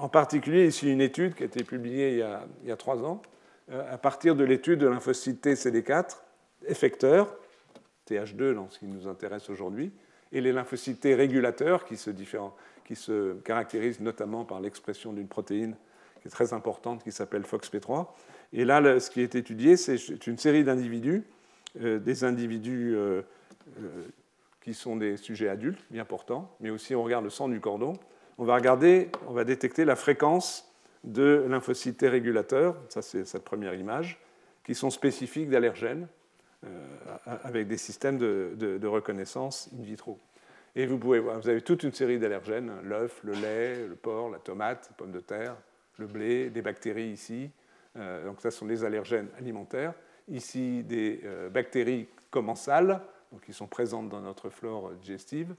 En 0.00 0.08
particulier, 0.08 0.66
ici, 0.66 0.90
une 0.90 1.00
étude 1.00 1.34
qui 1.34 1.44
a 1.44 1.46
été 1.46 1.64
publiée 1.64 2.24
il 2.62 2.68
y 2.68 2.72
a, 2.72 2.76
trois 2.76 3.02
ans, 3.04 3.22
euh, 3.70 3.92
à 3.92 3.98
partir 3.98 4.34
de 4.34 4.44
l'étude 4.44 4.80
de 4.80 4.88
lymphocyte 4.88 5.46
TCD4, 5.46 6.16
effecteur, 6.66 7.34
TH2 8.08 8.54
dans 8.54 8.68
ce 8.70 8.78
qui 8.78 8.86
nous 8.86 9.06
intéresse 9.06 9.48
aujourd'hui, 9.50 9.92
et 10.32 10.40
les 10.40 10.52
lymphocytes 10.52 11.04
régulateurs 11.04 11.84
qui 11.84 11.96
se, 11.96 12.10
qui 12.88 12.96
se 12.96 13.34
caractérisent 13.40 14.00
notamment 14.00 14.46
par 14.46 14.62
l'expression 14.62 15.12
d'une 15.12 15.28
protéine 15.28 15.76
qui 16.22 16.28
est 16.28 16.30
très 16.30 16.54
importante 16.54 17.04
qui 17.04 17.12
s'appelle 17.12 17.42
FOXP3. 17.42 18.06
Et 18.54 18.64
là, 18.64 18.98
ce 18.98 19.10
qui 19.10 19.20
est 19.20 19.34
étudié, 19.34 19.76
c'est 19.76 20.26
une 20.26 20.38
série 20.38 20.64
d'individus, 20.64 21.22
euh, 21.82 21.98
des 21.98 22.24
individus 22.24 22.96
euh, 22.96 23.20
euh, 23.78 24.04
qui 24.62 24.72
sont 24.72 24.96
des 24.96 25.18
sujets 25.18 25.50
adultes, 25.50 25.84
bien 25.90 26.06
portants, 26.06 26.50
mais 26.60 26.70
aussi 26.70 26.94
on 26.94 27.02
regarde 27.02 27.24
le 27.24 27.30
sang 27.30 27.50
du 27.50 27.60
cordon. 27.60 27.92
On 28.38 28.46
va 28.46 28.54
regarder, 28.54 29.10
on 29.26 29.34
va 29.34 29.44
détecter 29.44 29.84
la 29.84 29.94
fréquence 29.94 30.72
de 31.04 31.44
lymphocytes 31.46 32.00
régulateurs, 32.00 32.74
ça 32.88 33.02
c'est 33.02 33.26
cette 33.26 33.44
première 33.44 33.74
image, 33.74 34.18
qui 34.64 34.74
sont 34.74 34.88
spécifiques 34.88 35.50
d'allergènes 35.50 36.08
avec 37.24 37.68
des 37.68 37.76
systèmes 37.76 38.18
de, 38.18 38.86
reconnaissance 38.86 39.68
in 39.78 39.82
vitro. 39.82 40.18
Et 40.76 40.86
vous, 40.86 40.98
pouvez 40.98 41.18
voir, 41.18 41.40
vous 41.40 41.48
avez 41.48 41.62
toute 41.62 41.82
une 41.82 41.92
série 41.92 42.18
d'allergènes, 42.18 42.72
l'œuf, 42.82 43.20
le 43.24 43.32
lait, 43.32 43.86
le 43.86 43.96
porc, 43.96 44.30
la 44.30 44.38
tomate, 44.38 44.88
la 44.90 44.96
pomme 44.96 45.12
de 45.12 45.20
terre, 45.20 45.56
le 45.98 46.06
blé, 46.06 46.50
des 46.50 46.62
bactéries 46.62 47.10
ici. 47.10 47.50
Euh, 47.96 48.24
donc 48.24 48.40
ça 48.40 48.50
sont 48.50 48.66
des 48.66 48.84
allergènes 48.84 49.28
alimentaires. 49.38 49.94
Ici, 50.28 50.84
des 50.84 51.20
euh, 51.24 51.48
bactéries 51.48 52.06
commensales, 52.30 53.00
donc 53.32 53.42
qui 53.42 53.52
sont 53.52 53.66
présentes 53.66 54.08
dans 54.08 54.20
notre 54.20 54.50
flore 54.50 54.92
digestive. 54.92 55.54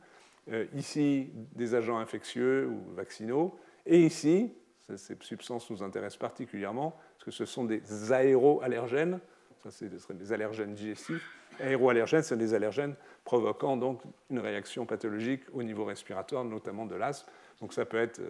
Euh, 0.52 0.66
ici, 0.76 1.30
des 1.56 1.76
agents 1.76 1.98
infectieux 1.98 2.68
ou 2.68 2.94
vaccinaux. 2.94 3.58
Et 3.86 4.00
ici, 4.06 4.54
ces 4.96 5.18
substances 5.22 5.70
nous 5.70 5.84
intéressent 5.84 6.18
particulièrement 6.18 6.96
parce 7.14 7.26
que 7.26 7.32
ce 7.32 7.46
sont 7.46 7.66
des 7.66 8.12
aéroallergènes. 8.12 9.20
Ça, 9.64 9.72
c'est 9.72 9.90
des 9.90 10.34
allergènes 10.34 10.74
digestifs. 10.74 11.39
Aéroallergènes, 11.62 12.24
ce 12.24 12.30
sont 12.30 12.36
des 12.36 12.54
allergènes 12.54 12.96
provoquant 13.26 13.78
donc 13.78 14.02
une 14.30 14.40
réaction 14.40 14.86
pathologique 14.86 15.44
au 15.54 15.64
niveau 15.64 15.86
respiratoire, 15.86 16.44
notamment 16.44 16.86
de 16.86 16.96
l'asthme. 16.96 17.30
Donc 17.62 17.74
ça 17.74 17.86
peut 17.86 17.98
être 17.98 18.22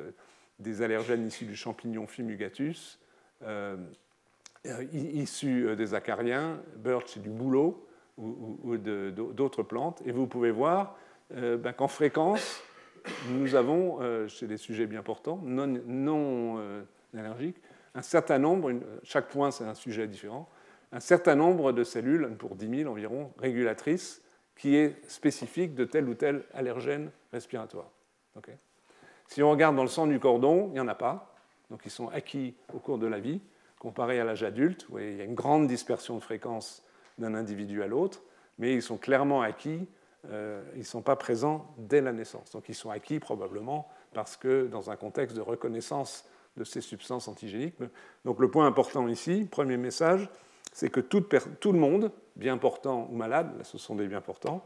des 0.60 0.82
allergènes 0.82 1.26
issus 1.26 1.46
du 1.46 1.56
champignon 1.56 2.08
Fumigatus, 2.08 3.00
euh, 3.46 4.84
issus 4.92 5.68
euh, 5.68 5.76
des 5.78 5.94
acariens, 5.94 6.60
birch 6.76 7.18
du 7.18 7.30
bouleau 7.30 7.88
ou, 8.18 8.76
d'autres 8.76 9.64
plantes. 9.64 10.02
Et 10.06 10.12
vous 10.12 10.28
pouvez 10.28 10.52
voir 10.52 10.98
euh, 11.34 11.56
ben, 11.56 11.72
qu'en 11.72 11.88
fréquence, 11.88 12.62
nous 13.30 13.56
avons, 13.56 14.00
chez 14.28 14.46
des 14.46 14.58
sujets 14.58 14.86
bien 14.86 15.02
portants, 15.02 15.42
non 15.46 16.62
allergiques, 17.18 17.62
un 17.96 18.02
certain 18.02 18.38
nombre, 18.38 18.74
chaque 19.04 19.30
point 19.30 19.50
c'est 19.52 19.64
un 19.64 19.74
sujet 19.74 20.06
différent, 20.06 20.50
un 20.92 21.00
certain 21.00 21.36
nombre 21.36 21.72
de 21.72 21.84
cellules, 21.84 22.36
pour 22.38 22.56
10 22.56 22.78
000 22.84 22.92
environ, 22.92 23.32
régulatrices, 23.38 24.22
qui 24.56 24.76
est 24.76 24.98
spécifique 25.10 25.76
de 25.76 25.86
tel 25.86 26.10
ou 26.10 26.16
tel 26.16 26.44
allergène 26.54 27.12
respiratoire. 27.32 27.90
si 29.28 29.42
on 29.42 29.52
regarde 29.52 29.76
dans 29.76 29.84
le 29.84 29.90
sang 29.90 30.08
du 30.08 30.20
cordon, 30.20 30.68
il 30.70 30.74
n'y 30.74 30.80
en 30.80 30.88
a 30.88 30.96
pas. 30.96 31.34
Donc 31.70 31.82
ils 31.86 31.92
sont 31.92 32.10
acquis 32.10 32.56
au 32.74 32.80
cours 32.80 32.98
de 32.98 33.08
la 33.08 33.20
vie. 33.20 33.42
Comparé 33.78 34.20
à 34.20 34.26
l'âge 34.26 34.44
adulte, 34.44 34.86
voyez, 34.90 35.12
il 35.12 35.18
y 35.18 35.22
a 35.22 35.24
une 35.24 35.36
grande 35.36 35.68
dispersion 35.68 36.16
de 36.16 36.22
fréquence 36.22 36.84
d'un 37.18 37.36
individu 37.36 37.82
à 37.84 37.88
l'autre, 37.88 38.22
mais 38.58 38.74
ils 38.74 38.82
sont 38.82 38.98
clairement 38.98 39.42
acquis, 39.42 39.88
euh, 40.30 40.62
ils 40.74 40.80
ne 40.80 40.84
sont 40.84 41.02
pas 41.02 41.16
présents 41.16 41.74
dès 41.78 42.02
la 42.02 42.12
naissance. 42.12 42.52
Donc 42.52 42.68
ils 42.68 42.76
sont 42.76 42.90
acquis 42.90 43.20
probablement 43.20 43.88
parce 44.14 44.36
que 44.36 44.68
dans 44.68 44.90
un 44.90 44.98
contexte 44.98 45.38
de 45.38 45.42
reconnaissance 45.42 46.26
de 46.58 46.66
ces 46.66 46.82
substances 46.82 47.28
antigéniques. 47.28 47.76
Donc 48.26 48.40
le 48.40 48.52
point 48.52 48.68
important 48.68 49.08
ici, 49.08 49.48
premier 49.50 49.78
message, 49.78 50.30
c'est 50.72 50.90
que 50.90 51.00
tout, 51.00 51.24
le 51.72 51.80
monde, 51.80 52.12
bien 52.36 52.58
portant 52.58 53.08
ou 53.10 53.16
malade, 53.16 53.58
là 53.58 53.64
ce 53.64 53.78
sont 53.78 53.96
des 53.96 54.08
bien 54.08 54.22
portants, 54.22 54.66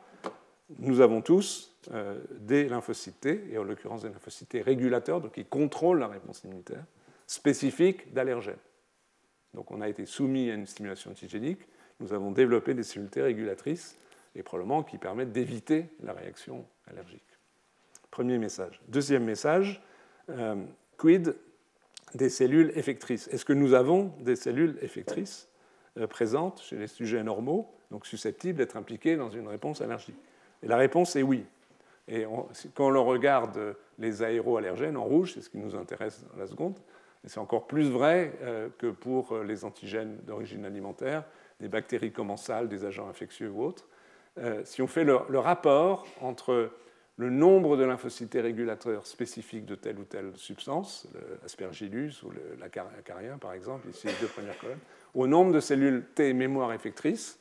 nous 0.80 1.02
avons 1.02 1.22
tous 1.22 1.76
euh, 1.92 2.20
des 2.40 2.68
lymphocytes 2.68 3.26
et 3.26 3.58
en 3.58 3.64
l'occurrence 3.64 4.04
des 4.04 4.10
lymphocytes 4.10 4.58
régulateurs, 4.64 5.22
donc 5.22 5.34
qui 5.34 5.46
contrôlent 5.46 6.00
la 6.00 6.08
réponse 6.08 6.44
immunitaire, 6.44 6.84
spécifiques 7.28 8.14
d'allergènes. 8.14 8.56
Donc 9.54 9.72
on 9.72 9.82
a 9.82 9.90
été 9.90 10.06
soumis 10.06 10.50
à 10.50 10.56
une 10.56 10.66
stimulation 10.66 11.12
antigénique, 11.12 11.60
nous 12.00 12.14
avons 12.14 12.32
développé 12.32 12.74
des 12.74 12.84
cellules 12.84 13.10
T 13.10 13.22
régulatrices 13.22 13.98
et 14.36 14.44
probablement 14.44 14.84
qui 14.84 14.98
permettent 14.98 15.32
d'éviter 15.32 15.86
la 16.02 16.14
réaction 16.14 16.66
allergique. 16.88 17.22
Premier 18.10 18.38
message. 18.38 18.82
Deuxième 18.88 19.24
message, 19.24 19.82
euh, 20.30 20.56
quid 20.98 21.36
des 22.14 22.30
cellules 22.30 22.72
effectrices? 22.76 23.28
Est-ce 23.30 23.46
que 23.46 23.54
nous 23.54 23.74
avons 23.74 24.14
des 24.20 24.36
cellules 24.36 24.78
effectrices? 24.82 25.48
Euh, 26.00 26.08
présentes 26.08 26.62
chez 26.62 26.76
les 26.76 26.88
sujets 26.88 27.24
normaux, 27.24 27.70
donc 27.92 28.06
susceptibles 28.06 28.58
d'être 28.58 28.78
impliquées 28.78 29.16
dans 29.16 29.30
une 29.30 29.48
réponse 29.48 29.82
allergique 29.82 30.18
Et 30.62 30.68
la 30.68 30.78
réponse 30.78 31.16
est 31.16 31.24
oui. 31.24 31.46
Et 32.08 32.26
quand 32.74 32.94
on 32.94 33.06
regarde 33.06 33.76
les 33.98 34.24
aéroallergènes 34.24 34.98
en 34.98 35.06
rouge, 35.06 35.34
c'est 35.34 35.42
ce 35.42 35.50
qui 35.50 35.58
nous 35.58 35.76
intéresse 35.76 36.26
dans 36.32 36.38
la 36.38 36.48
seconde, 36.48 36.78
et 37.24 37.30
c'est 37.30 37.40
encore 37.40 37.68
plus 37.68 37.90
vrai 37.90 38.34
euh, 38.42 38.70
que 38.78 38.88
pour 38.88 39.38
les 39.40 39.64
antigènes 39.64 40.18
d'origine 40.26 40.66
alimentaire, 40.66 41.24
des 41.62 41.70
bactéries 41.70 42.12
commensales, 42.12 42.68
des 42.68 42.84
agents 42.84 43.08
infectieux 43.08 43.50
ou 43.50 43.64
autres. 43.64 43.88
Euh, 44.38 44.62
si 44.66 44.82
on 44.82 44.88
fait 44.88 45.04
le, 45.04 45.16
rapport 45.40 46.08
entre 46.20 46.72
le 47.18 47.30
nombre 47.30 47.78
de 47.78 47.84
lymphocytes 47.84 48.34
régulateurs 48.34 49.06
spécifiques 49.06 49.66
de 49.66 49.76
telle 49.76 50.00
ou 50.00 50.04
telle 50.04 50.36
substance, 50.36 51.08
l'aspergillus 51.44 52.24
ou 52.24 52.32
l'acarien 52.60 53.38
par 53.38 53.54
exemple, 53.54 53.88
ici 53.90 54.08
les 54.08 54.14
deux 54.20 54.28
premières 54.28 54.58
colonnes, 54.58 54.80
au 55.14 55.28
nombre 55.28 55.52
de 55.52 55.60
cellules 55.60 56.06
T 56.16 56.34
mémoire 56.34 56.74
effectrices, 56.74 57.40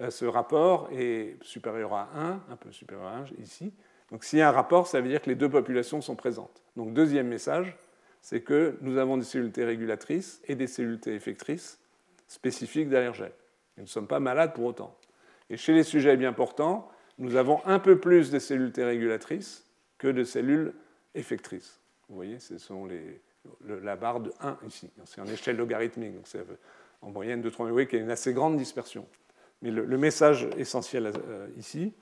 euh, 0.00 0.10
ce 0.10 0.24
rapport 0.24 0.88
est 0.92 1.36
supérieur 1.42 1.92
à 1.92 2.08
1, 2.14 2.40
un 2.50 2.56
peu 2.56 2.72
supérieur 2.72 3.06
à 3.06 3.16
1 3.18 3.24
ici. 3.38 3.72
Donc 4.10 4.24
s'il 4.24 4.38
y 4.38 4.42
a 4.42 4.48
un 4.48 4.52
rapport, 4.52 4.86
ça 4.86 5.00
veut 5.00 5.08
dire 5.08 5.20
que 5.20 5.28
les 5.28 5.34
deux 5.34 5.48
populations 5.48 6.00
sont 6.00 6.16
présentes. 6.16 6.62
Donc 6.76 6.94
deuxième 6.94 7.28
message, 7.28 7.76
c'est 8.20 8.40
que 8.40 8.78
nous 8.80 8.98
avons 8.98 9.16
des 9.18 9.24
cellules 9.24 9.52
T 9.52 9.64
régulatrices 9.64 10.40
et 10.46 10.54
des 10.54 10.66
cellules 10.66 11.00
T 11.00 11.14
effectrices 11.14 11.78
spécifiques 12.28 12.88
d'allergènes. 12.88 13.32
Nous 13.76 13.84
ne 13.84 13.88
sommes 13.88 14.06
pas 14.06 14.20
malades 14.20 14.54
pour 14.54 14.64
autant. 14.64 14.96
Et 15.50 15.56
chez 15.56 15.72
les 15.72 15.82
sujets 15.82 16.16
bien 16.16 16.32
portants, 16.32 16.88
nous 17.18 17.36
avons 17.36 17.60
un 17.66 17.78
peu 17.78 17.98
plus 17.98 18.30
de 18.30 18.38
cellules 18.38 18.72
T 18.72 18.84
régulatrices 18.84 19.66
que 19.98 20.08
de 20.08 20.24
cellules 20.24 20.72
effectrices. 21.14 21.80
Vous 22.08 22.14
voyez, 22.16 22.38
ce 22.38 22.58
sont 22.58 22.86
les, 22.86 23.20
la 23.68 23.96
barre 23.96 24.20
de 24.20 24.32
1 24.40 24.58
ici. 24.66 24.90
C'est 25.04 25.20
en 25.20 25.26
échelle 25.26 25.56
logarithmique, 25.56 26.14
donc 26.14 26.26
c'est 26.26 26.44
en 27.02 27.10
moyenne 27.10 27.42
de 27.42 27.50
3. 27.50 27.66
Vous 27.66 27.72
voyez 27.72 27.86
qu'il 27.86 27.98
y 27.98 28.02
a 28.02 28.04
une 28.04 28.10
assez 28.10 28.32
grande 28.32 28.56
dispersion. 28.56 29.06
Mais 29.60 29.70
le, 29.70 29.98
message 29.98 30.48
essentiel 30.56 31.06
euh, 31.06 31.46
ici, 31.56 31.92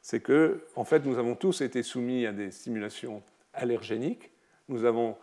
c'est 0.00 0.20
que, 0.20 0.64
en 0.76 0.84
fait, 0.84 1.04
nous 1.04 1.18
avons 1.18 1.34
tous 1.34 1.60
été 1.60 1.82
soumis 1.82 2.26
à 2.26 2.32
des 2.32 2.50
stimulations 2.50 3.22
allergéniques. 3.52 4.30
Nous 4.68 4.84
avons 4.84 5.16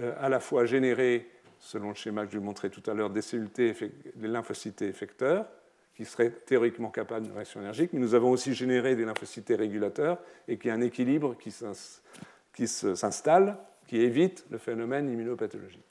euh, 0.00 0.14
à 0.18 0.28
la 0.28 0.40
fois 0.40 0.64
généré, 0.64 1.28
selon 1.58 1.90
le 1.90 1.94
schéma 1.94 2.24
que 2.24 2.32
je 2.32 2.38
vous 2.38 2.44
montrais 2.44 2.70
tout 2.70 2.82
à 2.90 2.94
l'heure, 2.94 3.10
des 3.10 3.22
cellules 3.22 3.50
des 3.52 4.28
lymphocytes 4.28 4.82
effecteurs, 4.82 5.46
qui 5.94 6.04
seraient 6.04 6.30
théoriquement 6.30 6.90
capables 6.90 7.26
de 7.26 7.32
réaction 7.32 7.60
allergique, 7.60 7.92
mais 7.92 8.00
nous 8.00 8.14
avons 8.14 8.30
aussi 8.30 8.52
généré 8.54 8.96
des 8.96 9.04
lymphocytes 9.04 9.54
régulateurs 9.56 10.18
et 10.46 10.58
qu'il 10.58 10.68
y 10.68 10.70
a 10.70 10.74
un 10.74 10.82
équilibre 10.82 11.36
qui 11.38 12.66
s'installe, 12.66 13.56
qui 13.86 13.98
évite 13.98 14.44
le 14.50 14.58
phénomène 14.58 15.10
immunopathologique. 15.10 15.85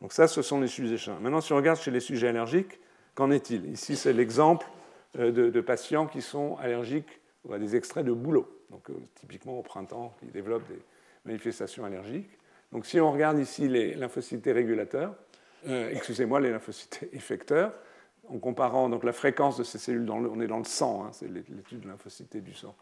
Donc 0.00 0.12
ça, 0.12 0.28
ce 0.28 0.42
sont 0.42 0.60
les 0.60 0.68
sujets 0.68 0.96
chiens. 0.96 1.18
Maintenant, 1.20 1.40
si 1.40 1.52
on 1.52 1.56
regarde 1.56 1.78
chez 1.78 1.90
les 1.90 2.00
sujets 2.00 2.28
allergiques, 2.28 2.78
qu'en 3.14 3.30
est-il? 3.30 3.68
Ici, 3.70 3.96
c'est 3.96 4.12
l'exemple 4.12 4.66
euh, 5.18 5.50
de, 5.50 5.60
patients 5.60 6.06
qui 6.06 6.22
sont 6.22 6.56
allergiques 6.58 7.20
à 7.52 7.58
des 7.58 7.76
extraits 7.76 8.04
de 8.04 8.12
bouleau, 8.12 8.46
donc 8.70 8.90
euh, 8.90 8.94
typiquement 9.14 9.58
au 9.58 9.62
printemps, 9.62 10.14
qui 10.20 10.26
développent 10.26 10.68
des 10.68 10.80
manifestations 11.24 11.84
allergiques. 11.84 12.30
Donc 12.72 12.86
si 12.86 13.00
on 13.00 13.10
regarde 13.10 13.38
ici 13.38 13.68
les 13.68 13.94
lymphocytes 13.94 14.44
régulateurs, 14.44 15.14
euh, 15.66 15.90
excusez-moi, 15.90 16.40
les 16.40 16.50
lymphocytes 16.50 17.08
effecteurs, 17.12 17.72
en 18.28 18.38
comparant 18.38 18.88
donc 18.90 19.02
la 19.02 19.12
fréquence 19.12 19.56
de 19.56 19.64
ces 19.64 19.78
cellules, 19.78 20.08
on 20.10 20.40
est 20.40 20.46
dans 20.46 20.58
le 20.58 20.64
sang, 20.64 21.04
hein, 21.04 21.10
c'est 21.12 21.28
l'étude 21.28 21.80
de 21.80 21.88
lymphocyté 21.88 22.40
du 22.40 22.52
sang. 22.52 22.76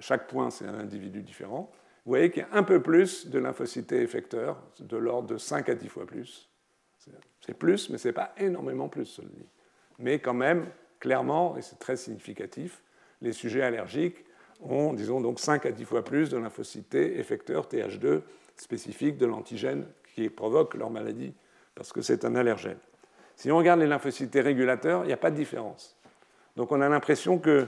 Chaque 0.00 0.28
point, 0.28 0.50
c'est 0.50 0.64
un 0.64 0.78
individu 0.78 1.22
différent. 1.22 1.72
Vous 2.06 2.12
voyez 2.12 2.30
qu'il 2.30 2.42
y 2.42 2.46
a 2.46 2.56
un 2.56 2.62
peu 2.62 2.80
plus 2.80 3.26
de 3.26 3.40
lymphocytés 3.40 4.00
effecteurs, 4.00 4.62
de 4.78 4.96
l'ordre 4.96 5.28
de 5.28 5.38
5 5.38 5.68
à 5.68 5.74
10 5.74 5.88
fois 5.88 6.06
plus. 6.06 6.48
C'est 7.40 7.54
plus, 7.54 7.90
mais 7.90 7.98
ce 7.98 8.08
n'est 8.08 8.14
pas 8.14 8.32
énormément 8.38 8.88
plus, 8.88 9.20
dit. 9.20 9.46
Mais 9.98 10.20
quand 10.20 10.34
même, 10.34 10.66
clairement, 11.00 11.56
et 11.56 11.62
c'est 11.62 11.80
très 11.80 11.96
significatif, 11.96 12.82
les 13.22 13.32
sujets 13.32 13.62
allergiques 13.62 14.24
ont, 14.60 14.92
disons, 14.92 15.20
donc 15.20 15.40
5 15.40 15.66
à 15.66 15.72
10 15.72 15.84
fois 15.84 16.04
plus 16.04 16.30
de 16.30 16.38
lymphocytés 16.38 17.18
effecteurs 17.18 17.66
TH2 17.66 18.22
spécifiques 18.56 19.18
de 19.18 19.26
l'antigène 19.26 19.86
qui 20.14 20.28
provoque 20.30 20.74
leur 20.74 20.90
maladie, 20.90 21.34
parce 21.74 21.92
que 21.92 22.02
c'est 22.02 22.24
un 22.24 22.36
allergène. 22.36 22.78
Si 23.34 23.50
on 23.50 23.58
regarde 23.58 23.80
les 23.80 23.86
lymphocytes 23.86 24.34
régulateurs, 24.34 25.02
il 25.02 25.08
n'y 25.08 25.12
a 25.12 25.18
pas 25.18 25.32
de 25.32 25.36
différence. 25.36 25.96
Donc 26.56 26.70
on 26.70 26.80
a 26.80 26.88
l'impression 26.88 27.38
que 27.38 27.66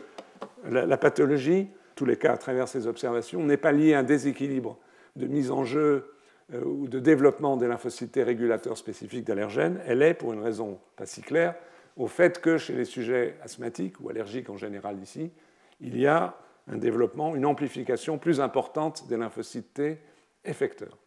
la, 0.65 0.97
pathologie, 0.97 1.69
tous 1.99 2.05
les 2.05 2.17
cas 2.17 2.33
à 2.33 2.39
travers 2.39 2.69
ces 2.69 2.87
observations, 2.87 3.43
n'est 3.43 3.57
pas 3.57 3.73
liée 3.73 3.95
à 3.95 3.99
un 3.99 4.03
déséquilibre 4.05 4.79
de 5.17 5.27
mise 5.27 5.51
en 5.51 5.65
jeu 5.65 6.15
euh, 6.55 6.63
ou 6.65 6.87
de 6.87 7.01
développement 7.01 7.57
des 7.57 7.67
lymphocytes 7.67 8.21
régulateurs 8.23 8.79
spécifiques 8.79 9.25
d'allergènes. 9.25 9.81
Elle 9.85 10.03
est, 10.03 10.15
pour 10.15 10.33
une 10.33 10.41
raison 10.41 10.79
pas 10.95 11.07
si 11.07 11.23
claire, 11.23 11.57
au 11.97 12.07
fait 12.07 12.41
que 12.41 12.57
chez 12.57 12.75
les 12.75 12.85
sujets 12.85 13.35
asthmatiques 13.43 14.01
ou 14.01 14.11
allergiques 14.11 14.49
en 14.49 14.57
général 14.57 15.01
ici, 15.03 15.33
il 15.81 15.99
y 15.99 16.07
a 16.07 16.39
un 16.69 16.77
développement, 16.77 17.35
une 17.35 17.45
amplification 17.45 18.17
plus 18.17 18.41
importante 18.41 19.09
des 19.09 19.17
lymphocytes 19.17 19.75
T 19.75 19.99
effecteurs. 20.45 20.99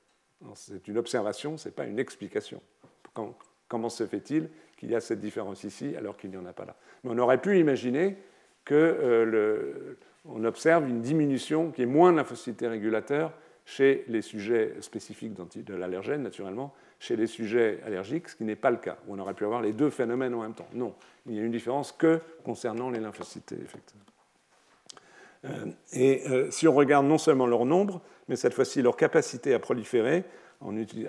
C'est 0.56 0.90
une 0.90 0.98
observation, 0.98 1.56
ce 1.56 1.70
n'est 1.70 1.74
pas 1.74 1.86
une 1.86 2.00
explication. 2.00 2.62
Comment 3.70 3.90
se 3.90 4.06
fait-il 4.06 4.50
qu'il 4.76 4.92
y 4.92 4.96
a 4.96 5.00
cette 5.00 5.22
différence 5.22 5.64
ici 5.64 5.96
alors 5.96 6.18
qu'il 6.18 6.32
n'y 6.32 6.38
en 6.38 6.46
a 6.46 6.52
pas 6.52 6.66
là? 6.66 6.76
Mais 7.04 7.12
on 7.14 7.18
aurait 7.18 7.40
pu 7.40 7.58
imaginer 7.60 8.18
qu'on 8.66 8.74
euh, 8.74 9.98
observe 10.46 10.88
une 10.88 11.02
diminution 11.02 11.72
qui 11.72 11.84
est 11.84 11.88
moins 11.88 12.14
de 12.14 12.68
régulateurs 12.68 13.32
chez 13.66 14.04
les 14.08 14.22
sujets 14.22 14.76
spécifiques 14.82 15.34
de 15.34 15.74
l'allergène, 15.74 16.24
naturellement, 16.24 16.74
chez 17.00 17.16
les 17.16 17.28
sujets 17.28 17.80
allergiques, 17.86 18.30
ce 18.30 18.36
qui 18.36 18.44
n'est 18.44 18.56
pas 18.56 18.72
le 18.72 18.78
cas. 18.78 18.98
On 19.08 19.18
aurait 19.20 19.34
pu 19.34 19.46
avoir 19.46 19.62
les 19.62 19.74
deux 19.74 19.90
phénomènes 19.90 20.34
en 20.34 20.42
même 20.42 20.54
temps. 20.54 20.68
Non, 20.74 20.94
il 21.26 21.34
n'y 21.34 21.40
a 21.40 21.44
une 21.44 21.52
différence 21.52 21.92
que 21.92 22.20
concernant 22.44 22.90
les 22.90 23.00
lymphocytes 23.00 23.52
effecteurs. 23.54 24.02
Euh, 25.46 25.72
et 25.94 26.22
euh, 26.30 26.52
si 26.52 26.68
on 26.68 26.74
regarde 26.74 27.06
non 27.06 27.18
seulement 27.18 27.48
leur 27.48 27.66
nombre, 27.66 28.02
mais 28.28 28.36
cette 28.36 28.54
fois-ci 28.54 28.82
leur 28.82 28.96
capacité 28.96 29.54
à 29.54 29.60
proliférer, 29.60 30.24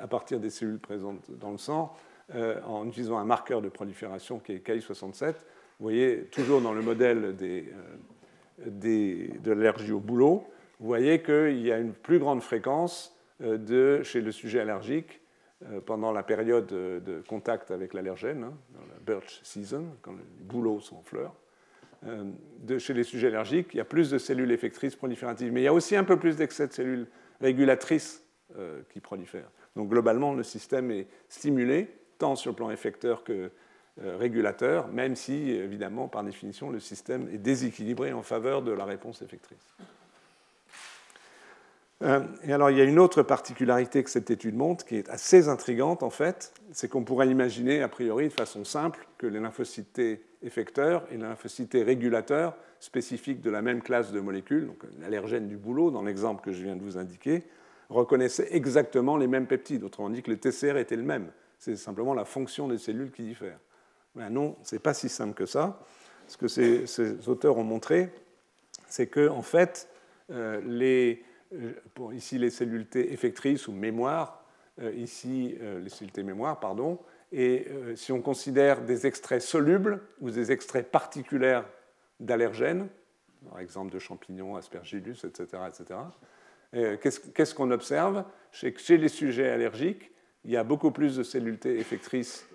à 0.00 0.06
partir 0.06 0.40
des 0.40 0.48
cellules 0.48 0.78
présentes 0.78 1.30
dans 1.38 1.50
le 1.50 1.58
sang, 1.58 1.94
euh, 2.34 2.58
en 2.64 2.86
utilisant 2.88 3.18
un 3.18 3.26
marqueur 3.26 3.60
de 3.60 3.68
prolifération 3.68 4.38
qui 4.38 4.52
est 4.52 4.66
KI67. 4.66 5.26
Vous 5.26 5.34
voyez, 5.80 6.24
toujours 6.30 6.62
dans 6.62 6.72
le 6.72 6.80
modèle 6.80 7.36
des, 7.36 7.70
euh, 8.61 9.28
de 9.40 9.53
l'allergie 9.53 9.92
au 9.92 10.00
boulot, 10.00 10.44
vous 10.80 10.86
voyez 10.86 11.22
qu'il 11.22 11.61
y 11.61 11.72
a 11.72 11.78
une 11.78 11.92
plus 11.92 12.18
grande 12.18 12.42
fréquence 12.42 13.16
euh, 13.42 13.57
de, 13.57 14.03
chez 14.03 14.20
le 14.20 14.32
sujet 14.32 14.61
allergique 14.61 15.20
pendant 15.86 16.11
la 16.11 16.24
période 16.24 16.66
de 16.66 17.22
contact 17.28 17.70
avec 17.70 17.94
l'allergène, 17.94 18.42
hein, 18.42 18.55
dans 18.70 18.80
la 18.80 18.98
birch 18.98 19.38
season, 19.44 19.84
quand 20.03 20.11
les 20.11 20.44
bouleaux 20.44 20.80
sont 20.80 20.96
en 20.96 21.03
fleurs. 21.03 21.36
De, 22.59 22.78
chez 22.78 22.92
les 22.94 23.05
sujets 23.05 23.28
allergiques, 23.28 23.68
il 23.72 23.76
y 23.76 23.80
a 23.80 23.84
plus 23.84 24.11
de 24.11 24.18
cellules 24.18 24.50
effectrices 24.50 24.96
prolifératives, 24.96 25.53
mais 25.53 25.61
il 25.61 25.64
y 25.64 25.68
a 25.68 25.72
aussi 25.72 25.94
un 25.94 26.03
peu 26.03 26.18
plus 26.18 26.34
d'excès 26.34 26.66
de 26.66 26.72
cellules 26.72 27.07
régulatrices 27.40 28.26
qui 28.90 28.98
prolifèrent. 28.98 29.53
Donc 29.76 29.88
globalement, 29.88 30.34
le 30.34 30.42
système 30.42 30.90
est 30.90 31.07
stimulé 31.28 31.88
tant 32.22 32.36
sur 32.36 32.53
le 32.53 32.57
plan 32.57 32.70
effecteur 32.70 33.24
que 33.24 33.32
euh, 33.32 33.48
régulateur, 34.01 34.88
même 34.88 35.16
si, 35.16 35.51
évidemment, 35.51 36.09
par 36.09 36.24
définition, 36.24 36.70
le 36.70 36.80
système 36.80 37.28
est 37.32 37.38
déséquilibré 37.38 38.12
en 38.12 38.22
faveur 38.22 38.62
de 38.62 38.72
la 38.72 38.84
réponse 38.84 39.22
effectrice. 39.22 39.74
Euh, 42.03 42.20
et 42.43 42.53
alors, 42.53 42.70
il 42.70 42.78
y 42.78 42.80
a 42.80 42.84
une 42.84 42.99
autre 42.99 43.22
particularité 43.22 44.03
que 44.03 44.11
cette 44.11 44.30
étude 44.30 44.57
montre, 44.57 44.84
qui 44.84 44.97
est 44.97 45.09
assez 45.09 45.49
intrigante, 45.49 46.03
en 46.03 46.11
fait, 46.11 46.53
c'est 46.72 46.88
qu'on 46.88 47.05
pourrait 47.05 47.28
imaginer, 47.28 47.82
a 47.82 47.88
priori, 47.88 48.28
de 48.28 48.32
façon 48.32 48.64
simple, 48.64 49.07
que 49.18 49.26
les 49.26 49.38
lymphocytes 49.38 50.00
effecteurs 50.42 51.04
et 51.11 51.14
les 51.14 51.22
lymphocytes 51.22 51.75
régulateurs, 51.75 52.57
spécifiques 52.80 53.41
de 53.41 53.50
la 53.50 53.62
même 53.62 53.80
classe 53.80 54.11
de 54.11 54.18
molécules, 54.18 54.66
donc 54.66 54.83
l'allergène 55.00 55.46
du 55.46 55.57
boulot, 55.57 55.92
dans 55.92 56.03
l'exemple 56.03 56.42
que 56.42 56.50
je 56.50 56.64
viens 56.64 56.75
de 56.75 56.83
vous 56.83 56.99
indiquer, 56.99 57.45
reconnaissaient 57.91 58.49
exactement 58.50 59.16
les 59.16 59.29
mêmes 59.29 59.46
peptides. 59.46 59.84
Autrement 59.84 60.11
dit, 60.11 60.22
que 60.22 60.30
le 60.33 60.38
TCR 60.38 60.79
était 60.79 60.96
le 60.96 61.04
même 61.04 61.30
c'est 61.62 61.76
simplement 61.76 62.12
la 62.12 62.25
fonction 62.25 62.66
des 62.66 62.79
cellules 62.79 63.12
qui 63.12 63.22
diffère. 63.22 63.57
Mais 64.14 64.29
non, 64.30 64.57
ce 64.63 64.75
n'est 64.75 64.80
pas 64.80 64.95
si 64.95 65.09
simple 65.09 65.34
que 65.34 65.47
ça. 65.47 65.80
Ce 66.29 66.37
que 66.37 66.49
ces, 66.49 67.29
auteurs 67.29 67.59
ont 67.59 67.64
montré, 67.64 68.11
c'est 68.89 69.07
que, 69.07 69.29
en 69.29 69.43
fait, 69.43 69.89
euh, 70.30 70.61
euh, 71.53 71.72
ici 72.13 72.39
les 72.39 72.51
cellules 72.51 72.87
T 72.87 73.13
effectrices 73.13 73.68
ou 73.68 73.72
mémoire, 73.72 74.45
euh, 74.80 74.93
ici 74.93 75.59
les 75.61 75.89
cellules 75.89 76.13
T 76.13 76.22
mémoire, 76.22 76.61
pardon, 76.61 76.99
et 77.34 77.67
si 77.97 78.13
on 78.13 78.21
considère 78.21 78.83
des 78.83 79.07
extraits 79.07 79.41
solubles 79.41 80.03
ou 80.21 80.30
des 80.30 80.53
extraits 80.53 80.91
particuliers 80.91 81.63
d'allergènes, 82.21 82.89
par 83.49 83.59
exemple 83.61 83.91
de 83.91 83.99
champignons, 83.99 84.55
aspergillus, 84.57 85.25
etc., 85.25 85.63
etc., 85.67 86.99
qu'est-ce 87.01 87.55
qu'on 87.55 87.71
observe? 87.71 88.25
Chez 88.51 88.99
les 88.99 89.09
sujets 89.09 89.49
allergiques, 89.49 90.13
il 90.45 90.51
y 90.51 90.59
a 90.59 90.64
beaucoup 90.64 90.91
plus 90.91 91.17
de 91.17 91.22
cellules 91.22 91.59
T 91.59 91.79
effectrices 91.79 92.47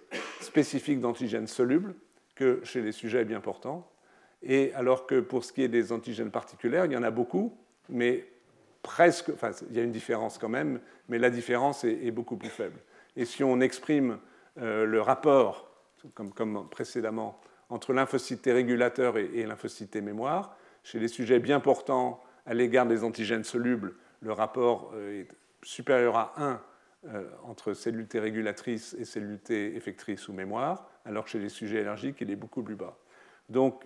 spécifiques 0.41 0.99
d'antigènes 0.99 1.47
solubles 1.47 1.95
que 2.35 2.61
chez 2.63 2.81
les 2.81 2.91
sujets 2.91 3.25
bien 3.25 3.39
portants. 3.39 3.89
Et 4.43 4.73
alors 4.75 5.07
que 5.07 5.19
pour 5.19 5.43
ce 5.43 5.51
qui 5.51 5.63
est 5.63 5.67
des 5.67 5.91
antigènes 5.91 6.31
particuliers, 6.31 6.83
il 6.85 6.91
y 6.91 6.97
en 6.97 7.03
a 7.03 7.11
beaucoup, 7.11 7.57
mais 7.89 8.25
presque, 8.83 9.29
enfin, 9.29 9.51
il 9.69 9.75
y 9.75 9.79
a 9.79 9.83
une 9.83 9.91
différence 9.91 10.37
quand 10.37 10.49
même, 10.49 10.79
mais 11.09 11.17
la 11.17 11.29
différence 11.29 11.83
est, 11.83 12.11
beaucoup 12.11 12.37
plus 12.37 12.49
faible. 12.49 12.79
Et 13.15 13.25
si 13.25 13.43
on 13.43 13.59
exprime 13.59 14.19
euh, 14.59 14.85
le 14.85 15.01
rapport, 15.01 15.69
comme, 16.13 16.69
précédemment, 16.69 17.39
entre 17.69 17.93
lymphocytes 17.93 18.45
régulateurs 18.45 19.17
et, 19.17 19.29
et 19.33 19.45
lymphocytes 19.45 19.95
mémoire, 19.97 20.55
chez 20.83 20.99
les 20.99 21.07
sujets 21.07 21.39
bien 21.39 21.59
portants 21.59 22.21
à 22.45 22.53
l'égard 22.53 22.85
des 22.85 23.03
antigènes 23.03 23.43
solubles, 23.43 23.95
le 24.21 24.31
rapport 24.31 24.91
euh, 24.93 25.21
est 25.21 25.27
supérieur 25.63 26.15
à 26.15 26.33
1 26.37 26.51
euh, 26.51 26.55
entre 27.43 27.73
cellules 27.73 28.07
T 28.07 28.19
régulatrices 28.19 28.95
et 28.99 29.05
cellules 29.05 29.39
T 29.39 29.75
effectrices 29.75 30.27
ou 30.27 30.33
mémoire, 30.33 30.89
alors 31.05 31.25
que 31.25 31.29
chez 31.29 31.39
les 31.39 31.49
sujets 31.49 31.79
allergiques, 31.79 32.17
il 32.21 32.31
est 32.31 32.35
beaucoup 32.35 32.63
plus 32.63 32.75
bas. 32.75 32.97
Donc, 33.49 33.85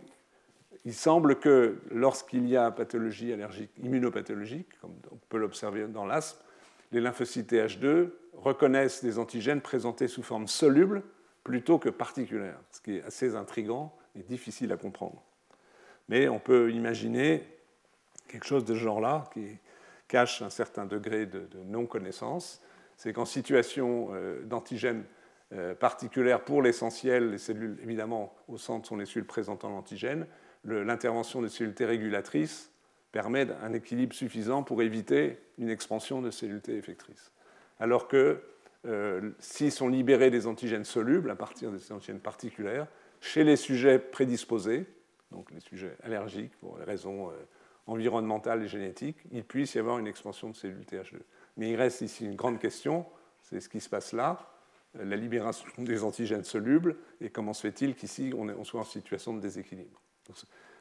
il 0.86 0.94
semble 0.94 1.40
que 1.40 1.80
lorsqu'il 1.92 2.48
y 2.48 2.58
a 2.58 2.72
pathologie 2.72 3.32
allergique, 3.34 3.72
immunopathologique, 3.84 4.80
comme 4.80 4.96
on 5.12 5.18
peut 5.30 5.38
l'observer 5.38 5.88
dans 5.88 6.06
l'asthme, 6.06 6.40
les 6.92 7.00
lymphocytes 7.00 7.54
H2 7.54 8.10
reconnaissent 8.34 9.04
des 9.04 9.20
antigènes 9.20 9.62
présentés 9.62 10.08
sous 10.08 10.24
forme 10.24 10.48
soluble 10.48 11.04
plutôt 11.44 11.80
que 11.80 11.90
particulière, 11.90 12.60
ce 12.72 12.82
qui 12.82 12.98
est 12.98 13.04
assez 13.04 13.36
intrigant 13.36 13.96
et 14.16 14.24
difficile 14.24 14.72
à 14.72 14.78
comprendre. 14.78 15.22
Mais 16.10 16.28
on 16.28 16.40
peut 16.40 16.72
imaginer 16.72 17.44
quelque 18.28 18.46
chose 18.46 18.66
de 18.66 18.74
ce 18.74 18.80
genre-là 18.80 19.30
qui 19.34 19.58
cache 20.08 20.42
un 20.42 20.50
certain 20.50 20.86
degré 20.86 21.26
de, 21.26 21.48
non-connaissance. 21.66 22.62
C'est 23.02 23.14
qu'en 23.14 23.26
situation 23.26 24.10
euh, 24.12 24.44
d'antigène 24.44 25.06
euh, 25.54 25.74
particulière, 25.74 26.44
pour 26.44 26.62
l'essentiel, 26.62 27.32
les 27.32 27.40
cellules, 27.40 27.80
évidemment, 27.82 28.32
au 28.48 28.60
centre 28.60 28.88
sont 28.88 28.96
les 28.96 29.08
cellules 29.08 29.26
présentant 29.26 29.70
l'antigène, 29.70 30.28
l'intervention 30.66 31.42
des 31.42 31.50
cellules 31.50 31.74
T 31.74 31.84
régulatrices 31.84 32.70
permet 33.12 33.48
un 33.64 33.74
équilibre 33.74 34.14
suffisant 34.14 34.62
pour 34.62 34.84
éviter 34.84 35.40
une 35.58 35.70
expansion 35.70 36.22
de 36.22 36.30
cellules 36.30 36.62
T 36.62 36.78
effectrices. 36.78 37.32
Alors 37.80 38.08
que 38.08 38.40
euh, 38.86 39.32
s'ils 39.40 39.72
sont 39.72 39.88
libérés 39.88 40.30
des 40.30 40.46
antigènes 40.46 40.86
solubles 40.86 41.32
à 41.32 41.36
partir 41.36 41.72
des 41.72 41.92
antigènes 41.92 42.20
particulières, 42.20 42.86
chez 43.20 43.44
les 43.44 43.56
sujets 43.56 43.98
prédisposés, 43.98 44.86
donc 45.32 45.50
les 45.50 45.60
sujets 45.62 45.98
allergiques 46.04 46.56
pour 46.60 46.78
les 46.78 46.86
raisons 46.86 47.32
environnementales 47.88 48.62
et 48.62 48.68
génétiques, 48.68 49.18
il 49.32 49.44
puisse 49.44 49.74
y 49.74 49.80
avoir 49.80 49.98
une 49.98 50.08
expansion 50.08 50.52
de 50.52 50.56
cellules 50.56 50.84
TH2. 50.84 51.18
Mais 51.58 51.72
il 51.72 51.76
reste 51.76 52.02
ici 52.02 52.26
une 52.26 52.36
grande 52.36 52.60
question, 52.60 53.06
c'est 53.42 53.60
ce 53.60 53.70
qui 53.70 53.80
se 53.80 53.90
passe 53.90 54.14
là, 54.14 54.52
euh, 54.98 55.06
la 55.06 55.16
libération 55.16 55.68
des 55.78 56.04
antigènes 56.04 56.44
solubles, 56.44 56.96
et 57.20 57.30
comment 57.30 57.54
se 57.54 57.62
fait-il 57.62 57.96
qu'ici 57.96 58.34
on 58.36 58.64
soit 58.64 58.82
en 58.82 58.86
situation 58.86 59.34
de 59.34 59.40
déséquilibre? 59.40 60.02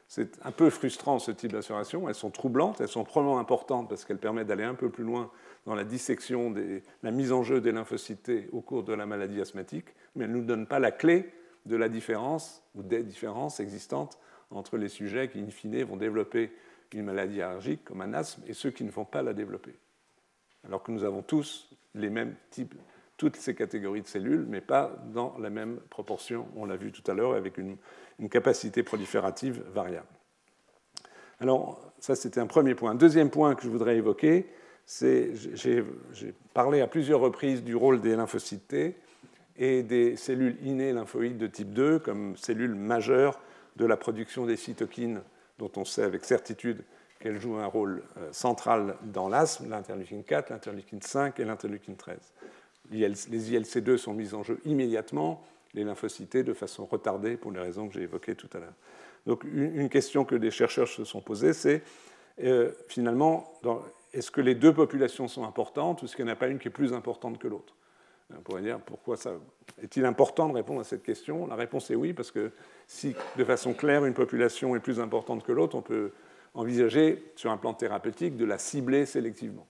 C'est 0.07 0.43
un 0.43 0.51
peu 0.51 0.69
frustrant 0.69 1.19
ce 1.19 1.31
type 1.31 1.53
d'assuration. 1.53 2.09
Elles 2.09 2.15
sont 2.15 2.31
troublantes, 2.31 2.81
elles 2.81 2.89
sont 2.89 3.05
probablement 3.05 3.39
importantes 3.39 3.87
parce 3.87 4.03
qu'elles 4.03 4.17
permettent 4.17 4.47
d'aller 4.47 4.65
un 4.65 4.75
peu 4.75 4.89
plus 4.89 5.05
loin 5.05 5.31
dans 5.65 5.73
la 5.73 5.85
dissection, 5.85 6.51
des, 6.51 6.83
la 7.01 7.11
mise 7.11 7.31
en 7.31 7.43
jeu 7.43 7.61
des 7.61 7.71
lymphocytes 7.71 8.29
au 8.51 8.59
cours 8.59 8.83
de 8.83 8.93
la 8.93 9.05
maladie 9.05 9.39
asthmatique, 9.39 9.85
mais 10.15 10.25
elles 10.25 10.31
ne 10.31 10.37
nous 10.37 10.43
donnent 10.43 10.67
pas 10.67 10.79
la 10.79 10.91
clé 10.91 11.31
de 11.65 11.77
la 11.77 11.87
différence 11.87 12.61
ou 12.75 12.83
des 12.83 13.03
différences 13.03 13.61
existantes 13.61 14.19
entre 14.49 14.77
les 14.77 14.89
sujets 14.89 15.29
qui, 15.29 15.39
in 15.39 15.49
fine, 15.49 15.81
vont 15.83 15.95
développer 15.95 16.51
une 16.93 17.05
maladie 17.05 17.41
allergique 17.41 17.85
comme 17.85 18.01
un 18.01 18.13
asthme 18.13 18.43
et 18.47 18.53
ceux 18.53 18.71
qui 18.71 18.83
ne 18.83 18.91
vont 18.91 19.05
pas 19.05 19.21
la 19.21 19.33
développer. 19.33 19.75
Alors 20.65 20.83
que 20.83 20.91
nous 20.91 21.03
avons 21.03 21.21
tous 21.21 21.69
les 21.95 22.09
mêmes 22.09 22.35
types, 22.49 22.75
toutes 23.17 23.35
ces 23.35 23.55
catégories 23.55 24.01
de 24.01 24.07
cellules, 24.07 24.45
mais 24.47 24.61
pas 24.61 24.95
dans 25.13 25.37
la 25.39 25.49
même 25.49 25.79
proportion. 25.89 26.47
On 26.55 26.65
l'a 26.65 26.75
vu 26.75 26.91
tout 26.91 27.09
à 27.09 27.13
l'heure 27.13 27.33
avec 27.33 27.57
une, 27.57 27.77
capacité 28.29 28.83
proliférative 28.83 29.63
variable. 29.73 30.05
Alors, 31.39 31.91
ça, 31.99 32.15
c'était 32.15 32.39
un 32.39 32.45
premier 32.45 32.75
point. 32.75 32.93
Deuxième 32.93 33.31
point 33.31 33.55
que 33.55 33.63
je 33.63 33.69
voudrais 33.69 33.97
évoquer, 33.97 34.47
c'est 34.85 35.31
j'ai 35.53 35.83
parlé 36.53 36.81
à 36.81 36.87
plusieurs 36.87 37.19
reprises 37.19 37.63
du 37.63 37.75
rôle 37.75 37.99
des 37.99 38.15
lymphocytes 38.15 38.67
T 38.67 38.95
et 39.57 39.81
des 39.81 40.15
cellules 40.17 40.57
innées 40.63 40.93
lymphoïdes 40.93 41.37
de 41.37 41.47
type 41.47 41.73
2 41.73 41.99
comme 41.99 42.37
cellules 42.37 42.75
majeures 42.75 43.39
de 43.75 43.85
la 43.85 43.97
production 43.97 44.45
des 44.45 44.55
cytokines 44.55 45.21
dont 45.57 45.71
on 45.77 45.85
sait 45.85 46.03
avec 46.03 46.25
certitude 46.25 46.83
qu'elles 47.21 47.39
jouent 47.39 47.57
un 47.57 47.67
rôle 47.67 48.03
euh, 48.17 48.27
central 48.33 48.97
dans 49.03 49.29
l'asthme, 49.29 49.69
l'interleukine 49.69 50.23
4, 50.23 50.49
l'interleukine 50.49 51.01
5 51.01 51.39
et 51.39 51.45
l'interleukine 51.45 51.95
13 51.95 52.17
les 52.91 53.51
ILC2 53.53 53.97
sont 53.97 54.13
mis 54.13 54.33
en 54.33 54.43
jeu 54.43 54.59
immédiatement, 54.65 55.43
les 55.73 55.83
lymphocytes 55.83 56.37
de 56.37 56.53
façon 56.53 56.85
retardée 56.85 57.37
pour 57.37 57.51
les 57.51 57.59
raisons 57.59 57.87
que 57.87 57.93
j'ai 57.93 58.01
évoquées 58.01 58.35
tout 58.35 58.49
à 58.53 58.59
l'heure. 58.59 58.73
Donc 59.25 59.43
une 59.43 59.89
question 59.89 60.25
que 60.25 60.35
des 60.35 60.51
chercheurs 60.51 60.87
se 60.87 61.03
sont 61.03 61.21
posées, 61.21 61.53
c'est 61.53 61.83
euh, 62.43 62.71
finalement, 62.87 63.53
est-ce 64.13 64.31
que 64.31 64.41
les 64.41 64.55
deux 64.55 64.73
populations 64.73 65.27
sont 65.27 65.45
importantes 65.45 66.01
ou 66.01 66.05
est-ce 66.05 66.15
qu'il 66.15 66.25
n'y 66.25 66.31
en 66.31 66.33
a 66.33 66.37
pas 66.37 66.47
une 66.47 66.59
qui 66.59 66.67
est 66.67 66.71
plus 66.71 66.93
importante 66.93 67.37
que 67.37 67.47
l'autre? 67.47 67.75
On 68.35 68.41
pourrait 68.41 68.61
dire 68.61 68.79
pourquoi 68.79 69.17
ça 69.17 69.33
est-il 69.81 70.05
important 70.05 70.47
de 70.49 70.53
répondre 70.53 70.79
à 70.79 70.83
cette 70.83 71.03
question? 71.03 71.47
La 71.47 71.55
réponse 71.55 71.91
est 71.91 71.95
oui, 71.95 72.13
parce 72.13 72.31
que 72.31 72.51
si 72.87 73.13
de 73.37 73.43
façon 73.43 73.73
claire 73.73 74.05
une 74.05 74.13
population 74.13 74.75
est 74.75 74.79
plus 74.79 74.99
importante 74.99 75.43
que 75.43 75.51
l'autre, 75.51 75.75
on 75.75 75.81
peut 75.81 76.11
envisager 76.53 77.31
sur 77.35 77.51
un 77.51 77.57
plan 77.57 77.73
thérapeutique 77.73 78.37
de 78.37 78.45
la 78.45 78.57
cibler 78.57 79.05
sélectivement. 79.05 79.67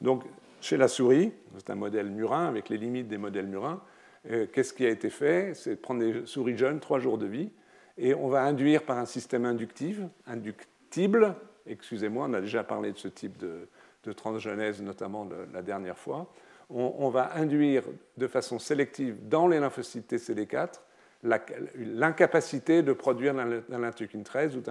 Donc 0.00 0.24
chez 0.60 0.76
la 0.76 0.88
souris, 0.88 1.32
c'est 1.56 1.70
un 1.70 1.76
modèle 1.76 2.10
murin 2.10 2.46
avec 2.46 2.68
les 2.68 2.78
limites 2.78 3.08
des 3.08 3.18
modèles 3.18 3.46
murins, 3.46 3.82
euh, 4.30 4.46
qu'est-ce 4.52 4.72
qui 4.72 4.84
a 4.84 4.90
été 4.90 5.10
fait? 5.10 5.54
C'est 5.54 5.76
prendre 5.76 6.00
des 6.00 6.26
souris 6.26 6.56
jeunes, 6.56 6.80
trois 6.80 6.98
jours 6.98 7.18
de 7.18 7.26
vie, 7.26 7.50
et 7.98 8.14
on 8.14 8.28
va 8.28 8.42
induire 8.42 8.82
par 8.82 8.98
un 8.98 9.06
système 9.06 9.44
inductif, 9.44 10.00
inductible, 10.26 11.34
excusez-moi, 11.66 12.26
on 12.28 12.34
a 12.34 12.40
déjà 12.40 12.64
parlé 12.64 12.92
de 12.92 12.98
ce 12.98 13.08
type 13.08 13.36
de, 13.38 13.68
transgenèse, 14.12 14.82
notamment 14.82 15.28
la 15.52 15.62
dernière 15.62 15.98
fois, 15.98 16.32
on, 16.70 17.08
va 17.08 17.36
induire 17.36 17.82
de 18.16 18.28
façon 18.28 18.60
sélective 18.60 19.16
dans 19.28 19.48
les 19.48 19.58
lymphocytes 19.58 20.12
TCD4 20.12 20.80
l'incapacité 21.22 22.82
de 22.82 22.92
produire 22.92 23.34
de 23.34 23.62
l'interleukine 23.68 24.24
13 24.24 24.56
ou 24.56 24.62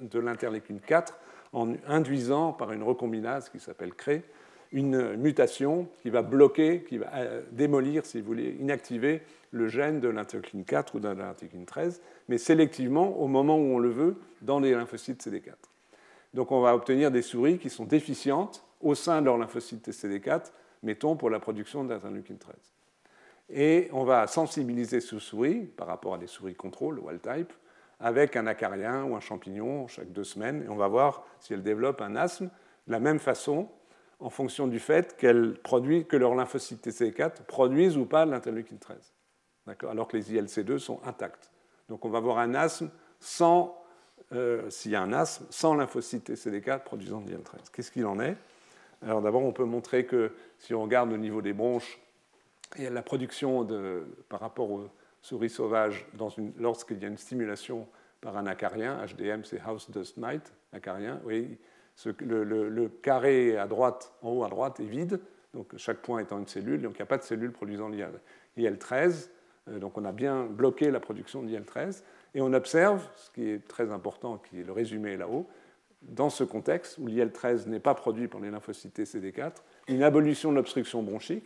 de 0.00 0.18
l'interleukine 0.18 0.80
4 0.80 1.18
en 1.52 1.74
induisant 1.86 2.52
par 2.52 2.72
une 2.72 2.82
recombinase 2.82 3.48
qui 3.48 3.60
s'appelle 3.60 3.94
CRE 3.94 4.22
une 4.72 5.16
mutation 5.16 5.88
qui 6.02 6.10
va 6.10 6.22
bloquer, 6.22 6.84
qui 6.84 6.98
va 6.98 7.08
euh, 7.14 7.42
démolir, 7.50 8.06
si 8.06 8.20
vous 8.20 8.26
voulez, 8.26 8.56
inactiver 8.60 9.22
le 9.50 9.68
gène 9.68 10.00
de 10.00 10.08
l'interleukine 10.08 10.64
4 10.64 10.94
ou 10.94 11.00
de 11.00 11.08
l'interleukine 11.08 11.66
13, 11.66 12.00
mais 12.28 12.38
sélectivement 12.38 13.18
au 13.18 13.26
moment 13.26 13.56
où 13.56 13.74
on 13.74 13.78
le 13.78 13.90
veut 13.90 14.16
dans 14.42 14.60
les 14.60 14.72
lymphocytes 14.72 15.26
CD4. 15.26 15.54
Donc 16.34 16.52
on 16.52 16.60
va 16.60 16.74
obtenir 16.74 17.10
des 17.10 17.22
souris 17.22 17.58
qui 17.58 17.68
sont 17.68 17.84
déficientes 17.84 18.64
au 18.80 18.94
sein 18.94 19.20
de 19.20 19.26
leur 19.26 19.38
lymphocyte 19.38 19.88
CD4, 19.88 20.52
mettons 20.84 21.16
pour 21.16 21.30
la 21.30 21.40
production 21.40 21.82
d'interleukine 21.84 22.38
13. 22.38 22.54
Et 23.52 23.88
on 23.92 24.04
va 24.04 24.26
sensibiliser 24.26 25.00
ces 25.00 25.18
souris 25.18 25.64
par 25.76 25.88
rapport 25.88 26.14
à 26.14 26.18
des 26.18 26.26
souris 26.26 26.54
contrôle, 26.54 26.98
wild 27.00 27.20
type, 27.20 27.52
avec 27.98 28.36
un 28.36 28.46
acarien 28.46 29.04
ou 29.04 29.16
un 29.16 29.20
champignon 29.20 29.88
chaque 29.88 30.12
deux 30.12 30.24
semaines, 30.24 30.64
et 30.64 30.68
on 30.68 30.76
va 30.76 30.88
voir 30.88 31.24
si 31.40 31.52
elles 31.52 31.62
développent 31.62 32.00
un 32.00 32.16
asthme 32.16 32.46
de 32.86 32.92
la 32.92 33.00
même 33.00 33.18
façon 33.18 33.68
en 34.20 34.30
fonction 34.30 34.66
du 34.66 34.78
fait 34.78 35.16
que 35.16 36.16
leurs 36.16 36.34
lymphocytes 36.34 36.86
TCE4 36.86 37.42
produisent 37.46 37.96
ou 37.96 38.04
pas 38.04 38.24
l'interleukine 38.24 38.78
13, 38.78 39.14
alors 39.88 40.08
que 40.08 40.16
les 40.16 40.34
ILC2 40.34 40.78
sont 40.78 41.00
intacts. 41.04 41.50
Donc 41.88 42.04
on 42.04 42.10
va 42.10 42.18
avoir 42.18 42.38
un 42.38 42.54
asthme 42.54 42.90
sans, 43.18 43.82
euh, 44.32 44.68
s'il 44.70 44.92
y 44.92 44.96
a 44.96 45.02
un 45.02 45.12
asthme, 45.12 45.46
sans 45.50 45.74
lymphocytes 45.74 46.30
TCD4 46.30 46.80
produisant 46.80 47.20
de 47.20 47.30
l'IL13. 47.30 47.70
Qu'est-ce 47.72 47.90
qu'il 47.90 48.06
en 48.06 48.20
est? 48.20 48.36
Alors 49.02 49.22
d'abord, 49.22 49.42
on 49.42 49.52
peut 49.52 49.64
montrer 49.64 50.04
que 50.04 50.32
si 50.58 50.74
on 50.74 50.82
regarde 50.82 51.12
au 51.12 51.16
niveau 51.16 51.40
des 51.42 51.54
bronches, 51.54 51.98
a 52.78 52.90
la 52.90 53.02
production 53.02 53.66
par 54.28 54.40
rapport 54.40 54.70
aux 54.70 54.88
souris 55.22 55.50
sauvages 55.50 56.06
lorsqu'il 56.58 56.98
y 56.98 57.04
a 57.04 57.08
une 57.08 57.18
stimulation 57.18 57.86
par 58.20 58.36
un 58.36 58.46
acarien, 58.46 59.04
HDM 59.04 59.44
c'est 59.44 59.60
House 59.60 59.90
Dust 59.90 60.16
Mite, 60.16 60.52
acarien, 60.72 61.20
oui, 61.24 61.58
le, 62.20 62.88
carré 63.02 63.56
à 63.56 63.66
droite, 63.66 64.12
en 64.22 64.30
haut 64.30 64.44
à 64.44 64.48
droite, 64.48 64.80
est 64.80 64.84
vide, 64.84 65.20
donc 65.54 65.76
chaque 65.76 65.98
point 65.98 66.20
étant 66.20 66.38
une 66.38 66.46
cellule, 66.46 66.82
donc 66.82 66.92
il 66.94 66.98
n'y 66.98 67.02
a 67.02 67.06
pas 67.06 67.18
de 67.18 67.22
cellule 67.22 67.52
produisant 67.52 67.90
l'IL13, 68.56 69.30
euh, 69.68 69.78
donc 69.78 69.98
on 69.98 70.04
a 70.04 70.12
bien 70.12 70.44
bloqué 70.44 70.90
la 70.90 71.00
production 71.00 71.42
d'IL13, 71.42 72.02
et 72.34 72.40
on 72.40 72.52
observe, 72.52 73.06
ce 73.16 73.30
qui 73.30 73.48
est 73.48 73.66
très 73.66 73.90
important, 73.90 74.38
qui 74.38 74.60
est 74.60 74.64
le 74.64 74.72
résumé 74.72 75.16
là-haut, 75.16 75.46
dans 76.02 76.30
ce 76.30 76.44
contexte 76.44 76.96
où 76.98 77.08
l'IL13 77.08 77.68
n'est 77.68 77.80
pas 77.80 77.94
produit 77.94 78.28
par 78.28 78.40
les 78.40 78.50
lymphocytes 78.50 79.00
CD4, 79.00 79.52
une 79.88 80.02
abolition 80.02 80.50
de 80.50 80.56
l'obstruction 80.56 81.02
bronchique 81.02 81.44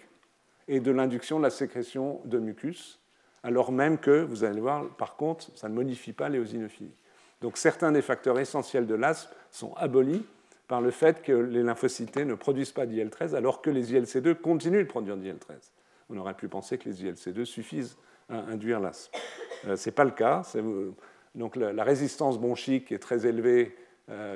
et 0.69 0.81
de 0.81 0.91
l'induction 0.91 1.39
de 1.39 1.45
la 1.45 1.51
sécrétion 1.51 2.21
de 2.25 2.39
mucus, 2.39 3.01
alors 3.43 3.73
même 3.73 3.99
que, 3.99 4.23
vous 4.23 4.45
allez 4.45 4.61
voir, 4.61 4.89
par 4.97 5.17
contre, 5.17 5.51
ça 5.55 5.69
ne 5.69 5.75
modifie 5.75 6.13
pas 6.13 6.29
l'éosinophilie. 6.29 6.95
Donc 7.43 7.59
certains 7.59 7.93
des 7.93 8.01
facteurs 8.01 8.39
essentiels 8.39 8.87
de 8.87 8.95
l'asthme 8.95 9.35
sont 9.51 9.75
abolis 9.75 10.25
par 10.67 10.81
le 10.81 10.91
fait 10.91 11.23
que 11.23 11.33
les 11.33 11.63
lymphocytes 11.63 12.17
ne 12.17 12.35
produisent 12.35 12.73
pas 12.73 12.87
d'IL-13 12.87 13.35
alors 13.35 13.61
que 13.61 13.69
les 13.69 13.93
ILC2 13.93 14.35
continuent 14.35 14.85
de 14.85 14.89
produire 14.89 15.19
d'IL-13. 15.19 15.73
On 16.09 16.17
aurait 16.17 16.35
pu 16.35 16.49
penser 16.49 16.79
que 16.79 16.89
les 16.89 17.05
ILC2 17.05 17.45
suffisent 17.45 17.99
à 18.31 18.39
induire 18.39 18.81
l'asthme. 18.81 19.19
Euh, 19.67 19.77
Ce 19.77 19.91
n'est 19.91 19.95
pas 19.95 20.05
le 20.05 20.11
cas. 20.13 20.43
Donc 21.35 21.57
la, 21.57 21.85
résistance 21.85 22.39
bronchique 22.39 22.93
est 22.93 22.99
très 22.99 23.27
élevée 23.27 23.77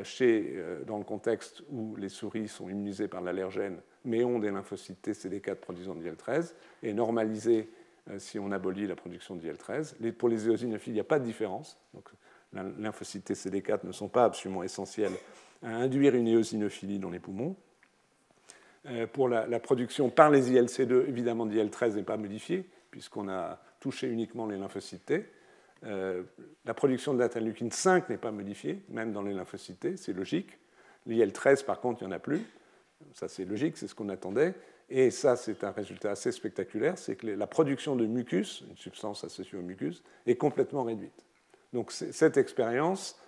chez, 0.03 0.61
dans 0.87 0.99
le 0.99 1.05
contexte 1.05 1.63
où 1.71 1.95
les 1.97 2.09
souris 2.09 2.49
sont 2.49 2.69
immunisées 2.69 3.07
par 3.07 3.21
l'allergène, 3.21 3.79
mais 4.05 4.25
ont 4.25 4.39
des 4.39 4.51
lymphocytes 4.51 5.07
TCD4 5.07 5.57
produisant 5.57 5.95
de 5.95 6.03
l'IL-13, 6.03 6.55
et 6.83 6.93
normalisées 6.93 7.69
si 8.16 8.39
on 8.39 8.51
abolit 8.53 8.87
la 8.87 8.97
production 8.97 9.37
de 9.37 9.41
d'IL-13. 9.41 10.12
Pour 10.12 10.29
les 10.29 10.47
éosinophiles, 10.47 10.93
il 10.93 10.95
n'y 10.95 11.01
a 11.01 11.05
pas 11.05 11.19
de 11.19 11.25
différence. 11.25 11.77
Donc, 11.93 12.09
les 12.55 12.62
lymphocytes 12.79 13.31
TCD4 13.31 13.87
ne 13.87 13.93
sont 13.93 14.09
pas 14.09 14.25
absolument 14.25 14.62
essentiels 14.62 15.12
à 15.62 15.75
induire 15.75 16.15
une 16.15 16.29
éosinophilie 16.29 16.99
dans 16.99 17.11
les 17.11 17.19
poumons. 17.19 17.57
Euh, 18.87 19.07
pour 19.07 19.29
la, 19.29 19.61
production 19.61 20.09
par 20.09 20.31
les 20.31 20.53
ILC2, 20.53 21.09
évidemment, 21.09 21.47
d'IL13 21.47 21.97
n'est 21.97 22.03
pas 22.03 22.16
modifiée, 22.16 22.65
puisqu'on 22.91 23.29
a 23.29 23.61
touché 23.81 24.09
uniquement 24.09 24.47
les 24.47 24.57
lymphocytes 24.57 25.05
T. 25.05 25.27
Euh, 25.85 26.23
la 26.65 26.75
production 26.75 27.15
de 27.15 27.19
l'interleukine 27.19 27.70
5 27.70 28.09
n'est 28.09 28.16
pas 28.16 28.31
modifiée, 28.31 28.83
même 28.89 29.12
dans 29.12 29.23
les 29.23 29.35
lymphocytes 29.35 29.81
T, 29.81 29.97
c'est 29.97 30.12
logique. 30.12 30.59
L'IL13, 31.07 31.65
par 31.65 31.81
contre, 31.81 32.03
il 32.03 32.07
n'y 32.07 32.12
en 32.12 32.16
a 32.16 32.19
plus. 32.19 32.43
Ça, 33.15 33.29
c'est 33.29 33.45
logique, 33.45 33.77
c'est 33.77 33.89
ce 33.89 33.95
qu'on 33.95 34.09
attendait. 34.09 34.55
Et 34.91 35.11
ça, 35.11 35.37
c'est 35.37 35.65
un 35.65 35.70
résultat 35.70 36.12
assez 36.12 36.33
spectaculaire, 36.33 36.97
c'est 36.97 37.16
que 37.16 37.27
la 37.27 37.47
production 37.47 37.95
de 37.95 38.07
mucus, 38.07 38.65
une 38.70 38.77
substance 38.77 39.23
associée 39.23 39.59
au 39.59 39.62
mucus, 39.62 40.03
est 40.27 40.37
complètement 40.37 40.85
réduite. 40.85 41.25
Donc 41.73 41.93
cette 41.93 42.39
expérience 42.39 43.20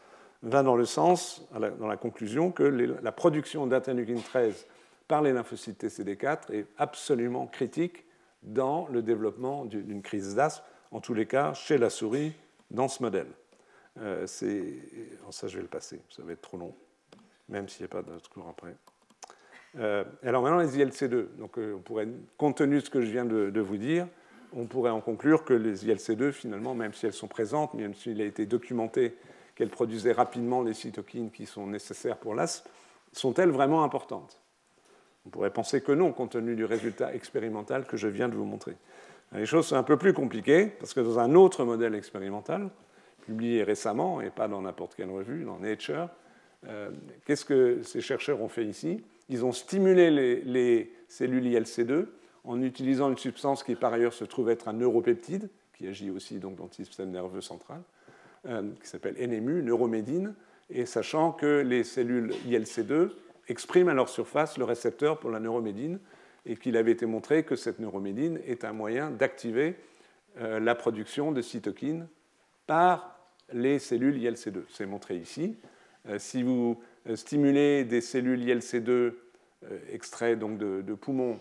va 0.42 0.62
dans 0.62 0.76
le 0.76 0.86
sens, 0.86 1.46
dans 1.78 1.86
la 1.86 1.96
conclusion, 1.98 2.50
que 2.50 2.62
la 2.62 3.12
production 3.12 3.66
d'interleukine 3.66 4.22
13 4.22 4.66
par 5.06 5.20
les 5.20 5.32
lymphocytes 5.32 5.84
TCD4 5.84 6.52
est 6.52 6.66
absolument 6.78 7.46
critique 7.46 8.04
dans 8.42 8.88
le 8.88 9.02
développement 9.02 9.66
d'une 9.66 10.00
crise 10.00 10.34
d'asthme, 10.34 10.64
en 10.92 11.00
tous 11.00 11.12
les 11.12 11.26
cas 11.26 11.52
chez 11.52 11.76
la 11.76 11.90
souris 11.90 12.32
dans 12.70 12.88
ce 12.88 13.02
modèle. 13.02 13.26
Euh, 13.98 14.26
ça, 14.26 15.48
je 15.48 15.56
vais 15.56 15.62
le 15.62 15.68
passer, 15.68 16.00
ça 16.08 16.22
va 16.22 16.32
être 16.32 16.40
trop 16.40 16.56
long, 16.56 16.74
même 17.48 17.68
s'il 17.68 17.82
n'y 17.82 17.90
a 17.90 17.94
pas 17.94 18.02
d'autre 18.02 18.30
cours 18.30 18.48
après. 18.48 18.74
Euh, 19.78 20.04
alors 20.22 20.42
maintenant, 20.42 20.58
les 20.58 20.78
ILC2. 20.78 21.36
Donc, 21.38 21.58
euh, 21.58 21.74
on 21.76 21.80
pourrait, 21.80 22.08
compte 22.36 22.56
tenu 22.56 22.76
de 22.76 22.80
ce 22.80 22.90
que 22.90 23.00
je 23.00 23.10
viens 23.10 23.24
de, 23.24 23.60
vous 23.60 23.76
dire, 23.76 24.06
on 24.52 24.66
pourrait 24.66 24.90
en 24.90 25.00
conclure 25.00 25.44
que 25.44 25.54
les 25.54 25.86
ILC2, 25.86 26.32
finalement, 26.32 26.74
même 26.74 26.92
si 26.92 27.06
elles 27.06 27.12
sont 27.12 27.28
présentes, 27.28 27.74
même 27.74 27.94
s'il 27.94 28.20
a 28.20 28.24
été 28.24 28.46
documenté 28.46 29.16
qu'elles 29.54 29.70
produisaient 29.70 30.12
rapidement 30.12 30.62
les 30.62 30.74
cytokines 30.74 31.30
qui 31.30 31.46
sont 31.46 31.66
nécessaires 31.66 32.16
pour 32.16 32.34
l'asthme, 32.34 32.68
sont-elles 33.12 33.50
vraiment 33.50 33.84
importantes? 33.84 34.40
On 35.26 35.30
pourrait 35.30 35.52
penser 35.52 35.82
que 35.82 35.92
non, 35.92 36.12
compte 36.12 36.32
tenu 36.32 36.56
du 36.56 36.64
résultat 36.64 37.14
expérimental 37.14 37.84
que 37.84 37.96
je 37.96 38.08
viens 38.08 38.28
de 38.28 38.34
vous 38.34 38.44
montrer. 38.44 38.76
Les 39.32 39.46
choses 39.46 39.66
sont 39.66 39.76
un 39.76 39.82
peu 39.82 39.96
plus 39.96 40.12
compliquées, 40.12 40.66
parce 40.66 40.94
que 40.94 41.00
dans 41.00 41.18
un 41.18 41.34
autre 41.34 41.64
modèle 41.64 41.94
expérimental, 41.94 42.70
publié 43.20 43.62
récemment, 43.62 44.20
et 44.20 44.30
pas 44.30 44.48
dans 44.48 44.62
n'importe 44.62 44.94
quelle 44.96 45.10
revue, 45.10 45.44
dans 45.44 45.58
Nature, 45.58 46.08
euh, 46.66 46.90
qu'est-ce 47.24 47.44
que 47.44 47.82
ces 47.82 48.00
chercheurs 48.00 48.40
ont 48.42 48.48
fait 48.48 48.64
ici? 48.64 49.04
Ils 49.30 49.44
ont 49.44 49.52
stimulé 49.52 50.10
les, 50.44 50.92
cellules 51.08 51.44
ILC2 51.44 52.06
en 52.44 52.60
utilisant 52.62 53.10
une 53.10 53.16
substance 53.16 53.62
qui 53.62 53.76
par 53.76 53.92
ailleurs 53.92 54.12
se 54.12 54.24
trouve 54.24 54.50
être 54.50 54.66
un 54.68 54.72
neuropeptide, 54.72 55.48
qui 55.78 55.86
agit 55.86 56.10
aussi 56.10 56.38
donc 56.38 56.56
dans 56.56 56.64
le 56.64 56.72
système 56.72 57.10
nerveux 57.10 57.40
central, 57.40 57.80
euh, 58.46 58.70
qui 58.82 58.88
s'appelle 58.88 59.14
NMU, 59.18 59.62
neuromédine, 59.62 60.34
et 60.68 60.84
sachant 60.84 61.30
que 61.30 61.60
les 61.60 61.84
cellules 61.84 62.32
ILC2 62.48 63.10
exprime 63.46 63.88
à 63.88 63.94
leur 63.94 64.08
surface 64.08 64.58
le 64.58 64.64
récepteur 64.64 65.20
pour 65.20 65.30
la 65.30 65.38
neuromédine 65.38 66.00
et 66.44 66.56
qu'il 66.56 66.76
avait 66.76 66.92
été 66.92 67.06
montré 67.06 67.44
que 67.44 67.54
cette 67.54 67.78
neuromédine 67.78 68.40
est 68.46 68.64
un 68.64 68.72
moyen 68.72 69.10
d'activer 69.10 69.76
euh, 70.38 70.58
la 70.58 70.74
production 70.74 71.30
de 71.30 71.40
cytokines 71.40 72.08
par 72.66 73.20
les 73.52 73.78
cellules 73.78 74.18
ILC2. 74.18 74.62
C'est 74.70 74.86
montré 74.86 75.16
ici. 75.16 75.56
Euh, 76.08 76.18
si 76.18 76.42
vous 76.42 76.80
euh, 77.08 77.16
stimulez 77.16 77.84
des 77.84 78.00
cellules 78.00 78.40
ILC2 78.44 79.12
extraits 79.92 80.38
donc 80.38 80.56
de, 80.56 80.94
poumons 80.94 81.38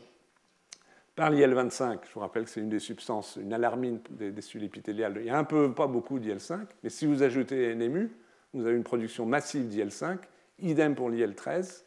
par 1.15 1.31
l'IL25, 1.31 1.99
je 2.05 2.13
vous 2.13 2.19
rappelle 2.19 2.43
que 2.43 2.49
c'est 2.49 2.59
une 2.59 2.67
des 2.67 2.79
substances, 2.79 3.37
une 3.41 3.53
alarmine 3.53 4.01
des, 4.09 4.41
cellules 4.41 4.65
épithéliales, 4.65 5.15
il 5.21 5.25
y 5.25 5.29
a 5.29 5.37
un 5.37 5.45
peu, 5.45 5.73
pas 5.73 5.87
beaucoup 5.87 6.19
d'IL5, 6.19 6.59
mais 6.83 6.89
si 6.89 7.05
vous 7.05 7.23
ajoutez 7.23 7.73
NMU, 7.75 8.11
vous 8.53 8.65
avez 8.65 8.75
une 8.75 8.83
production 8.83 9.25
massive 9.25 9.69
d'IL5, 9.69 10.17
idem 10.59 10.95
pour 10.95 11.09
l'IL13, 11.09 11.83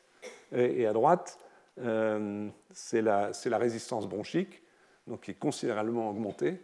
et 0.53 0.87
à 0.87 0.95
droite, 0.95 1.39
euh, 1.81 2.49
c'est 2.71 3.01
la, 3.01 3.33
résistance 3.59 4.07
bronchique, 4.07 4.63
donc 5.07 5.23
qui 5.23 5.31
est 5.31 5.39
considérablement 5.39 6.11
augmentée 6.11 6.61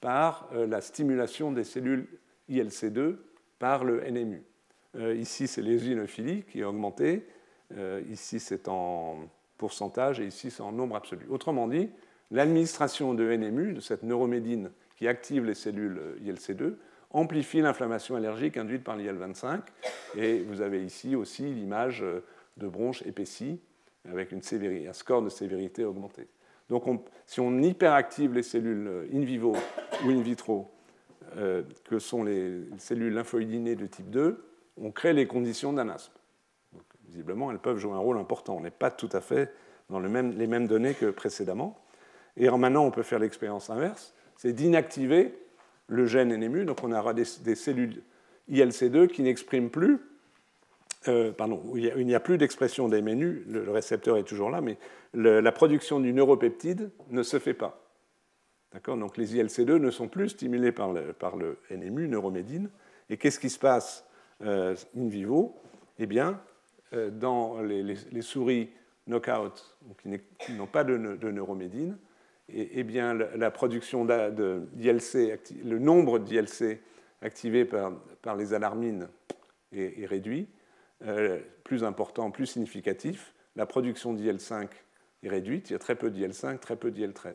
par 0.00 0.48
euh, 0.52 0.66
la 0.66 0.80
stimulation 0.80 1.52
des 1.52 1.64
cellules 1.64 2.08
ILC2 2.50 3.16
par 3.58 3.84
le 3.84 4.00
NMU. 4.10 4.42
Euh, 4.96 5.14
ici, 5.14 5.46
c'est 5.46 5.62
l'éosinophilie 5.62 6.44
qui 6.44 6.60
est 6.60 6.64
augmentée. 6.64 7.26
ici, 8.10 8.40
c'est 8.40 8.66
en 8.68 9.28
pourcentage 9.58 10.20
et 10.20 10.26
ici, 10.26 10.50
c'est 10.50 10.62
en 10.62 10.72
nombre 10.72 10.96
absolu. 10.96 11.26
Autrement 11.28 11.68
dit, 11.68 11.90
l'administration 12.30 13.12
de 13.12 13.24
NMU, 13.24 13.74
de 13.74 13.80
cette 13.80 14.02
neuromédine 14.02 14.70
qui 14.96 15.06
active 15.06 15.44
les 15.44 15.54
cellules 15.54 16.00
ILC2, 16.24 16.76
amplifie 17.10 17.60
l'inflammation 17.60 18.16
allergique 18.16 18.56
induite 18.56 18.84
par 18.84 18.96
l'IL-25. 18.96 19.60
Et 20.16 20.40
vous 20.40 20.62
avez 20.62 20.82
ici 20.82 21.14
aussi 21.14 21.42
l'image 21.42 22.02
de 22.56 22.68
bronches 22.68 23.02
épaissies 23.02 23.60
avec 24.10 24.32
un 24.32 24.92
score 24.92 25.22
de 25.22 25.28
sévérité 25.28 25.84
augmenté. 25.84 26.26
Donc 26.68 26.84
si 27.26 27.40
on 27.40 27.62
hyperactive 27.62 28.34
les 28.34 28.42
cellules 28.42 28.86
euh, 28.86 29.06
in 29.12 29.20
vivo 29.20 29.54
ou 30.04 30.10
in 30.10 30.20
vitro, 30.20 30.70
euh, 31.36 31.62
que 31.84 31.98
sont 31.98 32.24
les 32.24 32.62
cellules 32.78 33.14
lymphoïdinées 33.14 33.76
de 33.76 33.86
type 33.86 34.10
2, 34.10 34.44
on 34.80 34.90
crée 34.90 35.12
les 35.12 35.26
conditions 35.26 35.72
d'un 35.72 35.88
asthme. 35.88 36.12
visiblement, 37.06 37.50
elles 37.50 37.58
peuvent 37.58 37.78
jouer 37.78 37.92
un 37.92 37.98
rôle 37.98 38.18
important. 38.18 38.56
On 38.56 38.60
n'est 38.60 38.70
pas 38.70 38.90
tout 38.90 39.08
à 39.12 39.20
fait 39.20 39.52
dans 39.90 40.00
les 40.00 40.08
mêmes 40.08 40.66
données 40.66 40.94
que 40.94 41.06
précédemment. 41.06 41.78
Et 42.36 42.48
maintenant, 42.50 42.84
on 42.84 42.90
peut 42.90 43.02
faire 43.02 43.18
l'expérience 43.18 43.70
inverse, 43.70 44.14
c'est 44.36 44.52
d'inactiver 44.52 45.34
le 45.88 46.06
gène 46.06 46.34
NMU. 46.36 46.64
Donc 46.64 46.84
on 46.84 46.92
aura 46.92 47.14
des, 47.14 47.24
des 47.42 47.54
cellules 47.54 48.02
ILC2 48.50 49.08
qui 49.08 49.22
n'expriment 49.22 49.70
plus 49.70 50.00
euh, 51.06 51.30
pardon, 51.32 51.62
il 51.76 52.06
n'y 52.06 52.14
a, 52.14 52.20
plus 52.20 52.38
d'expression 52.38 52.88
des 52.88 53.00
le, 53.00 53.70
récepteur 53.70 54.16
est 54.16 54.24
toujours 54.24 54.50
là, 54.50 54.60
mais 54.60 54.76
la 55.14 55.52
production 55.52 56.00
du 56.00 56.12
neuropeptide 56.12 56.90
ne 57.10 57.22
se 57.22 57.38
fait 57.38 57.54
pas. 57.54 57.80
Donc 58.86 59.16
les 59.16 59.36
ILC2 59.36 59.76
ne 59.76 59.90
sont 59.90 60.08
plus 60.08 60.30
stimulés 60.30 60.72
par 60.72 60.92
le, 60.92 61.12
par 61.12 61.36
le 61.36 61.58
NMU, 61.70 62.08
neuromédine. 62.08 62.68
Et 63.10 63.16
qu'est-ce 63.16 63.38
qui 63.38 63.48
se 63.48 63.58
passe? 63.58 64.04
In 64.40 65.08
vivo 65.08 65.60
Eh 65.98 66.06
bien, 66.06 66.40
euh, 66.92 67.10
dans 67.10 67.60
les, 67.60 68.22
souris 68.22 68.70
knockout, 69.06 69.76
qui 70.02 70.52
n'ont 70.52 70.66
pas 70.66 70.84
de, 70.84 70.96
neuromédine, 70.96 71.98
eh 72.48 72.82
bien, 72.82 73.14
la, 73.14 73.50
production 73.50 74.04
de, 74.04 74.66
le 75.64 75.78
nombre 75.78 76.18
d'ILC 76.18 76.80
activés 77.20 77.64
par, 77.64 77.92
par 78.22 78.36
les 78.36 78.54
alarmines 78.54 79.08
est 79.72 80.06
réduit 80.06 80.48
euh, 81.06 81.38
plus 81.62 81.84
important, 81.84 82.32
plus 82.32 82.46
significatif, 82.46 83.32
la 83.54 83.66
production 83.66 84.14
d'IL5 84.14 84.68
est 85.22 85.28
réduite, 85.28 85.70
il 85.70 85.74
y 85.74 85.76
a 85.76 85.78
très 85.78 85.94
peu 85.94 86.10
d'IL5, 86.10 86.58
très 86.58 86.74
peu 86.74 86.90
d'IL13. 86.90 87.34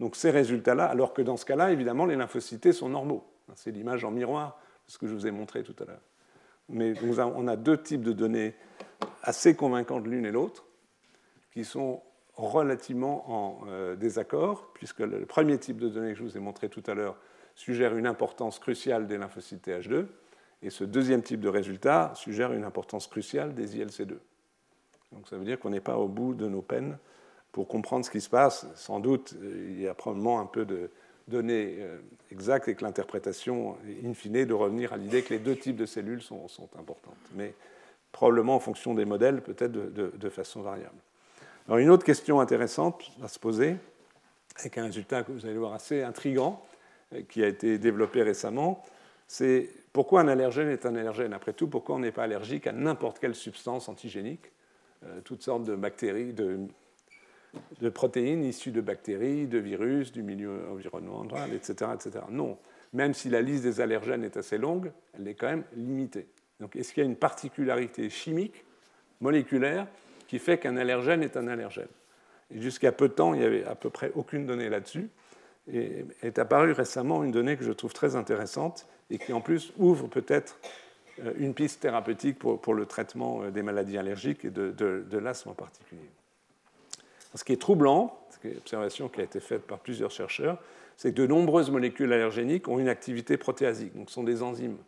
Donc 0.00 0.16
ces 0.16 0.30
résultats-là, 0.30 0.86
alors 0.86 1.14
que 1.14 1.22
dans 1.22 1.36
ce 1.36 1.44
cas-là, 1.44 1.70
évidemment, 1.70 2.06
les 2.06 2.16
lymphocytes 2.16 2.72
sont 2.72 2.88
normaux. 2.88 3.24
C'est 3.54 3.70
l'image 3.70 4.04
en 4.04 4.10
miroir, 4.10 4.58
ce 4.88 4.98
que 4.98 5.06
je 5.06 5.14
vous 5.14 5.28
ai 5.28 5.30
montré 5.30 5.62
tout 5.62 5.76
à 5.80 5.84
l'heure. 5.84 6.00
Mais 6.68 6.94
on 7.18 7.46
a 7.46 7.56
deux 7.56 7.80
types 7.80 8.02
de 8.02 8.12
données 8.12 8.54
assez 9.22 9.54
convaincantes 9.54 10.06
l'une 10.06 10.26
et 10.26 10.30
l'autre, 10.30 10.64
qui 11.52 11.64
sont 11.64 12.02
relativement 12.34 13.30
en 13.30 13.66
euh, 13.68 13.96
désaccord, 13.96 14.70
puisque 14.74 15.00
le 15.00 15.24
premier 15.24 15.58
type 15.58 15.78
de 15.78 15.88
données 15.88 16.12
que 16.12 16.18
je 16.18 16.24
vous 16.24 16.36
ai 16.36 16.40
montré 16.40 16.68
tout 16.68 16.82
à 16.86 16.94
l'heure 16.94 17.16
suggère 17.54 17.96
une 17.96 18.06
importance 18.06 18.58
cruciale 18.58 19.06
des 19.06 19.18
lymphocytes 19.18 19.66
TH2, 19.66 20.06
et 20.62 20.70
ce 20.70 20.82
deuxième 20.82 21.22
type 21.22 21.40
de 21.40 21.48
résultat 21.48 22.12
suggère 22.14 22.52
une 22.52 22.64
importance 22.64 23.06
cruciale 23.06 23.54
des 23.54 23.78
ILC2. 23.78 24.16
Donc 25.12 25.28
ça 25.28 25.36
veut 25.36 25.44
dire 25.44 25.60
qu'on 25.60 25.70
n'est 25.70 25.80
pas 25.80 25.98
au 25.98 26.08
bout 26.08 26.34
de 26.34 26.48
nos 26.48 26.62
peines 26.62 26.98
pour 27.52 27.68
comprendre 27.68 28.04
ce 28.04 28.10
qui 28.10 28.20
se 28.20 28.30
passe. 28.30 28.66
Sans 28.74 28.98
doute, 28.98 29.36
il 29.42 29.80
y 29.80 29.86
a 29.86 29.94
probablement 29.94 30.40
un 30.40 30.46
peu 30.46 30.64
de 30.64 30.90
données 31.28 31.76
euh, 31.78 31.98
exactes 32.30 32.68
et 32.68 32.74
que 32.74 32.84
l'interprétation, 32.84 33.76
in 34.04 34.14
fine, 34.14 34.44
de 34.44 34.54
revenir 34.54 34.92
à 34.92 34.96
l'idée 34.96 35.22
que 35.22 35.32
les 35.32 35.38
deux 35.38 35.56
types 35.56 35.76
de 35.76 35.86
cellules 35.86 36.22
sont, 36.22 36.46
importantes. 36.78 37.16
Mais 37.34 37.54
probablement 38.12 38.56
en 38.56 38.60
fonction 38.60 38.94
des 38.94 39.04
modèles, 39.04 39.42
peut-être 39.42 39.72
de, 39.72 40.12
de, 40.14 40.28
façon 40.28 40.62
variable. 40.62 40.96
Alors 41.66 41.78
une 41.78 41.90
autre 41.90 42.04
question 42.04 42.40
intéressante 42.40 43.10
à 43.22 43.28
se 43.28 43.38
poser, 43.38 43.76
avec 44.56 44.78
un 44.78 44.84
résultat 44.84 45.22
que 45.22 45.32
vous 45.32 45.46
allez 45.46 45.58
voir 45.58 45.72
assez 45.72 46.02
intrigant, 46.02 46.62
euh, 47.12 47.22
qui 47.28 47.42
a 47.42 47.48
été 47.48 47.78
développé 47.78 48.22
récemment, 48.22 48.82
c'est 49.26 49.70
pourquoi 49.92 50.20
un 50.20 50.28
allergène 50.28 50.68
est 50.68 50.86
un 50.86 50.94
allergène? 50.94 51.32
Après 51.32 51.52
tout, 51.52 51.68
pourquoi 51.68 51.96
on 51.96 52.00
n'est 52.00 52.12
pas 52.12 52.24
allergique 52.24 52.66
à 52.66 52.72
n'importe 52.72 53.18
quelle 53.18 53.34
substance 53.34 53.88
antigénique 53.88 54.52
euh, 55.04 55.20
Toutes 55.24 55.42
sortes 55.42 55.64
de 55.64 55.74
bactéries, 55.74 56.32
de, 56.32 56.58
protéines 57.90 58.44
issues 58.44 58.70
de 58.70 58.80
bactéries, 58.80 59.46
de 59.46 59.58
virus, 59.58 60.12
du 60.12 60.22
milieu 60.22 60.68
environnemental, 60.70 61.52
etc., 61.52 61.90
etc. 61.94 62.24
Non. 62.30 62.58
Même 62.92 63.14
si 63.14 63.28
la 63.28 63.42
liste 63.42 63.64
des 63.64 63.80
allergènes 63.80 64.24
est 64.24 64.36
assez 64.36 64.58
longue, 64.58 64.92
elle 65.18 65.28
est 65.28 65.34
quand 65.34 65.48
même 65.48 65.64
limitée. 65.76 66.28
Donc, 66.60 66.76
est-ce 66.76 66.92
qu'il 66.92 67.02
y 67.02 67.06
a 67.06 67.08
une 67.08 67.16
particularité 67.16 68.08
chimique, 68.10 68.64
moléculaire, 69.20 69.86
qui 70.28 70.38
fait 70.38 70.58
qu'un 70.58 70.76
allergène 70.76 71.22
est 71.22 71.36
un 71.36 71.48
allergène? 71.48 71.88
Et 72.50 72.60
jusqu'à 72.60 72.92
peu 72.92 73.08
de 73.08 73.14
temps, 73.14 73.34
il 73.34 73.40
n'y 73.40 73.46
avait 73.46 73.64
à 73.64 73.74
peu 73.74 73.90
près 73.90 74.12
aucune 74.14 74.46
donnée 74.46 74.68
là-dessus. 74.68 75.08
Et 75.72 76.04
est 76.22 76.38
apparue 76.38 76.72
récemment 76.72 77.24
une 77.24 77.30
donnée 77.30 77.56
que 77.56 77.64
je 77.64 77.72
trouve 77.72 77.92
très 77.92 78.16
intéressante 78.16 78.86
et 79.10 79.18
qui 79.18 79.32
en 79.32 79.40
plus 79.40 79.72
ouvre 79.78 80.08
peut-être 80.08 80.58
euh, 81.22 81.32
une 81.38 81.54
piste 81.54 81.80
thérapeutique 81.80 82.38
pour, 82.38 82.74
le 82.74 82.86
traitement 82.86 83.42
euh, 83.42 83.50
des 83.50 83.62
maladies 83.62 83.98
allergiques 83.98 84.44
et 84.44 84.50
de, 84.50 85.18
l'asthme 85.18 85.50
en 85.50 85.54
particulier. 85.54 86.10
Ce 87.34 87.44
qui 87.44 87.52
est 87.52 87.60
troublant, 87.60 88.26
c'est 88.30 88.48
une 88.48 88.56
observation 88.58 89.08
qui 89.08 89.20
a 89.20 89.24
été 89.24 89.40
faite 89.40 89.62
par 89.62 89.80
plusieurs 89.80 90.10
chercheurs, 90.10 90.58
c'est 90.96 91.10
que 91.10 91.16
de 91.16 91.26
nombreuses 91.26 91.70
molécules 91.70 92.12
allergéniques 92.12 92.68
ont 92.68 92.78
une 92.78 92.88
activité 92.88 93.36
protéasique, 93.36 93.96
donc 93.96 94.10
sont 94.10 94.22
des 94.22 94.42
enzymes. 94.42 94.78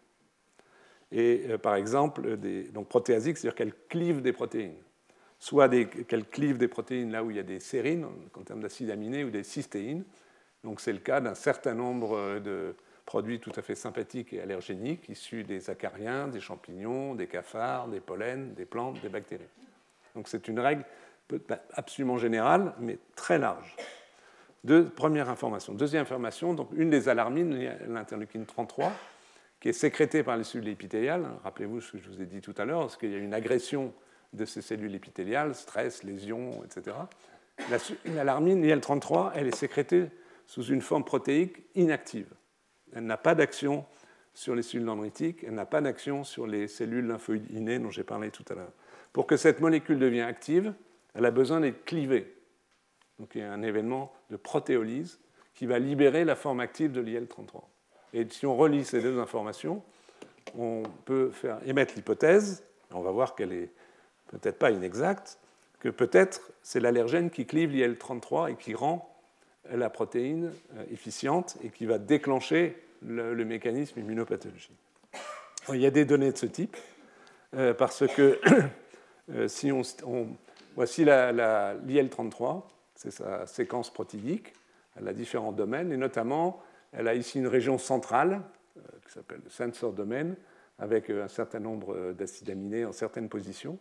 Et 1.13 1.47
euh, 1.49 1.59
par 1.59 1.75
exemple, 1.75 2.37
des, 2.37 2.65
donc 2.65 2.89
protéasiques, 2.89 3.39
c'est-à-dire 3.39 3.57
qu'elles 3.57 3.75
clivent 3.89 4.23
des 4.23 4.33
protéines. 4.33 4.77
Soit 5.39 5.69
qu'elles 5.69 6.27
clivent 6.27 6.59
des 6.59 6.69
protéines 6.69 7.11
là 7.11 7.23
où 7.23 7.31
il 7.31 7.37
y 7.37 7.41
a 7.41 7.45
des 7.45 7.61
sérines, 7.61 8.07
en 8.35 8.43
termes 8.43 8.61
d'acides 8.61 8.91
aminés, 8.91 9.25
ou 9.25 9.31
des 9.31 9.45
cystéines. 9.45 10.05
Donc 10.65 10.81
c'est 10.81 10.93
le 10.93 10.99
cas 10.99 11.21
d'un 11.21 11.35
certain 11.35 11.75
nombre 11.75 12.39
de 12.41 12.75
produits 13.05 13.39
tout 13.39 13.53
à 13.55 13.63
fait 13.63 13.75
sympathiques 13.75 14.33
et 14.33 14.41
allergéniques 14.41 15.09
issus 15.09 15.45
des 15.45 15.71
acariens, 15.71 16.27
des 16.27 16.41
champignons, 16.41 17.15
des 17.15 17.27
cafards, 17.27 17.89
des 17.89 18.01
pollens, 18.01 18.55
des 18.55 18.65
plantes, 18.65 19.01
des 19.01 19.09
bactéries. 19.09 19.45
Donc 20.15 20.29
c'est 20.29 20.49
une 20.49 20.59
règle 20.59 20.85
absolument 21.73 22.19
générale, 22.19 22.75
mais 22.79 22.99
très 23.15 23.39
large. 23.39 23.77
première 24.95 25.29
information. 25.29 25.75
Deuxième 25.75 26.03
information, 26.03 26.55
donc 26.55 26.69
une 26.75 26.91
des 26.91 27.09
alarmines, 27.09 27.71
l'interleukine 27.89 28.47
33, 28.47 28.93
qui 29.61 29.69
est 29.69 29.73
sécrétée 29.73 30.23
par 30.23 30.37
les 30.37 30.45
cellules 30.45 30.69
épithéliales. 30.69 31.27
Rappelez-vous 31.45 31.81
ce 31.81 31.93
que 31.93 31.99
je 31.99 32.09
vous 32.09 32.23
ai 32.23 32.27
dit 32.27 32.41
tout 32.41 32.55
à 32.59 32.65
l'heure, 32.65 32.81
parce 32.81 32.97
qu'il 32.97 33.11
y 33.11 33.15
a 33.15 33.19
une 33.19 33.35
agression 33.35 33.93
de 34.33 34.45
ces 34.45 34.63
cellules 34.63 34.95
épithéliales, 34.95 35.55
stress, 35.55 36.03
lésions, 36.03 36.63
etc. 36.65 36.97
L'alarmine 38.15 38.65
IL-33, 38.65 39.33
elle 39.35 39.49
est 39.49 39.57
sécrétée 39.57 40.07
sous 40.47 40.65
une 40.65 40.83
forme 40.83 41.05
protéique 41.05 41.65
inactive. 41.75 42.29
Elle 42.95 43.07
n'a 43.07 43.17
pas 43.17 43.35
d'action 43.35 43.85
sur 44.35 44.55
les 44.55 44.63
cellules 44.63 44.87
dendritiques, 44.87 45.45
elle 45.45 45.55
n'a 45.55 45.65
pas 45.65 45.81
d'action 45.81 46.23
sur 46.23 46.47
les 46.47 46.69
cellules 46.69 47.07
lymphoïdes 47.07 47.51
innées 47.51 47.79
dont 47.79 47.91
j'ai 47.91 48.05
parlé 48.05 48.31
tout 48.31 48.45
à 48.51 48.55
l'heure. 48.55 48.73
Pour 49.13 49.27
que 49.27 49.37
cette 49.37 49.61
molécule 49.61 49.99
devienne 49.99 50.27
active, 50.27 50.75
elle 51.17 51.25
a 51.25 51.31
besoin 51.31 51.61
d'être 51.61 51.85
clivée. 51.85 52.35
Donc 53.19 53.35
il 53.35 53.41
y 53.41 53.45
a 53.45 53.53
un 53.53 53.63
événement 53.63 54.13
de 54.31 54.37
protéolyse 54.37 55.19
qui 55.55 55.67
va 55.67 55.79
libérer 55.79 56.25
la 56.25 56.37
forme 56.37 56.61
active 56.61 56.93
de 56.93 57.01
l'IL-33. 57.01 57.63
Et 58.13 58.27
si 58.29 58.47
on 58.47 58.57
relie 58.57 58.85
ces 58.85 59.01
deux 59.01 59.19
informations, 59.19 59.83
on 60.57 60.83
peut 61.05 61.31
faire 61.31 61.59
émettre 61.67 61.95
l'hypothèse, 61.97 62.65
on 62.93 63.01
va 63.01 63.11
voir 63.11 63.35
qu'elle 63.35 63.53
est 63.53 63.71
peut-être 64.29 64.59
pas 64.59 64.71
inexacte, 64.71 65.39
que 65.81 65.89
peut-être 65.89 66.53
c'est 66.63 66.81
l'allergène 66.81 67.31
qui 67.31 67.47
clive 67.47 67.71
l'IL-33 67.71 68.53
et 68.53 68.57
qui 68.57 68.75
rend 68.75 69.13
la 69.71 69.91
protéine 69.91 70.53
euh, 70.77 70.85
efficiente 70.93 71.57
et 71.65 71.71
qui 71.71 71.87
va 71.87 71.99
déclencher 71.99 72.77
le, 73.03 73.35
mécanisme 73.45 74.01
immunopathologique. 74.01 74.71
Il 75.73 75.81
y 75.81 75.87
a 75.87 75.91
des 75.91 76.05
données 76.05 76.33
de 76.33 76.37
ce 76.37 76.47
type, 76.47 76.77
euh, 77.55 77.75
parce 77.75 78.07
que 78.07 78.39
euh, 79.31 79.49
si 79.49 79.73
on, 79.73 79.83
voici 80.77 81.05
l'IL-33, 81.05 82.63
c'est 82.95 83.11
sa 83.11 83.47
séquence 83.47 83.93
protéique, 83.93 84.53
elle 84.97 85.09
a 85.09 85.13
différents 85.13 85.53
domaines, 85.53 85.93
et 85.93 85.97
notamment, 85.97 86.63
elle 86.93 87.09
a 87.09 87.15
ici 87.15 87.39
une 87.39 87.49
région 87.49 87.79
centrale, 87.79 88.43
qui 89.07 89.13
s'appelle 89.13 89.41
le 89.45 89.51
sensor 89.51 89.93
domaine, 89.93 90.37
avec 90.79 91.11
un 91.11 91.29
certain 91.29 91.61
nombre 91.61 92.13
d'acides 92.13 92.51
aminés 92.51 92.85
en 92.85 92.93
certaines 92.93 93.29
positions. 93.29 93.79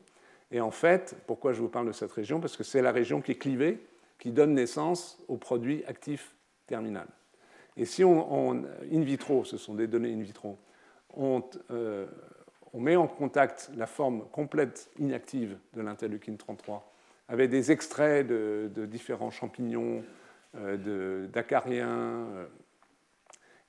Et 0.51 0.61
en 0.61 0.71
fait, 0.71 1.15
pourquoi 1.27 1.53
je 1.53 1.61
vous 1.61 1.69
parle 1.69 1.87
de 1.87 1.91
cette 1.91 2.11
région? 2.11 2.39
Parce 2.39 2.55
que 2.55 2.63
c'est 2.63 2.81
la 2.81 2.91
région 2.91 3.21
qui 3.21 3.31
est 3.31 3.37
clivée 3.37 3.85
qui 4.17 4.31
donne 4.31 4.53
naissance 4.53 5.21
au 5.27 5.37
produit 5.37 5.83
actif 5.85 6.35
terminal. 6.67 7.07
Et 7.77 7.85
si 7.85 8.03
on, 8.03 8.51
in 8.53 9.01
vitro, 9.01 9.43
ce 9.43 9.57
sont 9.57 9.73
des 9.73 9.87
données 9.87 10.13
in 10.13 10.21
vitro, 10.21 10.57
on, 11.13 11.43
euh, 11.71 12.05
on, 12.75 12.79
met 12.79 12.95
en 12.95 13.07
contact 13.07 13.71
la 13.75 13.87
forme 13.87 14.25
complète 14.31 14.89
inactive 14.99 15.57
de 15.73 15.81
l'interleukine 15.81 16.37
33 16.37 16.91
avec 17.27 17.49
des 17.49 17.71
extraits 17.71 18.27
de, 18.27 18.85
différents 18.85 19.31
champignons, 19.31 20.03
euh, 20.57 21.25
d'acariens, 21.27 21.87
euh, 21.89 22.45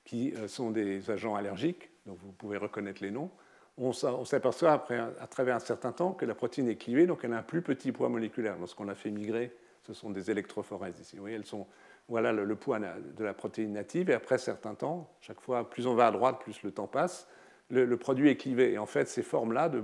qui 0.05 0.33
sont 0.47 0.69
des 0.71 1.09
agents 1.09 1.35
allergiques, 1.35 1.89
donc 2.05 2.17
vous 2.23 2.31
pouvez 2.31 2.57
reconnaître 2.57 3.01
les 3.01 3.11
noms, 3.11 3.31
on 3.79 3.93
s'aperçoit 3.93 4.71
après, 4.71 4.97
à 4.97 5.27
travers 5.27 5.55
un 5.55 5.59
certain 5.59 5.91
temps 5.91 6.11
que 6.11 6.25
la 6.25 6.33
protéine 6.33 6.69
est 6.69 6.77
clivée, 6.77 7.05
donc 7.05 7.23
elle 7.23 7.33
a 7.33 7.37
un 7.37 7.43
plus 7.43 7.61
petit 7.61 7.91
poids 7.91 8.09
moléculaire. 8.09 8.55
Lorsqu'on 8.59 8.85
l'a 8.85 8.95
fait 8.95 9.11
migrer 9.11 9.51
ce 9.87 9.93
sont 9.93 10.09
des 10.09 10.29
électrophorèses 10.29 10.99
ici. 10.99 11.15
Vous 11.15 11.21
voyez, 11.21 11.37
elles 11.37 11.45
sont, 11.45 11.65
voilà 12.09 12.33
le, 12.33 12.55
poids 12.55 12.79
de 12.79 13.23
la 13.23 13.33
protéine 13.33 13.71
native, 13.71 14.09
et 14.09 14.13
après 14.13 14.37
certain 14.37 14.75
temps, 14.75 15.09
chaque 15.21 15.39
fois, 15.39 15.69
plus 15.69 15.87
on 15.87 15.95
va 15.95 16.07
à 16.07 16.11
droite, 16.11 16.39
plus 16.39 16.61
le 16.63 16.71
temps 16.71 16.87
passe, 16.87 17.27
le, 17.69 17.97
produit 17.97 18.29
est 18.29 18.35
clivé. 18.35 18.73
Et 18.73 18.77
en 18.77 18.85
fait, 18.85 19.07
ces 19.07 19.23
formes-là 19.23 19.69
de, 19.69 19.83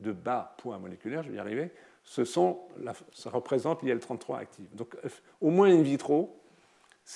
de 0.00 0.12
bas 0.12 0.54
poids 0.58 0.78
moléculaire, 0.78 1.22
je 1.22 1.30
vais 1.30 1.36
y 1.36 1.40
arriver, 1.40 1.70
ce 2.04 2.24
sont 2.24 2.60
ça 3.12 3.30
représente 3.30 3.82
l'IL-33 3.82 4.38
active. 4.38 4.74
Donc, 4.74 4.96
euh, 5.04 5.08
au 5.40 5.50
moins 5.50 5.68
in 5.68 5.82
vitro, 5.82 6.40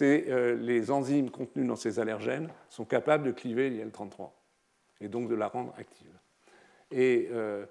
euh, 0.00 0.54
les 0.56 0.90
enzymes 0.90 1.30
contenues 1.30 1.66
dans 1.66 1.76
ces 1.76 1.98
allergènes 1.98 2.48
sont 2.68 2.84
capables 2.84 3.24
de 3.24 3.32
cliver 3.32 3.70
l'IL-33 3.70 4.30
et 5.00 5.08
donc 5.08 5.28
de 5.28 5.34
la 5.34 5.48
rendre 5.48 5.74
active. 5.78 6.12
Et 6.90 7.28
euh, 7.32 7.66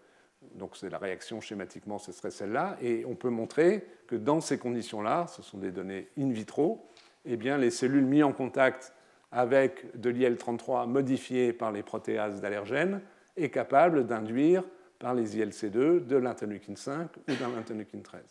donc 0.56 0.76
c'est 0.76 0.89
la 0.89 0.98
réaction 0.98 1.41
schématiquement, 1.41 1.99
ce 1.99 2.11
serait 2.11 2.31
celle-là, 2.31 2.77
et 2.81 3.06
on 3.06 3.15
peut 3.15 3.30
montrer 3.30 3.85
que 4.07 4.15
dans 4.15 4.41
ces 4.41 4.57
conditions-là, 4.57 5.27
ce 5.27 5.41
sont 5.41 5.57
des 5.57 5.72
données 5.72 6.10
in 6.18 6.31
vitro, 6.31 6.88
eh 7.26 7.38
bien, 7.38 7.57
les 7.57 7.69
cellules 7.69 8.06
mises 8.06 8.23
en 8.23 8.34
contact 8.34 8.93
avec 9.31 9.99
de 9.99 10.09
l'IL-33 10.09 10.87
modifié 10.87 11.53
par 11.53 11.71
les 11.71 11.83
protéases 11.83 12.41
d'allergènes 12.41 13.01
est 13.37 13.49
capable 13.49 14.05
d'induire 14.05 14.63
par 14.99 15.13
les 15.15 15.37
ILC2 15.37 16.05
de 16.05 16.15
l'interleukine 16.17 16.75
5 16.75 17.09
ou 17.27 17.35
d'un 17.35 17.49
l'interleukine 17.49 18.01
13. 18.01 18.21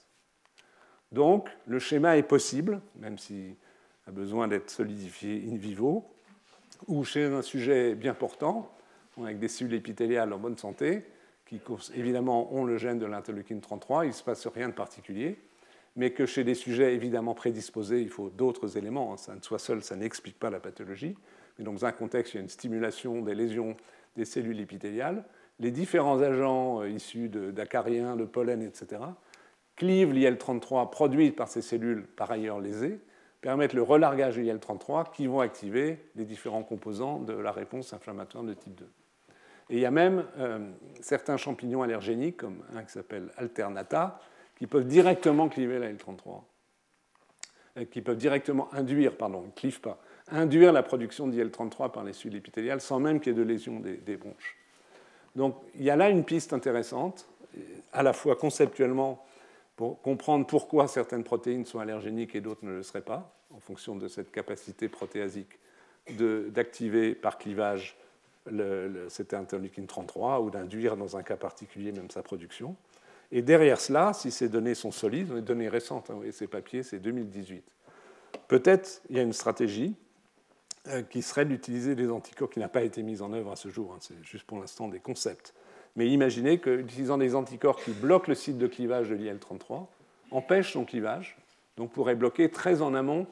Donc 1.12 1.48
le 1.66 1.78
schéma 1.78 2.16
est 2.16 2.22
possible, 2.22 2.80
même 2.96 3.18
s'il 3.18 3.56
a 4.06 4.10
besoin 4.10 4.46
d'être 4.46 4.70
solidifié 4.70 5.44
in 5.50 5.56
vivo, 5.56 6.04
ou 6.86 7.04
chez 7.04 7.24
un 7.24 7.42
sujet 7.42 7.94
bien 7.94 8.14
portant, 8.14 8.70
avec 9.20 9.38
des 9.38 9.48
cellules 9.48 9.74
épithéliales 9.74 10.32
en 10.32 10.38
bonne 10.38 10.56
santé, 10.56 11.04
qui 11.46 11.60
évidemment 11.94 12.54
ont 12.54 12.64
le 12.64 12.78
gène 12.78 12.98
de 12.98 13.06
l'interleukine 13.06 13.60
33, 13.60 14.04
il 14.04 14.08
ne 14.08 14.12
se 14.12 14.22
passe 14.22 14.46
rien 14.46 14.68
de 14.68 14.74
particulier, 14.74 15.38
mais 15.96 16.12
que 16.12 16.26
chez 16.26 16.44
des 16.44 16.54
sujets 16.54 16.94
évidemment 16.94 17.34
prédisposés, 17.34 18.00
il 18.00 18.08
faut 18.08 18.30
d'autres 18.30 18.76
éléments. 18.76 19.12
Hein. 19.12 19.16
Ça 19.16 19.34
ne 19.34 19.40
soit 19.42 19.58
seul, 19.58 19.82
ça 19.82 19.96
n'explique 19.96 20.38
pas 20.38 20.50
la 20.50 20.60
pathologie. 20.60 21.16
Mais 21.58 21.64
dans 21.64 21.84
un 21.84 21.92
contexte, 21.92 22.34
il 22.34 22.36
y 22.36 22.40
a 22.40 22.42
une 22.42 22.48
stimulation 22.48 23.22
des 23.22 23.34
lésions 23.34 23.76
des 24.16 24.24
cellules 24.24 24.60
épithéliales. 24.60 25.24
Les 25.58 25.70
différents 25.70 26.20
agents 26.20 26.80
euh, 26.80 26.88
issus 26.88 27.28
d'acariens, 27.28 28.16
de, 28.16 28.24
pollen, 28.24 28.62
etc., 28.62 29.02
clivent 29.76 30.12
l'IL-33 30.12 30.90
produit 30.90 31.30
par 31.32 31.48
ces 31.48 31.62
cellules 31.62 32.06
par 32.16 32.30
ailleurs 32.30 32.60
lésées, 32.60 33.00
permettent 33.40 33.72
le 33.72 33.82
relargage 33.82 34.36
de 34.36 34.42
l'IL-33 34.42 35.10
qui 35.12 35.26
vont 35.26 35.40
activer 35.40 35.98
les 36.16 36.24
différents 36.24 36.62
composants 36.62 37.18
de 37.18 37.32
la 37.32 37.52
réponse 37.52 37.92
inflammatoire 37.92 38.44
de 38.44 38.52
type 38.54 38.74
2. 38.74 38.84
Et 39.70 39.76
il 39.76 39.80
y 39.80 39.86
a 39.86 39.90
même 39.90 40.24
euh, 40.38 40.58
certains 41.00 41.36
champignons 41.36 41.82
allergéniques, 41.82 42.38
comme 42.38 42.62
un 42.74 42.82
qui 42.82 42.92
s'appelle 42.92 43.30
Alternata, 43.36 44.20
qui 44.60 44.66
peuvent 44.66 44.86
directement 44.86 45.48
cliver 45.48 45.78
la 45.78 45.90
L33, 45.90 46.42
euh, 47.78 47.84
qui 47.86 48.02
peuvent 48.02 48.18
directement 48.18 48.68
induire, 48.74 49.16
pardon, 49.16 49.50
pas, 49.82 49.98
induire 50.30 50.74
la 50.74 50.82
production 50.82 51.28
d'IL33 51.28 51.90
par 51.90 52.04
les 52.04 52.12
cellules 52.12 52.36
épithéliales 52.36 52.82
sans 52.82 53.00
même 53.00 53.20
qu'il 53.20 53.32
y 53.32 53.34
ait 53.34 53.38
de 53.38 53.42
lésion 53.42 53.80
des, 53.80 54.16
bronches. 54.18 54.58
Donc 55.34 55.56
il 55.76 55.82
y 55.82 55.88
a 55.88 55.96
là 55.96 56.10
une 56.10 56.24
piste 56.24 56.52
intéressante, 56.52 57.26
à 57.94 58.02
la 58.02 58.12
fois 58.12 58.36
conceptuellement 58.36 59.24
pour 59.76 60.02
comprendre 60.02 60.46
pourquoi 60.46 60.88
certaines 60.88 61.24
protéines 61.24 61.64
sont 61.64 61.78
allergéniques 61.78 62.34
et 62.34 62.42
d'autres 62.42 62.66
ne 62.66 62.72
le 62.72 62.82
seraient 62.82 63.00
pas, 63.00 63.34
en 63.54 63.60
fonction 63.60 63.96
de 63.96 64.08
cette 64.08 64.30
capacité 64.30 64.90
protéasique 64.90 65.58
d'activer 66.10 67.14
par 67.14 67.38
clivage 67.38 67.96
le, 68.44 69.06
cette 69.08 69.32
interleukine 69.32 69.86
33 69.86 70.40
ou 70.40 70.50
d'induire 70.50 70.98
dans 70.98 71.16
un 71.16 71.22
cas 71.22 71.36
particulier 71.36 71.92
même 71.92 72.10
sa 72.10 72.22
production. 72.22 72.76
Et 73.32 73.42
derrière 73.42 73.80
cela, 73.80 74.12
si 74.12 74.30
ces 74.30 74.48
données 74.48 74.74
sont 74.74 74.90
solides, 74.90 75.32
les 75.32 75.42
données 75.42 75.68
récentes, 75.68 76.10
hein, 76.10 76.20
ces 76.32 76.46
papiers, 76.46 76.82
c'est 76.82 76.98
2018. 76.98 77.64
Peut-être 78.48 79.02
il 79.08 79.16
y 79.16 79.18
a 79.20 79.22
une 79.22 79.32
stratégie 79.32 79.94
euh, 80.88 81.02
qui 81.02 81.22
serait 81.22 81.44
d'utiliser 81.44 81.94
des 81.94 82.10
anticorps 82.10 82.50
qui 82.50 82.58
n'a 82.58 82.68
pas 82.68 82.82
été 82.82 83.02
mise 83.02 83.22
en 83.22 83.32
œuvre 83.32 83.52
à 83.52 83.56
ce 83.56 83.68
jour, 83.68 83.92
hein, 83.92 83.98
c'est 84.00 84.22
juste 84.24 84.44
pour 84.44 84.58
l'instant 84.58 84.88
des 84.88 84.98
concepts. 84.98 85.54
Mais 85.96 86.08
imaginez 86.08 86.58
qu'utilisant 86.58 87.18
des 87.18 87.34
anticorps 87.34 87.76
qui 87.76 87.92
bloquent 87.92 88.28
le 88.28 88.34
site 88.34 88.58
de 88.58 88.66
clivage 88.66 89.08
de 89.10 89.14
l'IL-33, 89.14 89.86
empêchent 90.30 90.72
son 90.72 90.84
clivage, 90.84 91.36
donc 91.76 91.92
pourrait 91.92 92.14
bloquer 92.14 92.50
très 92.50 92.82
en 92.82 92.94
amont 92.94 93.26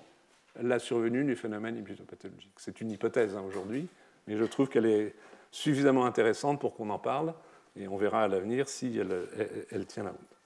la 0.60 0.78
survenue 0.78 1.24
du 1.24 1.36
phénomène 1.36 1.76
immunopathologique. 1.76 2.52
C'est 2.56 2.80
une 2.80 2.90
hypothèse 2.90 3.36
hein, 3.36 3.42
aujourd'hui, 3.46 3.88
mais 4.26 4.36
je 4.36 4.44
trouve 4.44 4.68
qu'elle 4.68 4.86
est 4.86 5.14
suffisamment 5.50 6.04
intéressante 6.04 6.60
pour 6.60 6.74
qu'on 6.74 6.90
en 6.90 6.98
parle, 6.98 7.34
et 7.78 7.88
on 7.88 7.96
verra 7.96 8.24
à 8.24 8.28
l'avenir 8.28 8.68
si 8.68 8.98
elle, 8.98 9.86
tient 9.86 10.04
la 10.04 10.10
route. 10.10 10.36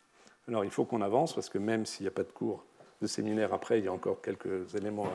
Alors 0.48 0.64
il 0.64 0.70
faut 0.70 0.84
qu'on 0.84 1.00
avance, 1.00 1.34
parce 1.34 1.48
que 1.48 1.58
même 1.58 1.86
s'il 1.86 2.04
n'y 2.04 2.08
a 2.08 2.12
pas 2.12 2.24
de 2.24 2.32
cours 2.32 2.64
de 3.00 3.06
séminaire 3.06 3.52
après, 3.54 3.78
il 3.78 3.84
y 3.84 3.88
a 3.88 3.92
encore 3.92 4.20
quelques 4.20 4.74
éléments 4.74 5.08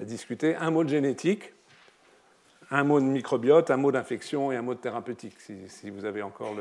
à, 0.00 0.04
discuter. 0.04 0.54
Un 0.56 0.70
mot 0.70 0.84
de 0.84 0.90
génétique, 0.90 1.54
un 2.70 2.84
mot 2.84 3.00
de 3.00 3.06
microbiote, 3.06 3.70
un 3.70 3.78
mot 3.78 3.90
d'infection 3.90 4.52
et 4.52 4.56
un 4.56 4.62
mot 4.62 4.74
de 4.74 4.80
thérapeutique, 4.80 5.36
si, 5.40 5.90
vous 5.90 6.04
avez 6.04 6.22
encore 6.22 6.54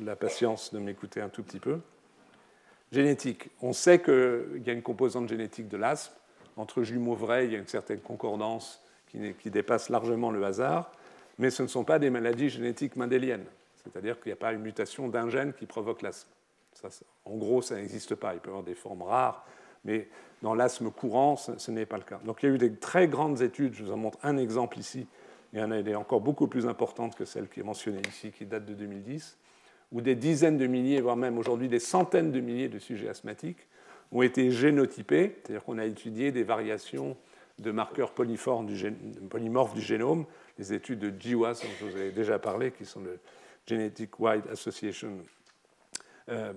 la 0.00 0.14
patience 0.14 0.72
de 0.72 0.78
m'écouter 0.78 1.20
un 1.20 1.28
tout 1.28 1.42
petit 1.42 1.58
peu. 1.58 1.80
Génétique. 2.92 3.50
On 3.60 3.72
sait 3.72 4.00
qu'il 4.00 4.62
y 4.64 4.70
a 4.70 4.72
une 4.72 4.82
composante 4.82 5.28
génétique 5.28 5.68
de 5.68 5.76
l'asthme. 5.76 6.14
Entre 6.56 6.82
jumeaux 6.82 7.14
vrais, 7.14 7.46
il 7.46 7.52
y 7.52 7.56
a 7.56 7.58
une 7.58 7.66
certaine 7.66 8.00
concordance 8.00 8.80
qui, 9.08 9.50
dépasse 9.50 9.88
largement 9.88 10.30
le 10.30 10.44
hasard, 10.44 10.92
mais 11.38 11.50
ce 11.50 11.62
ne 11.62 11.68
sont 11.68 11.84
pas 11.84 11.98
des 11.98 12.10
maladies 12.10 12.48
génétiques 12.48 12.96
mendéliennes. 12.96 13.44
C'est-à-dire 13.92 14.20
qu'il 14.20 14.30
n'y 14.30 14.34
a 14.34 14.36
pas 14.36 14.52
une 14.52 14.60
mutation 14.62 15.08
d'un 15.08 15.28
gène 15.28 15.52
qui 15.52 15.66
provoque 15.66 16.02
l'asthme. 16.02 16.30
en 17.24 17.36
gros, 17.36 17.62
ça 17.62 17.76
n'existe 17.76 18.14
pas. 18.14 18.34
Il 18.34 18.40
peut 18.40 18.48
y 18.48 18.50
avoir 18.50 18.64
des 18.64 18.74
formes 18.74 19.02
rares, 19.02 19.46
mais 19.84 20.08
dans 20.42 20.54
l'asthme 20.54 20.90
courant, 20.90 21.36
ce, 21.36 21.70
n'est 21.70 21.86
pas 21.86 21.96
le 21.96 22.04
cas. 22.04 22.20
Donc 22.24 22.42
il 22.42 22.48
y 22.48 22.52
a 22.52 22.54
eu 22.54 22.58
des 22.58 22.74
très 22.74 23.08
grandes 23.08 23.42
études, 23.42 23.74
je 23.74 23.84
vous 23.84 23.92
en 23.92 23.96
montre 23.96 24.18
un 24.22 24.36
exemple 24.36 24.78
ici, 24.78 25.06
il 25.52 25.58
y 25.58 25.62
en 25.62 25.70
a 25.70 25.82
des 25.82 25.94
encore 25.94 26.20
beaucoup 26.20 26.46
plus 26.46 26.66
importantes 26.66 27.14
que 27.14 27.24
celle 27.24 27.48
qui 27.48 27.60
est 27.60 27.64
mentionnée 27.64 28.02
ici, 28.08 28.30
qui 28.30 28.44
date 28.44 28.66
de 28.66 28.74
2010, 28.74 29.38
où 29.92 30.00
des 30.00 30.14
dizaines 30.14 30.58
de 30.58 30.66
milliers, 30.66 31.00
voire 31.00 31.16
même 31.16 31.38
aujourd'hui 31.38 31.68
des 31.68 31.78
centaines 31.78 32.30
de 32.30 32.40
milliers 32.40 32.68
de 32.68 32.78
sujets 32.78 33.08
asthmatiques 33.08 33.66
ont 34.12 34.22
été 34.22 34.50
génotypés, 34.50 35.36
c'est-à-dire 35.42 35.64
qu'on 35.64 35.78
a 35.78 35.84
étudié 35.84 36.32
des 36.32 36.42
variations 36.42 37.16
de 37.58 37.70
marqueurs 37.70 38.12
polymorphes 38.12 39.74
du, 39.74 39.80
génome, 39.80 40.24
les 40.58 40.72
études 40.72 40.98
de 41.00 41.10
GWAS 41.10 41.54
dont 41.54 41.68
je 41.80 41.84
vous 41.86 41.96
ai 41.96 42.10
déjà 42.10 42.38
parlé, 42.38 42.70
qui 42.70 42.84
sont 42.84 43.00
le 43.00 43.18
Genetic 43.68 44.18
Wide 44.18 44.46
Association 44.50 45.18
euh, 46.28 46.52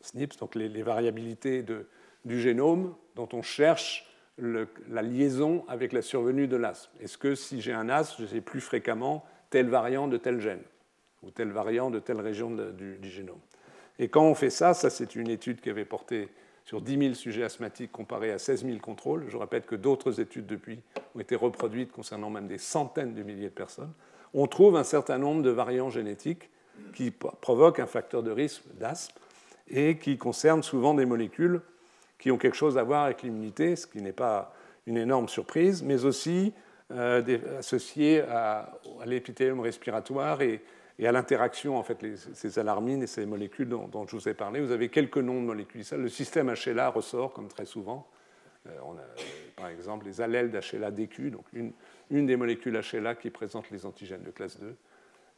SNPs, 0.00 0.38
donc 0.38 0.54
les, 0.54 0.82
variabilités 0.82 1.64
du 2.24 2.40
génome 2.40 2.94
dont 3.14 3.28
on 3.32 3.42
cherche 3.42 4.08
la 4.38 5.02
liaison 5.02 5.64
avec 5.68 5.92
la 5.92 6.02
survenue 6.02 6.46
de 6.46 6.56
l'asthme. 6.56 6.92
Est-ce 7.00 7.18
que 7.18 7.34
si 7.34 7.60
j'ai 7.60 7.72
un 7.72 7.88
asthme, 7.88 8.22
je 8.22 8.26
sais 8.26 8.40
plus 8.40 8.60
fréquemment 8.60 9.24
tel 9.50 9.68
variant 9.68 10.08
de 10.08 10.16
tel 10.16 10.40
gène 10.40 10.62
ou 11.22 11.30
tel 11.30 11.50
variant 11.50 11.90
de 11.90 11.98
telle 11.98 12.20
région 12.20 12.50
du, 12.50 12.98
génome? 13.02 13.40
Et 13.98 14.08
quand 14.08 14.22
on 14.22 14.34
fait 14.34 14.50
ça, 14.50 14.74
ça 14.74 14.90
c'est 14.90 15.16
une 15.16 15.28
étude 15.28 15.60
qui 15.60 15.70
avait 15.70 15.84
porté 15.84 16.28
sur 16.64 16.80
10 16.80 16.98
000 16.98 17.14
sujets 17.14 17.44
asthmatiques 17.44 17.90
comparés 17.90 18.30
à 18.30 18.38
16 18.38 18.64
000 18.64 18.78
contrôles. 18.78 19.24
Je 19.28 19.36
répète 19.36 19.66
que 19.66 19.74
d'autres 19.74 20.20
études 20.20 20.46
depuis 20.46 20.80
ont 21.14 21.20
été 21.20 21.34
reproduites 21.34 21.90
concernant 21.90 22.30
même 22.30 22.46
des 22.46 22.58
centaines 22.58 23.14
de 23.14 23.22
milliers 23.22 23.48
de 23.48 23.54
personnes. 23.54 23.92
On 24.34 24.46
trouve 24.46 24.76
un 24.76 24.84
certain 24.84 25.18
nombre 25.18 25.42
de 25.42 25.50
variants 25.50 25.90
génétiques 25.90 26.50
qui 26.94 27.10
provoquent 27.10 27.80
un 27.80 27.86
facteur 27.86 28.22
de 28.22 28.30
risque 28.30 28.62
d'asthme 28.78 29.18
et 29.68 29.98
qui 29.98 30.18
concernent 30.18 30.62
souvent 30.62 30.94
des 30.94 31.06
molécules 31.06 31.60
qui 32.18 32.30
ont 32.30 32.38
quelque 32.38 32.56
chose 32.56 32.78
à 32.78 32.82
voir 32.82 33.04
avec 33.04 33.22
l'immunité, 33.22 33.76
ce 33.76 33.86
qui 33.86 34.02
n'est 34.02 34.12
pas 34.12 34.52
une 34.86 34.96
énorme 34.96 35.28
surprise, 35.28 35.82
mais 35.82 36.04
aussi 36.04 36.52
euh, 36.90 37.58
associées 37.58 38.22
à, 38.22 38.72
l'épithélium 39.04 39.60
respiratoire 39.60 40.42
et, 40.42 40.62
à 41.04 41.12
l'interaction, 41.12 41.76
en 41.76 41.84
fait, 41.84 41.98
ces 42.34 42.58
alarmines 42.58 43.02
et 43.04 43.06
ces 43.06 43.24
molécules 43.24 43.68
dont, 43.68 44.06
je 44.08 44.16
vous 44.16 44.28
ai 44.28 44.34
parlé. 44.34 44.60
Vous 44.60 44.72
avez 44.72 44.88
quelques 44.88 45.18
noms 45.18 45.40
de 45.40 45.46
molécules. 45.46 45.84
Le 45.92 46.08
système 46.08 46.52
HLA 46.52 46.88
ressort, 46.88 47.32
comme 47.32 47.46
très 47.46 47.66
souvent. 47.66 48.08
Euh, 48.66 48.70
on 48.84 48.94
a, 48.94 49.04
par 49.54 49.68
exemple, 49.68 50.06
les 50.06 50.20
allèles 50.20 50.50
d'HLA-DQ, 50.50 51.30
donc 51.30 51.44
une, 51.52 51.72
une, 52.10 52.26
des 52.26 52.36
molécules 52.36 52.80
HLA 52.92 53.14
qui 53.14 53.30
présente 53.30 53.70
les 53.70 53.86
antigènes 53.86 54.22
de 54.22 54.30
classe 54.30 54.58
2. 54.58 54.76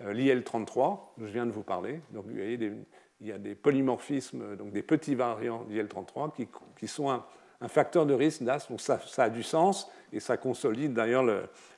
Euh, 0.03 0.13
L'IL33, 0.13 0.99
je 1.19 1.27
viens 1.27 1.47
de 1.47 1.51
vous 1.51 1.63
parler. 1.63 2.01
Donc, 2.11 2.27
il 2.31 2.85
y 3.21 3.33
a 3.33 3.39
des 3.39 3.55
polymorphismes, 3.55 4.57
donc 4.57 4.73
des 4.73 4.83
petits 4.83 5.15
variants 5.15 5.65
d'IL33 5.65 6.33
qui, 6.77 6.89
sont 6.89 7.11
un, 7.11 7.25
facteur 7.69 8.07
de 8.07 8.15
risque 8.15 8.43
d'asthme. 8.43 8.79
Ça, 8.79 9.01
a 9.19 9.31
du 9.31 9.43
sens 9.43 9.91
et 10.13 10.21
ça 10.21 10.37
consolide 10.37 10.95
d'ailleurs 10.95 11.25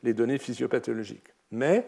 les 0.02 0.14
données 0.14 0.39
physiopathologiques. 0.39 1.28
Mais 1.51 1.86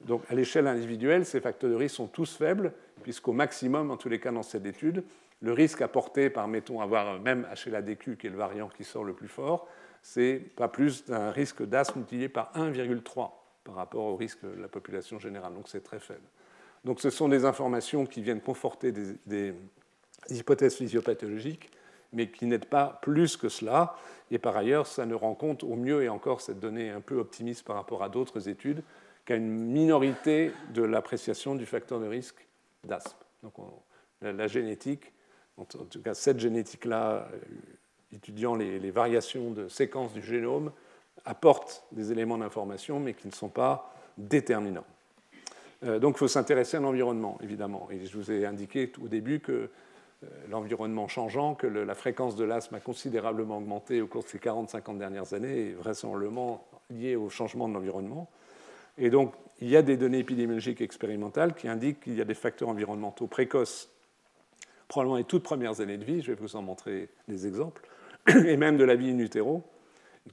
donc 0.00 0.22
à 0.28 0.34
l'échelle 0.34 0.66
individuelle, 0.66 1.24
ces 1.24 1.40
facteurs 1.40 1.70
de 1.70 1.76
risque 1.76 1.96
sont 1.96 2.08
tous 2.08 2.36
faibles, 2.36 2.72
puisqu'au 3.02 3.32
maximum, 3.32 3.90
en 3.90 3.96
tous 3.96 4.08
les 4.08 4.20
cas 4.20 4.32
dans 4.32 4.42
cette 4.42 4.66
étude, 4.66 5.04
le 5.42 5.52
risque 5.52 5.82
apporté 5.82 6.30
par, 6.30 6.48
mettons, 6.48 6.80
avoir 6.80 7.20
même 7.20 7.46
HLA-DQ, 7.52 8.16
qui 8.16 8.28
est 8.28 8.30
le 8.30 8.36
variant 8.36 8.68
qui 8.68 8.84
sort 8.84 9.04
le 9.04 9.12
plus 9.12 9.28
fort, 9.28 9.68
c'est 10.00 10.40
pas 10.56 10.68
plus 10.68 11.04
d'un 11.04 11.30
risque 11.30 11.62
d'asthme 11.64 12.00
multiplié 12.00 12.28
par 12.28 12.52
1,3 12.54 13.30
par 13.64 13.74
rapport 13.74 14.04
au 14.04 14.16
risque 14.16 14.42
de 14.44 14.60
la 14.60 14.68
population 14.68 15.18
générale. 15.18 15.54
Donc 15.54 15.68
c'est 15.68 15.82
très 15.82 16.00
faible. 16.00 16.26
Donc 16.84 17.00
ce 17.00 17.10
sont 17.10 17.28
des 17.28 17.44
informations 17.44 18.06
qui 18.06 18.22
viennent 18.22 18.40
conforter 18.40 18.92
des, 18.92 19.54
hypothèses 20.30 20.76
physiopathologiques, 20.76 21.70
mais 22.12 22.30
qui 22.30 22.46
n'aident 22.46 22.66
pas 22.66 23.00
plus 23.02 23.36
que 23.36 23.48
cela. 23.48 23.96
Et 24.30 24.38
par 24.38 24.56
ailleurs, 24.56 24.86
ça 24.86 25.06
ne 25.06 25.14
rend 25.14 25.34
compte 25.34 25.64
au 25.64 25.74
mieux, 25.74 26.02
et 26.02 26.08
encore 26.08 26.40
cette 26.40 26.60
donnée 26.60 26.90
un 26.90 27.00
peu 27.00 27.16
optimiste 27.16 27.64
par 27.64 27.76
rapport 27.76 28.02
à 28.02 28.08
d'autres 28.08 28.48
études, 28.48 28.82
qu'à 29.24 29.36
une 29.36 29.48
minorité 29.48 30.52
de 30.72 30.82
l'appréciation 30.82 31.54
du 31.54 31.66
facteur 31.66 32.00
de 32.00 32.06
risque 32.06 32.46
d'asthme. 32.84 33.18
Donc 33.42 33.54
la, 34.20 34.46
génétique, 34.46 35.12
en 35.62 35.84
tout 35.84 36.02
cas 36.02 36.14
cette 36.14 36.40
génétique-là, 36.40 37.28
euh, 37.32 37.38
étudiant 38.14 38.54
les, 38.54 38.90
variations 38.90 39.50
de 39.50 39.68
séquences 39.68 40.12
du 40.12 40.22
génome, 40.22 40.72
apporte 41.24 41.84
des 41.92 42.12
éléments 42.12 42.38
d'information, 42.38 43.00
mais 43.00 43.14
qui 43.14 43.28
ne 43.28 43.32
sont 43.32 43.48
pas 43.48 43.94
déterminants. 44.18 44.84
Euh, 45.84 45.98
donc 45.98 46.16
il 46.16 46.18
faut 46.18 46.28
s'intéresser 46.28 46.76
à 46.76 46.80
l'environnement, 46.80 47.38
évidemment. 47.42 47.88
Et 47.90 48.06
je 48.06 48.16
vous 48.16 48.30
ai 48.30 48.44
indiqué 48.46 48.92
au 49.02 49.08
début 49.08 49.40
que 49.40 49.52
euh, 49.52 50.26
l'environnement 50.50 51.08
changeant, 51.08 51.54
que 51.54 51.66
la 51.66 51.94
fréquence 51.94 52.36
de 52.36 52.44
l'asthme 52.44 52.74
a 52.76 52.80
considérablement 52.80 53.58
augmenté 53.58 54.00
au 54.02 54.06
cours 54.06 54.24
de 54.24 54.28
ces 54.28 54.38
40-50 54.38 54.98
dernières 54.98 55.32
années, 55.32 55.72
vraisemblablement 55.72 56.66
lié 56.90 57.16
au 57.16 57.30
changement 57.30 57.68
de 57.68 57.74
l'environnement. 57.74 58.28
Et 58.98 59.10
donc, 59.10 59.34
il 59.60 59.68
y 59.68 59.76
a 59.76 59.82
des 59.82 59.96
données 59.96 60.18
épidémiologiques 60.18 60.80
expérimentales 60.80 61.54
qui 61.54 61.68
indiquent 61.68 62.00
qu'il 62.00 62.14
y 62.14 62.20
a 62.20 62.24
des 62.24 62.34
facteurs 62.34 62.68
environnementaux 62.68 63.26
précoces, 63.26 63.91
probablement 64.92 65.16
les 65.16 65.24
toutes 65.24 65.42
premières 65.42 65.80
années 65.80 65.96
de 65.96 66.04
vie, 66.04 66.20
je 66.20 66.32
vais 66.32 66.38
vous 66.38 66.54
en 66.54 66.60
montrer 66.60 67.08
des 67.26 67.46
exemples, 67.46 67.80
et 68.28 68.58
même 68.58 68.76
de 68.76 68.84
la 68.84 68.94
vie 68.94 69.08
in 69.08 69.18
utero, 69.18 69.62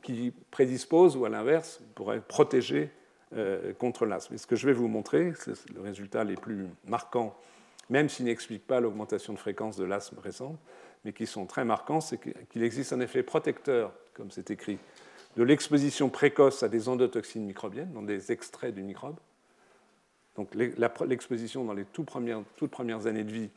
qui 0.04 0.34
prédisposent 0.52 1.16
ou 1.16 1.24
à 1.24 1.30
l'inverse 1.30 1.80
pourraient 1.96 2.20
protéger 2.20 2.92
euh, 3.38 3.72
contre 3.72 4.06
l'asthme. 4.06 4.34
Et 4.34 4.38
ce 4.38 4.46
que 4.46 4.58
je 4.58 4.68
vais 4.68 4.74
vous 4.74 4.90
montrer, 4.90 5.32
c'est 5.40 5.54
le 5.74 5.80
résultat 5.80 6.26
les 6.26 6.36
plus 6.36 6.68
marquants, 6.86 7.38
même 7.90 8.10
s'il 8.10 8.26
n'explique 8.26 8.68
pas 8.68 8.82
l'augmentation 8.82 9.32
de 9.32 9.40
fréquence 9.40 9.78
de 9.78 9.86
l'asthme 9.86 10.20
récente, 10.20 10.60
mais 11.06 11.14
qui 11.14 11.26
sont 11.26 11.46
très 11.46 11.64
marquants, 11.64 12.02
c'est 12.02 12.20
qu'il 12.50 12.62
existe 12.62 12.92
un 12.92 13.00
effet 13.00 13.24
protecteur, 13.24 13.94
comme 14.14 14.30
c'est 14.30 14.52
écrit 14.52 14.78
de 15.38 15.44
l'exposition 15.44 16.10
précoce 16.10 16.64
à 16.64 16.68
des 16.68 16.90
endotoxines 16.90 17.46
microbiennes, 17.46 17.94
dans 17.94 18.02
des 18.02 18.34
extraits 18.34 18.76
du 18.76 18.84
microbe. 18.84 19.16
Donc 20.36 20.54
l'exposition 20.54 21.64
dans 21.64 21.74
les 21.74 21.86
toutes 21.86 22.08
premières, 22.08 22.42
toutes 22.58 22.72
premières, 22.72 23.08
années 23.08 23.24
de 23.24 23.32
vie 23.32 23.50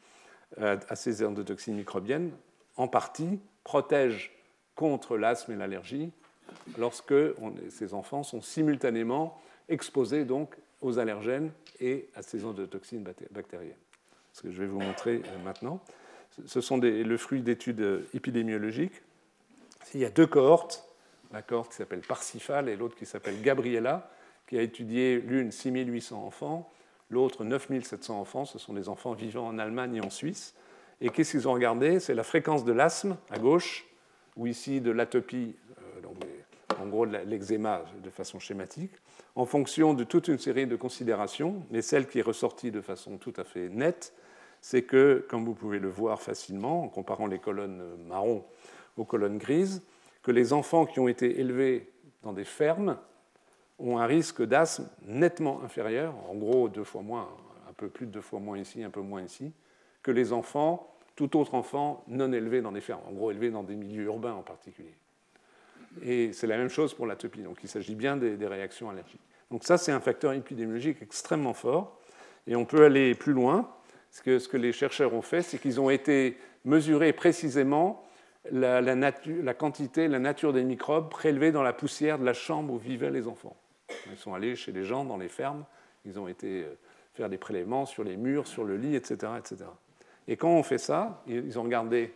à 0.61 0.97
ces 0.97 1.25
endotoxines 1.25 1.77
microbiennes, 1.77 2.31
en 2.77 2.89
partie, 2.89 3.41
protège 3.65 4.33
contre 4.75 5.17
l'asthme 5.17 5.53
et 5.53 5.57
l'allergie 5.57 6.11
lorsque 6.79 7.15
ces 7.71 7.95
enfants 7.95 8.23
sont 8.23 8.43
simultanément 8.43 9.41
exposés 9.69 10.25
donc 10.25 10.57
aux 10.81 10.99
allergènes 10.99 11.53
et 11.81 12.09
à 12.15 12.23
ces 12.23 12.45
endotoxines 12.45 13.05
bactériennes. 13.31 13.73
Ce 14.33 14.43
que 14.43 14.51
je 14.51 14.61
vais 14.61 14.67
vous 14.67 14.81
montrer 14.81 15.17
euh, 15.17 15.45
maintenant. 15.45 15.81
Ce 16.47 16.61
sont 16.63 16.79
le 16.79 17.17
fruit 17.19 17.43
d'études 17.43 18.05
épidémiologiques. 18.15 19.03
Il 19.95 20.01
y 20.01 20.05
a 20.07 20.11
deux 20.11 20.27
cohortes 20.27 20.93
la 21.33 21.43
cohorte 21.43 21.71
qui 21.71 21.77
s'appelle 21.77 22.01
Parsifal 22.01 22.69
et 22.69 22.77
l'autre 22.77 22.97
qui 22.97 23.07
s'appelle 23.07 23.41
Gabriella, 23.43 24.11
qui 24.47 24.59
a 24.59 24.63
étudié 24.63 25.19
l'une 25.19 25.51
6800 25.51 26.25
enfants, 26.25 26.71
l'autre 27.13 27.45
9700 27.45 28.19
enfants. 28.19 28.45
Ce 28.45 28.59
sont 28.59 28.73
des 28.73 28.89
enfants 28.89 29.13
vivant 29.13 29.47
en 29.47 29.59
Allemagne 29.59 29.97
et 29.97 30.01
en 30.01 30.11
Suisse. 30.11 30.55
Et 31.01 31.11
qu'est-ce 31.11 31.33
qu'ils 31.33 31.49
ont 31.49 31.53
regardé? 31.53 32.01
C'est 32.01 32.15
la 32.15 32.25
fréquence 32.25 32.65
de 32.65 32.73
l'asthme 32.73 33.17
à 33.31 33.39
gauche, 33.39 33.87
ou 34.37 34.47
ici 34.47 34.81
de 34.81 34.91
l'atopie, 34.91 35.55
euh, 35.79 36.83
en 36.83 36.87
gros 36.87 37.07
de 37.07 37.17
l'eczéma 37.19 37.85
de 38.03 38.11
façon 38.11 38.39
schématique, 38.39 38.93
en 39.35 39.45
fonction 39.45 39.95
de 39.95 40.05
toute 40.05 40.29
une 40.29 40.39
série 40.39 40.67
de 40.67 40.77
considérations. 40.77 41.65
Mais 41.71 41.83
celle 41.83 42.09
qui 42.09 42.19
est 42.19 42.23
ressortie 42.23 42.71
de 42.71 42.81
façon 42.81 43.19
tout 43.19 43.35
à 43.37 43.45
fait 43.45 43.69
nette, 43.69 44.15
c'est 44.61 44.83
que, 44.83 45.27
comme 45.29 45.45
vous 45.45 45.55
pouvez 45.55 45.81
le 45.81 45.89
voir 45.89 46.23
facilement, 46.23 46.85
en 46.85 46.89
comparant 46.89 47.27
les 47.27 47.39
colonnes 47.39 47.83
marron 48.09 48.45
aux 48.97 49.05
colonnes 49.05 49.39
grises, 49.39 49.83
que 50.23 50.31
les 50.31 50.53
enfants 50.53 50.87
qui 50.87 51.01
ont 51.01 51.09
été 51.09 51.41
élevés 51.41 51.91
dans 52.23 52.33
des 52.33 52.45
fermes 52.45 52.97
ont 53.79 53.99
un 53.99 54.07
risque 54.07 54.43
d'asthme 54.43 54.89
nettement 55.07 55.63
inférieur, 55.65 56.15
en 56.29 56.35
gros 56.35 56.69
deux 56.69 56.85
fois 56.85 57.03
moins, 57.03 57.29
un 57.69 57.73
peu 57.73 57.89
plus 57.89 58.07
de 58.07 58.13
deux 58.13 58.21
fois 58.21 58.39
moins 58.39 58.59
ici, 58.59 58.83
un 58.83 58.91
peu 58.91 59.01
moins 59.01 59.23
ici, 59.23 59.53
que 60.03 60.11
les 60.11 60.33
enfants, 60.33 60.95
tout 61.17 61.39
autre 61.39 61.55
enfant 61.55 62.05
non 62.09 62.33
élevé 62.33 62.61
dans 62.61 62.73
des 62.73 62.81
fermes, 62.81 63.03
en 63.09 63.13
gros 63.13 63.31
élevé 63.31 63.51
dans 63.51 63.63
des 63.63 63.77
milieux 63.77 64.05
urbains 64.05 64.35
en 64.35 64.43
particulier. 64.43 64.95
Et 66.01 66.33
c'est 66.33 66.47
la 66.47 66.57
même 66.57 66.71
chose 66.71 66.95
pour 66.95 67.07
l'atopie. 67.07 67.43
Donc 67.43 67.59
il 67.63 67.69
s'agit 67.69 67.95
bien 67.95 68.17
des, 68.17 68.47
réactions 68.47 68.89
allergiques. 68.89 69.21
Donc 69.51 69.65
ça, 69.65 69.77
c'est 69.77 69.93
un 69.93 70.01
facteur 70.01 70.33
épidémiologique 70.33 71.03
extrêmement 71.03 71.53
fort. 71.53 71.99
Et 72.47 72.57
on 72.57 72.65
peut 72.65 72.85
aller 72.85 73.15
plus 73.15 73.33
loin. 73.33 73.69
Ce 74.11 74.23
que, 74.23 74.39
ce 74.39 74.49
que 74.49 74.57
les 74.57 74.73
chercheurs 74.73 75.15
ont 75.15 75.23
fait, 75.23 75.43
c'est 75.43 75.59
qu'ils 75.59 75.81
ont 75.81 75.91
été 75.91 76.37
mesurer 76.65 77.13
précisément 77.13 78.05
la, 78.51 78.81
la, 78.81 78.95
la, 78.95 79.55
quantité, 79.55 80.09
la 80.09 80.19
nature 80.19 80.53
des 80.53 80.65
microbes 80.65 81.09
prélevés 81.09 81.53
dans 81.53 81.63
la 81.63 81.73
poussière 81.73 82.19
de 82.19 82.25
la 82.25 82.35
chambre 82.35 82.75
où 82.75 82.79
vivaient 82.79 83.11
les 83.11 83.29
enfants. 83.29 83.57
Ils 84.11 84.19
sont 84.19 84.35
allés 84.35 84.57
chez 84.57 84.73
les 84.73 84.85
gens 84.85 85.05
dans 85.05 85.17
les 85.17 85.29
fermes, 85.29 85.65
ils 86.05 86.19
ont 86.19 86.29
été 86.29 86.63
euh, 86.63 86.79
faire 87.15 87.29
des 87.29 87.39
prélèvements 87.39 87.87
sur 87.87 88.05
les 88.05 88.17
murs, 88.17 88.47
sur 88.47 88.65
le 88.65 88.77
lit, 88.77 88.95
etc. 88.97 89.33
etc. 89.39 89.65
Et 90.29 90.37
quand 90.37 90.51
on 90.51 90.63
fait 90.63 90.79
ça, 90.79 91.23
ils 91.27 91.59
ont 91.59 91.65
regardé 91.65 92.15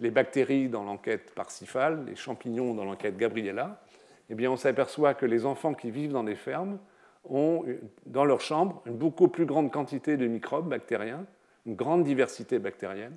les 0.00 0.10
bactéries 0.10 0.68
dans 0.68 0.84
l'enquête 0.84 1.32
Parsifal, 1.34 2.04
les 2.06 2.16
champignons 2.16 2.74
dans 2.74 2.84
l'enquête 2.84 3.16
Gabriella, 3.16 3.80
eh 4.28 4.34
bien 4.34 4.50
on 4.50 4.56
s'aperçoit 4.56 5.14
que 5.14 5.26
les 5.26 5.46
enfants 5.46 5.74
qui 5.74 5.90
vivent 5.90 6.12
dans 6.12 6.24
des 6.24 6.34
fermes 6.34 6.78
ont 7.24 7.64
dans 8.04 8.24
leur 8.24 8.40
chambre 8.40 8.82
une 8.86 8.96
beaucoup 8.96 9.28
plus 9.28 9.46
grande 9.46 9.72
quantité 9.72 10.16
de 10.16 10.26
microbes 10.26 10.68
bactériens, 10.68 11.24
une 11.64 11.74
grande 11.74 12.04
diversité 12.04 12.58
bactérienne 12.58 13.16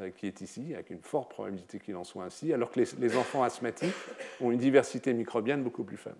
euh, 0.00 0.10
qui 0.10 0.26
est 0.26 0.40
ici, 0.40 0.72
avec 0.72 0.90
une 0.90 1.02
forte 1.02 1.30
probabilité 1.30 1.78
qu'il 1.78 1.96
en 1.96 2.04
soit 2.04 2.24
ainsi, 2.24 2.52
alors 2.52 2.70
que 2.70 2.80
les, 2.80 2.86
les, 2.98 3.16
enfants 3.16 3.42
asthmatiques 3.42 3.94
ont 4.40 4.50
une 4.50 4.58
diversité 4.58 5.12
microbienne 5.12 5.62
beaucoup 5.62 5.84
plus 5.84 5.98
faible. 5.98 6.16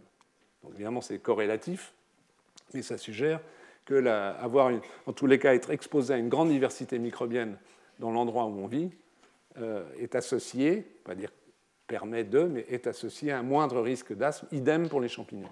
Évidemment 0.74 1.00
c'est 1.00 1.18
corrélatif, 1.18 1.92
mais 2.74 2.82
ça 2.82 2.98
suggère 2.98 3.40
que 3.84 4.06
avoir 4.06 4.70
en 5.06 5.12
tous 5.12 5.26
les 5.26 5.38
cas 5.38 5.54
être 5.54 5.70
exposé 5.70 6.14
à 6.14 6.16
une 6.16 6.28
grande 6.28 6.50
diversité 6.50 6.98
microbienne 6.98 7.56
dans 7.98 8.10
l'endroit 8.10 8.44
où 8.46 8.60
on 8.60 8.66
vit 8.66 8.90
euh, 9.58 9.84
est 9.98 10.14
associé, 10.14 10.86
pas 11.04 11.14
dire 11.14 11.30
permet 11.86 12.24
de, 12.24 12.44
mais 12.44 12.64
est 12.68 12.86
associé 12.86 13.32
à 13.32 13.38
un 13.38 13.42
moindre 13.42 13.80
risque 13.80 14.14
d'asthme, 14.14 14.46
idem 14.52 14.88
pour 14.88 15.00
les 15.00 15.08
champignons. 15.08 15.50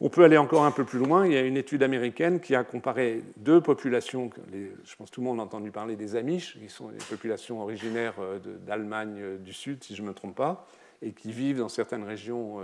On 0.00 0.08
peut 0.08 0.22
aller 0.22 0.38
encore 0.38 0.64
un 0.64 0.70
peu 0.70 0.84
plus 0.84 1.00
loin. 1.00 1.26
Il 1.26 1.32
y 1.32 1.36
a 1.36 1.40
une 1.40 1.56
étude 1.56 1.82
américaine 1.82 2.38
qui 2.38 2.54
a 2.54 2.62
comparé 2.62 3.24
deux 3.36 3.60
populations. 3.60 4.30
je 4.52 4.94
pense 4.94 5.10
que 5.10 5.14
tout 5.14 5.20
le 5.20 5.26
monde 5.26 5.40
a 5.40 5.42
entendu 5.42 5.72
parler 5.72 5.96
des 5.96 6.14
Amish, 6.14 6.56
qui 6.60 6.68
sont 6.68 6.90
des 6.90 7.04
populations 7.10 7.60
originaires 7.60 8.14
euh, 8.20 8.38
d'Allemagne 8.38 9.18
euh, 9.18 9.38
du 9.38 9.52
Sud, 9.52 9.82
si 9.82 9.96
je 9.96 10.02
ne 10.02 10.08
me 10.08 10.14
trompe 10.14 10.36
pas, 10.36 10.68
et 11.02 11.12
qui 11.12 11.32
vivent 11.32 11.58
dans 11.58 11.68
certaines 11.68 12.04
régions 12.04 12.60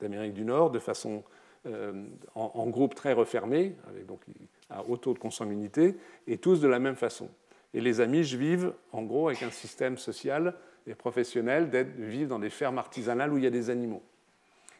d'Amérique 0.00 0.34
du 0.34 0.44
Nord 0.44 0.70
de 0.70 0.78
façon 0.78 1.22
en, 1.66 2.52
en, 2.54 2.66
groupe 2.66 2.94
très 2.94 3.14
refermé, 3.14 3.74
avec 3.88 4.06
donc 4.06 4.20
à 4.68 4.84
haut 4.84 4.98
taux 4.98 5.14
de 5.14 5.18
consanguinité, 5.18 5.96
et 6.26 6.36
tous 6.36 6.60
de 6.60 6.68
la 6.68 6.78
même 6.78 6.96
façon. 6.96 7.28
Et 7.72 7.80
les 7.80 8.00
Amish 8.00 8.34
vivent 8.34 8.72
en 8.92 9.02
gros 9.02 9.28
avec 9.28 9.42
un 9.42 9.50
système 9.50 9.98
social 9.98 10.54
et 10.86 10.94
professionnel 10.94 11.70
de 11.70 11.84
vivre 11.98 12.28
dans 12.28 12.38
des 12.38 12.50
fermes 12.50 12.78
artisanales 12.78 13.32
où 13.32 13.38
il 13.38 13.44
y 13.44 13.46
a 13.46 13.50
des 13.50 13.70
animaux. 13.70 14.02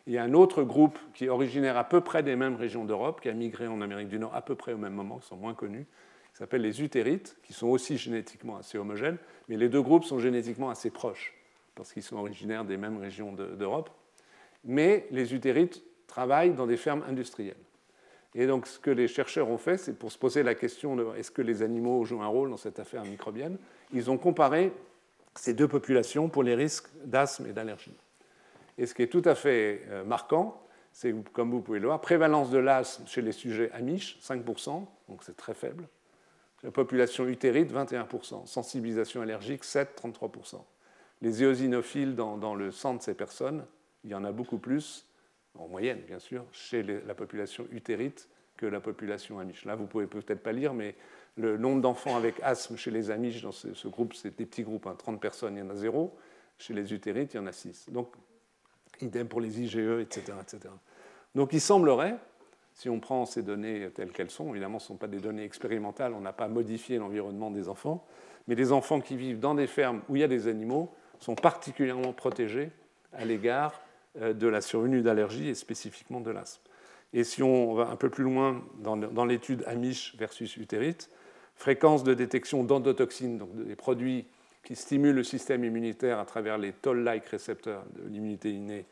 Il 0.07 0.13
y 0.13 0.19
a 0.19 0.23
un 0.23 0.35
autre 0.35 0.63
groupe 0.63 0.99
qui 1.15 1.25
est 1.25 1.29
originaire 1.29 1.77
à 1.77 1.85
peu 1.85 2.03
près 2.03 2.23
des 2.23 2.37
mêmes 2.37 2.57
régions 2.57 2.85
d'Europe, 2.85 3.21
qui 3.21 3.29
a 3.29 3.33
migré 3.33 3.67
en 3.67 3.81
Amérique 3.81 4.09
du 4.09 4.19
Nord 4.19 4.35
à 4.35 4.43
peu 4.43 4.55
près 4.55 4.75
au 4.75 4.79
même 4.79 4.93
moment, 4.93 5.19
qui 5.19 5.27
sont 5.27 5.37
moins 5.37 5.55
connus, 5.55 5.87
qui 6.33 6.39
s'appellent 6.39 6.63
les 6.63 6.83
utérites, 6.83 7.37
qui 7.43 7.53
sont 7.53 7.69
aussi 7.69 7.97
génétiquement 7.97 8.59
assez 8.59 8.77
homogènes, 8.77 9.17
mais 9.49 9.57
les 9.57 9.69
deux 9.69 9.81
groupes 9.81 10.05
sont 10.05 10.19
génétiquement 10.19 10.69
assez 10.69 10.91
proches, 10.91 11.34
parce 11.75 11.93
qu'ils 11.93 12.03
sont 12.03 12.17
originaires 12.17 12.65
des 12.65 12.77
mêmes 12.77 12.99
régions 12.99 13.33
d'Europe. 13.33 13.91
Mais 14.65 15.07
les 15.11 15.35
utérites 15.35 15.83
travaillent 16.07 16.55
dans 16.55 16.67
des 16.67 16.77
fermes 16.77 17.05
industrielles. 17.09 17.57
Et 18.35 18.47
donc, 18.47 18.67
ce 18.67 18.79
que 18.79 18.91
les 18.91 19.07
chercheurs 19.07 19.49
ont 19.49 19.59
fait, 19.59 19.77
c'est 19.77 19.93
pour 19.93 20.11
se 20.11 20.19
poser 20.19 20.43
la 20.43 20.55
question 20.55 20.97
de 20.97 21.07
est-ce 21.17 21.31
que 21.31 21.43
les 21.43 21.63
animaux 21.63 22.05
jouent 22.05 22.23
un 22.23 22.27
rôle 22.27 22.51
dans 22.51 22.57
cette 22.57 22.81
affaire 22.81 23.05
microbienne, 23.05 23.59
ils 23.93 24.11
ont 24.11 24.19
comparé 24.19 24.73
ces 25.37 25.55
deux 25.55 25.69
populations 25.69 26.29
pour 26.29 26.43
les 26.43 26.55
risques 26.55 26.89
d'asthme 27.05 27.47
et 27.47 27.53
d'allergie. 27.53 27.95
Et 28.77 28.87
ce 28.87 28.95
qui 28.95 29.03
est 29.03 29.09
tout 29.09 29.23
à 29.25 29.35
fait 29.35 29.83
euh, 29.89 30.05
marquant, 30.05 30.61
c'est, 30.93 31.15
comme 31.33 31.51
vous 31.51 31.61
pouvez 31.61 31.79
le 31.79 31.87
voir, 31.87 32.01
prévalence 32.01 32.51
de 32.51 32.59
l'asthme 32.59 33.07
chez 33.07 33.23
les 33.23 33.33
sujets 33.33 33.71
amish, 33.73 34.19
5%, 34.21 34.85
donc 35.09 35.23
c'est 35.23 35.37
très 35.37 35.55
faible. 35.55 35.87
La 36.63 36.71
population 36.71 37.27
utérite, 37.27 37.73
21%. 37.73 38.47
Sensibilisation 38.47 39.21
allergique, 39.21 39.65
7, 39.65 40.01
33%. 40.03 40.61
Les 41.23 41.43
éosinophiles 41.43 42.15
dans, 42.15 42.55
le 42.55 42.71
sang 42.71 42.95
de 42.95 43.03
ces 43.03 43.15
personnes, 43.15 43.65
il 44.05 44.11
y 44.11 44.15
en 44.15 44.25
a 44.25 44.33
beaucoup 44.33 44.59
plus, 44.59 45.07
en 45.59 45.69
moyenne 45.69 46.01
bien 46.07 46.19
sûr, 46.19 46.45
chez 46.53 46.83
la 46.83 47.15
population 47.15 47.67
utérite 47.71 48.29
que 48.57 48.67
la 48.67 48.81
population 48.81 49.39
amish. 49.39 49.65
Là, 49.65 49.75
vous 49.75 49.87
pouvez 49.87 50.07
peut-être 50.07 50.43
pas 50.43 50.53
lire, 50.53 50.75
mais 50.75 50.95
le 51.37 51.57
nombre 51.57 51.81
d'enfants 51.81 52.17
avec 52.17 52.41
asthme 52.43 52.77
chez 52.77 52.91
les 52.91 53.11
amish, 53.11 53.43
dans 53.43 53.53
ce, 53.53 53.89
groupe, 53.89 54.15
c'est 54.15 54.37
des 54.37 54.47
petits 54.47 54.63
groupes, 54.63 54.85
30 54.85 55.09
hein, 55.09 55.19
personnes, 55.19 55.57
il 55.57 55.61
y 55.61 55.63
en 55.63 55.71
a 55.71 55.75
zéro. 55.75 56.17
Chez 56.59 56.73
les 56.73 56.93
utérites, 56.93 57.35
il 57.35 57.39
y 57.39 57.41
en 57.41 57.47
a 57.47 57.53
6. 57.53 57.87
Donc, 57.91 58.15
idem 59.01 59.27
pour 59.27 59.41
les 59.41 59.61
IgE, 59.61 60.01
etc., 60.01 60.35
etc. 60.41 60.73
Donc, 61.35 61.53
il 61.53 61.61
semblerait, 61.61 62.17
si 62.75 62.89
on 62.89 63.01
prend 63.01 63.27
ces 63.27 63.43
données 63.43 63.91
telles 63.93 64.13
qu'elles 64.13 64.31
sont, 64.31 64.51
évidemment, 64.51 64.79
ce 64.79 64.85
ne 64.85 64.89
sont 64.89 64.97
pas 64.97 65.09
des 65.09 65.19
données 65.19 65.45
expérimentales, 65.45 66.13
on 66.13 66.21
n'a 66.21 66.33
pas 66.33 66.47
modifié 66.47 66.99
l'environnement 66.99 67.51
des 67.51 67.69
enfants, 67.69 68.07
mais 68.47 68.55
les 68.55 68.71
enfants 68.71 69.01
qui 69.01 69.17
vivent 69.17 69.41
dans 69.41 69.55
des 69.55 69.67
fermes 69.67 70.03
où 70.09 70.17
il 70.17 70.21
y 70.21 70.25
a 70.25 70.29
des 70.29 70.47
animaux 70.47 70.95
sont 71.25 71.35
particulièrement 71.35 72.13
protégés 72.13 72.71
à 73.15 73.25
l'égard 73.25 73.81
euh, 74.21 74.35
de 74.35 74.47
la 74.47 74.61
survenue 74.61 75.01
d'allergies 75.01 75.49
et 75.49 75.55
spécifiquement 75.55 76.21
de 76.21 76.31
l'asthme. 76.31 76.63
Et 77.15 77.25
si 77.25 77.43
on 77.43 77.75
va 77.75 77.89
un 77.89 77.97
peu 77.97 78.11
plus 78.11 78.25
loin 78.25 78.63
dans, 78.79 79.25
l'étude 79.25 79.65
Amish 79.67 80.17
versus 80.19 80.57
utérite, 80.57 81.09
fréquence 81.55 82.05
de 82.05 82.13
détection 82.13 82.65
d'endotoxines, 82.65 83.39
donc 83.39 83.55
des 83.55 83.77
produits 83.77 84.27
qui 84.65 84.75
stimulent 84.75 85.15
le 85.15 85.23
système 85.23 85.65
immunitaire 85.65 86.19
à 86.19 86.25
travers 86.25 86.59
les 86.59 86.73
toll-like 86.73 87.25
récepteurs 87.27 87.85
de 87.97 88.09
l'immunité 88.09 88.51
innée, 88.51 88.85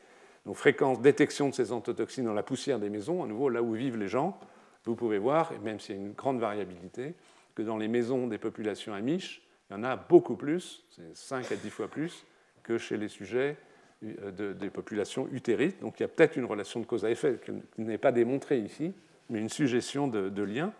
donc 0.47 0.57
fréquence, 0.57 1.01
détection 1.01 1.49
de 1.49 1.55
ces 1.55 1.73
endotoxines 1.73 2.25
dans 2.25 2.35
la 2.35 2.43
poussière 2.43 2.79
des 2.79 2.91
maisons, 2.91 3.25
à 3.25 3.27
nouveau 3.27 3.49
là 3.49 3.63
où 3.63 3.73
vivent 3.73 3.99
les 3.99 4.09
gens, 4.09 4.39
vous 4.85 4.95
pouvez 4.95 5.19
voir, 5.19 5.53
et 5.53 5.59
même 5.59 5.81
s'il 5.81 5.97
y 5.97 5.99
a 5.99 6.03
une 6.03 6.13
grande 6.13 6.41
variabilité, 6.41 7.15
que 7.55 7.63
dans 7.63 7.77
les 7.77 7.89
maisons 7.89 8.27
des 8.27 8.39
populations 8.39 8.95
amish, 8.95 9.43
il 9.73 9.77
y 9.77 9.81
en 9.81 9.85
a 9.85 9.97
beaucoup 9.97 10.37
plus, 10.37 10.85
c'est 10.91 11.17
5 11.17 11.51
à 11.51 11.57
10 11.57 11.71
fois 11.71 11.89
plus, 11.89 12.27
que 12.63 12.77
chez 12.77 12.99
les 12.99 13.09
sujets 13.09 13.57
euh, 14.05 14.53
des 14.53 14.69
populations 14.69 15.29
utérites. 15.33 15.81
Donc 15.81 15.99
il 15.99 16.03
y 16.03 16.05
a 16.05 16.09
peut-être 16.09 16.37
une 16.37 16.45
relation 16.45 16.79
de 16.81 16.85
cause 16.85 17.07
à 17.07 17.11
effet 17.11 17.41
qui 17.43 17.53
n'est 17.81 17.97
pas 17.97 18.13
démontrée 18.13 18.59
ici, 18.59 18.93
mais 19.31 19.39
une 19.39 19.49
suggestion 19.49 20.09
de, 20.09 20.43
lien. 20.43 20.75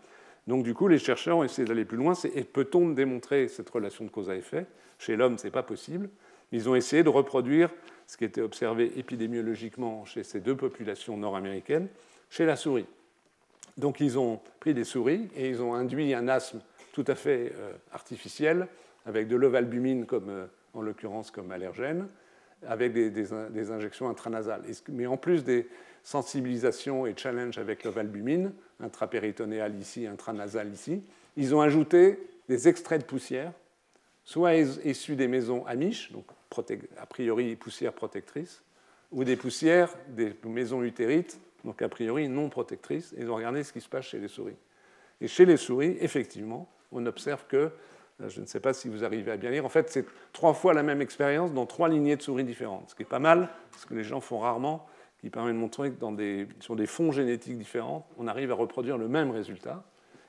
Donc 0.47 0.63
du 0.63 0.75
coup, 0.75 0.89
les 0.89 0.99
chercheurs 0.99 1.39
ont 1.39 1.45
essayé 1.45 1.67
d'aller 1.67 1.87
plus 1.87 1.97
loin. 1.97 2.13
Et 2.35 2.45
peut-on 2.45 2.91
démontrer 2.91 3.49
cette 3.49 3.71
relation 3.71 4.05
de 4.05 4.11
cause 4.11 4.29
à 4.29 4.37
effet? 4.37 4.67
Chez 4.99 5.17
l'homme, 5.17 5.39
ce 5.39 5.45
n'est 5.45 5.51
pas 5.51 5.63
possible. 5.63 6.11
Ils 6.51 6.69
ont 6.69 6.75
essayé 6.75 7.03
de 7.03 7.09
reproduire 7.09 7.71
ce 8.07 8.19
qui 8.19 8.25
était 8.25 8.43
observé 8.43 8.93
épidémiologiquement 8.99 10.05
chez 10.05 10.23
ces 10.23 10.41
deux 10.41 10.57
populations 10.57 11.17
nord-américaines, 11.17 11.89
chez 12.29 12.45
la 12.45 12.57
souris. 12.57 12.87
Donc 13.79 14.01
ils 14.01 14.19
ont 14.19 14.39
pris 14.61 14.75
des 14.75 14.85
souris 14.85 15.31
et 15.35 15.49
ils 15.49 15.63
ont 15.63 15.73
induit 15.73 16.13
un 16.13 16.29
asthme 16.29 16.61
tout 16.93 17.05
à 17.07 17.15
fait 17.15 17.53
euh, 17.57 17.73
artificiel, 17.93 18.69
avec 19.07 19.29
de 19.29 19.37
l'ovalbumine, 19.37 20.07
euh, 20.13 20.47
en 20.75 20.83
l'occurrence 20.83 21.31
comme 21.31 21.51
allergène, 21.51 22.09
avec 22.67 22.93
des, 22.93 23.71
injections 23.73 24.09
intranasales. 24.09 24.63
Mais 24.89 25.07
en 25.07 25.17
plus 25.17 25.45
des 25.45 25.69
sensibilisations 26.03 27.07
et 27.07 27.15
challenges 27.17 27.59
avec 27.59 27.85
l'ovalbumine, 27.85 28.53
intrapéritonéal 28.81 29.75
ici, 29.77 30.07
intranasal 30.07 30.73
ici, 30.73 31.03
ils 31.37 31.55
ont 31.55 31.61
ajouté 31.61 32.19
des 32.49 32.69
extraits 32.69 33.01
de 33.01 33.07
poussière, 33.07 33.53
soit 34.25 34.55
issus 34.55 35.17
des 35.17 35.29
maisons 35.29 35.67
amish, 35.67 36.13
donc 36.13 36.27
a 36.99 37.07
priori 37.07 37.57
poussière 37.57 37.93
protectrice, 37.93 38.63
ou 39.11 39.25
des 39.25 39.37
poussières 39.37 39.95
des 40.09 40.35
maisons 40.45 40.83
utérites, 40.83 41.39
donc 41.65 41.83
a 41.83 41.89
priori 41.89 42.29
non 42.29 42.49
protectrices, 42.49 43.13
et 43.17 43.23
ils 43.23 43.31
ont 43.31 43.37
regardé 43.37 43.63
ce 43.63 43.73
qui 43.73 43.81
se 43.81 43.89
passe 43.89 44.07
chez 44.07 44.19
les 44.19 44.29
souris. 44.29 44.57
Et 45.21 45.29
chez 45.29 45.45
les 45.45 45.57
souris, 45.57 45.97
effectivement, 46.01 46.69
on 46.91 47.07
observe 47.07 47.45
que 47.49 47.71
je 48.29 48.41
ne 48.41 48.47
sais 48.47 48.61
pas 48.61 48.73
si 48.73 48.89
vous 48.89 49.05
arrivez 49.05 49.33
à 49.33 49.37
bien 49.37 49.51
lire. 49.51 49.65
En 49.65 49.69
fait, 49.69 49.91
c'est 49.91 50.07
trois 50.33 50.55
fois 50.55 50.75
la 50.75 50.83
même 50.83 51.01
expérience 51.01 51.53
dans 51.53 51.67
trois 51.67 51.89
lignées 51.89 52.17
de 52.17 52.23
souris 52.23 52.45
différentes, 52.45 52.91
ce 52.91 52.95
qui 52.95 53.03
est 53.03 53.07
pas 53.07 53.19
mal, 53.19 53.49
ce 53.77 53.87
que 53.87 53.95
les 53.95 54.05
gens 54.05 54.21
font 54.21 54.39
rarement, 54.39 54.87
qui 55.21 55.31
permet 55.31 55.53
de 55.53 55.59
montrer 55.59 55.93
que 55.93 56.47
sur 56.61 56.77
des 56.77 56.87
fonds 56.87 57.13
génétiques 57.13 57.57
différents, 57.57 58.07
on 58.19 58.27
arrive 58.27 58.51
à 58.51 58.55
reproduire 58.55 58.99
le 58.99 59.09
même 59.09 59.31
résultat. 59.31 59.85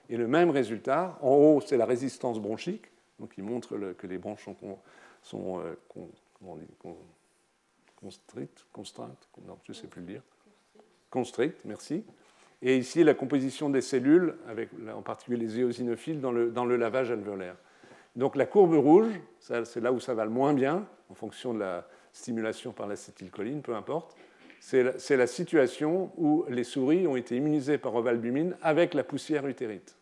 Et 0.10 0.18
le 0.18 0.28
même 0.28 0.50
résultat, 0.50 1.18
en 1.22 1.32
haut, 1.32 1.62
c'est 1.62 1.78
la 1.78 1.86
résistance 1.86 2.40
bronchique, 2.40 2.92
donc 3.20 3.34
il 3.38 3.44
montre 3.44 3.78
que 3.94 4.08
les 4.08 4.18
bronches 4.18 4.44
sont, 4.44 4.78
sont 5.22 5.62
euh, 5.62 5.76
constrictes, 7.96 8.66
constreintes, 8.72 9.30
non, 9.48 9.58
je 9.64 9.72
ne 9.72 9.76
sais 9.76 9.88
plus 9.88 10.02
le 10.02 10.08
dire, 10.08 10.22
constrictes, 11.10 11.62
merci. 11.66 12.04
Et 12.62 12.78
ici, 12.78 13.04
la 13.04 13.14
composition 13.14 13.70
des 13.70 13.82
cellules, 13.82 14.36
en 14.94 15.02
particulier 15.02 15.38
les 15.38 15.60
éosinophiles, 15.60 16.22
dans 16.22 16.32
le, 16.32 16.50
dans 16.50 16.66
le 16.66 16.78
lavage 16.78 17.12
alvéolaire. 17.12 17.56
Donc 18.16 18.36
la 18.36 18.46
courbe 18.46 18.76
rouge, 18.76 19.12
c'est 19.40 19.82
là 19.82 19.92
où 19.92 20.00
ça 20.00 20.14
va 20.14 20.26
le 20.26 20.32
moins 20.32 20.54
bien, 20.54 20.88
en 21.10 21.14
fonction 21.14 21.54
de 21.54 21.60
la 21.60 21.88
stimulation 22.12 22.72
par 22.72 22.88
l'acétylcholine, 22.88 23.62
peu 23.62 23.76
importe. 23.76 24.16
C'est 24.60 25.18
la, 25.18 25.28
situation 25.28 26.12
où 26.16 26.46
les 26.48 26.64
souris 26.64 27.06
ont 27.06 27.18
été 27.18 27.36
immunisées 27.36 27.78
par 27.78 27.96
ovalbumine 27.96 28.56
avec 28.62 28.94
la 28.94 29.04
poussière 29.04 29.46
utérite. 29.46 29.98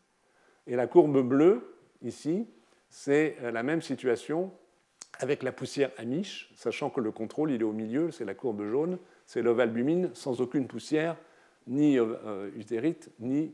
Et 0.67 0.75
la 0.75 0.85
courbe 0.85 1.27
bleue, 1.27 1.75
ici, 2.03 2.47
c'est 2.89 3.37
la 3.41 3.63
même 3.63 3.81
situation 3.81 4.51
avec 5.19 5.41
la 5.41 5.51
poussière 5.51 5.89
amiche, 5.97 6.51
sachant 6.55 6.89
que 6.89 7.01
le 7.01 7.11
contrôle 7.11 7.51
il 7.51 7.61
est 7.61 7.65
au 7.65 7.73
milieu, 7.73 8.11
c'est 8.11 8.25
la 8.25 8.35
courbe 8.35 8.63
jaune, 8.69 8.99
c'est 9.25 9.41
l'ovalbumine 9.41 10.11
sans 10.13 10.41
aucune 10.41 10.67
poussière, 10.67 11.17
ni 11.67 11.97
euh, 11.97 12.49
utérite, 12.55 13.09
ni 13.19 13.53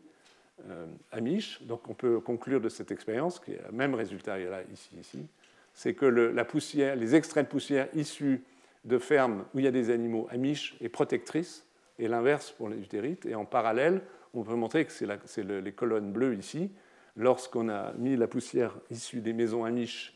euh, 0.69 0.87
amiche. 1.11 1.61
Donc 1.63 1.87
on 1.87 1.93
peut 1.93 2.19
conclure 2.19 2.61
de 2.61 2.69
cette 2.69 2.91
expérience, 2.91 3.39
qui 3.39 3.51
est 3.51 3.61
le 3.69 3.75
même 3.75 3.93
résultat 3.93 4.37
là, 4.37 4.61
ici, 4.71 4.89
ici, 4.99 5.27
c'est 5.73 5.93
que 5.93 6.05
les 6.05 7.15
extraits 7.15 7.45
de 7.45 7.51
poussière 7.51 7.87
issus 7.93 8.43
de 8.85 8.97
fermes 8.97 9.45
où 9.53 9.59
il 9.59 9.65
y 9.65 9.67
a 9.67 9.71
des 9.71 9.91
animaux 9.91 10.27
amiches 10.31 10.75
et 10.81 10.89
protectrices, 10.89 11.67
et 11.99 12.07
l'inverse 12.07 12.51
pour 12.51 12.69
les 12.69 12.79
utérites. 12.79 13.25
Et 13.25 13.35
en 13.35 13.45
parallèle, 13.45 14.01
on 14.33 14.43
peut 14.43 14.55
montrer 14.55 14.85
que 14.85 14.91
c'est 14.91 15.43
les 15.43 15.71
colonnes 15.71 16.11
bleues 16.11 16.35
ici. 16.35 16.71
Lorsqu'on 17.15 17.69
a 17.69 17.93
mis 17.93 18.15
la 18.15 18.27
poussière 18.27 18.75
issue 18.91 19.21
des 19.21 19.33
maisons 19.33 19.65
amiches, 19.65 20.15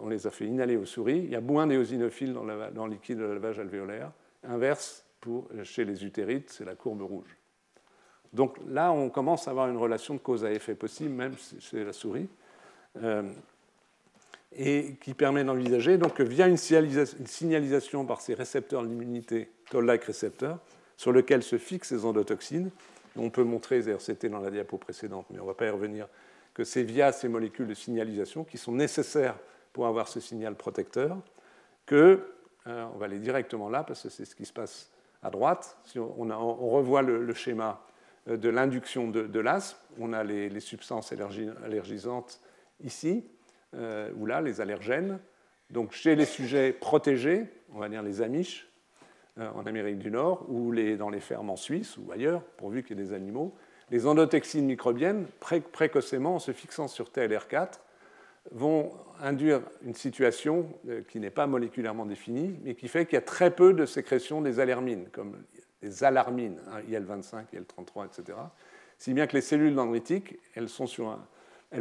on 0.00 0.08
les 0.08 0.26
a 0.26 0.30
fait 0.30 0.46
inhaler 0.46 0.76
aux 0.76 0.84
souris, 0.84 1.18
il 1.18 1.30
y 1.30 1.36
a 1.36 1.40
moins 1.40 1.66
d'éosinophiles 1.66 2.32
dans, 2.32 2.44
dans, 2.44 2.86
le 2.86 2.92
liquide 2.92 3.18
de 3.18 3.24
lavage 3.24 3.58
alvéolaire. 3.58 4.12
Inverse 4.44 5.04
pour, 5.20 5.48
chez 5.64 5.84
les 5.84 6.04
utérites, 6.04 6.50
c'est 6.50 6.64
la 6.64 6.74
courbe 6.74 7.02
rouge. 7.02 7.36
Donc 8.32 8.56
là, 8.68 8.92
on 8.92 9.08
commence 9.08 9.48
à 9.48 9.50
avoir 9.50 9.68
une 9.68 9.76
relation 9.76 10.14
de 10.14 10.18
cause 10.18 10.44
à 10.44 10.52
effet 10.52 10.74
possible, 10.74 11.10
même 11.10 11.34
chez 11.58 11.84
la 11.84 11.92
souris. 11.92 12.28
Euh, 13.02 13.22
et 14.58 14.96
qui 15.02 15.12
permet 15.12 15.44
d'envisager 15.44 15.98
donc 15.98 16.20
via 16.20 16.46
une 16.46 16.56
signalisation 16.56 18.06
par 18.06 18.20
ces 18.22 18.32
récepteurs 18.32 18.82
d'immunité, 18.84 19.50
toll-like 19.70 20.04
récepteurs, 20.04 20.58
sur 20.96 21.12
lesquels 21.12 21.42
se 21.42 21.58
fixent 21.58 21.88
ces 21.88 22.04
endotoxines, 22.06 22.70
on 23.16 23.30
peut 23.30 23.44
montrer, 23.44 23.82
c'était 23.98 24.28
dans 24.28 24.40
la 24.40 24.50
diapo 24.50 24.78
précédente, 24.78 25.26
mais 25.30 25.38
on 25.38 25.42
ne 25.42 25.48
va 25.48 25.54
pas 25.54 25.66
y 25.66 25.70
revenir, 25.70 26.08
que 26.54 26.64
c'est 26.64 26.82
via 26.82 27.12
ces 27.12 27.28
molécules 27.28 27.66
de 27.66 27.74
signalisation 27.74 28.44
qui 28.44 28.58
sont 28.58 28.72
nécessaires 28.72 29.36
pour 29.72 29.86
avoir 29.86 30.08
ce 30.08 30.20
signal 30.20 30.54
protecteur, 30.54 31.18
que, 31.84 32.26
euh, 32.66 32.86
on 32.94 32.98
va 32.98 33.06
aller 33.06 33.18
directement 33.18 33.68
là, 33.68 33.84
parce 33.84 34.02
que 34.02 34.08
c'est 34.08 34.24
ce 34.24 34.34
qui 34.34 34.46
se 34.46 34.52
passe 34.52 34.90
à 35.22 35.30
droite, 35.30 35.76
si 35.84 35.98
on, 35.98 36.14
revoit 36.70 37.02
le, 37.02 37.32
schéma 37.34 37.80
euh, 37.80 37.85
de 38.26 38.48
l'induction 38.48 39.08
de, 39.08 39.40
l'asthme, 39.40 39.78
on 39.98 40.12
a 40.12 40.24
les, 40.24 40.60
substances 40.60 41.12
allergisantes 41.12 42.40
ici, 42.82 43.24
euh, 43.74 44.10
ou 44.16 44.26
là, 44.26 44.40
les 44.40 44.60
allergènes. 44.60 45.18
Donc 45.70 45.92
chez 45.92 46.14
les 46.14 46.24
sujets 46.24 46.72
protégés, 46.72 47.46
on 47.72 47.78
va 47.78 47.88
dire 47.88 48.02
les 48.02 48.22
Amish, 48.22 48.68
euh, 49.38 49.48
en 49.54 49.66
Amérique 49.66 49.98
du 49.98 50.10
Nord, 50.10 50.46
ou 50.48 50.74
dans 50.96 51.10
les 51.10 51.20
fermes 51.20 51.50
en 51.50 51.56
Suisse 51.56 51.96
ou 51.98 52.10
ailleurs, 52.12 52.42
pourvu 52.56 52.82
qu'il 52.82 52.98
y 52.98 53.00
ait 53.00 53.04
des 53.04 53.12
animaux, 53.12 53.54
les 53.90 54.06
endotoxines 54.06 54.66
microbiennes, 54.66 55.26
précocement, 55.72 56.36
en 56.36 56.38
se 56.38 56.52
fixant 56.52 56.88
sur 56.88 57.10
TLR4, 57.10 57.80
vont 58.52 58.92
induire 59.20 59.60
une 59.84 59.94
situation 59.94 60.66
euh, 60.88 61.02
qui 61.08 61.20
n'est 61.20 61.30
pas 61.30 61.46
moléculairement 61.46 62.06
définie, 62.06 62.58
mais 62.64 62.74
qui 62.74 62.88
fait 62.88 63.06
qu'il 63.06 63.14
y 63.14 63.18
a 63.18 63.22
très 63.22 63.50
peu 63.50 63.72
de 63.72 63.86
sécrétion 63.86 64.40
des 64.40 64.60
alermines, 64.60 65.08
comme 65.12 65.36
les 65.82 66.04
alarmines, 66.04 66.58
hein, 66.70 66.80
IL-25, 66.88 67.44
IL-33, 67.52 68.06
etc. 68.06 68.38
Si 68.98 69.12
bien 69.12 69.26
que 69.26 69.34
les 69.34 69.40
cellules 69.42 69.74
dendritiques, 69.74 70.38
elles 70.54 70.68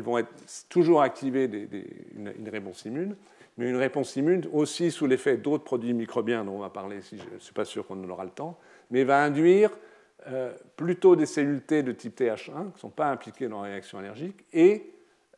vont 0.01 0.17
être 0.17 0.29
toujours 0.69 1.01
activer 1.01 1.49
une, 2.15 2.49
réponse 2.49 2.85
immune, 2.85 3.15
mais 3.57 3.69
une 3.69 3.77
réponse 3.77 4.15
immune 4.15 4.47
aussi 4.51 4.91
sous 4.91 5.07
l'effet 5.07 5.37
d'autres 5.37 5.63
produits 5.63 5.93
microbiens 5.93 6.43
dont 6.43 6.53
on 6.53 6.59
va 6.59 6.69
parler 6.69 6.99
je 7.01 7.15
ne 7.15 7.39
suis 7.39 7.53
pas 7.53 7.65
sûr 7.65 7.87
qu'on 7.87 8.03
en 8.03 8.09
aura 8.09 8.25
le 8.25 8.31
temps, 8.31 8.59
mais 8.91 9.05
va 9.05 9.23
induire 9.23 9.71
euh, 10.27 10.51
plutôt 10.75 11.15
des 11.15 11.25
cellules 11.25 11.61
T 11.61 11.83
de 11.83 11.91
type 11.91 12.19
TH1 12.19 12.45
qui 12.45 12.75
ne 12.75 12.79
sont 12.79 12.89
pas 12.89 13.09
impliquées 13.09 13.47
dans 13.47 13.61
la 13.61 13.69
réaction 13.69 13.99
allergique 13.99 14.43
et 14.53 14.91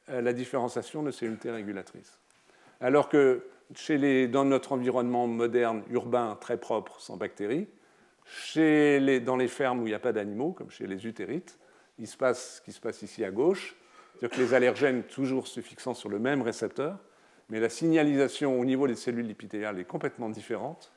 euh, 0.09 0.21
la 0.21 0.33
différenciation 0.33 1.03
de 1.03 1.11
cellules 1.11 1.37
T 1.37 1.51
régulatrices. 1.51 2.17
Alors 2.81 3.09
que 3.09 3.43
dans 4.31 4.45
notre 4.45 4.71
environnement 4.71 5.27
moderne, 5.27 5.83
urbain, 5.89 6.37
très 6.39 6.57
propre, 6.57 7.01
sans 7.01 7.17
bactéries, 7.17 7.67
chez 8.27 8.99
les, 8.99 9.19
dans 9.19 9.37
les 9.37 9.47
fermes 9.47 9.79
où 9.79 9.87
il 9.87 9.91
n'y 9.91 9.95
a 9.95 9.99
pas 9.99 10.13
d'animaux, 10.13 10.51
comme 10.51 10.69
chez 10.69 10.87
les 10.87 11.05
utérites, 11.07 11.57
il 11.99 12.07
se 12.07 12.17
passe 12.17 12.57
ce 12.57 12.61
qui 12.61 12.71
se 12.71 12.79
passe 12.79 13.01
ici 13.01 13.23
à 13.23 13.31
gauche, 13.31 13.75
c'est-à-dire 14.13 14.37
que 14.37 14.41
les 14.41 14.53
allergènes 14.53 15.03
toujours 15.03 15.47
se 15.47 15.61
fixant 15.61 15.93
sur 15.93 16.09
le 16.09 16.19
même 16.19 16.41
récepteur, 16.41 16.97
mais 17.49 17.59
la 17.59 17.69
signalisation 17.69 18.59
au 18.59 18.65
niveau 18.65 18.87
des 18.87 18.95
cellules 18.95 19.29
épithéliales 19.29 19.79
est 19.79 19.85
complètement 19.85 20.29
différente, 20.29 20.91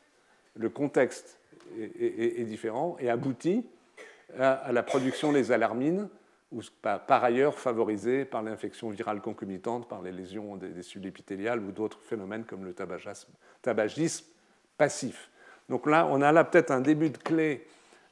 le 0.56 0.68
contexte 0.68 1.38
est, 1.78 2.44
différent 2.44 2.96
et 2.98 3.08
aboutit 3.08 3.64
à, 4.36 4.72
la 4.72 4.82
production 4.82 5.32
des 5.32 5.52
alarmines, 5.52 6.08
ou 6.50 6.62
par 6.82 7.22
ailleurs 7.22 7.58
favorisée 7.58 8.24
par 8.24 8.42
l'infection 8.42 8.90
virale 8.90 9.20
concomitante, 9.20 9.88
par 9.88 10.02
les 10.02 10.10
lésions 10.10 10.56
des, 10.56 10.82
cellules 10.82 11.06
épithéliales 11.06 11.60
ou 11.60 11.70
d'autres 11.70 12.00
phénomènes 12.00 12.44
comme 12.44 12.64
le 12.64 12.74
tabagisme, 12.74 14.24
passif. 14.76 15.29
Donc 15.70 15.86
là, 15.86 16.08
on 16.10 16.20
a 16.20 16.32
là 16.32 16.42
peut-être 16.42 16.72
un 16.72 16.80
début 16.80 17.10
de 17.10 17.16
clé 17.16 17.64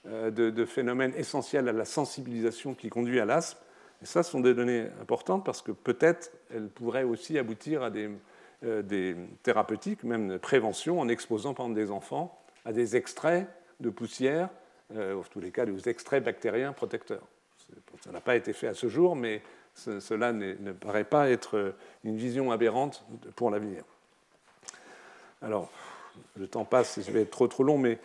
euh, 0.07 0.31
de, 0.31 0.65
phénomènes 0.65 1.13
essentiels 1.17 1.69
à 1.69 1.73
la 1.73 1.85
sensibilisation 1.85 2.73
qui 2.73 2.89
conduit 2.89 3.19
à 3.19 3.25
l'asthme, 3.25 3.59
et 4.01 4.07
ça, 4.07 4.23
ce 4.23 4.31
sont 4.31 4.41
des 4.41 4.55
données 4.55 4.87
importantes 5.03 5.45
parce 5.45 5.61
que 5.61 5.73
peut-être 5.73 6.31
elles 6.55 6.69
pourraient 6.69 7.03
aussi 7.03 7.37
aboutir 7.37 7.83
à 7.83 7.91
des, 7.91 8.09
euh, 8.65 9.15
thérapeutiques, 9.43 10.05
même 10.05 10.29
de 10.29 10.37
prévention, 10.39 11.01
en 11.01 11.09
exposant 11.09 11.53
par 11.53 11.67
exemple 11.67 11.81
des 11.81 11.91
enfants 11.91 12.41
à 12.65 12.73
des 12.73 12.95
extraits 12.95 13.49
de 13.81 13.91
poussière, 13.91 14.51
euh, 14.95 15.19
en 15.19 15.23
tous 15.23 15.41
les 15.41 15.51
cas 15.51 15.67
des 15.67 15.89
extraits 15.89 16.23
bactériens 16.23 16.73
protecteurs. 16.73 17.27
Ça 18.05 18.13
n'a 18.13 18.21
pas 18.21 18.37
été 18.37 18.53
fait 18.53 18.69
à 18.69 18.75
ce 18.75 18.89
jour, 18.89 19.17
mais 19.17 19.43
cela 19.75 20.33
ne 20.33 20.73
paraît 20.73 21.05
pas 21.05 21.29
être 21.29 21.75
une 22.05 22.17
vision 22.17 22.53
aberrante 22.53 23.05
pour 23.35 23.51
l'avenir. 23.51 23.83
Alors, 25.43 25.71
le 26.37 26.47
temps 26.47 26.65
passe, 26.65 27.01
je 27.05 27.11
vais 27.11 27.23
être 27.23 27.31
trop 27.31 27.49
trop 27.49 27.65
long, 27.65 27.79
mais 27.79 27.99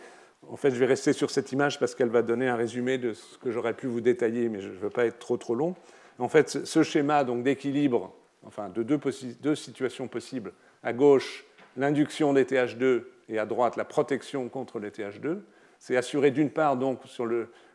en 0.50 0.56
fait, 0.56 0.70
je 0.70 0.76
vais 0.76 0.86
rester 0.86 1.12
sur 1.12 1.30
cette 1.30 1.52
image 1.52 1.78
parce 1.78 1.94
qu'elle 1.94 2.08
va 2.08 2.22
donner 2.22 2.48
un 2.48 2.56
résumé 2.56 2.98
de 2.98 3.12
ce 3.14 3.38
que 3.38 3.50
j'aurais 3.50 3.74
pu 3.74 3.86
vous 3.86 4.00
détailler, 4.00 4.48
mais 4.48 4.60
je 4.60 4.68
ne 4.68 4.74
veux 4.74 4.90
pas 4.90 5.06
être 5.06 5.18
trop 5.18 5.36
trop 5.36 5.54
long. 5.54 5.74
En 6.18 6.28
fait, 6.28 6.64
ce 6.64 6.82
schéma 6.82 7.24
d'équilibre, 7.24 8.14
enfin 8.46 8.68
de 8.68 8.82
deux, 8.82 9.54
situations 9.54 10.06
possibles, 10.06 10.52
à 10.82 10.92
gauche 10.92 11.44
l'induction 11.76 12.32
des 12.32 12.44
TH2 12.44 13.04
et 13.28 13.38
à 13.38 13.46
droite 13.46 13.76
la 13.76 13.84
protection 13.84 14.48
contre 14.48 14.78
les 14.78 14.90
TH2, 14.90 15.38
c'est 15.78 15.96
assuré 15.96 16.30
d'une 16.30 16.50
part 16.50 16.76
donc 16.76 17.00
sur 17.04 17.26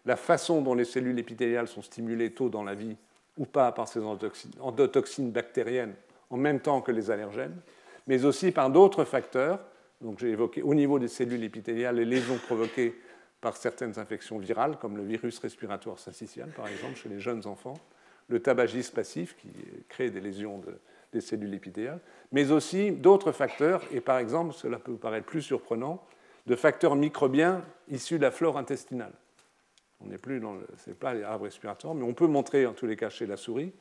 la 0.06 0.16
façon 0.16 0.62
dont 0.62 0.74
les 0.74 0.86
cellules 0.86 1.20
épithéliales 1.20 1.68
sont 1.68 1.82
stimulées 1.82 2.32
tôt 2.32 2.50
dans 2.50 2.64
la 2.64 2.76
vie 2.76 2.96
ou 3.38 3.46
pas 3.46 3.72
par 3.72 3.88
ces 3.88 4.00
endotoxines 4.60 5.32
bactériennes 5.32 5.96
en 6.30 6.38
même 6.38 6.60
temps 6.60 6.82
que 6.82 6.92
les 6.92 7.12
allergènes, 7.12 7.56
mais 8.08 8.26
aussi 8.26 8.52
par 8.52 8.70
d'autres 8.70 9.04
facteurs 9.04 9.60
donc 10.02 10.20
j'ai 10.20 10.30
évoqué 10.30 10.62
au 10.62 10.74
niveau 10.74 11.00
des 11.00 11.08
cellules 11.08 11.44
épithéliales 11.44 11.96
les 11.96 12.06
lésions 12.06 12.38
provoquées 12.38 12.96
par 13.42 13.56
certaines 13.58 13.98
infections 14.00 14.38
virales, 14.38 14.78
comme 14.78 14.98
le 14.98 15.04
virus 15.04 15.40
respiratoire 15.40 16.00
syncytial, 16.00 16.50
par 16.50 16.68
exemple, 16.68 16.96
chez 16.96 17.10
les 17.10 17.20
jeunes 17.20 17.46
enfants, 17.48 17.80
le 18.28 18.42
tabagisme 18.42 18.94
passif, 18.94 19.36
qui 19.38 19.50
crée 19.88 20.10
des 20.10 20.20
lésions 20.20 20.62
des 21.14 21.22
cellules 21.22 21.54
épithéliales, 21.54 22.02
mais 22.32 22.52
aussi 22.52 22.92
d'autres 22.92 23.32
facteurs, 23.32 23.82
et 23.92 24.02
par 24.02 24.20
exemple, 24.20 24.54
cela 24.54 24.78
peut 24.78 24.92
vous 24.92 24.98
paraître 24.98 25.26
plus 25.26 25.42
surprenant, 25.42 26.04
de 26.46 26.56
facteurs 26.56 26.96
microbiens 26.96 27.64
issus 27.90 28.18
de 28.18 28.24
la 28.24 28.32
flore 28.32 28.58
intestinale. 28.58 29.14
On 30.02 30.08
n'est 30.08 30.18
plus 30.18 30.40
dans 30.40 30.54
le. 30.54 30.66
Pas 30.94 31.14
les 31.14 31.24
arbres 31.24 31.46
respiratoires, 31.46 31.94
mais 31.94 32.04
on 32.04 32.14
peut 32.14 32.28
montrer, 32.28 32.66
en 32.66 32.74
tous 32.74 32.86
les 32.86 32.96
cas 32.96 33.10
chez 33.10 33.26
la 33.26 33.38
souris, 33.38 33.74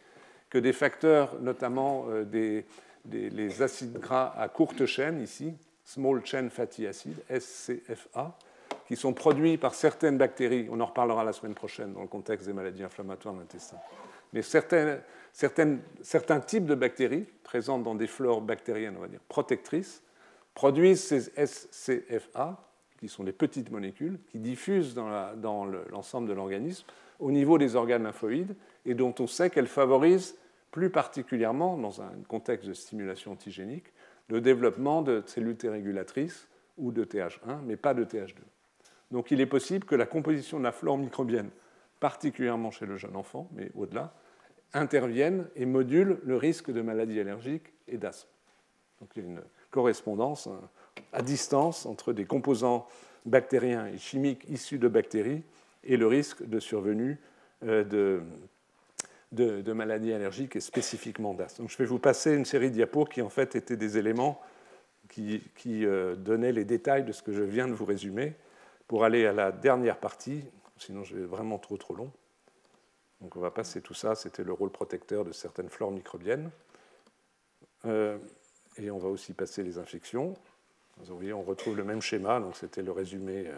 que 0.51 0.59
des 0.59 0.73
facteurs, 0.73 1.41
notamment 1.41 2.07
euh, 2.09 2.25
des, 2.25 2.67
les 3.05 3.63
acides 3.63 3.99
gras 3.99 4.35
à 4.37 4.49
courte 4.49 4.87
chaîne, 4.87 5.21
ici, 5.21 5.55
small 5.89 6.21
chain 6.23 6.51
fatty 6.51 6.87
acid, 6.87 7.17
SCFA, 7.31 8.37
qui 8.87 8.95
sont 8.95 9.15
produits 9.15 9.57
par 9.57 9.75
certaines 9.75 10.19
bactéries, 10.19 10.69
on 10.71 10.81
en 10.81 10.87
reparlera 10.87 11.25
la 11.25 11.33
semaine 11.33 11.55
prochaine 11.55 11.95
dans 11.95 12.03
le 12.03 12.09
contexte 12.09 12.47
des 12.47 12.53
maladies 12.53 12.83
inflammatoires 12.83 13.35
de 13.35 13.41
l'intestin, 13.41 13.79
mais 14.35 14.43
certains, 14.43 15.01
types 16.47 16.67
de 16.67 16.75
bactéries 16.75 17.27
présentes 17.43 17.85
dans 17.85 17.95
des 17.95 18.07
flores 18.07 18.43
bactériennes, 18.43 18.97
on 18.99 19.01
va 19.01 19.09
dire, 19.09 19.21
protectrices, 19.29 20.03
produisent 20.53 21.05
ces 21.05 21.47
SCFA, 21.47 22.63
qui 23.01 23.09
sont 23.09 23.25
des 23.25 23.33
petites 23.33 23.71
molécules, 23.71 24.19
qui 24.27 24.41
diffusent 24.41 24.93
dans 24.95 25.65
l'ensemble 25.91 26.29
de 26.29 26.35
l'organisme 26.35 26.85
au 27.21 27.31
niveau 27.31 27.57
des 27.57 27.77
organes 27.77 28.03
lymphoïdes 28.03 28.57
et 28.85 28.95
dont 28.95 29.15
on 29.21 29.27
sait 29.27 29.51
qu'elles 29.51 29.69
favorisent 29.69 30.37
plus 30.71 30.91
particulièrement, 30.91 31.79
dans 31.79 32.03
un 32.03 32.11
contexte 32.29 32.69
de 32.69 32.75
stimulation 32.75 33.33
antigénique, 33.33 33.87
le 34.29 34.41
développement 34.41 35.03
de 35.03 35.23
cellules 35.27 35.57
T 35.57 35.69
régulatrices 35.69 36.49
ou 36.77 36.93
de 36.93 37.05
TH1, 37.05 37.61
mais 37.65 37.77
pas 37.77 37.95
de 37.95 38.05
TH2. 38.05 38.37
Donc 39.11 39.31
il 39.31 39.41
est 39.41 39.47
possible 39.47 39.85
que 39.85 39.95
la 39.95 40.07
composition 40.07 40.59
de 40.59 40.65
la 40.65 40.73
flore 40.73 40.99
microbienne, 40.99 41.51
particulièrement 42.01 42.71
chez 42.71 42.87
le 42.87 42.97
jeune 42.97 43.17
enfant, 43.17 43.49
mais 43.53 43.71
au-delà, 43.75 44.15
intervienne 44.75 45.49
et 45.57 45.67
module 45.67 46.19
le 46.25 46.37
risque 46.37 46.71
de 46.71 46.83
maladies 46.83 47.21
allergiques 47.21 47.73
et 47.89 47.97
d'asthme. 47.97 48.29
Donc 49.01 49.11
il 49.17 49.23
y 49.23 49.27
a 49.27 49.29
une 49.29 49.43
correspondance 49.71 50.49
à 51.13 51.23
distance 51.23 51.87
entre 51.87 52.13
des 52.13 52.27
composants 52.27 52.87
bactériens 53.25 53.87
et 53.87 53.99
chimiques 53.99 54.45
issus 54.49 54.79
de 54.79 54.89
bactéries 54.89 55.43
et 55.85 55.97
le 55.97 56.07
risque 56.07 56.47
de 56.47 56.61
survenue 56.61 57.19
euh, 57.65 58.21
de 59.33 59.73
maladies 59.73 60.13
allergiques 60.13 60.57
et 60.57 60.61
spécifiquement 60.61 61.35
d'asthme. 61.35 61.63
Donc 61.63 61.71
je 61.71 61.77
vais 61.77 61.85
vous 61.85 61.99
passer 61.99 62.35
une 62.35 62.45
série 62.45 62.71
de 62.71 62.75
diapos 62.75 63.05
qui 63.05 63.21
en 63.23 63.29
fait 63.29 63.57
étaient 63.57 63.77
des 63.77 63.99
éléments 63.99 64.41
qui, 65.09 65.87
donnait 66.17 66.53
les 66.53 66.65
détails 66.65 67.05
de 67.05 67.13
ce 67.13 67.23
que 67.23 67.33
je 67.33 67.43
viens 67.43 67.69
de 67.69 67.73
vous 67.73 67.85
résumer 67.85 68.35
pour 68.87 69.05
aller 69.05 69.27
à 69.27 69.33
la 69.33 69.53
dernière 69.53 69.99
partie, 69.99 70.45
sinon 70.79 71.05
je 71.05 71.17
vais 71.17 71.25
vraiment 71.25 71.59
trop 71.59 71.77
trop 71.77 71.95
long. 71.95 72.11
Donc 73.21 73.37
on 73.37 73.41
va 73.41 73.51
passer 73.51 73.81
tout 73.83 73.95
ça, 73.95 74.15
c'était 74.15 74.45
le 74.45 74.53
rôle 74.53 74.71
protecteur 74.71 75.25
de 75.25 75.33
certaines 75.33 75.69
flores 75.69 75.91
microbiennes. 75.91 76.51
et 77.85 78.91
on 78.91 78.99
va 78.99 79.09
aussi 79.09 79.33
passer 79.33 79.63
les 79.63 79.79
infections. 79.79 80.35
Vous 80.99 81.17
voyez, 81.17 81.33
on 81.33 81.43
retrouve 81.43 81.77
le 81.77 81.85
même 81.85 82.01
schéma, 82.01 82.41
donc 82.41 82.57
c'était 82.57 82.83
le 82.83 82.93
résumé 82.93 83.51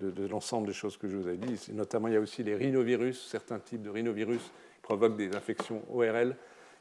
de, 0.00 0.26
l'ensemble 0.26 0.66
des 0.66 0.72
choses 0.72 0.96
que 0.96 1.08
je 1.08 1.16
vous 1.16 1.28
ai 1.28 1.36
dit. 1.36 1.72
Notamment, 1.72 2.08
il 2.08 2.14
y 2.14 2.16
a 2.16 2.20
aussi 2.20 2.42
les 2.42 2.54
rhinovirus. 2.54 3.26
Certains 3.28 3.58
types 3.58 3.82
de 3.82 3.90
rhinovirus 3.90 4.50
provoquent 4.82 5.16
des 5.16 5.34
infections 5.34 5.82
ORL 5.92 6.36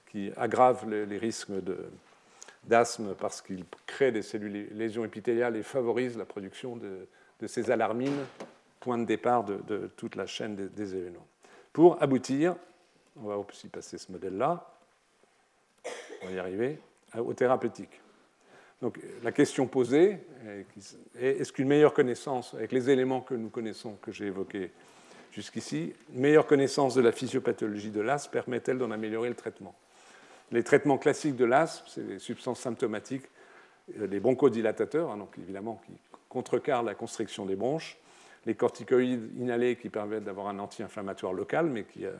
qui 0.08 0.32
aggravent 0.38 0.90
les, 0.90 1.18
risques 1.18 1.52
d'asthme 2.66 3.16
parce 3.16 3.42
qu'ils 3.42 3.66
créent 3.86 4.12
des 4.12 4.22
cellules 4.22 4.70
lésions 4.72 5.06
épithéliales 5.06 5.56
et 5.56 5.64
favorisent 5.64 6.18
la 6.18 6.26
production 6.26 6.76
de, 6.76 7.08
ces 7.48 7.72
alarmines, 7.72 8.26
point 8.80 8.98
de 8.98 9.06
départ 9.06 9.44
de, 9.44 9.90
toute 9.98 10.16
la 10.16 10.26
chaîne 10.26 10.56
des, 10.56 10.70
des, 10.70 10.96
événements. 10.96 11.28
Pour 11.72 12.02
aboutir, 12.02 12.56
on 13.18 13.28
va 13.28 13.38
aussi 13.38 13.68
passer 13.68 13.98
ce 13.98 14.12
modèle-là, 14.12 14.70
on 16.22 16.28
va 16.28 16.32
y 16.32 16.40
arriver, 16.40 16.80
au 17.18 17.34
thérapeutique. 17.34 18.03
Donc 18.84 19.00
la 19.24 19.32
question 19.32 19.66
posée 19.66 20.18
est 20.46 21.40
est-ce 21.40 21.54
qu'une 21.54 21.70
meilleure 21.70 21.94
connaissance, 21.94 22.54
avec 22.54 22.74
les 22.74 22.90
éléments 22.90 23.22
que 23.22 23.34
nous 23.34 23.48
connaissons, 23.48 23.96
que 24.02 24.12
j'ai 24.12 24.26
évoqués 24.26 24.72
jusqu'ici, 25.32 25.94
une 26.14 26.20
meilleure 26.20 26.46
connaissance 26.46 26.94
de 26.94 27.00
la 27.00 27.14
physiopathologie 27.14 27.92
de 27.92 28.02
l'asthme 28.02 28.32
permet-elle 28.34 28.78
d'en 28.78 28.92
améliorer 28.92 29.30
le 29.30 29.36
traitement? 29.36 29.74
Les 30.52 30.64
traitements 30.64 30.98
classiques 30.98 31.38
de 31.38 31.46
l'asthme, 31.46 31.86
c'est 31.88 32.06
des 32.06 32.20
substances 32.20 32.60
symptomatiques, 32.60 33.24
les 33.96 34.20
bronchodilatateurs, 34.20 35.12
hein, 35.12 35.18
donc 35.18 35.30
évidemment 35.38 35.82
qui 35.88 35.94
contrecarrent 36.28 36.84
la 36.84 36.94
constriction 36.94 37.46
des 37.46 37.56
bronches, 37.56 37.98
les 38.46 38.54
corticoïdes 38.54 39.32
inhalés 39.40 39.78
qui 39.78 39.88
permettent 39.88 40.26
d'avoir 40.26 40.48
un 40.48 40.60
anti-inflammatoire 40.60 41.32
local, 41.32 41.68
mais 41.68 41.86
qui, 41.86 42.06
euh, 42.06 42.12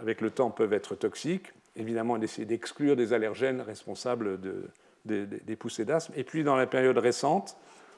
avec 0.00 0.20
le 0.20 0.30
temps, 0.30 0.52
peuvent 0.52 0.72
être 0.72 0.94
toxiques. 0.94 1.48
Évidemment, 1.74 2.16
d'essayer 2.16 2.46
d'exclure 2.46 2.94
des 2.94 3.12
allergènes 3.12 3.60
responsables 3.60 4.40
de, 4.40 4.68
des, 5.04 5.56
poussées 5.56 5.84
d'asthme. 5.84 6.12
Et 6.16 6.24
puis, 6.24 6.44
dans 6.44 6.56
la 6.56 6.66
période 6.66 6.98
récente, 6.98 7.56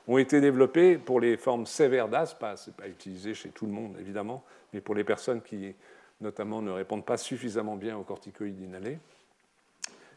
ont 0.08 0.18
été 0.18 0.40
développées 0.40 0.98
pour 0.98 1.20
les 1.20 1.36
formes 1.36 1.66
sévères 1.66 2.08
d'asthme, 2.08 2.46
ce 2.56 2.70
n'est 2.70 2.76
pas 2.76 2.88
utilisé 2.88 3.34
chez 3.34 3.48
tout 3.48 3.66
le 3.66 3.72
monde 3.72 3.96
évidemment, 3.98 4.44
mais 4.72 4.80
pour 4.80 4.94
les 4.94 5.02
personnes 5.02 5.42
qui 5.42 5.74
notamment 6.20 6.62
ne 6.62 6.70
répondent 6.70 7.04
pas 7.04 7.16
suffisamment 7.16 7.76
bien 7.76 7.96
aux 7.96 8.04
corticoïdes 8.04 8.60
inhalés, 8.60 8.98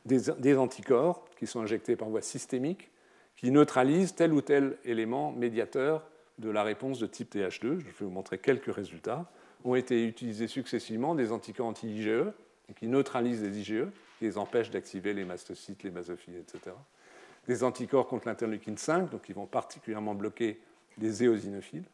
des, 0.05 0.57
anticorps 0.57 1.25
qui 1.37 1.45
sont 1.45 1.61
injectés 1.61 1.95
par 1.95 2.09
voie 2.09 2.21
systémique, 2.21 2.89
qui 3.35 3.51
neutralisent 3.51 4.15
tel 4.15 4.33
ou 4.33 4.41
tel 4.41 4.77
élément 4.85 5.31
médiateur 5.31 6.03
de 6.37 6.49
la 6.49 6.63
réponse 6.63 6.99
de 6.99 7.07
type 7.07 7.35
TH2. 7.35 7.79
Je 7.79 7.85
vais 7.85 7.91
vous 8.01 8.09
montrer 8.09 8.37
quelques 8.37 8.73
résultats. 8.73 9.29
Ont 9.65 9.75
été 9.75 10.05
utilisés 10.05 10.47
successivement 10.47 11.15
des 11.15 11.31
anticorps 11.31 11.67
anti-IgE, 11.67 12.31
qui 12.77 12.87
neutralisent 12.87 13.43
les 13.43 13.59
IgE, 13.59 13.87
qui 14.19 14.25
les 14.25 14.37
empêchent 14.37 14.69
d'activer 14.69 15.13
les 15.13 15.23
mastocytes, 15.23 15.81
les 15.83 15.89
basophiles, 15.89 16.35
etc. 16.35 16.75
Des 17.47 17.63
anticorps 17.63 18.07
contre 18.07 18.27
l'interleukine 18.27 18.77
5, 18.77 19.09
donc 19.09 19.23
qui 19.23 19.33
vont 19.33 19.47
particulièrement 19.47 20.13
bloquer 20.13 20.59
les 20.97 21.23
éosinophiles. 21.23 21.85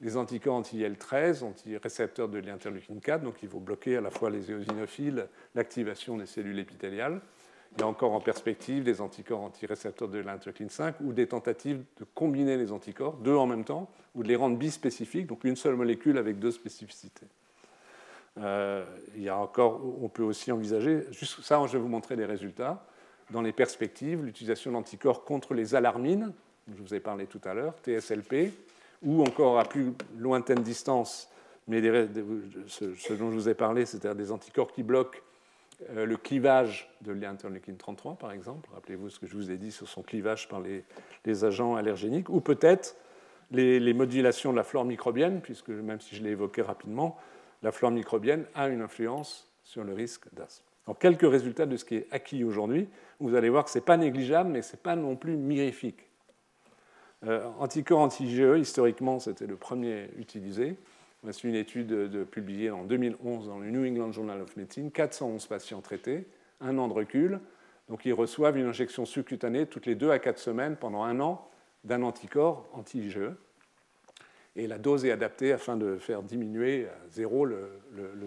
Des 0.00 0.16
anticorps 0.16 0.56
anti-IL-13, 0.56 1.44
anti-récepteurs 1.44 2.28
de 2.28 2.38
l'interleukine 2.38 3.00
4, 3.00 3.22
donc 3.22 3.36
qui 3.36 3.46
vont 3.46 3.60
bloquer 3.60 3.96
à 3.96 4.00
la 4.00 4.10
fois 4.10 4.28
les 4.28 4.50
éosinophiles, 4.50 5.28
l'activation 5.54 6.16
des 6.18 6.26
cellules 6.26 6.58
épithéliales. 6.58 7.22
Il 7.76 7.80
y 7.80 7.84
a 7.84 7.86
encore 7.86 8.12
en 8.12 8.20
perspective 8.20 8.82
des 8.82 9.00
anticorps 9.00 9.40
anti-récepteurs 9.40 10.08
de 10.08 10.18
l'interleukine 10.18 10.68
5 10.68 10.96
ou 11.00 11.12
des 11.12 11.28
tentatives 11.28 11.82
de 11.98 12.04
combiner 12.14 12.56
les 12.56 12.72
anticorps, 12.72 13.16
deux 13.18 13.34
en 13.34 13.46
même 13.46 13.64
temps, 13.64 13.88
ou 14.16 14.24
de 14.24 14.28
les 14.28 14.36
rendre 14.36 14.58
bispécifiques, 14.58 15.28
donc 15.28 15.44
une 15.44 15.56
seule 15.56 15.76
molécule 15.76 16.18
avec 16.18 16.40
deux 16.40 16.50
spécificités. 16.50 17.26
Euh, 18.38 18.84
il 19.14 19.22
y 19.22 19.28
a 19.28 19.36
encore, 19.36 19.80
on 20.02 20.08
peut 20.08 20.22
aussi 20.22 20.50
envisager, 20.50 21.06
juste 21.12 21.40
ça, 21.42 21.64
je 21.66 21.72
vais 21.72 21.78
vous 21.78 21.88
montrer 21.88 22.16
les 22.16 22.24
résultats. 22.24 22.84
Dans 23.30 23.42
les 23.42 23.52
perspectives, 23.52 24.24
l'utilisation 24.24 24.72
d'anticorps 24.72 25.24
contre 25.24 25.54
les 25.54 25.74
alarmines, 25.74 26.32
je 26.74 26.82
vous 26.82 26.94
ai 26.94 27.00
parlé 27.00 27.26
tout 27.26 27.40
à 27.44 27.54
l'heure, 27.54 27.74
TSLP, 27.84 28.52
ou 29.02 29.22
encore 29.22 29.58
à 29.58 29.64
plus 29.64 29.92
lointaine 30.18 30.62
distance, 30.62 31.28
mais 31.68 31.80
ce, 31.80 33.12
dont 33.12 33.30
je 33.30 33.36
vous 33.36 33.48
ai 33.48 33.54
parlé, 33.54 33.86
c'est-à-dire 33.86 34.14
des 34.14 34.32
anticorps 34.32 34.72
qui 34.72 34.82
bloquent 34.82 35.18
euh, 35.90 36.04
le 36.04 36.16
clivage 36.16 36.90
de 37.02 37.12
l'interleukine 37.12 37.76
33, 37.76 38.14
par 38.14 38.32
exemple. 38.32 38.68
Rappelez-vous 38.74 39.10
ce 39.10 39.18
que 39.18 39.26
je 39.26 39.34
vous 39.34 39.50
ai 39.50 39.56
dit 39.56 39.72
sur 39.72 39.88
son 39.88 40.02
clivage 40.02 40.48
par 40.48 40.60
les, 40.60 41.44
agents 41.44 41.76
allergéniques, 41.76 42.28
ou 42.28 42.40
peut-être 42.40 42.96
les, 43.50 43.78
les, 43.78 43.94
modulations 43.94 44.50
de 44.52 44.56
la 44.56 44.64
flore 44.64 44.84
microbienne, 44.84 45.40
puisque 45.40 45.70
même 45.70 46.00
si 46.00 46.16
je 46.16 46.22
l'ai 46.22 46.30
évoqué 46.30 46.62
rapidement, 46.62 47.16
la 47.64 47.72
flore 47.72 47.90
microbienne 47.90 48.44
a 48.54 48.68
une 48.68 48.82
influence 48.82 49.50
sur 49.62 49.84
le 49.84 49.94
risque 49.94 50.26
d'asthme. 50.34 50.64
Alors, 50.86 50.98
quelques 50.98 51.28
résultats 51.28 51.64
de 51.64 51.78
ce 51.78 51.86
qui 51.86 51.96
est 51.96 52.06
acquis 52.10 52.44
aujourd'hui. 52.44 52.88
Vous 53.20 53.34
allez 53.34 53.48
voir 53.48 53.64
que 53.64 53.70
ce 53.70 53.78
n'est 53.78 53.84
pas 53.84 53.96
négligeable, 53.96 54.50
mais 54.50 54.60
ce 54.60 54.72
n'est 54.72 54.82
pas 54.82 54.96
non 54.96 55.16
plus 55.16 55.38
mirifique. 55.38 56.10
Euh, 57.26 57.48
anticorps 57.58 58.00
anti-IgE, 58.00 58.58
historiquement, 58.60 59.18
c'était 59.18 59.46
le 59.46 59.56
premier 59.56 60.10
utilisé. 60.18 60.76
C'est 61.30 61.44
une 61.44 61.54
étude 61.54 61.86
de, 61.86 62.22
publiée 62.22 62.70
en 62.70 62.84
2011 62.84 63.48
dans 63.48 63.58
le 63.58 63.70
New 63.70 63.86
England 63.86 64.12
Journal 64.12 64.42
of 64.42 64.54
Medicine. 64.58 64.90
411 64.90 65.46
patients 65.46 65.80
traités, 65.80 66.26
un 66.60 66.76
an 66.76 66.86
de 66.86 66.92
recul. 66.92 67.40
Donc, 67.88 68.04
ils 68.04 68.12
reçoivent 68.12 68.58
une 68.58 68.66
injection 68.66 69.06
subcutanée 69.06 69.64
toutes 69.64 69.86
les 69.86 69.94
deux 69.94 70.10
à 70.10 70.18
quatre 70.18 70.38
semaines 70.38 70.76
pendant 70.76 71.02
un 71.02 71.18
an 71.20 71.48
d'un 71.84 72.02
anticorps 72.02 72.68
anti-IgE 72.74 73.30
et 74.56 74.66
la 74.66 74.78
dose 74.78 75.04
est 75.04 75.10
adaptée 75.10 75.52
afin 75.52 75.76
de 75.76 75.96
faire 75.96 76.22
diminuer 76.22 76.86
à 76.86 77.08
zéro 77.10 77.44
le, 77.44 77.68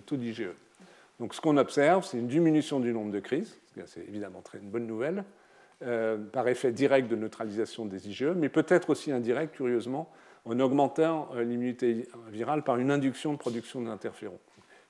taux 0.06 0.18
d'IgE. 0.18 0.49
Donc 1.20 1.34
ce 1.34 1.41
qu'on 1.41 1.58
observe, 1.58 2.06
c'est 2.06 2.18
une 2.18 2.28
diminution 2.28 2.80
du 2.80 2.94
nombre 2.94 3.12
de 3.12 3.20
crises, 3.20 3.60
c'est 3.86 4.08
évidemment 4.08 4.41
très 4.41 4.60
une 4.60 4.70
bonne 4.70 4.88
nouvelle, 4.88 5.24
euh, 5.84 6.18
par 6.18 6.48
effet 6.48 6.72
direct 6.72 7.08
de 7.08 7.16
neutralisation 7.16 7.86
des 7.86 8.10
IgE, 8.10 8.34
mais 8.36 8.49
peut-être 8.49 8.90
aussi 8.90 9.12
indirect, 9.12 9.56
curieusement, 9.56 10.12
en 10.45 10.60
augmentant 10.60 11.30
euh, 11.36 11.44
l'immunité 11.44 12.08
virale 12.30 12.64
par 12.64 12.78
une 12.78 12.91
induction 12.91 13.34
de 13.34 13.38
production 13.38 13.82
d'interférons. 13.82 14.40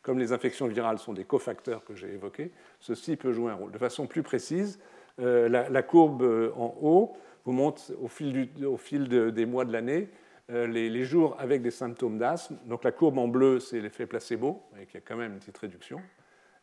Comme 0.02 0.18
les 0.18 0.32
infections 0.32 0.68
virales 0.68 0.98
sont 0.98 1.14
des 1.14 1.26
cofacteurs 1.26 1.84
que 1.84 1.94
j'ai 1.94 2.14
évoqués, 2.14 2.52
ceci 2.80 3.18
peut 3.18 3.34
jouer 3.34 3.52
un 3.52 3.56
rôle. 3.56 3.72
De 3.72 3.78
façon 3.78 4.08
plus 4.08 4.24
précise, 4.24 4.80
euh, 5.20 5.50
la, 5.50 5.84
courbe 5.84 6.24
en 6.56 6.78
haut 6.82 7.18
vous 7.44 7.52
montre 7.52 7.82
au 8.02 8.08
fil, 8.08 8.50
au 8.66 8.78
fil 8.78 9.10
des 9.10 9.46
mois 9.46 9.66
de 9.66 9.74
l'année 9.74 10.08
euh, 10.50 10.66
les, 10.66 11.04
jours 11.04 11.36
avec 11.40 11.62
des 11.62 11.72
symptômes 11.72 12.18
d'asthme. 12.18 12.58
Donc 12.68 12.86
la 12.86 12.94
courbe 12.94 13.18
en 13.18 13.28
bleu, 13.28 13.60
c'est 13.60 13.82
l'effet 13.82 14.06
placebo, 14.06 14.64
avec 14.74 14.94
il 14.94 14.94
y 14.94 14.98
a 14.98 15.02
quand 15.02 15.18
même 15.18 15.34
une 15.34 15.40
petite 15.40 15.58
réduction. 15.58 16.02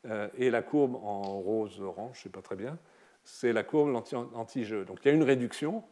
Euh, 0.07 0.29
et 0.39 0.51
la 0.51 0.63
courbe 0.63 0.97
en 0.97 1.23
rose-orange, 1.41 2.15
je 2.15 2.21
ne 2.21 2.23
sais 2.25 2.29
pas 2.31 2.41
très 2.41 2.57
bien, 2.57 2.79
c'est 3.25 3.53
la 3.53 3.63
courbe 3.63 3.95
anti-jeu. 4.35 4.87
Donc 4.87 5.01
il 5.05 5.09
y 5.09 5.11
a 5.11 5.15
une 5.15 5.23
réduction, 5.23 5.85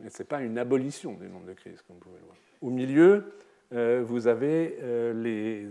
mais 0.00 0.10
ce 0.10 0.18
n'est 0.18 0.26
pas 0.26 0.42
une 0.42 0.58
abolition 0.58 1.14
du 1.14 1.28
nombre 1.28 1.46
de 1.46 1.52
crises, 1.52 1.80
comme 1.82 1.96
vous 1.96 2.02
pouvez 2.02 2.18
le 2.18 2.24
voir. 2.24 2.36
Au 2.60 2.70
milieu, 2.70 3.32
euh, 3.72 4.02
vous 4.04 4.26
avez 4.26 4.76
les, 5.14 5.68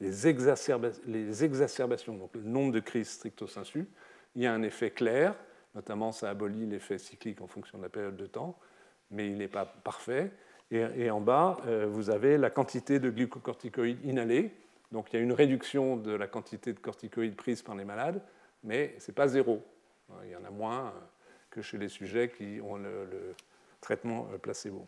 les, 0.00 0.26
exacerbations, 0.26 2.14
donc 2.14 2.34
le 2.34 2.42
nombre 2.42 2.72
de 2.72 2.80
crises 2.80 3.08
stricto 3.08 3.46
sensu. 3.46 3.86
Il 4.34 4.42
y 4.42 4.46
a 4.46 4.52
un 4.52 4.62
effet 4.62 4.90
clair, 4.90 5.34
notamment 5.74 6.12
ça 6.12 6.28
abolit 6.28 6.66
l'effet 6.66 6.98
cyclique 6.98 7.40
en 7.40 7.46
fonction 7.46 7.78
de 7.78 7.84
la 7.84 7.88
période 7.88 8.16
de 8.16 8.26
temps, 8.26 8.58
mais 9.10 9.28
il 9.28 9.38
n'est 9.38 9.48
pas 9.48 9.64
parfait. 9.64 10.30
Et, 10.72 11.10
en 11.10 11.20
bas, 11.20 11.58
euh, 11.66 11.86
vous 11.88 12.10
avez 12.10 12.38
la 12.38 12.50
quantité 12.50 12.98
de 12.98 13.08
glucocorticoïdes 13.10 14.04
inhalés. 14.04 14.50
Donc 14.90 15.12
il 15.12 15.16
y 15.16 15.18
a 15.18 15.22
une 15.22 15.32
réduction 15.32 15.96
de 15.96 16.12
la 16.12 16.26
quantité 16.26 16.72
de 16.72 16.80
corticoïdes 16.80 17.36
prises 17.36 17.62
par 17.62 17.76
les 17.76 17.84
malades, 17.84 18.20
mais 18.64 18.96
ce 18.98 19.10
n'est 19.10 19.14
pas 19.14 19.28
zéro. 19.28 19.62
Il 20.24 20.30
y 20.30 20.36
en 20.36 20.44
a 20.44 20.50
moins 20.50 20.92
que 21.50 21.62
chez 21.62 21.78
les 21.78 21.88
sujets 21.88 22.28
qui 22.28 22.60
ont 22.60 22.76
le, 22.76 23.34
traitement 23.80 24.28
euh, 24.32 24.38
placebo. 24.38 24.86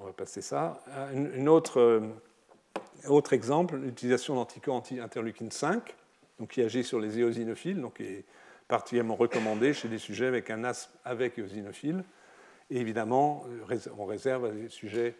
On 0.00 0.04
va 0.06 0.12
passer 0.12 0.40
ça. 0.40 0.82
Un 1.12 1.46
autre, 1.46 1.80
euh, 1.80 3.20
exemple, 3.32 3.76
l'utilisation 3.76 4.34
d'anticorps 4.34 4.76
anti-interleukine 4.76 5.50
5, 5.50 5.94
donc 6.38 6.50
qui 6.50 6.62
agit 6.62 6.84
sur 6.84 7.00
les 7.00 7.18
éosinophiles, 7.18 7.80
donc 7.80 7.96
qui 7.96 8.04
est 8.04 8.24
particulièrement 8.68 9.16
recommandé 9.16 9.74
chez 9.74 9.88
des 9.88 9.98
sujets 9.98 10.26
avec 10.26 10.48
un 10.48 10.64
asthme 10.64 10.92
avec 11.04 11.38
éosinophiles. 11.38 12.04
Et 12.70 12.78
évidemment, 12.78 13.44
euh, 13.70 13.78
on 13.98 14.04
réserve 14.06 14.46
à 14.46 14.50
des 14.50 14.68
sujets 14.68 15.14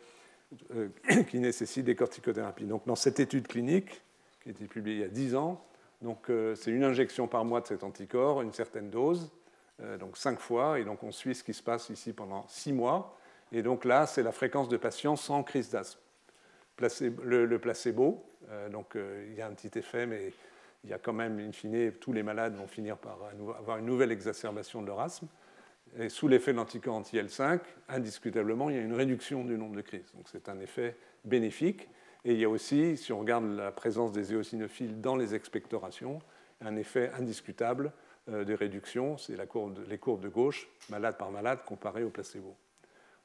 euh, 0.75 0.89
qui 1.31 1.39
nécessitent 1.39 1.85
des 1.85 1.97
corticothérapies. 1.97 2.67
Donc, 2.67 2.87
dans 2.87 2.97
cette 2.97 3.21
étude 3.21 3.49
clinique, 3.49 4.03
qui 4.43 4.49
a 4.49 4.53
été 4.53 4.67
publiée 4.67 4.97
il 4.97 5.01
y 5.03 5.05
a 5.05 5.09
10 5.09 5.35
ans, 5.35 5.65
euh, 6.31 6.55
c'est 6.55 6.71
une 6.71 6.85
injection 6.85 7.27
par 7.27 7.45
mois 7.45 7.61
de 7.61 7.67
cet 7.67 7.85
anticorps, 7.85 8.43
une 8.43 8.53
certaine 8.53 8.91
dose, 8.91 9.31
donc 9.99 10.19
5 10.19 10.39
fois, 10.39 10.79
et 10.79 10.85
donc 10.85 11.03
on 11.03 11.11
suit 11.11 11.35
ce 11.35 11.43
qui 11.43 11.55
se 11.55 11.63
passe 11.63 11.89
ici 11.89 12.13
pendant 12.13 12.47
6 12.49 12.75
mois. 12.75 13.17
Et 13.51 13.63
donc 13.63 13.87
là, 13.87 14.07
c'est 14.07 14.23
la 14.23 14.31
fréquence 14.31 14.69
de 14.69 14.77
patients 14.77 15.17
sans 15.17 15.43
crise 15.43 15.71
d'asthme. 15.71 16.01
Le, 17.23 17.59
placebo, 17.59 18.23
donc 18.71 18.95
il 18.95 19.35
y 19.35 19.41
a 19.41 19.47
un 19.47 19.53
petit 19.53 19.79
effet, 19.79 20.05
mais 20.05 20.35
il 20.85 20.91
y 20.91 20.93
a 20.93 20.99
quand 20.99 21.15
même, 21.15 21.39
in 21.39 21.53
fine, 21.53 21.93
tous 21.93 22.13
les 22.13 22.23
malades 22.23 22.57
vont 22.57 22.67
finir 22.67 22.99
par 22.99 23.19
avoir 23.59 23.79
une 23.79 23.87
nouvelle 23.87 24.13
exacerbation 24.13 24.83
de 24.83 24.87
leur 24.87 25.01
asthme 25.01 25.29
Et 25.99 26.09
sous 26.09 26.29
l'effet 26.29 26.53
de 26.53 26.57
l'anticorps 26.57 26.97
anti-L5, 26.97 27.61
indiscutablement, 27.89 28.71
il 28.71 28.77
y 28.77 28.79
a 28.79 28.83
une 28.83 28.95
réduction 28.95 29.45
du 29.45 29.59
nombre 29.59 29.77
de 29.77 29.81
crises. 29.81 30.13
Donc 30.15 30.27
c'est 30.31 30.49
un 30.49 30.59
effet 30.61 30.97
bénéfique. 31.25 31.89
Et 32.25 32.33
il 32.33 32.39
y 32.39 32.45
a 32.45 32.49
aussi, 32.49 32.97
si 32.97 33.13
on 33.13 33.21
regarde 33.21 33.45
la 33.57 33.73
présence 33.73 34.13
des 34.13 34.33
éosinophiles 34.33 35.01
dans 35.01 35.17
les 35.17 35.35
expectorations, 35.35 36.21
un 36.61 36.77
effet 36.77 37.11
indiscutable 37.19 37.93
euh, 38.29 38.45
de 38.45 38.55
réduction. 38.55 39.17
C'est 39.17 39.37
les 39.37 39.99
courbes 39.99 40.23
de 40.23 40.29
gauche, 40.29 40.69
malade 40.91 41.17
par 41.17 41.31
malade, 41.31 41.61
comparées 41.67 42.05
au 42.05 42.11
placebo. 42.11 42.55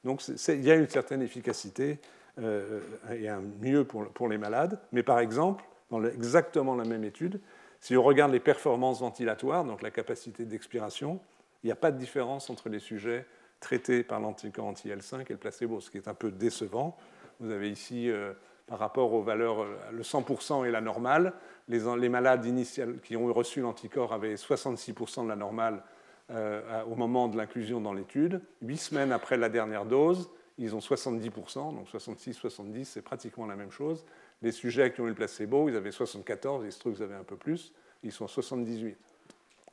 Donc 0.04 0.22
il 0.28 0.64
y 0.64 0.70
a 0.70 0.76
une 0.76 0.88
certaine 0.88 1.20
efficacité 1.20 1.98
euh, 2.38 2.80
et 3.10 3.28
un 3.28 3.42
mieux 3.60 3.84
pour, 3.84 4.28
les 4.28 4.38
malades. 4.38 4.80
Mais 4.92 5.02
par 5.02 5.18
exemple, 5.18 5.64
dans 5.90 6.02
exactement 6.04 6.74
la 6.74 6.84
même 6.84 7.04
étude, 7.04 7.40
si 7.80 7.96
on 7.96 8.02
regarde 8.02 8.32
les 8.32 8.40
performances 8.40 9.00
ventilatoires, 9.00 9.64
donc 9.64 9.82
la 9.82 9.90
capacité 9.90 10.44
d'expiration, 10.44 11.20
il 11.66 11.70
n'y 11.70 11.72
a 11.72 11.76
pas 11.76 11.90
de 11.90 11.98
différence 11.98 12.48
entre 12.48 12.68
les 12.68 12.78
sujets 12.78 13.26
traités 13.58 14.04
par 14.04 14.20
l'anticorps 14.20 14.66
anti-L5 14.66 15.22
et 15.22 15.32
le 15.32 15.36
placebo, 15.36 15.80
ce 15.80 15.90
qui 15.90 15.96
est 15.96 16.06
un 16.06 16.14
peu 16.14 16.30
décevant. 16.30 16.96
Vous 17.40 17.50
avez 17.50 17.68
ici, 17.68 18.08
euh, 18.08 18.34
par 18.68 18.78
rapport 18.78 19.12
aux 19.12 19.22
valeurs, 19.22 19.62
euh, 19.62 19.76
le 19.90 20.04
100% 20.04 20.64
et 20.64 20.70
la 20.70 20.80
normale, 20.80 21.32
les, 21.66 22.08
malades 22.08 22.44
initiales 22.44 23.00
qui 23.00 23.16
ont 23.16 23.26
reçu 23.32 23.62
l'anticorps 23.62 24.12
avaient 24.12 24.36
66% 24.36 25.24
de 25.24 25.28
la 25.28 25.34
normale 25.34 25.82
euh, 26.30 26.84
au 26.84 26.94
moment 26.94 27.26
de 27.26 27.36
l'inclusion 27.36 27.80
dans 27.80 27.92
l'étude. 27.92 28.40
Huit 28.62 28.78
semaines 28.78 29.10
après 29.10 29.36
la 29.36 29.48
dernière 29.48 29.86
dose, 29.86 30.30
ils 30.58 30.76
ont 30.76 30.78
70%, 30.78 31.74
donc 31.74 31.88
66-70, 31.88 32.84
c'est 32.84 33.02
pratiquement 33.02 33.46
la 33.46 33.56
même 33.56 33.72
chose. 33.72 34.04
Les 34.40 34.52
sujets 34.52 34.92
qui 34.92 35.00
ont 35.00 35.06
eu 35.06 35.08
le 35.08 35.14
placebo, 35.16 35.68
ils 35.68 35.74
avaient 35.74 35.90
74, 35.90 36.64
il 36.64 36.70
se 36.70 36.78
trouve 36.78 36.94
qu'ils 36.94 37.02
avaient 37.02 37.16
un 37.16 37.24
peu 37.24 37.36
plus, 37.36 37.72
ils 38.04 38.12
sont 38.12 38.28
78. 38.28 39.15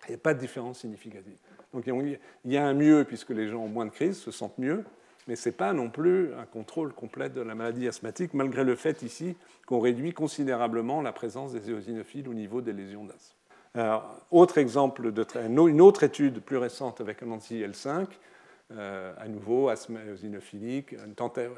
Il 0.07 0.11
n'y 0.11 0.15
a 0.15 0.19
pas 0.19 0.33
de 0.33 0.39
différence 0.39 0.79
significative. 0.79 1.37
Donc 1.73 1.85
il 1.87 2.19
y 2.45 2.57
a 2.57 2.65
un 2.65 2.73
mieux 2.73 3.03
puisque 3.03 3.31
les 3.31 3.47
gens 3.47 3.63
ont 3.63 3.67
moins 3.67 3.85
de 3.85 3.91
crises, 3.91 4.17
se 4.17 4.31
sentent 4.31 4.57
mieux, 4.57 4.83
mais 5.27 5.35
ce 5.35 5.49
n'est 5.49 5.55
pas 5.55 5.73
non 5.73 5.89
plus 5.89 6.33
un 6.33 6.45
contrôle 6.45 6.93
complet 6.93 7.29
de 7.29 7.41
la 7.41 7.55
maladie 7.55 7.87
asthmatique, 7.87 8.33
malgré 8.33 8.63
le 8.63 8.75
fait 8.75 9.01
ici 9.01 9.35
qu'on 9.65 9.79
réduit 9.79 10.13
considérablement 10.13 11.01
la 11.01 11.13
présence 11.13 11.53
des 11.53 11.69
éosinophiles 11.69 12.27
au 12.27 12.33
niveau 12.33 12.61
des 12.61 12.73
lésions 12.73 13.05
d'asthme. 13.05 14.01
autre 14.31 14.57
exemple, 14.57 15.11
de 15.11 15.25
une 15.67 15.81
autre 15.81 16.03
étude 16.03 16.41
plus 16.41 16.57
récente 16.57 17.01
avec 17.01 17.23
un 17.23 17.31
anti-L5, 17.31 18.07
euh, 18.71 19.13
à 19.19 19.27
nouveau, 19.27 19.69
asthme 19.69 19.97
éosinophilique. 20.07 20.95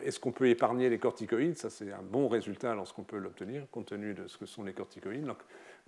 Est-ce 0.03 0.19
qu'on 0.19 0.31
peut 0.31 0.49
épargner 0.49 0.89
les 0.89 0.97
corticoïdes? 0.97 1.57
Ça, 1.57 1.69
c'est 1.69 1.91
un 1.91 2.01
bon 2.01 2.27
résultat 2.27 2.73
lorsqu'on 2.73 3.03
peut 3.03 3.17
l'obtenir, 3.17 3.67
compte 3.72 3.88
tenu 3.88 4.13
de 4.13 4.27
ce 4.27 4.38
que 4.38 4.45
sont 4.45 4.63
les 4.63 4.73
corticoïdes. 4.73 5.26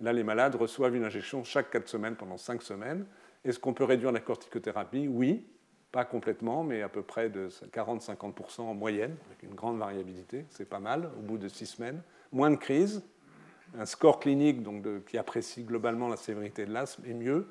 Là, 0.00 0.12
les 0.12 0.22
malades 0.22 0.54
reçoivent 0.54 0.94
une 0.94 1.04
injection 1.04 1.44
chaque 1.44 1.70
4 1.70 1.88
semaines 1.88 2.16
pendant 2.16 2.38
5 2.38 2.62
semaines. 2.62 3.06
Est-ce 3.44 3.58
qu'on 3.58 3.74
peut 3.74 3.84
réduire 3.84 4.12
la 4.12 4.20
corticothérapie? 4.20 5.08
Oui, 5.08 5.46
pas 5.92 6.04
complètement, 6.04 6.64
mais 6.64 6.82
à 6.82 6.88
peu 6.88 7.02
près 7.02 7.30
de 7.30 7.48
40-50% 7.48 8.60
en 8.60 8.74
moyenne, 8.74 9.16
avec 9.26 9.42
une 9.42 9.54
grande 9.54 9.78
variabilité. 9.78 10.44
C'est 10.50 10.68
pas 10.68 10.80
mal 10.80 11.10
au 11.18 11.22
bout 11.22 11.38
de 11.38 11.48
6 11.48 11.66
semaines. 11.66 12.02
Moins 12.32 12.50
de 12.50 12.56
crises. 12.56 13.02
Un 13.78 13.86
score 13.86 14.18
clinique 14.18 14.62
donc 14.62 14.84
qui 15.06 15.18
apprécie 15.18 15.62
globalement 15.62 16.08
la 16.08 16.16
sévérité 16.16 16.64
de 16.64 16.72
l'asthme 16.72 17.04
est 17.06 17.14
mieux. 17.14 17.48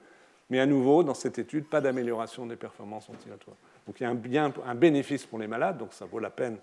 Mais 0.49 0.59
à 0.59 0.65
nouveau, 0.65 1.03
dans 1.03 1.13
cette 1.13 1.39
étude, 1.39 1.65
pas 1.65 1.81
d'amélioration 1.81 2.45
des 2.45 2.55
performances 2.55 3.07
ventilatoires. 3.07 3.57
Donc 3.85 3.99
il 3.99 4.03
y 4.03 4.05
a 4.05 4.09
un, 4.09 4.15
bien, 4.15 4.53
un 4.65 4.75
bénéfice 4.75 5.25
pour 5.25 5.39
les 5.39 5.47
malades, 5.47 5.77
donc 5.77 5.93
ça 5.93 6.05
vaut 6.05 6.19
la 6.19 6.29
peine 6.29 6.57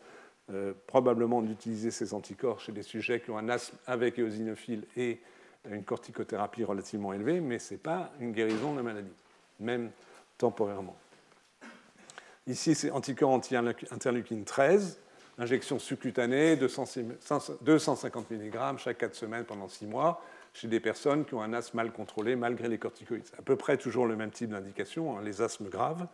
euh, 0.51 0.75
probablement 0.87 1.43
d'utiliser 1.43 1.91
ces 1.91 2.13
anticorps 2.15 2.61
chez 2.61 2.73
des 2.73 2.83
sujets 2.83 3.21
qui 3.21 3.31
ont 3.31 3.39
un 3.39 3.49
asthme 3.49 3.77
avec 3.87 4.19
éosinophile 4.19 4.85
et 4.97 5.21
une 5.71 5.85
corticothérapie 5.85 6.65
relativement 6.65 7.13
élevée, 7.13 7.41
mais 7.41 7.59
ce 7.59 7.75
n'est 7.75 7.79
pas 7.79 8.11
une 8.21 8.33
guérison 8.33 8.73
de 8.73 8.79
la 8.79 8.83
maladie, 8.83 9.13
même 9.61 9.91
temporairement. 10.39 10.97
Ici, 12.47 12.75
c'est 12.75 12.91
anticorps 12.91 13.31
anti-interleukine 13.31 14.45
13, 14.45 14.99
injection 15.39 15.79
subcutanée, 15.79 16.57
250 16.57 18.31
mg 18.31 18.79
chaque 18.79 18.99
4 18.99 19.15
semaines 19.15 19.45
pendant 19.45 19.69
6 19.69 19.87
mois, 19.87 20.23
chez 20.53 20.69
des 20.69 20.81
personnes 20.81 21.25
qui 21.25 21.35
ont 21.35 21.43
un 21.43 21.53
asthme 21.53 21.79
mal 21.79 21.93
contrôlé 21.93 22.37
malgré 22.37 22.69
les 22.69 22.79
corticoïdes. 22.79 23.25
À 23.39 23.43
peu 23.43 23.57
près 23.57 23.77
toujours 23.77 24.07
le 24.07 24.15
même 24.15 24.31
type 24.31 24.51
d'indication, 24.51 25.17
hein, 25.17 25.23
les 25.25 25.41
asthmes 25.41 25.69
graves. 25.69 26.07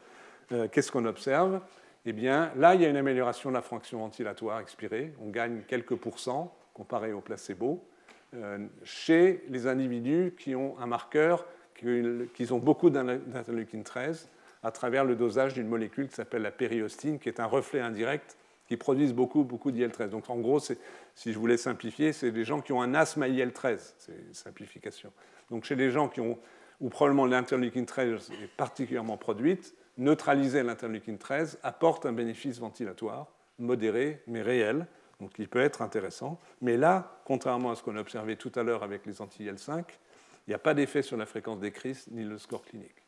Euh, 0.53 0.69
qu'est-ce 0.71 0.91
qu'on 0.91 1.05
observe? 1.05 1.61
Eh 2.07 2.13
bien, 2.13 2.51
là, 2.57 2.75
il 2.75 2.81
y 2.81 2.87
a 2.87 2.89
une 2.89 2.97
amélioration 2.97 3.51
de 3.51 3.55
la 3.55 3.63
fraction 3.63 3.99
ventilatoire 3.99 4.61
expirée. 4.61 5.13
On 5.21 5.29
gagne 5.29 5.63
quelques 5.69 5.97
pourcents 5.97 6.57
comparé 6.73 7.13
au 7.13 7.21
placebo. 7.21 7.85
Euh, 8.35 8.59
chez 8.85 9.43
les 9.49 9.67
individus 9.67 10.35
qui 10.39 10.55
ont 10.55 10.79
un 10.79 10.87
marqueur, 10.87 11.47
qui 11.75 12.53
ont 12.53 12.59
beaucoup 12.59 12.91
d'interleukine 12.91 13.83
13, 13.83 14.29
à 14.63 14.71
travers 14.71 15.05
le 15.05 15.17
dosage 15.17 15.55
d'une 15.55 15.67
molécule 15.67 16.09
qui 16.09 16.15
s'appelle 16.15 16.43
la 16.43 16.51
périostine, 16.51 17.19
qui 17.19 17.29
est 17.29 17.41
un 17.41 17.47
reflet 17.47 17.81
indirect 17.81 18.37
qui 18.71 18.77
produit 18.77 19.13
beaucoup, 19.13 19.43
beaucoup 19.43 19.73
d'IL-13. 19.73 20.11
Donc 20.11 20.31
en 20.31 20.37
gros, 20.37 20.61
si 20.61 20.77
je 21.27 21.37
voulais 21.37 21.57
simplifier, 21.57 22.13
c'est 22.13 22.31
des 22.31 22.45
gens 22.45 22.61
qui 22.61 22.73
ont 22.73 22.81
un 22.81 22.95
asthme 22.95 23.23
à 23.23 23.29
IL-13, 23.29 23.95
c'est 23.99 24.33
simplification. 24.33 25.13
Donc 25.51 25.65
chez 25.65 25.75
les 25.75 25.91
gens 25.91 26.09
qui 26.09 26.21
ont, 26.21 26.39
où 26.81 26.89
probablement 26.89 27.27
l'interleukine 27.27 27.85
13 27.85 28.31
est 28.31 28.57
particulièrement 28.57 29.17
produite, 29.17 29.75
neutraliser 29.99 30.63
l'interleukine 30.63 31.19
13 31.19 31.59
apporte 31.65 32.07
un 32.07 32.13
bénéfice 32.13 32.61
ventilatoire 32.61 33.27
modéré 33.59 34.23
mais 34.29 34.41
réel, 34.41 34.87
donc 35.21 35.33
il 35.39 35.49
peut 35.49 35.61
être 35.61 35.83
intéressant. 35.83 36.39
Mais 36.61 36.77
là, 36.77 37.21
contrairement 37.25 37.71
à 37.71 37.77
ce 37.77 37.83
qu'on 37.83 37.97
a 37.97 38.01
observé 38.01 38.37
tout 38.37 38.53
à 38.55 38.63
l'heure 38.63 38.83
avec 38.83 39.07
les 39.07 39.21
anti-IL5, 39.21 39.85
il 40.47 40.51
n'y 40.51 40.55
a 40.55 40.59
pas 40.59 40.75
d'effet 40.75 41.03
sur 41.03 41.17
la 41.17 41.27
fréquence 41.27 41.61
des 41.61 41.71
crises 41.71 42.07
ni 42.11 42.25
le 42.25 42.39
score 42.39 42.63
clinique. 42.63 43.05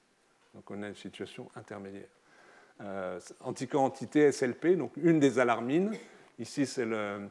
Donc 0.54 0.70
on 0.70 0.82
a 0.82 0.88
une 0.88 0.94
situation 0.94 1.50
intermédiaire. 1.56 2.08
Euh, 2.80 3.20
SLP, 3.20 4.76
donc 4.76 4.92
une 4.96 5.20
des 5.20 5.38
alarmines. 5.38 5.92
Ici, 6.38 6.66
c'est 6.66 6.84
le 6.84 7.28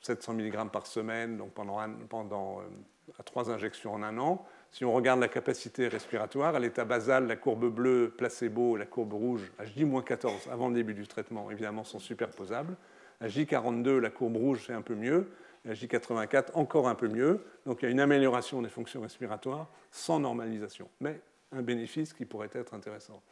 700 0.00 0.34
mg 0.34 0.70
par 0.70 0.86
semaine, 0.86 1.36
donc 1.36 1.52
pendant, 1.52 1.78
pendant 2.08 2.60
euh, 2.60 3.22
trois 3.24 3.50
injections 3.50 3.94
en 3.94 4.02
un 4.02 4.18
an. 4.18 4.44
Si 4.70 4.84
on 4.84 4.92
regarde 4.92 5.20
la 5.20 5.28
capacité 5.28 5.88
respiratoire, 5.88 6.54
à 6.54 6.60
l'état 6.60 6.84
basal, 6.84 7.26
la 7.26 7.36
courbe 7.36 7.68
bleue 7.68 8.14
placebo 8.16 8.76
et 8.76 8.78
la 8.78 8.86
courbe 8.86 9.14
rouge 9.14 9.50
à 9.58 9.64
J-14 9.64 10.48
avant 10.50 10.68
le 10.68 10.74
début 10.74 10.94
du 10.94 11.06
traitement, 11.06 11.50
évidemment, 11.50 11.84
sont 11.84 11.98
superposables. 11.98 12.76
À 13.20 13.28
J42, 13.28 13.98
la 13.98 14.10
courbe 14.10 14.36
rouge, 14.36 14.64
c'est 14.66 14.72
un 14.72 14.82
peu 14.82 14.94
mieux. 14.94 15.30
À 15.68 15.72
J84, 15.72 16.52
encore 16.54 16.88
un 16.88 16.94
peu 16.94 17.08
mieux. 17.08 17.44
Donc 17.66 17.82
il 17.82 17.84
y 17.84 17.88
a 17.88 17.90
une 17.90 18.00
amélioration 18.00 18.62
des 18.62 18.70
fonctions 18.70 19.02
respiratoires 19.02 19.68
sans 19.90 20.20
normalisation, 20.20 20.88
mais 21.00 21.20
un 21.52 21.62
bénéfice 21.62 22.12
qui 22.12 22.24
pourrait 22.24 22.50
être 22.52 22.74
intéressant. 22.74 23.22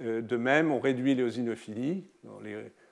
Euh, 0.00 0.22
de 0.22 0.36
même, 0.36 0.72
on 0.72 0.80
réduit 0.80 1.14
l'éosinophilie. 1.14 2.04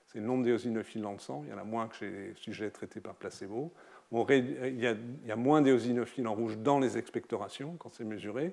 C'est 0.07 0.19
le 0.19 0.27
nombre 0.27 0.45
d'éosinophiles 0.45 1.03
dans 1.03 1.13
le 1.13 1.19
sang. 1.19 1.43
Il 1.47 1.51
y 1.51 1.55
en 1.55 1.59
a 1.59 1.65
moins 1.65 1.89
que 1.89 1.97
chez 1.97 2.11
les 2.11 2.35
sujets 2.35 2.71
traités 2.71 3.01
par 3.01 3.15
placebo. 3.15 3.73
il, 4.13 4.79
y 4.79 4.87
a, 5.31 5.37
moins 5.37 5.63
d'éosinophiles 5.63 6.29
en 6.29 6.35
rouge 6.35 6.59
dans 6.59 6.79
les 6.79 6.99
expectorations 6.99 7.77
quand 7.79 7.91
c'est 7.93 8.05
mesuré. 8.05 8.53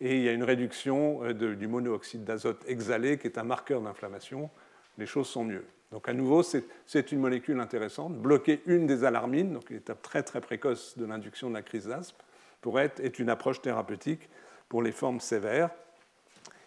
Et 0.00 0.16
il 0.16 0.22
y 0.22 0.28
a 0.28 0.32
une 0.32 0.44
réduction 0.44 1.24
euh, 1.24 1.54
du 1.54 1.66
monooxyde 1.66 2.24
d'azote 2.24 2.64
exhalé 2.66 3.18
qui 3.18 3.26
est 3.26 3.38
un 3.38 3.44
marqueur 3.44 3.82
d'inflammation. 3.82 4.50
Les 4.98 5.06
choses 5.06 5.26
sont 5.26 5.44
mieux. 5.44 5.64
Donc 5.92 6.08
à 6.08 6.12
nouveau, 6.12 6.42
c'est 6.42 7.12
une 7.12 7.18
molécule 7.18 7.58
intéressante. 7.58 8.16
Bloquer 8.16 8.62
une 8.66 8.86
des 8.86 9.04
alarmines, 9.04 9.52
donc 9.52 9.70
l'étape 9.70 10.02
très 10.02 10.22
très 10.22 10.40
précoce 10.40 10.96
de 10.96 11.04
l'induction 11.04 11.48
de 11.48 11.54
la 11.54 11.62
crise 11.62 11.86
d'asthme, 11.88 12.16
pourrait 12.60 12.84
être 12.86 13.00
est 13.00 13.18
une 13.18 13.28
approche 13.28 13.60
thérapeutique 13.60 14.28
pour 14.68 14.82
les 14.82 14.92
formes 14.92 15.20
sévères. 15.20 15.70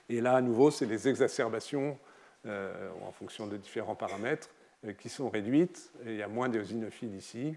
Et 0.09 0.19
là, 0.19 0.35
à 0.35 0.41
nouveau, 0.41 0.71
c'est 0.71 0.85
les 0.85 1.07
exacerbations 1.07 1.97
euh, 2.45 2.89
en 3.07 3.11
fonction 3.11 3.47
de 3.47 3.55
différents 3.55 3.95
paramètres 3.95 4.49
euh, 4.85 4.91
qui 4.91 5.07
sont 5.07 5.29
réduites. 5.29 5.91
il 6.05 6.17
y 6.17 6.21
a 6.21 6.27
moins 6.27 6.49
d'éosinophiles 6.49 7.15
ici. 7.15 7.55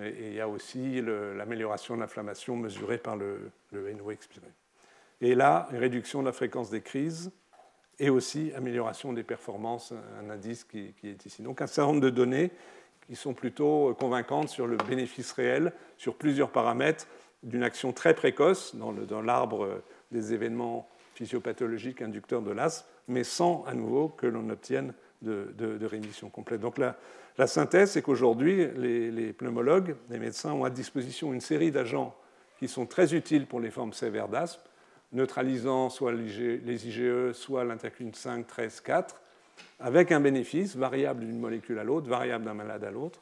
Et, 0.00 0.28
il 0.28 0.34
y 0.34 0.40
a 0.40 0.48
aussi 0.48 1.02
l'amélioration 1.02 1.94
de 1.94 2.00
l'inflammation 2.00 2.56
mesurée 2.56 2.98
par 2.98 3.16
le, 3.16 3.50
le 3.72 3.92
NO 3.92 4.10
expiré. 4.10 4.48
Et 5.20 5.34
là, 5.34 5.68
réduction 5.70 6.20
de 6.20 6.26
la 6.26 6.32
fréquence 6.32 6.70
des 6.70 6.80
crises 6.80 7.30
et 7.98 8.10
aussi 8.10 8.52
amélioration 8.54 9.12
des 9.12 9.22
performances, 9.22 9.92
un 10.20 10.30
indice 10.30 10.64
qui, 10.64 10.94
est 11.04 11.26
ici. 11.26 11.42
Donc 11.42 11.62
un 11.62 11.66
certain 11.66 11.92
nombre 11.92 12.02
de 12.02 12.10
données 12.10 12.50
qui 13.06 13.16
sont 13.16 13.34
plutôt 13.34 13.94
convaincantes 13.98 14.48
sur 14.48 14.66
le 14.66 14.76
bénéfice 14.76 15.32
réel 15.32 15.72
sur 15.96 16.16
plusieurs 16.16 16.50
paramètres 16.50 17.06
d'une 17.42 17.62
action 17.62 17.92
très 17.92 18.14
précoce 18.14 18.74
dans 18.74 19.22
l'arbre 19.22 19.82
des 20.10 20.34
événements 20.34 20.88
physiopathologiques 21.14 22.02
inducteurs 22.02 22.42
de 22.42 22.50
l'asthme, 22.50 22.86
mais 23.08 23.24
sans 23.24 23.64
à 23.66 23.74
nouveau 23.74 24.08
que 24.08 24.26
l'on 24.26 24.50
obtienne 24.50 24.92
de, 25.22 25.86
rémission 25.86 26.28
complète. 26.28 26.60
Donc 26.60 26.78
la, 26.78 27.46
synthèse, 27.46 27.92
c'est 27.92 28.02
qu'aujourd'hui, 28.02 28.68
les, 28.76 29.32
pneumologues, 29.32 29.96
les 30.10 30.18
médecins 30.18 30.52
ont 30.52 30.64
à 30.64 30.70
disposition 30.70 31.32
une 31.32 31.40
série 31.40 31.70
d'agents 31.70 32.14
qui 32.58 32.68
sont 32.68 32.86
très 32.86 33.14
utiles 33.14 33.46
pour 33.46 33.60
les 33.60 33.70
formes 33.70 33.92
sévères 33.92 34.28
d'asthme, 34.28 34.60
neutralisant 35.12 35.90
soit 35.90 36.12
les 36.12 36.88
IgE, 36.88 37.32
soit 37.32 37.64
l'intercune 37.64 38.12
5, 38.14 38.46
13, 38.46 38.80
4, 38.80 39.20
avec 39.80 40.12
un 40.12 40.20
bénéfice 40.20 40.76
variable 40.76 41.24
d'une 41.24 41.38
molécule 41.38 41.78
à 41.78 41.84
l'autre, 41.84 42.08
variable 42.08 42.44
d'un 42.44 42.54
malade 42.54 42.84
à 42.84 42.90
l'autre. 42.90 43.20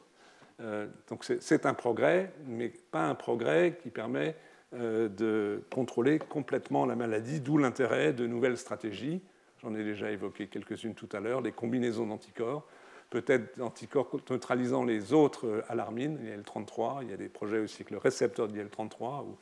Euh, 0.61 0.87
donc 1.09 1.25
c'est 1.25 1.65
un 1.65 1.73
progrès, 1.73 2.31
mais 2.47 2.69
pas 2.69 3.07
un 3.07 3.15
progrès 3.15 3.77
qui 3.81 3.89
permet 3.89 4.35
euh, 4.73 5.09
de 5.09 5.63
contrôler 5.69 6.19
complètement 6.19 6.85
la 6.85 6.95
maladie, 6.95 7.41
d'où 7.41 7.57
l'intérêt 7.57 8.13
de 8.13 8.25
nouvelles 8.25 8.57
stratégies. 8.57 9.21
J'en 9.61 9.75
ai 9.75 9.83
déjà 9.83 10.11
évoqué 10.11 10.47
quelques-unes 10.47 10.95
tout 10.95 11.09
à 11.11 11.19
l'heure, 11.19 11.41
les 11.41 11.51
combinaisons 11.51 12.07
d'anticorps, 12.07 12.65
peut-être 13.09 13.57
d'anticorps 13.57 14.09
neutralisant 14.29 14.83
les 14.83 15.13
autres 15.13 15.63
alarmines, 15.69 16.19
IL-33. 16.23 17.03
Il 17.03 17.09
y 17.09 17.13
a 17.13 17.17
des 17.17 17.29
projets 17.29 17.59
aussi 17.59 17.77
avec 17.77 17.91
le 17.91 17.97
récepteur 17.97 18.47
d'IL-33 18.47 19.25
ou 19.25 19.37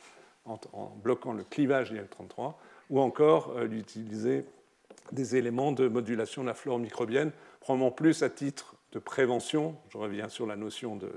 en, 0.45 0.59
bloquant 1.03 1.33
le 1.33 1.43
clivage 1.43 1.91
d'IL-33, 1.91 2.53
ou 2.89 2.99
encore 2.99 3.55
d'utiliser 3.67 4.45
des 5.11 5.35
éléments 5.35 5.71
de 5.71 5.87
modulation 5.87 6.43
de 6.43 6.47
la 6.47 6.53
flore 6.53 6.79
microbienne, 6.79 7.31
probablement 7.59 7.91
plus 7.91 8.23
à 8.23 8.29
titre 8.29 8.75
de 8.91 8.99
prévention, 8.99 9.75
je 9.89 9.97
reviens 9.97 10.29
sur 10.29 10.45
la 10.45 10.55
notion 10.55 10.95
de 10.95 11.09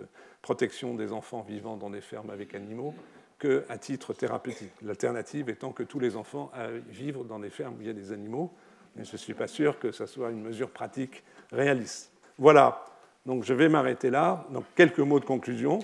protection 0.42 0.94
des 0.94 1.12
enfants 1.12 1.42
vivant 1.42 1.76
dans 1.76 1.90
des 1.90 2.00
fermes 2.00 2.30
avec 2.30 2.54
animaux, 2.54 2.94
qu'à 3.38 3.78
titre 3.78 4.14
thérapeutique. 4.14 4.72
L'alternative 4.82 5.50
étant 5.50 5.72
que 5.72 5.82
tous 5.82 5.98
les 5.98 6.16
enfants 6.16 6.50
vivre 6.88 7.24
dans 7.24 7.38
des 7.38 7.50
fermes 7.50 7.74
où 7.76 7.80
il 7.80 7.86
y 7.86 7.90
a 7.90 7.94
des 7.94 8.12
animaux, 8.12 8.52
mais 8.94 9.04
je 9.04 9.12
ne 9.12 9.18
suis 9.18 9.34
pas 9.34 9.46
sûr 9.46 9.78
que 9.78 9.92
ce 9.92 10.06
soit 10.06 10.30
une 10.30 10.42
mesure 10.42 10.70
pratique 10.70 11.22
réaliste. 11.52 12.12
Voilà, 12.38 12.84
donc 13.26 13.44
je 13.44 13.52
vais 13.52 13.68
m'arrêter 13.68 14.10
là. 14.10 14.46
Donc 14.50 14.64
quelques 14.74 15.00
mots 15.00 15.20
de 15.20 15.24
conclusion. 15.24 15.80